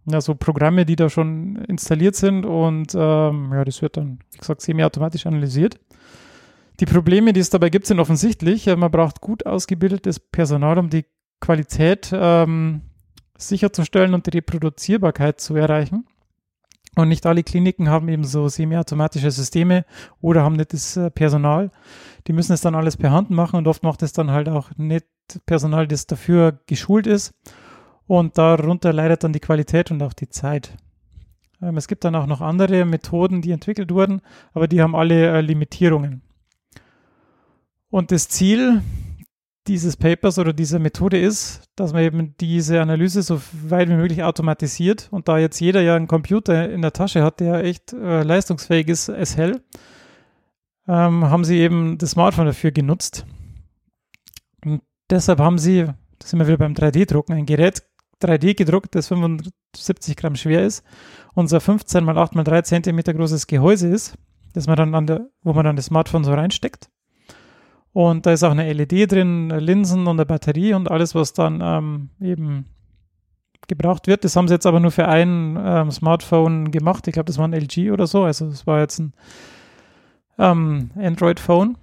ja, 0.07 0.21
so 0.21 0.35
Programme, 0.35 0.85
die 0.85 0.97
da 0.97 1.09
schon 1.09 1.57
installiert 1.67 2.17
sind 2.17 2.45
und 2.45 2.93
ähm, 2.95 3.53
ja, 3.53 3.65
das 3.65 3.83
wird 3.83 3.97
dann, 3.97 4.19
wie 4.33 4.39
gesagt, 4.39 4.63
semi-automatisch 4.63 5.27
analysiert. 5.27 5.79
Die 6.81 6.87
Probleme, 6.87 7.33
die 7.33 7.41
es 7.41 7.51
dabei 7.51 7.71
gibt, 7.71 7.87
sind 7.87 8.01
offensichtlich. 8.01 8.67
Äh, 8.67 8.77
Man 8.77 8.91
braucht 8.91 9.21
gut 9.21 9.47
ausgebildetes 9.47 10.19
Personal, 10.19 10.79
um 10.79 10.91
die 10.91 11.05
Qualität 11.41 12.11
ähm, 12.13 12.83
sicherzustellen 13.39 14.15
und 14.15 14.27
die 14.27 14.31
Reproduzierbarkeit 14.39 15.41
zu 15.41 15.57
erreichen. 15.57 16.07
Und 16.97 17.09
nicht 17.09 17.27
alle 17.27 17.43
Kliniken 17.43 17.91
haben 17.91 18.09
eben 18.09 18.25
so 18.25 18.49
semi-automatische 18.49 19.31
Systeme 19.31 19.85
oder 20.23 20.43
haben 20.43 20.57
nicht 20.57 20.73
das 20.73 20.97
äh, 20.97 21.11
Personal. 21.11 21.71
Die 22.27 22.33
müssen 22.33 22.55
es 22.55 22.63
dann 22.63 22.75
alles 22.75 22.97
per 22.97 23.11
Hand 23.11 23.31
machen 23.31 23.57
und 23.57 23.69
oft 23.69 23.83
macht 23.83 24.03
es 24.03 24.15
dann 24.15 24.31
halt 24.31 24.49
auch 24.49 24.71
nicht 24.77 25.07
Personal, 25.45 25.87
das 25.87 26.07
dafür 26.07 26.59
geschult 26.67 27.07
ist. 27.07 27.35
Und 28.07 28.39
darunter 28.39 28.93
leidet 28.93 29.25
dann 29.25 29.33
die 29.33 29.41
Qualität 29.41 29.91
und 29.91 30.03
auch 30.03 30.15
die 30.15 30.29
Zeit. 30.31 30.77
Ähm, 31.61 31.77
es 31.77 31.87
gibt 31.87 32.05
dann 32.05 32.15
auch 32.15 32.27
noch 32.27 32.41
andere 32.41 32.85
Methoden, 32.87 33.43
die 33.43 33.51
entwickelt 33.51 33.93
wurden, 33.93 34.23
aber 34.55 34.67
die 34.67 34.81
haben 34.81 34.97
alle 34.97 35.37
äh, 35.37 35.41
Limitierungen. 35.43 36.23
Und 37.91 38.11
das 38.11 38.29
Ziel 38.29 38.83
dieses 39.69 39.97
Papers 39.97 40.39
oder 40.39 40.53
dieser 40.53 40.79
Methode 40.79 41.19
ist, 41.19 41.63
dass 41.77 41.93
man 41.93 42.03
eben 42.03 42.35
diese 42.39 42.81
Analyse 42.81 43.23
so 43.23 43.41
weit 43.69 43.89
wie 43.89 43.95
möglich 43.95 44.23
automatisiert. 44.23 45.09
Und 45.11 45.29
da 45.29 45.39
jetzt 45.39 45.61
jeder 45.61 45.81
ja 45.83 45.97
einen 45.97 46.09
Computer 46.09 46.71
in 46.71 46.83
der 46.83 46.93
Tasche 46.93 47.23
hat, 47.23 47.41
der 47.41 47.65
echt 47.65 47.93
äh, 47.93 48.23
leistungsfähig 48.23 48.89
ist, 48.89 49.09
es 49.09 49.37
hell, 49.37 49.63
ähm, 50.89 51.25
haben 51.25 51.45
sie 51.45 51.59
eben 51.59 51.99
das 51.99 52.13
Smartphone 52.13 52.47
dafür 52.47 52.71
genutzt. 52.71 53.27
Und 54.65 54.83
deshalb 55.11 55.41
haben 55.41 55.59
sie, 55.59 55.85
da 55.85 55.95
sind 56.27 56.39
wir 56.39 56.47
wieder 56.47 56.59
beim 56.59 56.75
3D-Drucken, 56.75 57.35
ein 57.35 57.47
Gerät 57.47 57.83
3D 58.23 58.55
gedruckt, 58.55 58.95
das 58.95 59.09
75 59.09 60.17
Gramm 60.17 60.37
schwer 60.37 60.65
ist, 60.65 60.85
unser 61.35 61.61
15 61.61 62.03
mal 62.05 62.17
8 62.17 62.35
mal 62.35 62.45
3 62.45 62.63
Zentimeter 62.63 63.13
großes 63.13 63.47
Gehäuse 63.47 63.89
ist, 63.89 64.17
das 64.55 64.67
man 64.67 64.77
dann 64.77 64.95
an 64.95 65.07
der, 65.07 65.29
wo 65.43 65.53
man 65.53 65.65
dann 65.65 65.77
das 65.77 65.87
Smartphone 65.87 66.25
so 66.25 66.33
reinsteckt. 66.33 66.89
Und 67.97 68.27
da 68.27 68.33
ist 68.33 68.43
auch 68.43 68.51
eine 68.51 68.71
LED 68.71 69.11
drin, 69.11 69.49
Linsen 69.49 70.07
und 70.07 70.19
eine 70.19 70.27
Batterie 70.27 70.75
und 70.75 70.91
alles, 70.91 71.15
was 71.15 71.33
dann 71.33 71.63
ähm, 71.63 72.11
eben 72.21 72.67
gebraucht 73.69 74.07
wird. 74.07 74.23
Das 74.23 74.37
haben 74.37 74.49
sie 74.49 74.53
jetzt 74.53 74.67
aber 74.67 74.81
nur 74.81 74.91
für 74.91 75.09
ein 75.09 75.59
ähm, 75.59 75.91
Smartphone 75.91 76.71
gemacht. 76.71 77.09
Ich 77.09 77.15
glaube, 77.15 77.29
das 77.29 77.39
war 77.39 77.49
ein 77.49 77.55
LG 77.55 77.93
oder 77.93 78.07
so. 78.07 78.25
Also 78.25 78.51
das 78.51 78.67
war 78.67 78.81
jetzt 78.81 78.99
ein 78.99 79.15
ähm, 80.39 80.91
Android-Phone. 80.95 81.79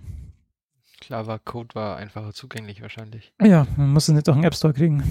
Klar 1.01 1.25
war 1.25 1.39
Code 1.39 1.73
war 1.73 1.97
einfacher 1.97 2.31
zugänglich 2.31 2.83
wahrscheinlich. 2.83 3.33
Ja, 3.41 3.65
man 3.75 3.91
muss 3.91 4.07
es 4.07 4.13
nicht 4.13 4.27
durch 4.27 4.37
den 4.37 4.43
App 4.43 4.53
Store 4.53 4.71
kriegen. 4.71 5.01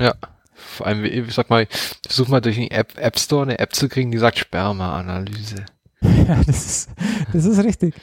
Ja. 0.00 0.14
Vor 0.54 0.86
allem, 0.86 1.04
ich 1.04 1.34
sag 1.34 1.50
mal, 1.50 1.68
versuch 2.06 2.28
mal 2.28 2.40
durch 2.40 2.56
den 2.56 2.70
App, 2.70 2.96
App 2.96 3.18
Store 3.18 3.42
eine 3.42 3.58
App 3.58 3.74
zu 3.74 3.86
kriegen, 3.86 4.10
die 4.10 4.18
sagt 4.18 4.38
Sperma-Analyse. 4.38 5.66
Ja, 6.00 6.36
das 6.46 6.64
ist, 6.64 6.90
das 7.32 7.44
ist 7.44 7.64
richtig. 7.64 7.94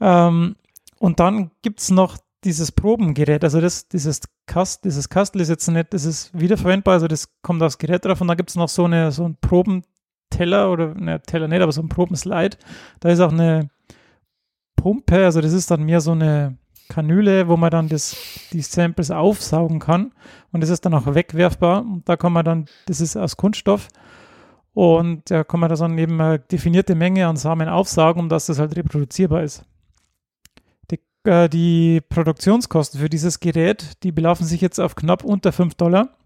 Ähm, 0.00 0.56
und 1.04 1.20
dann 1.20 1.50
gibt 1.60 1.80
es 1.80 1.90
noch 1.90 2.16
dieses 2.44 2.72
Probengerät, 2.72 3.44
also 3.44 3.60
das, 3.60 3.88
dieses 3.88 4.22
Kast, 4.46 4.86
dieses 4.86 5.10
Kastel 5.10 5.42
ist 5.42 5.50
jetzt 5.50 5.68
nicht, 5.68 5.92
das 5.92 6.06
ist 6.06 6.30
wiederverwendbar, 6.32 6.94
also 6.94 7.08
das 7.08 7.28
kommt 7.42 7.62
aufs 7.62 7.76
Gerät 7.76 8.06
drauf. 8.06 8.22
Und 8.22 8.28
da 8.28 8.34
gibt 8.34 8.48
es 8.48 8.56
noch 8.56 8.70
so 8.70 8.86
eine, 8.86 9.12
so 9.12 9.26
einen 9.26 9.36
Probenteller 9.36 10.70
oder, 10.72 10.94
ne, 10.94 11.20
Teller 11.20 11.46
nicht, 11.46 11.60
aber 11.60 11.72
so 11.72 11.82
ein 11.82 11.90
Probenslide. 11.90 12.56
Da 13.00 13.10
ist 13.10 13.20
auch 13.20 13.32
eine 13.32 13.68
Pumpe, 14.76 15.26
also 15.26 15.42
das 15.42 15.52
ist 15.52 15.70
dann 15.70 15.84
mehr 15.84 16.00
so 16.00 16.12
eine 16.12 16.56
Kanüle, 16.88 17.48
wo 17.48 17.58
man 17.58 17.70
dann 17.70 17.90
das, 17.90 18.16
die 18.54 18.62
Samples 18.62 19.10
aufsaugen 19.10 19.80
kann. 19.80 20.12
Und 20.52 20.62
das 20.62 20.70
ist 20.70 20.86
dann 20.86 20.94
auch 20.94 21.14
wegwerfbar. 21.14 21.82
Und 21.82 22.08
da 22.08 22.16
kann 22.16 22.32
man 22.32 22.46
dann, 22.46 22.64
das 22.86 23.02
ist 23.02 23.14
aus 23.14 23.36
Kunststoff. 23.36 23.88
Und 24.72 25.30
da 25.30 25.44
kann 25.44 25.60
man 25.60 25.68
dann 25.68 25.98
eben 25.98 26.18
eine 26.18 26.38
definierte 26.38 26.94
Menge 26.94 27.26
an 27.26 27.36
Samen 27.36 27.68
aufsaugen, 27.68 28.22
um 28.22 28.28
dass 28.30 28.46
das 28.46 28.58
halt 28.58 28.74
reproduzierbar 28.74 29.42
ist. 29.42 29.66
Die, 31.24 31.30
äh, 31.30 31.48
die 31.48 32.00
Produktionskosten 32.08 33.00
für 33.00 33.08
dieses 33.08 33.40
Gerät, 33.40 34.02
die 34.02 34.12
belaufen 34.12 34.46
sich 34.46 34.60
jetzt 34.60 34.78
auf 34.80 34.94
knapp 34.94 35.24
unter 35.24 35.52
5 35.52 35.74
Dollar. 35.74 36.16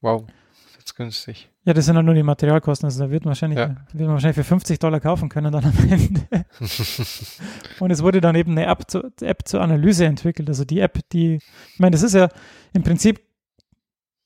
Wow, 0.00 0.24
das 0.26 0.70
ist 0.70 0.76
jetzt 0.78 0.96
günstig. 0.96 1.50
Ja, 1.64 1.74
das 1.74 1.84
sind 1.84 1.94
dann 1.94 2.06
nur 2.06 2.14
die 2.14 2.22
Materialkosten. 2.22 2.86
Also 2.86 3.04
da 3.04 3.10
wird 3.10 3.24
man 3.24 3.30
wahrscheinlich, 3.30 3.58
Ja. 3.58 3.68
wird 3.92 4.06
man 4.06 4.14
wahrscheinlich 4.14 4.36
für 4.36 4.44
50 4.44 4.78
Dollar 4.78 4.98
kaufen 5.00 5.28
können 5.28 5.52
dann 5.52 5.64
am 5.64 5.74
Ende. 5.90 6.46
Und 7.80 7.90
es 7.90 8.02
wurde 8.02 8.20
dann 8.22 8.34
eben 8.34 8.52
eine 8.52 8.64
App, 8.66 8.90
zu, 8.90 9.12
App 9.20 9.46
zur 9.46 9.60
Analyse 9.60 10.06
entwickelt. 10.06 10.48
Also 10.48 10.64
die 10.64 10.80
App, 10.80 10.98
die, 11.12 11.34
ich 11.34 11.78
meine, 11.78 11.92
das 11.92 12.02
ist 12.02 12.14
ja 12.14 12.28
im 12.72 12.82
Prinzip, 12.82 13.20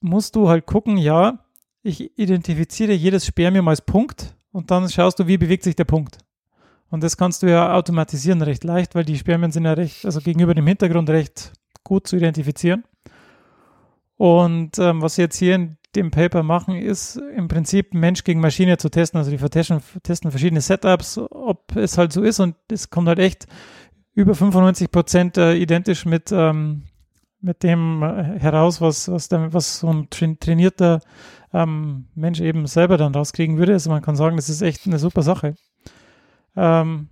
musst 0.00 0.36
du 0.36 0.48
halt 0.48 0.66
gucken, 0.66 0.96
ja, 0.96 1.40
ich 1.82 2.16
identifiziere 2.18 2.92
jedes 2.92 3.26
Spermium 3.26 3.66
als 3.68 3.82
Punkt 3.82 4.36
und 4.52 4.70
dann 4.70 4.88
schaust 4.88 5.18
du, 5.18 5.26
wie 5.26 5.36
bewegt 5.38 5.64
sich 5.64 5.74
der 5.76 5.84
Punkt. 5.84 6.18
Und 6.94 7.02
das 7.02 7.16
kannst 7.16 7.42
du 7.42 7.50
ja 7.50 7.74
automatisieren 7.74 8.40
recht 8.40 8.62
leicht, 8.62 8.94
weil 8.94 9.04
die 9.04 9.18
Spermien 9.18 9.50
sind 9.50 9.64
ja 9.64 9.72
recht, 9.72 10.04
also 10.04 10.20
gegenüber 10.20 10.54
dem 10.54 10.68
Hintergrund 10.68 11.10
recht 11.10 11.52
gut 11.82 12.06
zu 12.06 12.14
identifizieren. 12.14 12.84
Und 14.16 14.78
ähm, 14.78 15.02
was 15.02 15.16
sie 15.16 15.22
jetzt 15.22 15.36
hier 15.36 15.56
in 15.56 15.76
dem 15.96 16.12
Paper 16.12 16.44
machen, 16.44 16.76
ist 16.76 17.16
im 17.16 17.48
Prinzip 17.48 17.94
Mensch 17.94 18.22
gegen 18.22 18.38
Maschine 18.38 18.78
zu 18.78 18.90
testen. 18.90 19.18
Also 19.18 19.32
die 19.32 19.38
vertesten, 19.38 19.82
testen 20.04 20.30
verschiedene 20.30 20.60
Setups, 20.60 21.18
ob 21.18 21.74
es 21.74 21.98
halt 21.98 22.12
so 22.12 22.22
ist. 22.22 22.38
Und 22.38 22.54
es 22.70 22.90
kommt 22.90 23.08
halt 23.08 23.18
echt 23.18 23.48
über 24.12 24.36
95 24.36 24.92
Prozent 24.92 25.36
äh, 25.36 25.56
identisch 25.56 26.06
mit, 26.06 26.30
ähm, 26.30 26.84
mit 27.40 27.64
dem 27.64 28.04
äh, 28.04 28.38
heraus, 28.38 28.80
was, 28.80 29.10
was, 29.10 29.28
der, 29.28 29.52
was 29.52 29.80
so 29.80 29.88
ein 29.88 30.10
tra 30.10 30.28
trainierter 30.38 31.00
ähm, 31.52 32.06
Mensch 32.14 32.40
eben 32.40 32.68
selber 32.68 32.98
dann 32.98 33.16
rauskriegen 33.16 33.58
würde. 33.58 33.72
Also 33.72 33.90
man 33.90 34.00
kann 34.00 34.14
sagen, 34.14 34.36
das 34.36 34.48
ist 34.48 34.62
echt 34.62 34.86
eine 34.86 35.00
super 35.00 35.22
Sache. 35.22 35.56
Ähm, 36.56 37.08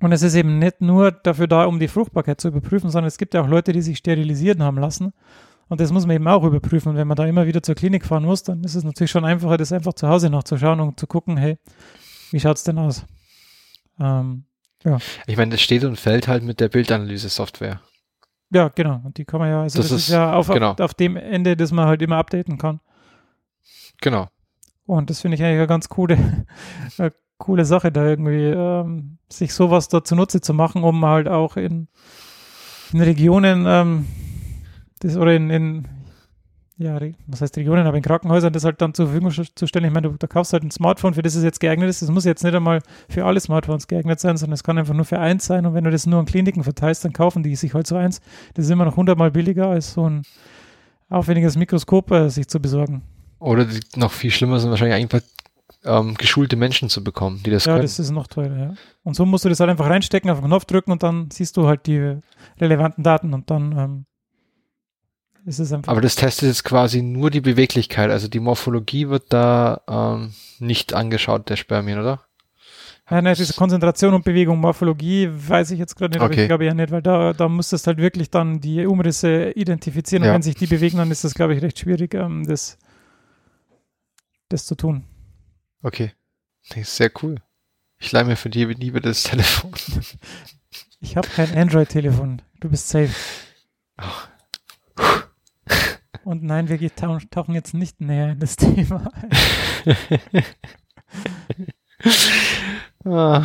und 0.00 0.12
es 0.12 0.22
ist 0.22 0.34
eben 0.34 0.58
nicht 0.58 0.80
nur 0.80 1.12
dafür 1.12 1.46
da, 1.46 1.64
um 1.66 1.78
die 1.78 1.88
Fruchtbarkeit 1.88 2.40
zu 2.40 2.48
überprüfen, 2.48 2.90
sondern 2.90 3.06
es 3.08 3.18
gibt 3.18 3.34
ja 3.34 3.42
auch 3.42 3.48
Leute, 3.48 3.72
die 3.72 3.82
sich 3.82 3.98
sterilisieren 3.98 4.62
haben 4.62 4.78
lassen. 4.78 5.12
Und 5.68 5.80
das 5.80 5.92
muss 5.92 6.06
man 6.06 6.16
eben 6.16 6.26
auch 6.28 6.42
überprüfen. 6.44 6.90
Und 6.90 6.96
wenn 6.96 7.06
man 7.08 7.16
da 7.16 7.24
immer 7.24 7.46
wieder 7.46 7.62
zur 7.62 7.74
Klinik 7.76 8.04
fahren 8.04 8.24
muss, 8.24 8.42
dann 8.42 8.62
ist 8.64 8.74
es 8.74 8.82
natürlich 8.84 9.10
schon 9.12 9.24
einfacher, 9.24 9.56
das 9.56 9.72
einfach 9.72 9.92
zu 9.94 10.08
Hause 10.08 10.28
nachzuschauen 10.28 10.80
und 10.80 10.98
zu 10.98 11.06
gucken, 11.06 11.36
hey, 11.36 11.56
wie 12.32 12.40
schaut 12.40 12.56
es 12.56 12.64
denn 12.64 12.78
aus? 12.78 13.06
Ähm, 14.00 14.44
Ich 15.26 15.36
meine, 15.36 15.52
das 15.52 15.60
steht 15.62 15.84
und 15.84 15.98
fällt 15.98 16.26
halt 16.28 16.42
mit 16.42 16.58
der 16.60 16.68
Bildanalyse-Software. 16.68 17.80
ja, 18.50 18.68
genau. 18.68 19.00
Und 19.04 19.16
die 19.18 19.24
kann 19.24 19.38
man 19.40 19.48
ja, 19.50 19.62
also 19.62 19.78
das, 19.78 19.88
Das 19.90 19.98
ist, 20.00 20.08
ist- 20.08 20.14
ja 20.14 20.32
auf, 20.34 20.48
genau. 20.48 20.74
auf, 20.78 20.94
dem 20.94 21.16
Ende, 21.16 21.56
das 21.56 21.70
man 21.72 21.86
halt 21.86 22.02
immer 22.02 22.16
updaten 22.16 22.58
kann. 22.58 22.80
Genau. 24.00 24.28
Und 24.84 25.08
das 25.10 25.20
finde 25.20 25.36
ich 25.36 25.42
eigentlich 25.42 25.58
eine 25.58 25.66
ganz 25.68 25.88
coole, 25.88 26.18
eine 26.98 27.12
coole 27.42 27.64
Sache, 27.64 27.90
da 27.90 28.06
irgendwie 28.06 28.46
ähm, 28.46 29.18
sich 29.28 29.52
sowas 29.52 29.88
da 29.88 30.04
zunutze 30.04 30.40
zu 30.40 30.54
machen, 30.54 30.84
um 30.84 31.04
halt 31.04 31.28
auch 31.28 31.56
in, 31.56 31.88
in 32.92 33.00
Regionen, 33.00 33.64
ähm, 33.66 34.06
das, 35.00 35.16
oder 35.16 35.34
in, 35.34 35.50
in 35.50 35.88
ja, 36.78 36.98
was 37.26 37.40
heißt 37.40 37.56
Regionen, 37.56 37.86
aber 37.86 37.96
in 37.96 38.02
Krankenhäusern 38.02 38.52
das 38.52 38.64
halt 38.64 38.80
dann 38.80 38.94
zur 38.94 39.06
Verfügung 39.06 39.30
zu 39.30 39.66
stellen. 39.66 39.84
Ich 39.84 39.92
meine, 39.92 40.08
du, 40.08 40.16
da 40.16 40.26
kaufst 40.26 40.52
halt 40.52 40.62
ein 40.62 40.70
Smartphone, 40.70 41.14
für 41.14 41.22
das 41.22 41.34
es 41.34 41.42
jetzt 41.42 41.60
geeignet 41.60 41.88
ist. 41.88 42.00
Das 42.02 42.10
muss 42.10 42.24
jetzt 42.24 42.44
nicht 42.44 42.54
einmal 42.54 42.80
für 43.08 43.24
alle 43.24 43.40
Smartphones 43.40 43.88
geeignet 43.88 44.20
sein, 44.20 44.36
sondern 44.36 44.54
es 44.54 44.64
kann 44.64 44.78
einfach 44.78 44.94
nur 44.94 45.04
für 45.04 45.18
eins 45.18 45.44
sein. 45.44 45.66
Und 45.66 45.74
wenn 45.74 45.84
du 45.84 45.90
das 45.90 46.06
nur 46.06 46.18
an 46.18 46.26
Kliniken 46.26 46.64
verteilst, 46.64 47.04
dann 47.04 47.12
kaufen 47.12 47.42
die 47.42 47.56
sich 47.56 47.74
halt 47.74 47.86
so 47.86 47.96
eins. 47.96 48.20
Das 48.54 48.66
ist 48.66 48.70
immer 48.70 48.84
noch 48.84 48.96
hundertmal 48.96 49.30
billiger, 49.30 49.68
als 49.68 49.92
so 49.92 50.08
ein 50.08 50.22
aufwendiges 51.08 51.56
Mikroskop 51.56 52.10
äh, 52.12 52.28
sich 52.30 52.48
zu 52.48 52.60
besorgen. 52.60 53.02
Oder 53.38 53.66
noch 53.96 54.12
viel 54.12 54.30
schlimmer 54.30 54.60
sind 54.60 54.70
wahrscheinlich 54.70 54.96
einfach 54.96 55.20
ähm, 55.84 56.14
geschulte 56.14 56.56
Menschen 56.56 56.88
zu 56.88 57.02
bekommen, 57.02 57.42
die 57.44 57.50
das 57.50 57.64
Ja, 57.64 57.72
können. 57.72 57.82
das 57.82 57.98
ist 57.98 58.10
noch 58.10 58.26
teurer, 58.26 58.56
ja. 58.56 58.74
Und 59.02 59.14
so 59.14 59.26
musst 59.26 59.44
du 59.44 59.48
das 59.48 59.60
halt 59.60 59.70
einfach 59.70 59.88
reinstecken, 59.90 60.30
auf 60.30 60.38
den 60.40 60.46
Knopf 60.46 60.64
drücken 60.64 60.92
und 60.92 61.02
dann 61.02 61.30
siehst 61.30 61.56
du 61.56 61.66
halt 61.66 61.86
die 61.86 62.18
relevanten 62.60 63.02
Daten 63.04 63.34
und 63.34 63.50
dann 63.50 63.72
ähm, 63.76 64.06
ist 65.44 65.58
es 65.58 65.72
einfach. 65.72 65.90
Aber 65.90 66.00
das 66.00 66.14
testet 66.14 66.48
jetzt 66.48 66.64
quasi 66.64 67.02
nur 67.02 67.30
die 67.30 67.40
Beweglichkeit, 67.40 68.10
also 68.10 68.28
die 68.28 68.40
Morphologie 68.40 69.08
wird 69.08 69.32
da 69.32 69.80
ähm, 69.88 70.34
nicht 70.60 70.94
angeschaut, 70.94 71.48
der 71.50 71.56
Spermien, 71.56 71.98
oder? 71.98 72.20
ja, 73.10 73.20
nein, 73.20 73.34
diese 73.34 73.52
Konzentration 73.54 74.14
und 74.14 74.24
Bewegung, 74.24 74.58
Morphologie, 74.60 75.28
weiß 75.30 75.72
ich 75.72 75.78
jetzt 75.78 75.96
gerade 75.96 76.12
nicht, 76.12 76.20
aber 76.22 76.32
Okay. 76.32 76.42
ich 76.42 76.48
glaube 76.48 76.64
ja 76.64 76.72
nicht, 76.72 76.92
weil 76.92 77.02
da, 77.02 77.32
da 77.32 77.48
musstest 77.48 77.86
halt 77.88 77.98
wirklich 77.98 78.30
dann 78.30 78.60
die 78.60 78.86
Umrisse 78.86 79.50
identifizieren 79.50 80.22
und 80.22 80.28
Ja. 80.28 80.34
wenn 80.34 80.42
sich 80.42 80.54
die 80.54 80.66
bewegen, 80.68 80.96
dann 80.98 81.10
ist 81.10 81.24
das, 81.24 81.34
glaube 81.34 81.54
ich, 81.54 81.60
recht 81.62 81.78
schwierig, 81.78 82.14
ähm, 82.14 82.46
das, 82.46 82.78
das 84.48 84.64
zu 84.64 84.76
tun. 84.76 85.04
Okay. 85.82 86.12
Nee, 86.74 86.82
ist 86.82 86.96
sehr 86.96 87.10
cool. 87.22 87.36
Ich 87.98 88.12
leih 88.12 88.24
mir 88.24 88.36
für 88.36 88.50
die 88.50 88.64
Liebe 88.64 89.00
das 89.00 89.22
Telefon. 89.24 89.72
Ich 91.00 91.16
habe 91.16 91.28
kein 91.28 91.56
Android-Telefon. 91.56 92.42
Du 92.60 92.68
bist 92.70 92.88
safe. 92.88 93.14
Ach. 93.96 94.28
Und 96.24 96.44
nein, 96.44 96.68
wir 96.68 96.94
tauchen 96.94 97.54
jetzt 97.54 97.74
nicht 97.74 98.00
näher 98.00 98.30
in 98.30 98.40
das 98.40 98.56
Thema 98.56 99.10
ein. 99.14 99.30
Ah, 103.04 103.44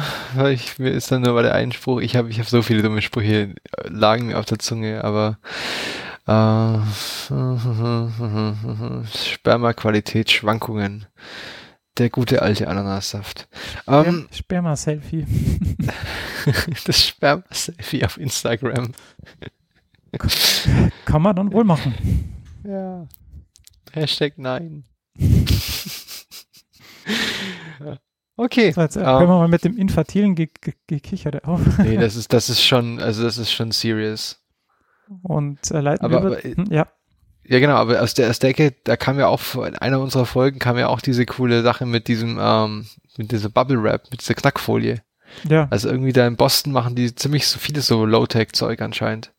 ich, 0.51 0.77
mir 0.77 0.91
ist 0.91 1.11
dann 1.11 1.23
nur 1.23 1.33
bei 1.33 1.41
der 1.41 1.55
Einspruch, 1.55 1.99
ich 1.99 2.15
habe 2.15 2.29
ich 2.29 2.39
hab 2.39 2.45
so 2.45 2.61
viele 2.61 2.83
dumme 2.83 3.01
Sprüche, 3.01 3.55
lagen 3.85 4.27
mir 4.27 4.37
auf 4.37 4.45
der 4.45 4.59
Zunge, 4.59 5.03
aber 5.03 5.39
äh, 6.27 6.77
Sperma-Qualitätsschwankungen. 9.33 11.07
Der 11.97 12.09
gute 12.09 12.41
alte 12.41 12.67
Ananassaft. 12.67 13.47
Ähm, 13.87 14.27
Sperma-Selfie. 14.31 15.25
das 16.85 17.07
Sperma-Selfie 17.07 18.05
auf 18.05 18.17
Instagram. 18.17 18.91
Kann 21.05 21.21
man 21.21 21.35
dann 21.35 21.51
wohl 21.51 21.63
machen. 21.63 21.95
Ja. 22.63 23.07
Hashtag 23.93 24.37
nein. 24.37 24.83
okay. 28.35 28.71
So, 28.71 28.81
jetzt 28.81 28.95
äh, 28.95 28.99
ähm, 28.99 29.05
hören 29.05 29.21
wir 29.29 29.39
mal 29.39 29.47
mit 29.47 29.63
dem 29.63 29.77
infantilen 29.77 30.35
Ge 30.35 30.49
Ge 30.61 30.73
Gekicherte 30.87 31.45
auf. 31.45 31.61
nee, 31.79 31.97
das 31.97 32.15
ist, 32.15 32.31
das 32.33 32.49
ist 32.49 32.63
schon, 32.63 32.99
also 32.99 33.23
das 33.23 33.37
ist 33.37 33.51
schon 33.51 33.71
serious. 33.71 34.43
Und 35.23 35.71
äh, 35.71 35.79
leiten 35.79 36.05
Aber- 36.05 36.21
wir 36.23 36.37
aber, 36.37 36.43
über, 36.43 36.63
hm, 36.63 36.71
ja, 36.71 36.87
Ja, 37.47 37.59
genau, 37.59 37.75
aber 37.75 38.01
aus 38.01 38.13
der, 38.13 38.29
aus 38.29 38.39
der 38.39 38.49
Ecke, 38.49 38.73
da 38.83 38.97
kam 38.97 39.17
ja 39.19 39.27
auch, 39.27 39.41
in 39.65 39.75
einer 39.77 39.99
unserer 40.01 40.25
Folgen 40.25 40.59
kam 40.59 40.77
ja 40.77 40.87
auch 40.87 40.99
diese 41.01 41.25
coole 41.25 41.61
Sache 41.63 41.85
mit 41.85 42.07
diesem, 42.09 42.37
ähm, 42.41 42.87
mit 43.17 43.31
dieser 43.31 43.49
Bubble 43.49 43.81
Wrap, 43.81 44.11
mit 44.11 44.21
dieser 44.21 44.33
Knackfolie. 44.33 45.01
ja. 45.47 45.67
Also 45.69 45.89
irgendwie 45.89 46.11
da 46.13 46.27
in 46.27 46.35
Boston 46.35 46.73
machen 46.73 46.95
die 46.95 47.15
ziemlich 47.15 47.47
so 47.47 47.57
vieles 47.59 47.87
so 47.87 48.05
Low-Tech-Zeug 48.05 48.81
anscheinend. 48.81 49.31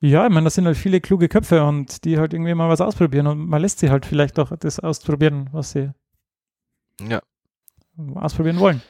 Ja, 0.00 0.26
ich 0.26 0.32
meine, 0.32 0.44
das 0.44 0.54
sind 0.54 0.66
halt 0.66 0.76
viele 0.76 1.00
kluge 1.00 1.28
Köpfe 1.28 1.64
und 1.64 2.04
die 2.04 2.18
halt 2.18 2.32
irgendwie 2.32 2.54
mal 2.54 2.68
was 2.68 2.80
ausprobieren 2.80 3.26
und 3.26 3.48
man 3.48 3.60
lässt 3.62 3.78
sie 3.80 3.90
halt 3.90 4.06
vielleicht 4.06 4.38
auch 4.38 4.52
das 4.56 4.78
ausprobieren, 4.78 5.48
was 5.52 5.72
sie 5.72 5.90
Ja. 7.00 7.20
ausprobieren 8.14 8.58
wollen. 8.60 8.82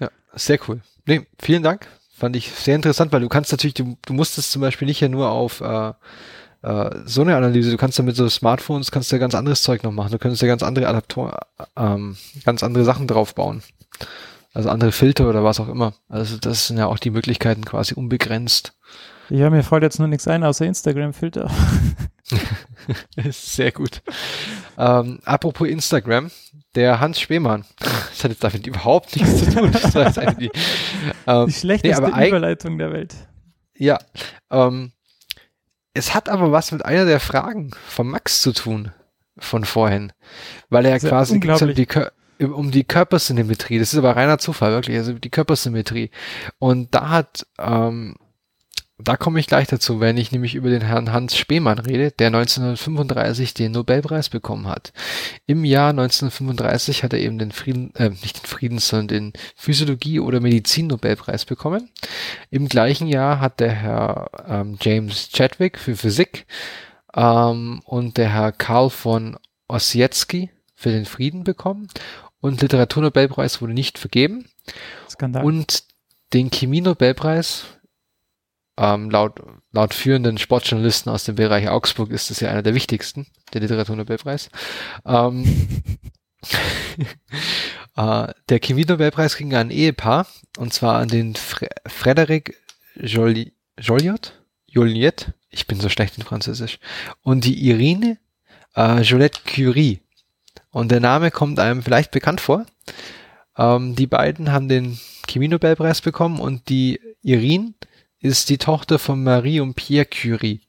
Ja, 0.00 0.10
sehr 0.34 0.58
cool. 0.68 0.80
Nee, 1.06 1.26
vielen 1.40 1.62
Dank. 1.62 1.86
Fand 2.14 2.36
ich 2.36 2.50
sehr 2.52 2.76
interessant, 2.76 3.12
weil 3.12 3.20
du 3.20 3.28
kannst 3.28 3.52
natürlich, 3.52 3.74
du, 3.74 3.96
du 4.04 4.12
musst 4.14 4.38
es 4.38 4.50
zum 4.50 4.62
Beispiel 4.62 4.86
nicht 4.86 5.00
ja 5.00 5.08
nur 5.08 5.30
auf 5.30 5.60
äh, 5.60 5.92
äh, 6.62 6.90
so 7.04 7.22
eine 7.22 7.36
Analyse, 7.36 7.70
du 7.70 7.76
kannst 7.76 7.98
ja 7.98 8.04
mit 8.04 8.16
so 8.16 8.28
Smartphones, 8.28 8.90
kannst 8.90 9.10
du 9.10 9.16
ja 9.16 9.20
ganz 9.20 9.34
anderes 9.34 9.62
Zeug 9.62 9.82
noch 9.82 9.92
machen. 9.92 10.12
Du 10.12 10.18
könntest 10.18 10.42
ja 10.42 10.48
ganz 10.48 10.62
andere 10.62 10.88
Adaptoren, 10.88 11.34
ähm, 11.76 12.16
ganz 12.44 12.62
andere 12.62 12.84
Sachen 12.84 13.06
drauf 13.06 13.34
bauen. 13.34 13.62
Also 14.54 14.68
andere 14.68 14.92
Filter 14.92 15.28
oder 15.30 15.42
was 15.44 15.60
auch 15.60 15.68
immer. 15.68 15.94
Also 16.08 16.36
das 16.36 16.66
sind 16.66 16.76
ja 16.78 16.86
auch 16.86 16.98
die 16.98 17.10
Möglichkeiten 17.10 17.64
quasi 17.64 17.94
unbegrenzt. 17.94 18.74
Ja, 19.30 19.48
mir 19.48 19.62
fällt 19.62 19.82
jetzt 19.82 19.98
nur 19.98 20.08
nichts 20.08 20.28
ein, 20.28 20.44
außer 20.44 20.66
Instagram-Filter. 20.66 21.50
Sehr 23.30 23.72
gut. 23.72 24.02
Ähm, 24.78 25.20
apropos 25.24 25.68
Instagram, 25.68 26.30
der 26.74 27.00
Hans 27.00 27.20
Spemann, 27.20 27.64
das 27.78 28.24
hat 28.24 28.30
jetzt 28.30 28.44
damit 28.44 28.66
überhaupt 28.66 29.16
nichts 29.16 29.38
zu 29.44 29.54
tun. 29.54 29.72
Das 29.72 30.18
eigentlich 30.18 30.50
die, 30.52 30.58
ähm, 31.26 31.46
Die 31.46 31.52
schlechteste 31.52 32.04
eig- 32.04 32.28
Überleitung 32.28 32.78
der 32.78 32.92
Welt. 32.92 33.14
Ja, 33.76 33.98
ähm, 34.50 34.92
es 35.94 36.14
hat 36.14 36.28
aber 36.28 36.52
was 36.52 36.72
mit 36.72 36.84
einer 36.84 37.04
der 37.04 37.20
Fragen 37.20 37.70
von 37.88 38.08
Max 38.08 38.42
zu 38.42 38.52
tun 38.52 38.92
von 39.38 39.64
vorhin, 39.64 40.12
weil 40.70 40.84
er 40.86 40.98
quasi 41.10 41.34
um 41.36 41.74
die, 41.74 41.86
Kör- 41.86 42.12
um 42.40 42.70
die 42.70 42.84
Körpersymmetrie, 42.84 43.78
das 43.78 43.92
ist 43.92 43.98
aber 43.98 44.16
reiner 44.16 44.38
Zufall, 44.38 44.72
wirklich, 44.72 44.96
also 44.96 45.12
die 45.14 45.30
Körpersymmetrie. 45.30 46.10
Und 46.58 46.94
da 46.94 47.08
hat, 47.08 47.46
ähm, 47.58 48.16
da 49.02 49.16
komme 49.16 49.40
ich 49.40 49.46
gleich 49.46 49.68
dazu, 49.68 50.00
wenn 50.00 50.16
ich 50.16 50.32
nämlich 50.32 50.54
über 50.54 50.70
den 50.70 50.82
Herrn 50.82 51.12
Hans 51.12 51.36
Spemann 51.36 51.78
rede, 51.78 52.10
der 52.10 52.28
1935 52.28 53.54
den 53.54 53.72
Nobelpreis 53.72 54.28
bekommen 54.28 54.68
hat. 54.68 54.92
Im 55.46 55.64
Jahr 55.64 55.90
1935 55.90 57.02
hat 57.02 57.12
er 57.12 57.18
eben 57.18 57.38
den 57.38 57.52
Frieden, 57.52 57.94
äh, 57.96 58.10
nicht 58.10 58.42
den 58.42 58.46
Friedens, 58.46 58.88
sondern 58.88 59.08
den 59.08 59.32
Physiologie- 59.56 60.20
oder 60.20 60.40
Medizin-Nobelpreis 60.40 61.44
bekommen. 61.44 61.90
Im 62.50 62.68
gleichen 62.68 63.08
Jahr 63.08 63.40
hat 63.40 63.60
der 63.60 63.72
Herr 63.72 64.30
ähm, 64.46 64.78
James 64.80 65.30
Chadwick 65.30 65.78
für 65.78 65.96
Physik 65.96 66.46
ähm, 67.14 67.82
und 67.84 68.16
der 68.16 68.32
Herr 68.32 68.52
Karl 68.52 68.90
von 68.90 69.36
Ossietzky 69.68 70.50
für 70.74 70.90
den 70.90 71.04
Frieden 71.04 71.44
bekommen. 71.44 71.88
Und 72.40 72.60
Literaturnobelpreis 72.60 73.60
wurde 73.60 73.72
nicht 73.72 73.98
vergeben. 73.98 74.46
Skandal. 75.08 75.44
Und 75.44 75.84
den 76.32 76.50
Chemie-Nobelpreis, 76.50 77.64
ähm, 78.78 79.10
laut, 79.10 79.40
laut 79.72 79.94
führenden 79.94 80.38
Sportjournalisten 80.38 81.12
aus 81.12 81.24
dem 81.24 81.34
Bereich 81.34 81.68
Augsburg 81.68 82.10
ist 82.10 82.30
das 82.30 82.40
ja 82.40 82.50
einer 82.50 82.62
der 82.62 82.74
wichtigsten, 82.74 83.26
der 83.52 83.60
Literaturnobelpreis. 83.60 84.50
Ähm, 85.04 85.82
äh, 87.96 88.28
der 88.48 88.60
Chemie-Nobelpreis 88.60 89.36
ging 89.36 89.54
an 89.54 89.68
ein 89.68 89.70
Ehepaar, 89.70 90.26
und 90.56 90.72
zwar 90.72 90.98
an 90.98 91.08
den 91.08 91.34
Fre 91.34 91.68
Frederic 91.86 92.56
Joli 92.96 93.52
Joliot? 93.78 94.34
Ich 95.50 95.66
bin 95.66 95.78
so 95.80 95.88
schlecht 95.88 96.16
in 96.16 96.24
Französisch. 96.24 96.78
Und 97.22 97.44
die 97.44 97.68
Irine 97.68 98.18
äh, 98.74 99.02
Jolette 99.02 99.40
Curie. 99.44 100.00
Und 100.70 100.90
der 100.90 101.00
Name 101.00 101.30
kommt 101.30 101.58
einem 101.58 101.82
vielleicht 101.82 102.10
bekannt 102.10 102.40
vor. 102.40 102.64
Ähm, 103.56 103.94
die 103.94 104.06
beiden 104.06 104.50
haben 104.50 104.68
den 104.68 104.98
Chemie-Nobelpreis 105.28 106.00
bekommen 106.00 106.40
und 106.40 106.68
die 106.70 107.00
Irine 107.22 107.74
ist 108.22 108.48
die 108.48 108.58
Tochter 108.58 108.98
von 108.98 109.22
Marie 109.22 109.60
und 109.60 109.74
Pierre 109.74 110.06
Curie. 110.06 110.62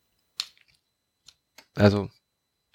Also, 1.75 2.09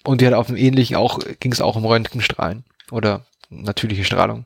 und 0.03 0.21
die 0.21 0.27
hat 0.27 0.33
auf 0.33 0.47
einem 0.47 0.57
ähnlichen 0.57 0.95
auch, 0.95 1.19
ging 1.39 1.51
es 1.51 1.61
auch 1.61 1.75
um 1.75 1.85
Röntgenstrahlen 1.85 2.63
oder 2.91 3.25
natürliche 3.49 4.05
Strahlung. 4.05 4.45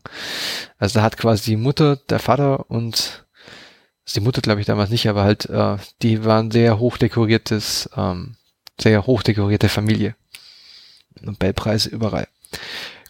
Also 0.77 0.99
da 0.99 1.03
hat 1.03 1.17
quasi 1.17 1.51
die 1.51 1.57
Mutter, 1.57 1.97
der 1.97 2.19
Vater 2.19 2.69
und 2.69 3.25
also 4.05 4.19
die 4.19 4.23
Mutter 4.25 4.41
glaube 4.41 4.59
ich 4.59 4.65
damals 4.67 4.89
nicht, 4.89 5.07
aber 5.07 5.23
halt, 5.23 5.45
äh, 5.45 5.77
die 6.01 6.25
waren 6.25 6.51
sehr 6.51 6.79
hochdekoriertes, 6.79 7.89
ähm, 7.95 8.35
sehr 8.79 9.05
hochdekorierte 9.05 9.69
Familie. 9.69 10.15
Nobelpreise 11.21 11.89
überall. 11.89 12.27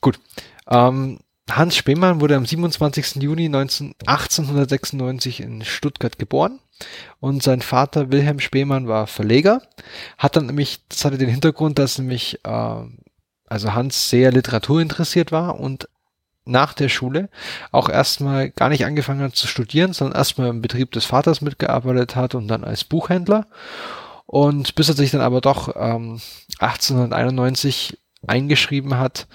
Gut. 0.01 0.19
Ähm, 0.67 1.19
Hans 1.49 1.75
Spemann 1.75 2.21
wurde 2.21 2.35
am 2.35 2.45
27. 2.45 3.15
Juni 3.21 3.49
19, 3.49 3.95
1896 4.05 5.41
in 5.41 5.63
Stuttgart 5.63 6.17
geboren 6.17 6.59
und 7.19 7.43
sein 7.43 7.61
Vater 7.61 8.11
Wilhelm 8.11 8.39
Spemann 8.39 8.87
war 8.87 9.07
Verleger, 9.07 9.61
hat 10.17 10.35
dann 10.35 10.45
nämlich, 10.45 10.79
das 10.87 11.03
hatte 11.03 11.17
den 11.17 11.29
Hintergrund, 11.29 11.79
dass 11.79 11.97
nämlich, 11.97 12.39
äh, 12.45 12.81
also 13.47 13.73
Hans 13.73 14.09
sehr 14.09 14.31
literaturinteressiert 14.31 15.31
war 15.31 15.59
und 15.59 15.89
nach 16.45 16.73
der 16.73 16.89
Schule 16.89 17.29
auch 17.71 17.89
erstmal 17.89 18.49
gar 18.49 18.69
nicht 18.69 18.85
angefangen 18.85 19.21
hat 19.21 19.35
zu 19.35 19.47
studieren, 19.47 19.93
sondern 19.93 20.17
erstmal 20.17 20.49
im 20.49 20.61
Betrieb 20.61 20.91
des 20.91 21.05
Vaters 21.05 21.41
mitgearbeitet 21.41 22.15
hat 22.15 22.35
und 22.35 22.47
dann 22.47 22.63
als 22.63 22.83
Buchhändler. 22.83 23.47
Und 24.25 24.75
bis 24.75 24.89
er 24.89 24.95
sich 24.95 25.11
dann 25.11 25.21
aber 25.21 25.41
doch 25.41 25.73
ähm, 25.75 26.19
1891 26.59 27.97
eingeschrieben 28.25 28.97
hat, 28.97 29.27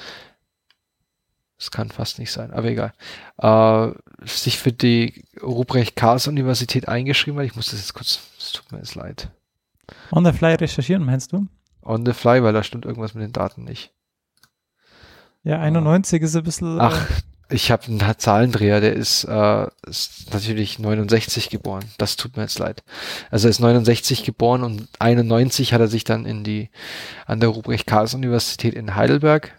das 1.58 1.70
kann 1.70 1.90
fast 1.90 2.18
nicht 2.18 2.30
sein, 2.30 2.52
aber 2.52 2.68
egal, 2.68 2.92
äh, 3.38 3.88
sich 4.26 4.58
für 4.58 4.72
die 4.72 5.24
Ruprecht-Karls-Universität 5.42 6.88
eingeschrieben 6.88 7.40
hat. 7.40 7.46
Ich 7.46 7.56
muss 7.56 7.70
das 7.70 7.80
jetzt 7.80 7.94
kurz, 7.94 8.20
es 8.38 8.52
tut 8.52 8.70
mir 8.70 8.78
jetzt 8.78 8.94
leid. 8.94 9.30
On 10.12 10.24
the 10.24 10.32
fly 10.32 10.54
recherchieren, 10.54 11.04
meinst 11.04 11.32
du? 11.32 11.46
On 11.82 12.04
the 12.06 12.12
fly, 12.12 12.42
weil 12.42 12.52
da 12.52 12.62
stimmt 12.62 12.84
irgendwas 12.84 13.14
mit 13.14 13.24
den 13.24 13.32
Daten 13.32 13.64
nicht. 13.64 13.92
Ja, 15.42 15.58
91 15.60 16.22
ist 16.22 16.36
ein 16.36 16.42
bisschen. 16.44 16.80
Ach, 16.80 17.06
ich 17.48 17.70
habe 17.70 17.84
einen 17.86 18.18
Zahlendreher, 18.18 18.80
der 18.80 18.92
ist, 18.92 19.24
äh, 19.24 19.66
ist 19.86 20.32
natürlich 20.32 20.78
69 20.78 21.48
geboren. 21.50 21.84
Das 21.96 22.16
tut 22.16 22.36
mir 22.36 22.42
jetzt 22.42 22.58
leid. 22.58 22.84
Also 23.30 23.48
er 23.48 23.50
ist 23.50 23.60
69 23.60 24.24
geboren 24.24 24.62
und 24.62 24.88
91 24.98 25.72
hat 25.72 25.80
er 25.80 25.88
sich 25.88 26.04
dann 26.04 26.26
in 26.26 26.44
die 26.44 26.70
an 27.26 27.40
der 27.40 27.48
Ruprecht-Karls-Universität 27.48 28.74
in 28.74 28.94
Heidelberg 28.94 29.58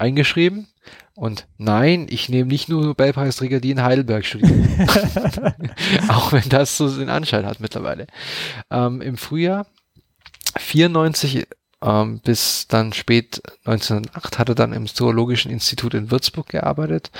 eingeschrieben. 0.00 0.66
Und 1.14 1.46
nein, 1.58 2.06
ich 2.08 2.28
nehme 2.28 2.48
nicht 2.48 2.68
nur 2.68 2.82
Nobelpreisträger, 2.82 3.60
die 3.60 3.72
in 3.72 3.82
Heidelberg 3.82 4.24
studieren. 4.24 4.68
Auch 6.08 6.32
wenn 6.32 6.48
das 6.48 6.76
so 6.76 6.88
den 6.88 7.10
Anschein 7.10 7.46
hat 7.46 7.60
mittlerweile. 7.60 8.06
Ähm, 8.70 9.02
Im 9.02 9.16
Frühjahr 9.16 9.66
94 10.56 11.46
ähm, 11.82 12.20
bis 12.20 12.66
dann 12.68 12.92
spät 12.92 13.42
1908 13.64 14.38
hat 14.38 14.48
er 14.48 14.54
dann 14.54 14.72
im 14.72 14.86
Zoologischen 14.86 15.50
Institut 15.50 15.94
in 15.94 16.10
Würzburg 16.10 16.48
gearbeitet 16.48 17.10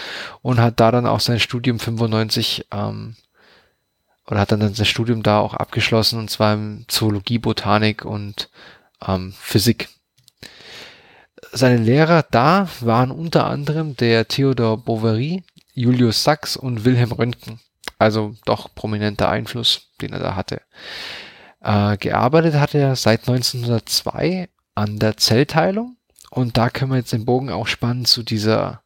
und 0.42 0.60
hat 0.60 0.80
da 0.80 0.90
dann 0.90 1.06
auch 1.06 1.20
sein 1.20 1.40
Studium 1.40 1.78
95 1.78 2.66
ähm, 2.72 3.16
oder 4.26 4.40
hat 4.40 4.52
dann 4.52 4.74
sein 4.74 4.86
Studium 4.86 5.22
da 5.22 5.40
auch 5.40 5.54
abgeschlossen 5.54 6.18
und 6.18 6.30
zwar 6.30 6.54
im 6.54 6.84
Zoologie, 6.88 7.38
Botanik 7.38 8.04
und 8.04 8.50
ähm, 9.06 9.32
Physik. 9.38 9.88
Seine 11.52 11.78
Lehrer 11.78 12.24
da 12.30 12.68
waren 12.80 13.10
unter 13.10 13.46
anderem 13.46 13.96
der 13.96 14.28
Theodor 14.28 14.78
Bovary, 14.78 15.42
Julius 15.74 16.22
Sachs 16.22 16.56
und 16.56 16.84
Wilhelm 16.84 17.12
Röntgen. 17.12 17.60
Also 17.98 18.34
doch 18.44 18.74
prominenter 18.74 19.28
Einfluss, 19.28 19.90
den 20.00 20.12
er 20.12 20.20
da 20.20 20.36
hatte. 20.36 20.62
Äh, 21.60 21.96
gearbeitet 21.98 22.54
hat 22.54 22.74
er 22.74 22.96
seit 22.96 23.28
1902 23.28 24.48
an 24.74 24.98
der 24.98 25.16
Zellteilung 25.16 25.96
und 26.30 26.56
da 26.56 26.70
können 26.70 26.92
wir 26.92 26.98
jetzt 26.98 27.12
den 27.12 27.24
Bogen 27.24 27.50
auch 27.50 27.66
spannen 27.66 28.04
zu 28.04 28.22
dieser 28.22 28.82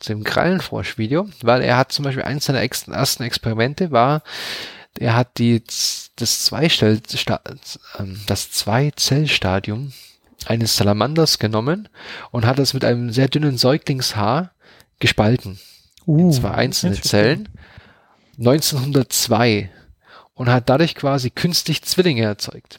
zu 0.00 0.12
dem 0.12 0.22
Krallenfrosch-Video, 0.22 1.28
weil 1.42 1.62
er 1.62 1.76
hat 1.76 1.90
zum 1.90 2.04
Beispiel 2.04 2.22
eines 2.22 2.44
seiner 2.44 2.60
ersten 2.60 3.22
Experimente 3.22 3.90
war, 3.90 4.22
er 4.98 5.16
hat 5.16 5.38
die 5.38 5.62
das 6.16 6.44
Zweistell 6.44 7.00
ähm, 7.98 8.20
das 8.26 8.50
Zwei-Zellstadium 8.50 9.92
eines 10.46 10.76
Salamanders 10.76 11.38
genommen 11.38 11.88
und 12.30 12.46
hat 12.46 12.58
es 12.58 12.74
mit 12.74 12.84
einem 12.84 13.10
sehr 13.12 13.28
dünnen 13.28 13.58
Säuglingshaar 13.58 14.52
gespalten 15.00 15.58
uh, 16.06 16.18
in 16.18 16.32
zwei 16.32 16.50
einzelne 16.52 17.00
Zellen 17.00 17.48
1902 18.38 19.70
und 20.34 20.48
hat 20.48 20.68
dadurch 20.68 20.94
quasi 20.94 21.30
künstlich 21.30 21.82
Zwillinge 21.82 22.22
erzeugt. 22.22 22.78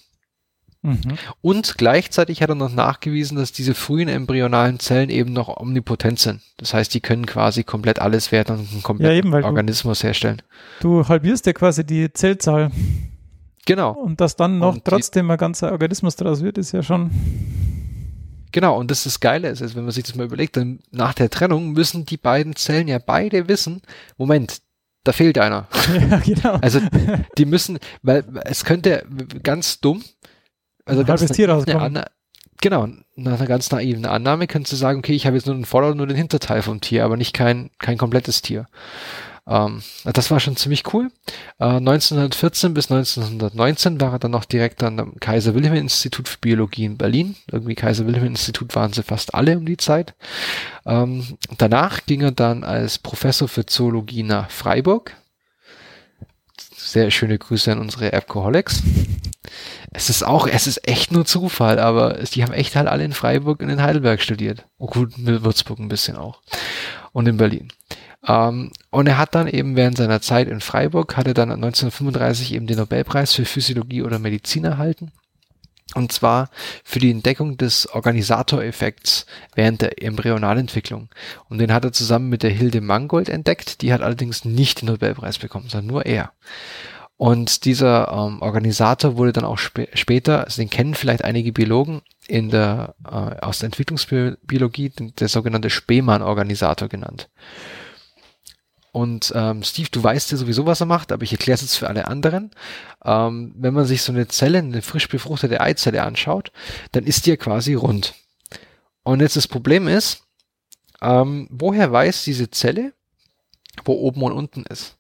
Mhm. 0.82 1.18
Und 1.42 1.78
gleichzeitig 1.78 2.42
hat 2.42 2.48
er 2.50 2.56
noch 2.56 2.72
nachgewiesen, 2.72 3.36
dass 3.38 3.52
diese 3.52 3.74
frühen 3.76 4.08
embryonalen 4.08 4.80
Zellen 4.80 5.10
eben 5.10 5.34
noch 5.34 5.50
omnipotent 5.58 6.20
sind. 6.20 6.42
Das 6.56 6.74
heißt, 6.74 6.94
die 6.94 7.02
können 7.02 7.26
quasi 7.26 7.66
komplett 7.66 8.00
alles 8.00 8.32
werden 8.32 8.60
und 8.60 8.70
einen 8.70 8.78
Ja, 8.78 8.82
kompletten 8.84 9.18
eben, 9.18 9.32
weil 9.34 9.42
du- 9.42 9.48
Organismus 9.50 10.04
herstellen. 10.04 10.42
Du 10.80 11.06
halbierst 11.06 11.46
ja 11.48 11.52
quasi 11.54 11.86
die 11.86 12.14
Zellzahl 12.14 12.72
Genau, 13.66 13.92
und 13.92 14.20
dass 14.22 14.36
dann 14.36 14.60
noch 14.60 14.76
Und 14.76 14.86
trotzdem 14.86 15.30
ein 15.30 15.38
ganzer 15.38 15.72
Organismus 15.72 16.16
draus 16.16 16.42
wird, 16.42 16.58
ist 16.58 16.72
ja 16.72 16.82
schon. 16.82 17.12
genau. 18.52 18.78
Und 18.78 18.90
das 18.90 19.00
ist 19.00 19.06
das 19.06 19.20
Geile 19.20 19.50
ist, 19.50 19.76
wenn 19.76 19.84
man 19.84 19.92
sich 19.92 20.04
das 20.04 20.16
mal 20.16 20.26
überlegt, 20.26 20.58
dann 20.58 20.80
nach 20.92 21.14
der 21.14 21.30
Trennung 21.30 21.72
müssen 21.72 22.06
die 22.06 22.18
beiden 22.18 22.56
Zellen 22.56 22.88
ja 22.88 23.00
beide 23.00 23.48
wissen, 23.48 23.82
Moment, 24.18 24.62
da 25.04 25.12
fehlt 25.12 25.38
einer. 25.38 25.68
ja, 26.10 26.20
genau. 26.20 26.58
Also 26.62 26.80
die 27.38 27.46
müssen, 27.46 27.80
weil 28.02 28.24
es 28.46 28.66
könnte 28.66 29.06
ganz 29.44 29.80
dumm, 29.80 30.04
also 30.86 31.04
ganz 31.04 31.26
Tier 31.28 31.46
eine 31.46 31.54
rauskommen. 31.54 32.04
Genau, 32.62 32.88
nach 33.16 33.40
einer 33.40 33.48
ganz 33.48 33.72
naiven 33.72 34.06
Annahme 34.06 34.46
könntest 34.48 34.74
du 34.74 34.78
sagen, 34.78 35.00
okay, 35.00 35.14
ich 35.14 35.26
habe 35.26 35.38
jetzt 35.38 35.46
nur 35.46 35.56
den 35.56 35.64
Vorder- 35.64 35.92
und 35.92 35.98
nur 35.98 36.08
den 36.08 36.18
Hinterteil 36.18 36.62
vom 36.62 36.82
Tier, 36.82 37.06
aber 37.06 37.16
nicht 37.16 37.34
kein, 37.34 37.70
kein 37.80 37.98
komplettes 37.98 38.42
Tier. 38.42 38.66
Ähm, 39.50 39.82
das 40.06 40.30
war 40.30 40.40
schon 40.40 40.56
ziemlich 40.56 40.94
cool. 40.94 41.10
Äh, 41.60 41.66
1914 41.66 42.74
bis 42.76 42.92
1919 42.92 44.00
war 44.00 44.14
er 44.14 44.20
dann 44.20 44.32
noch 44.32 44.46
direkt 44.46 44.84
an 44.84 44.98
dem 44.98 45.20
Kaiser-Wilhelm-Institut 45.20 46.28
für 46.30 46.38
Biologie 46.38 46.86
in 46.86 46.98
Berlin. 46.98 47.36
Irgendwie 47.52 47.76
Kaiser-Wilhelm-Institut 47.76 48.76
waren 48.76 48.94
sie 48.94 49.04
fast 49.04 49.34
alle 49.34 49.58
um 49.58 49.66
die 49.66 49.78
Zeit. 49.78 50.14
Ähm, 50.86 51.38
danach 51.58 52.06
ging 52.06 52.22
er 52.22 52.32
dann 52.32 52.64
als 52.64 53.00
Professor 53.00 53.48
für 53.48 53.66
Zoologie 53.66 54.24
nach 54.24 54.52
Freiburg. 54.52 55.16
Sehr 56.78 57.10
schöne 57.10 57.38
Grüße 57.38 57.72
an 57.72 57.80
unsere 57.80 58.14
Appcoholics. 58.14 58.84
Es 59.92 60.10
ist 60.10 60.24
auch, 60.24 60.48
es 60.48 60.68
ist 60.68 60.88
echt 60.88 61.12
nur 61.12 61.26
Zufall, 61.26 61.80
aber 61.80 62.20
die 62.34 62.44
haben 62.44 62.54
echt 62.54 62.76
halt 62.76 62.88
alle 62.88 63.04
in 63.04 63.14
Freiburg 63.14 63.62
und 63.62 63.70
in 63.70 63.82
Heidelberg 63.82 64.22
studiert. 64.22 64.66
Oh 64.78 64.86
gut, 64.86 65.18
in 65.18 65.44
Würzburg 65.44 65.80
ein 65.80 65.90
bisschen 65.90 66.16
auch. 66.16 66.42
Und 67.12 67.28
in 67.28 67.38
Berlin. 67.38 67.70
Ähm, 68.26 68.72
und 68.90 69.08
er 69.08 69.18
hat 69.18 69.36
dann 69.36 69.48
eben 69.48 69.76
während 69.76 69.98
seiner 69.98 70.22
Zeit 70.22 70.48
in 70.48 70.62
Freiburg, 70.62 71.18
hat 71.18 71.28
er 71.28 71.34
dann 71.34 71.52
1935 71.52 72.54
eben 72.54 72.68
den 72.68 72.78
Nobelpreis 72.78 73.34
für 73.34 73.46
Physiologie 73.46 74.04
oder 74.04 74.20
Medizin 74.20 74.66
erhalten. 74.66 75.12
Und 75.96 76.12
zwar 76.12 76.50
für 76.84 77.00
die 77.00 77.10
Entdeckung 77.10 77.58
des 77.58 77.88
Organisatoreffekts 77.88 79.26
während 79.56 79.82
der 79.82 80.04
Embryonalentwicklung. 80.04 81.10
Und 81.50 81.58
den 81.58 81.74
hat 81.74 81.84
er 81.84 81.92
zusammen 81.92 82.30
mit 82.30 82.44
der 82.44 82.52
Hilde 82.52 82.82
Mangold 82.82 83.28
entdeckt. 83.28 83.82
Die 83.82 83.92
hat 83.92 84.02
allerdings 84.02 84.46
nicht 84.46 84.82
den 84.82 84.90
Nobelpreis 84.90 85.40
bekommen, 85.40 85.68
sondern 85.68 85.88
nur 85.88 86.06
er. 86.06 86.32
Und 87.18 87.66
dieser 87.66 88.08
ähm, 88.14 88.42
Organisator 88.42 89.18
wurde 89.18 89.34
dann 89.34 89.44
auch 89.44 89.58
spä 89.58 89.90
später, 89.94 90.46
also 90.46 90.62
den 90.62 90.70
kennen 90.70 90.94
vielleicht 90.94 91.26
einige 91.26 91.52
Biologen 91.52 92.02
in 92.28 92.50
der 92.50 92.96
äh, 93.04 93.42
aus 93.42 93.60
der 93.60 93.66
Entwicklungsbiologie, 93.66 94.94
der 95.20 95.28
sogenannte 95.28 95.70
Spemann-Organisator 95.70 96.88
genannt. 96.88 97.30
Und 99.00 99.32
ähm, 99.34 99.64
Steve, 99.64 99.88
du 99.90 100.04
weißt 100.04 100.30
ja 100.34 100.38
sowieso, 100.38 100.66
was 100.66 100.82
er 100.82 100.86
macht, 100.86 101.14
aber 101.14 101.24
ich 101.24 101.32
erkläre 101.32 101.56
es 101.56 101.62
jetzt 101.62 101.78
für 101.78 101.88
alle 101.88 102.10
anderen. 102.10 102.52
Ähm, 103.06 103.54
wenn 103.56 103.74
man 103.74 103.86
sich 103.86 104.02
so 104.02 104.12
eine 104.12 104.28
Zelle, 104.28 104.58
eine 104.58 104.82
frisch 104.82 105.08
befruchtete 105.08 105.62
Eizelle 105.62 106.04
anschaut, 106.04 106.52
dann 106.92 107.06
ist 107.06 107.26
die 107.26 107.30
ja 107.30 107.38
quasi 107.38 107.76
rund. 107.76 108.14
Und 109.04 109.22
jetzt 109.22 109.38
das 109.38 109.48
Problem 109.48 109.88
ist, 109.88 110.24
ähm, 111.02 111.48
woher 111.50 111.90
weiß 111.94 112.26
diese 112.26 112.52
Zelle, 112.52 112.92
wo 113.86 113.94
oben 113.94 114.22
und 114.22 114.34
unten 114.34 114.64
ist? 114.64 114.98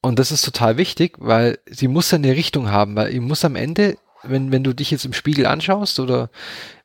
Und 0.00 0.20
das 0.20 0.30
ist 0.30 0.44
total 0.44 0.76
wichtig, 0.76 1.16
weil 1.18 1.58
sie 1.66 1.88
muss 1.88 2.12
ja 2.12 2.18
eine 2.18 2.36
Richtung 2.36 2.70
haben, 2.70 2.94
weil 2.94 3.12
ich 3.12 3.20
muss 3.20 3.44
am 3.44 3.56
Ende, 3.56 3.98
wenn, 4.22 4.52
wenn 4.52 4.62
du 4.62 4.72
dich 4.72 4.92
jetzt 4.92 5.04
im 5.04 5.14
Spiegel 5.14 5.46
anschaust 5.46 5.98
oder 5.98 6.30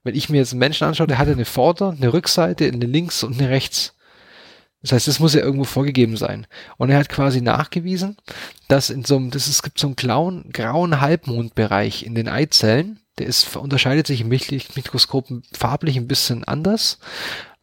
wenn 0.03 0.15
ich 0.15 0.27
mir 0.27 0.37
jetzt 0.37 0.53
einen 0.53 0.59
Menschen 0.59 0.87
anschaue, 0.87 1.05
der 1.05 1.19
hat 1.19 1.27
eine 1.27 1.45
Vorder-, 1.45 1.95
eine 1.95 2.13
Rückseite, 2.13 2.65
eine 2.65 2.87
Links- 2.87 3.23
und 3.23 3.39
eine 3.39 3.51
Rechts. 3.51 3.93
Das 4.81 4.91
heißt, 4.91 5.07
das 5.07 5.19
muss 5.19 5.33
ja 5.33 5.41
irgendwo 5.41 5.63
vorgegeben 5.63 6.17
sein. 6.17 6.47
Und 6.77 6.89
er 6.89 6.99
hat 6.99 7.09
quasi 7.09 7.41
nachgewiesen, 7.41 8.17
dass 8.67 8.89
in 8.89 9.03
so 9.03 9.15
einem, 9.15 9.31
das 9.31 9.47
ist, 9.47 9.55
es 9.55 9.63
gibt 9.63 9.79
so 9.79 9.87
einen 9.87 9.95
grauen, 9.95 10.49
grauen 10.53 11.01
Halbmondbereich 11.01 12.03
in 12.03 12.15
den 12.15 12.27
Eizellen. 12.27 12.99
Der 13.17 13.25
ist, 13.25 13.55
unterscheidet 13.55 14.05
sich 14.05 14.21
im 14.21 14.29
Mikroskop 14.29 15.27
farblich 15.51 15.97
ein 15.97 16.07
bisschen 16.07 16.43
anders 16.43 16.99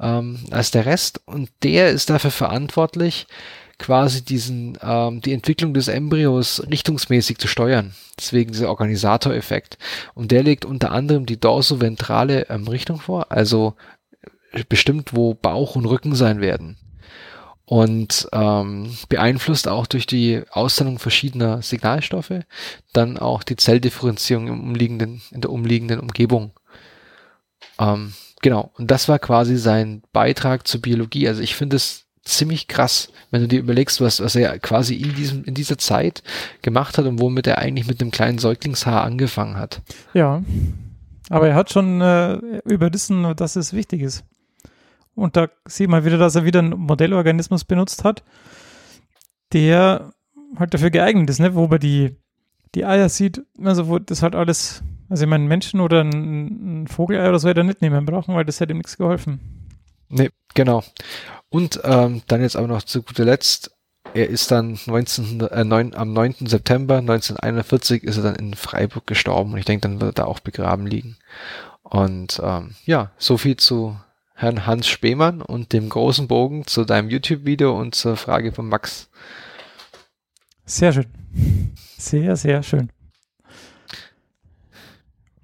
ähm, 0.01 0.41
als 0.51 0.73
der 0.73 0.87
Rest. 0.87 1.21
Und 1.27 1.51
der 1.63 1.91
ist 1.91 2.11
dafür 2.11 2.33
verantwortlich, 2.33 3.29
quasi 3.79 4.25
diesen, 4.25 4.79
ähm, 4.83 5.21
die 5.21 5.33
Entwicklung 5.33 5.75
des 5.75 5.89
Embryos 5.89 6.63
richtungsmäßig 6.69 7.39
zu 7.39 7.49
steuern. 7.49 7.95
Deswegen 8.19 8.53
dieser 8.53 8.69
Organisatoreffekt. 8.69 9.79
Und 10.15 10.33
der 10.33 10.43
legt 10.43 10.65
unter 10.65 10.91
anderem 10.91 11.27
die 11.27 11.39
dorsoventrale 11.39 12.49
ähm, 12.51 12.67
Richtung 12.67 13.01
vor, 13.01 13.31
also 13.31 13.75
bestimmt, 14.69 15.15
wo 15.15 15.35
Bauch 15.35 15.77
und 15.77 15.87
Rücken 15.87 16.15
sein 16.15 16.41
werden. 16.41 16.77
Und 17.67 18.29
ähm, 18.33 18.95
beeinflusst 19.09 19.69
auch 19.69 19.87
durch 19.87 20.07
die 20.07 20.43
Aussendung 20.51 20.99
verschiedener 20.99 21.63
Signalstoffe 21.63 22.41
dann 22.93 23.19
auch 23.19 23.43
die 23.43 23.57
Zelldifferenzierung 23.57 24.49
im 24.49 24.61
umliegenden, 24.61 25.23
in 25.31 25.41
der 25.41 25.51
umliegenden 25.51 25.99
Umgebung. 25.99 26.53
Ähm, 27.79 28.13
genau. 28.43 28.71
Und 28.77 28.91
das 28.91 29.09
war 29.09 29.19
quasi 29.19 29.57
sein 29.57 30.03
Beitrag 30.13 30.69
zur 30.69 30.83
Biologie. 30.83 31.27
Also 31.27 31.41
ich 31.41 31.55
finde 31.55 31.77
es 31.77 32.05
ziemlich 32.25 32.69
krass, 32.69 33.09
wenn 33.31 33.43
du 33.43 33.49
dir 33.49 33.61
überlegst, 33.61 34.01
was, 34.01 34.21
was 34.21 34.35
er 34.35 34.59
quasi 34.59 34.95
in 34.95 35.15
diesem, 35.15 35.45
in 35.45 35.55
dieser 35.55 35.79
Zeit 35.79 36.23
gemacht 36.63 36.99
hat 36.99 37.07
und 37.07 37.21
womit 37.21 37.47
er 37.47 37.59
eigentlich 37.59 37.87
mit 37.87 38.01
einem 38.01 38.11
kleinen 38.11 38.39
Säuglingshaar 38.39 39.03
angefangen 39.03 39.57
hat. 39.57 39.81
Ja. 40.13 40.43
Aber 41.31 41.49
er 41.49 41.55
hat 41.55 41.71
schon 41.71 42.01
äh, 42.01 42.35
überrissen, 42.65 43.35
dass 43.37 43.57
es 43.57 43.73
wichtig 43.73 44.03
ist. 44.03 44.25
Und 45.15 45.37
da 45.37 45.49
sieht 45.67 45.89
man 45.89 46.05
wieder, 46.05 46.19
dass 46.19 46.35
er 46.35 46.45
wieder 46.45 46.59
einen 46.59 46.79
Modellorganismus 46.79 47.65
benutzt 47.65 48.05
hat, 48.05 48.25
der 49.53 50.13
halt 50.59 50.75
dafür 50.75 50.91
geeignet 50.91 51.31
ist, 51.31 51.39
ne? 51.39 51.55
wo 51.55 51.67
man 51.67 51.79
die, 51.79 52.17
die 52.75 52.85
Eier 52.85 53.09
sieht, 53.09 53.43
also 53.63 53.89
wo 53.89 53.99
das 53.99 54.23
halt 54.23 54.35
alles, 54.35 54.83
also 55.09 55.25
ich 55.25 55.31
meine, 55.31 55.45
Menschen 55.45 55.81
oder 55.81 56.03
ein, 56.03 56.83
ein 56.83 56.87
Vogelei 56.89 57.29
oder 57.29 57.39
so 57.39 57.49
hätte 57.49 57.61
er 57.61 57.65
nicht 57.65 57.83
nehmen 57.83 58.07
brauchen, 58.07 58.35
weil 58.35 58.45
das 58.45 58.61
hätte 58.61 58.73
ihm 58.73 58.79
nichts 58.79 58.97
geholfen. 58.97 59.41
Nee, 60.09 60.31
genau. 60.55 60.83
Und 61.49 61.81
ähm, 61.85 62.23
dann 62.27 62.43
jetzt 62.43 62.57
aber 62.57 62.67
noch 62.67 62.83
zu 62.83 63.03
guter 63.03 63.25
Letzt, 63.25 63.71
er 64.13 64.29
ist 64.29 64.51
dann 64.51 64.79
19, 64.87 65.41
äh, 65.41 65.65
9, 65.65 65.95
am 65.95 66.13
9. 66.13 66.47
September 66.47 66.99
1941 66.99 68.05
ist 68.05 68.17
er 68.17 68.23
dann 68.23 68.37
in 68.37 68.55
Freiburg 68.55 69.07
gestorben 69.07 69.53
und 69.53 69.59
ich 69.59 69.65
denke, 69.65 69.89
dann 69.89 70.01
wird 70.01 70.19
er 70.19 70.25
da 70.25 70.29
auch 70.29 70.41
begraben 70.41 70.87
liegen. 70.87 71.17
Und 71.83 72.41
ähm, 72.43 72.75
ja, 72.85 73.11
so 73.19 73.37
viel 73.37 73.57
zu 73.57 73.97
Herrn 74.35 74.67
Hans 74.67 74.89
Spemann 74.89 75.41
und 75.43 75.73
dem 75.73 75.89
großen 75.89 76.27
Bogen 76.29 76.67
zu 76.67 76.85
deinem 76.85 77.09
YouTube-Video 77.09 77.79
und 77.79 77.95
zur 77.95 78.17
Frage 78.17 78.53
von 78.53 78.69
Max. 78.69 79.09
Sehr 80.67 80.93
schön. 80.93 81.07
Sehr, 81.97 82.37
sehr 82.37 82.63
schön. 82.63 82.91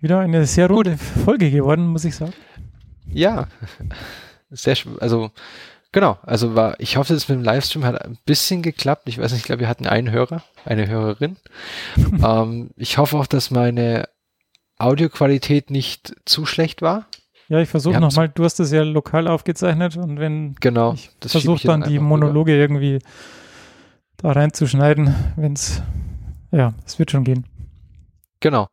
Wieder 0.00 0.18
eine 0.20 0.46
sehr 0.46 0.68
runde 0.68 0.96
Folge 0.96 1.50
geworden, 1.50 1.86
muss 1.86 2.04
ich 2.04 2.16
sagen. 2.16 2.32
Ja, 3.12 3.48
sehr, 4.50 4.76
sch- 4.76 4.98
also 4.98 5.30
genau, 5.92 6.18
also 6.22 6.54
war, 6.54 6.78
ich 6.80 6.96
hoffe, 6.96 7.12
das 7.12 7.28
mit 7.28 7.38
dem 7.38 7.44
Livestream 7.44 7.84
hat 7.84 8.02
ein 8.04 8.18
bisschen 8.24 8.62
geklappt. 8.62 9.02
Ich 9.06 9.18
weiß 9.18 9.32
nicht, 9.32 9.40
ich 9.40 9.46
glaube, 9.46 9.60
wir 9.60 9.68
hatten 9.68 9.86
einen 9.86 10.10
Hörer, 10.10 10.42
eine 10.64 10.88
Hörerin. 10.88 11.36
ähm, 12.24 12.70
ich 12.76 12.98
hoffe 12.98 13.18
auch, 13.18 13.26
dass 13.26 13.50
meine 13.50 14.08
Audioqualität 14.78 15.70
nicht 15.70 16.14
zu 16.24 16.46
schlecht 16.46 16.82
war. 16.82 17.06
Ja, 17.50 17.58
ich 17.58 17.68
versuche 17.68 17.98
nochmal, 17.98 18.28
du 18.28 18.44
hast 18.44 18.60
das 18.60 18.70
ja 18.70 18.84
lokal 18.84 19.26
aufgezeichnet 19.26 19.96
und 19.96 20.20
wenn 20.20 20.54
Genau, 20.60 20.94
ich 20.94 21.10
versuche 21.20 21.58
hier 21.58 21.70
dann 21.72 21.82
die 21.82 21.98
Monologe 21.98 22.56
irgendwie 22.56 23.00
da 24.18 24.30
reinzuschneiden, 24.30 25.12
wenn 25.34 25.54
es, 25.54 25.82
ja, 26.52 26.74
es 26.86 27.00
wird 27.00 27.10
schon 27.10 27.24
gehen. 27.24 27.44
Genau. 28.38 28.68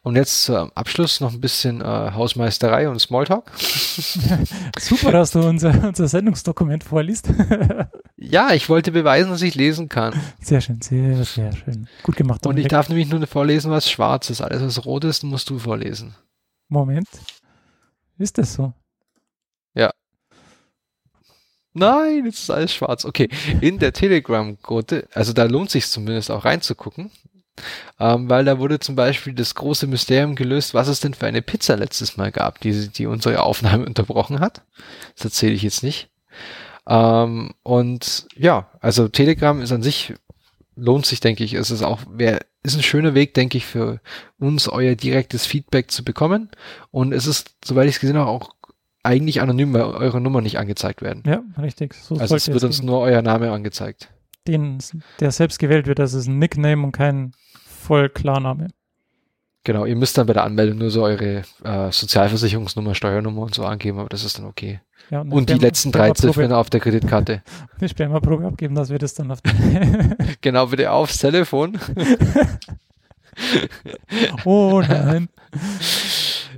Und 0.00 0.16
jetzt 0.16 0.44
zum 0.44 0.72
Abschluss 0.74 1.20
noch 1.20 1.34
ein 1.34 1.42
bisschen 1.42 1.82
äh, 1.82 1.84
Hausmeisterei 1.84 2.88
und 2.88 2.98
Smalltalk. 3.00 3.50
Super, 4.78 5.12
dass 5.12 5.32
du 5.32 5.40
unser, 5.40 5.86
unser 5.86 6.08
Sendungsdokument 6.08 6.84
vorliest. 6.84 7.28
Ja, 8.24 8.52
ich 8.52 8.68
wollte 8.68 8.92
beweisen, 8.92 9.30
dass 9.30 9.42
ich 9.42 9.56
lesen 9.56 9.88
kann. 9.88 10.14
sehr 10.40 10.60
schön, 10.60 10.80
sehr, 10.80 11.24
sehr 11.24 11.50
schön. 11.50 11.88
Gut 12.04 12.14
gemacht. 12.14 12.46
Und 12.46 12.52
ich 12.52 12.68
Dominik. 12.68 12.68
darf 12.68 12.88
nämlich 12.88 13.08
nur 13.10 13.26
vorlesen, 13.26 13.72
was 13.72 13.90
schwarz 13.90 14.30
ist. 14.30 14.40
Alles, 14.40 14.62
was 14.62 14.84
rot 14.86 15.02
ist, 15.02 15.24
musst 15.24 15.50
du 15.50 15.58
vorlesen. 15.58 16.14
Moment. 16.68 17.08
Ist 18.18 18.38
das 18.38 18.54
so? 18.54 18.72
Nein, 21.74 22.26
jetzt 22.26 22.40
ist 22.40 22.50
alles 22.50 22.74
schwarz. 22.74 23.04
Okay, 23.04 23.28
in 23.60 23.78
der 23.78 23.92
Telegram-Gruppe, 23.92 25.08
also 25.14 25.32
da 25.32 25.44
lohnt 25.44 25.70
sich 25.70 25.86
zumindest 25.86 26.30
auch 26.30 26.44
reinzugucken, 26.44 27.10
ähm, 27.98 28.28
weil 28.28 28.44
da 28.44 28.58
wurde 28.58 28.78
zum 28.78 28.94
Beispiel 28.94 29.32
das 29.34 29.54
große 29.54 29.86
Mysterium 29.86 30.34
gelöst, 30.34 30.74
was 30.74 30.88
es 30.88 31.00
denn 31.00 31.14
für 31.14 31.26
eine 31.26 31.40
Pizza 31.42 31.76
letztes 31.76 32.16
Mal 32.16 32.30
gab, 32.30 32.60
die, 32.60 32.88
die 32.88 33.06
unsere 33.06 33.42
Aufnahme 33.42 33.86
unterbrochen 33.86 34.40
hat. 34.40 34.62
Das 35.16 35.26
erzähle 35.26 35.54
ich 35.54 35.62
jetzt 35.62 35.82
nicht. 35.82 36.10
Ähm, 36.86 37.54
und 37.62 38.26
ja, 38.36 38.70
also 38.80 39.08
Telegram 39.08 39.60
ist 39.62 39.72
an 39.72 39.82
sich 39.82 40.14
lohnt 40.76 41.06
sich, 41.06 41.20
denke 41.20 41.44
ich. 41.44 41.54
Es 41.54 41.70
ist 41.70 41.82
auch, 41.82 42.00
wer, 42.08 42.40
ist 42.62 42.76
ein 42.76 42.82
schöner 42.82 43.14
Weg, 43.14 43.34
denke 43.34 43.58
ich, 43.58 43.66
für 43.66 44.00
uns 44.38 44.68
euer 44.68 44.94
direktes 44.94 45.46
Feedback 45.46 45.90
zu 45.90 46.04
bekommen. 46.04 46.50
Und 46.90 47.12
es 47.12 47.26
ist, 47.26 47.56
soweit 47.64 47.88
ich 47.88 47.96
es 47.96 48.00
gesehen 48.00 48.16
habe, 48.16 48.30
auch 48.30 48.54
eigentlich 49.02 49.40
anonym, 49.40 49.72
weil 49.72 49.82
eure 49.82 50.20
Nummer 50.20 50.40
nicht 50.40 50.58
angezeigt 50.58 51.02
werden. 51.02 51.22
Ja, 51.26 51.42
richtig. 51.60 51.94
So 51.94 52.16
also 52.16 52.36
es 52.36 52.48
wird 52.48 52.62
uns 52.62 52.78
gehen. 52.78 52.86
nur 52.86 53.00
euer 53.00 53.22
Name 53.22 53.50
angezeigt. 53.50 54.08
Den, 54.46 54.78
der 55.20 55.30
selbst 55.32 55.58
gewählt 55.58 55.86
wird, 55.86 55.98
das 55.98 56.14
ist 56.14 56.26
ein 56.26 56.38
Nickname 56.38 56.84
und 56.84 56.92
kein 56.92 57.32
Vollklarname. 57.64 58.68
Genau, 59.64 59.84
ihr 59.84 59.94
müsst 59.94 60.18
dann 60.18 60.26
bei 60.26 60.32
der 60.32 60.42
Anmeldung 60.42 60.78
nur 60.78 60.90
so 60.90 61.04
eure 61.04 61.42
äh, 61.62 61.92
Sozialversicherungsnummer, 61.92 62.96
Steuernummer 62.96 63.42
und 63.42 63.54
so 63.54 63.64
angeben, 63.64 63.98
aber 63.98 64.08
das 64.08 64.24
ist 64.24 64.38
dann 64.38 64.46
okay. 64.46 64.80
Ja, 65.10 65.20
eine 65.20 65.34
Und 65.34 65.50
die 65.50 65.54
letzten 65.54 65.92
drei 65.92 66.10
Ziffern 66.12 66.52
auf 66.52 66.70
der 66.70 66.80
Kreditkarte. 66.80 67.42
Eine 67.78 67.88
Spermaprobe 67.88 68.46
abgeben, 68.46 68.74
dass 68.74 68.90
wir 68.90 68.98
das 68.98 69.14
dann 69.14 69.30
auf 69.30 69.40
genau, 70.40 70.66
bitte 70.66 70.90
aufs 70.90 71.18
Telefon. 71.18 71.78
Oh 74.44 74.82
nein. 74.86 75.30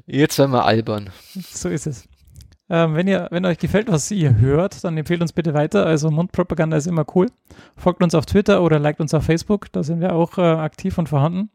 Jetzt 0.06 0.38
werden 0.40 0.50
wir 0.50 0.64
albern. 0.64 1.10
So 1.52 1.68
ist 1.68 1.86
es. 1.86 2.08
Ähm, 2.68 2.94
wenn, 2.94 3.06
ihr, 3.06 3.28
wenn 3.30 3.44
euch 3.44 3.58
gefällt, 3.58 3.88
was 3.88 4.10
ihr 4.10 4.38
hört, 4.38 4.82
dann 4.82 4.96
empfehlt 4.96 5.20
uns 5.20 5.32
bitte 5.32 5.54
weiter. 5.54 5.86
Also 5.86 6.10
Mundpropaganda 6.10 6.76
ist 6.76 6.86
immer 6.86 7.04
cool. 7.14 7.30
Folgt 7.76 8.02
uns 8.02 8.14
auf 8.14 8.26
Twitter 8.26 8.62
oder 8.62 8.78
liked 8.78 9.00
uns 9.00 9.14
auf 9.14 9.24
Facebook. 9.24 9.70
Da 9.72 9.82
sind 9.82 10.00
wir 10.00 10.14
auch 10.14 10.38
äh, 10.38 10.42
aktiv 10.42 10.98
und 10.98 11.08
vorhanden. 11.08 11.50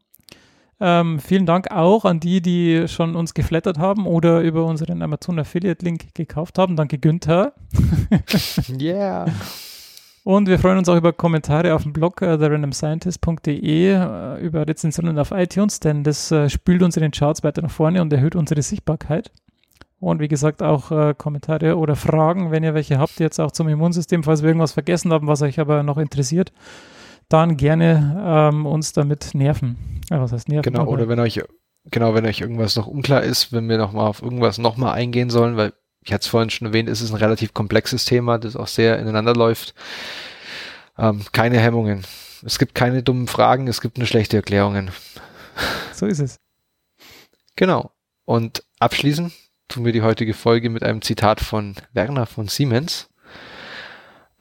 Ähm, 0.82 1.20
vielen 1.20 1.46
Dank 1.46 1.72
auch 1.72 2.06
an 2.06 2.20
die, 2.20 2.42
die 2.42 2.88
schon 2.88 3.16
uns 3.16 3.34
geflattert 3.34 3.78
haben 3.78 4.08
oder 4.08 4.42
über 4.42 4.66
unseren 4.66 5.02
Amazon 5.02 5.40
Affiliate 5.40 5.84
Link 5.84 6.14
gekauft 6.16 6.58
haben. 6.58 6.76
Danke 6.76 6.98
Günther. 6.98 7.54
Yeah. 8.80 9.26
Und 10.24 10.48
wir 10.48 10.60
freuen 10.60 10.78
uns 10.78 10.90
auch 10.90 10.98
über 10.98 11.14
Kommentare 11.14 11.74
auf 11.74 11.84
dem 11.84 11.94
Blog 11.94 12.22
äh, 12.22 12.38
therandomscientist.de, 12.38 13.94
äh, 13.94 14.40
über 14.40 14.68
Rezensionen 14.68 15.18
auf 15.18 15.32
iTunes, 15.32 15.80
denn 15.80 16.04
das 16.04 16.32
äh, 16.32 16.50
spült 16.50 16.84
uns 16.84 16.96
in 16.98 17.02
den 17.02 17.12
Charts 17.12 17.44
weiter 17.44 17.62
nach 17.62 17.72
vorne 17.72 18.02
und 18.02 18.14
erhöht 18.14 18.36
unsere 18.36 18.62
Sichtbarkeit. 18.62 19.32
Und 20.00 20.20
wie 20.20 20.28
gesagt, 20.28 20.62
auch 20.62 20.92
äh, 20.92 21.14
Kommentare 21.18 21.78
oder 21.78 21.96
Fragen, 21.96 22.52
wenn 22.52 22.64
ihr 22.64 22.74
welche 22.74 23.00
habt, 23.00 23.20
jetzt 23.20 23.40
auch 23.40 23.52
zum 23.52 23.68
Immunsystem, 23.68 24.24
falls 24.24 24.42
wir 24.42 24.50
irgendwas 24.50 24.74
vergessen 24.74 25.12
haben, 25.12 25.28
was 25.28 25.42
euch 25.42 25.60
aber 25.60 25.84
noch 25.84 25.98
interessiert, 25.98 26.54
dann 27.30 27.58
gerne 27.58 28.50
ähm, 28.52 28.66
uns 28.66 28.94
damit 28.94 29.34
nerven. 29.34 30.02
Ja, 30.10 30.22
was 30.22 30.32
heißt 30.32 30.50
nerven? 30.50 30.74
Genau, 30.74 30.86
oder 30.88 31.08
wenn 31.08 31.20
euch, 31.20 31.42
genau, 31.86 32.14
wenn 32.16 32.26
euch 32.26 32.42
irgendwas 32.42 32.76
noch 32.76 32.88
unklar 32.88 33.22
ist, 33.22 33.54
wenn 33.54 33.70
wir 33.70 33.78
nochmal 33.78 34.08
auf 34.08 34.22
irgendwas 34.22 34.58
nochmal 34.58 34.94
eingehen 34.94 35.30
sollen, 35.30 35.56
weil 35.56 35.74
ich 36.02 36.12
hatte 36.12 36.24
es 36.24 36.28
vorhin 36.28 36.50
schon 36.50 36.68
erwähnt, 36.68 36.90
es 36.90 37.02
ist 37.02 37.12
ein 37.12 37.18
relativ 37.18 37.54
komplexes 37.54 38.06
Thema, 38.06 38.38
das 38.40 38.56
auch 38.56 38.68
sehr 38.68 39.00
ineinander 39.00 39.34
läuft. 39.34 39.74
Ähm, 40.98 41.24
keine 41.32 41.60
Hemmungen. 41.60 42.04
Es 42.44 42.58
gibt 42.58 42.74
keine 42.74 43.04
dummen 43.04 43.28
Fragen, 43.28 43.68
es 43.68 43.82
gibt 43.82 43.98
nur 43.98 44.08
schlechte 44.08 44.38
Erklärungen. 44.38 44.92
So 45.94 46.06
ist 46.06 46.20
es. 46.20 46.40
Genau. 47.56 47.92
Und 48.24 48.64
abschließen 48.80 49.34
tun 49.68 49.86
wir 49.86 49.92
die 49.92 50.02
heutige 50.02 50.34
Folge 50.34 50.70
mit 50.70 50.84
einem 50.84 51.02
Zitat 51.02 51.42
von 51.42 51.76
Werner 51.92 52.26
von 52.26 52.48
Siemens. 52.48 53.10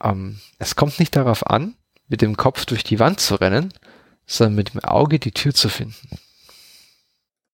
Ähm, 0.01 0.39
es 0.57 0.75
kommt 0.75 0.99
nicht 0.99 1.15
darauf 1.15 1.45
an, 1.45 1.75
mit 2.09 2.21
dem 2.21 2.35
Kopf 2.35 2.65
durch 2.65 2.83
die 2.83 2.99
Wand 2.99 3.19
zu 3.19 3.35
rennen, 3.35 3.73
sondern 4.25 4.55
mit 4.55 4.73
dem 4.73 4.81
Auge 4.81 5.19
die 5.19 5.31
Tür 5.31 5.53
zu 5.53 5.69
finden. 5.69 6.09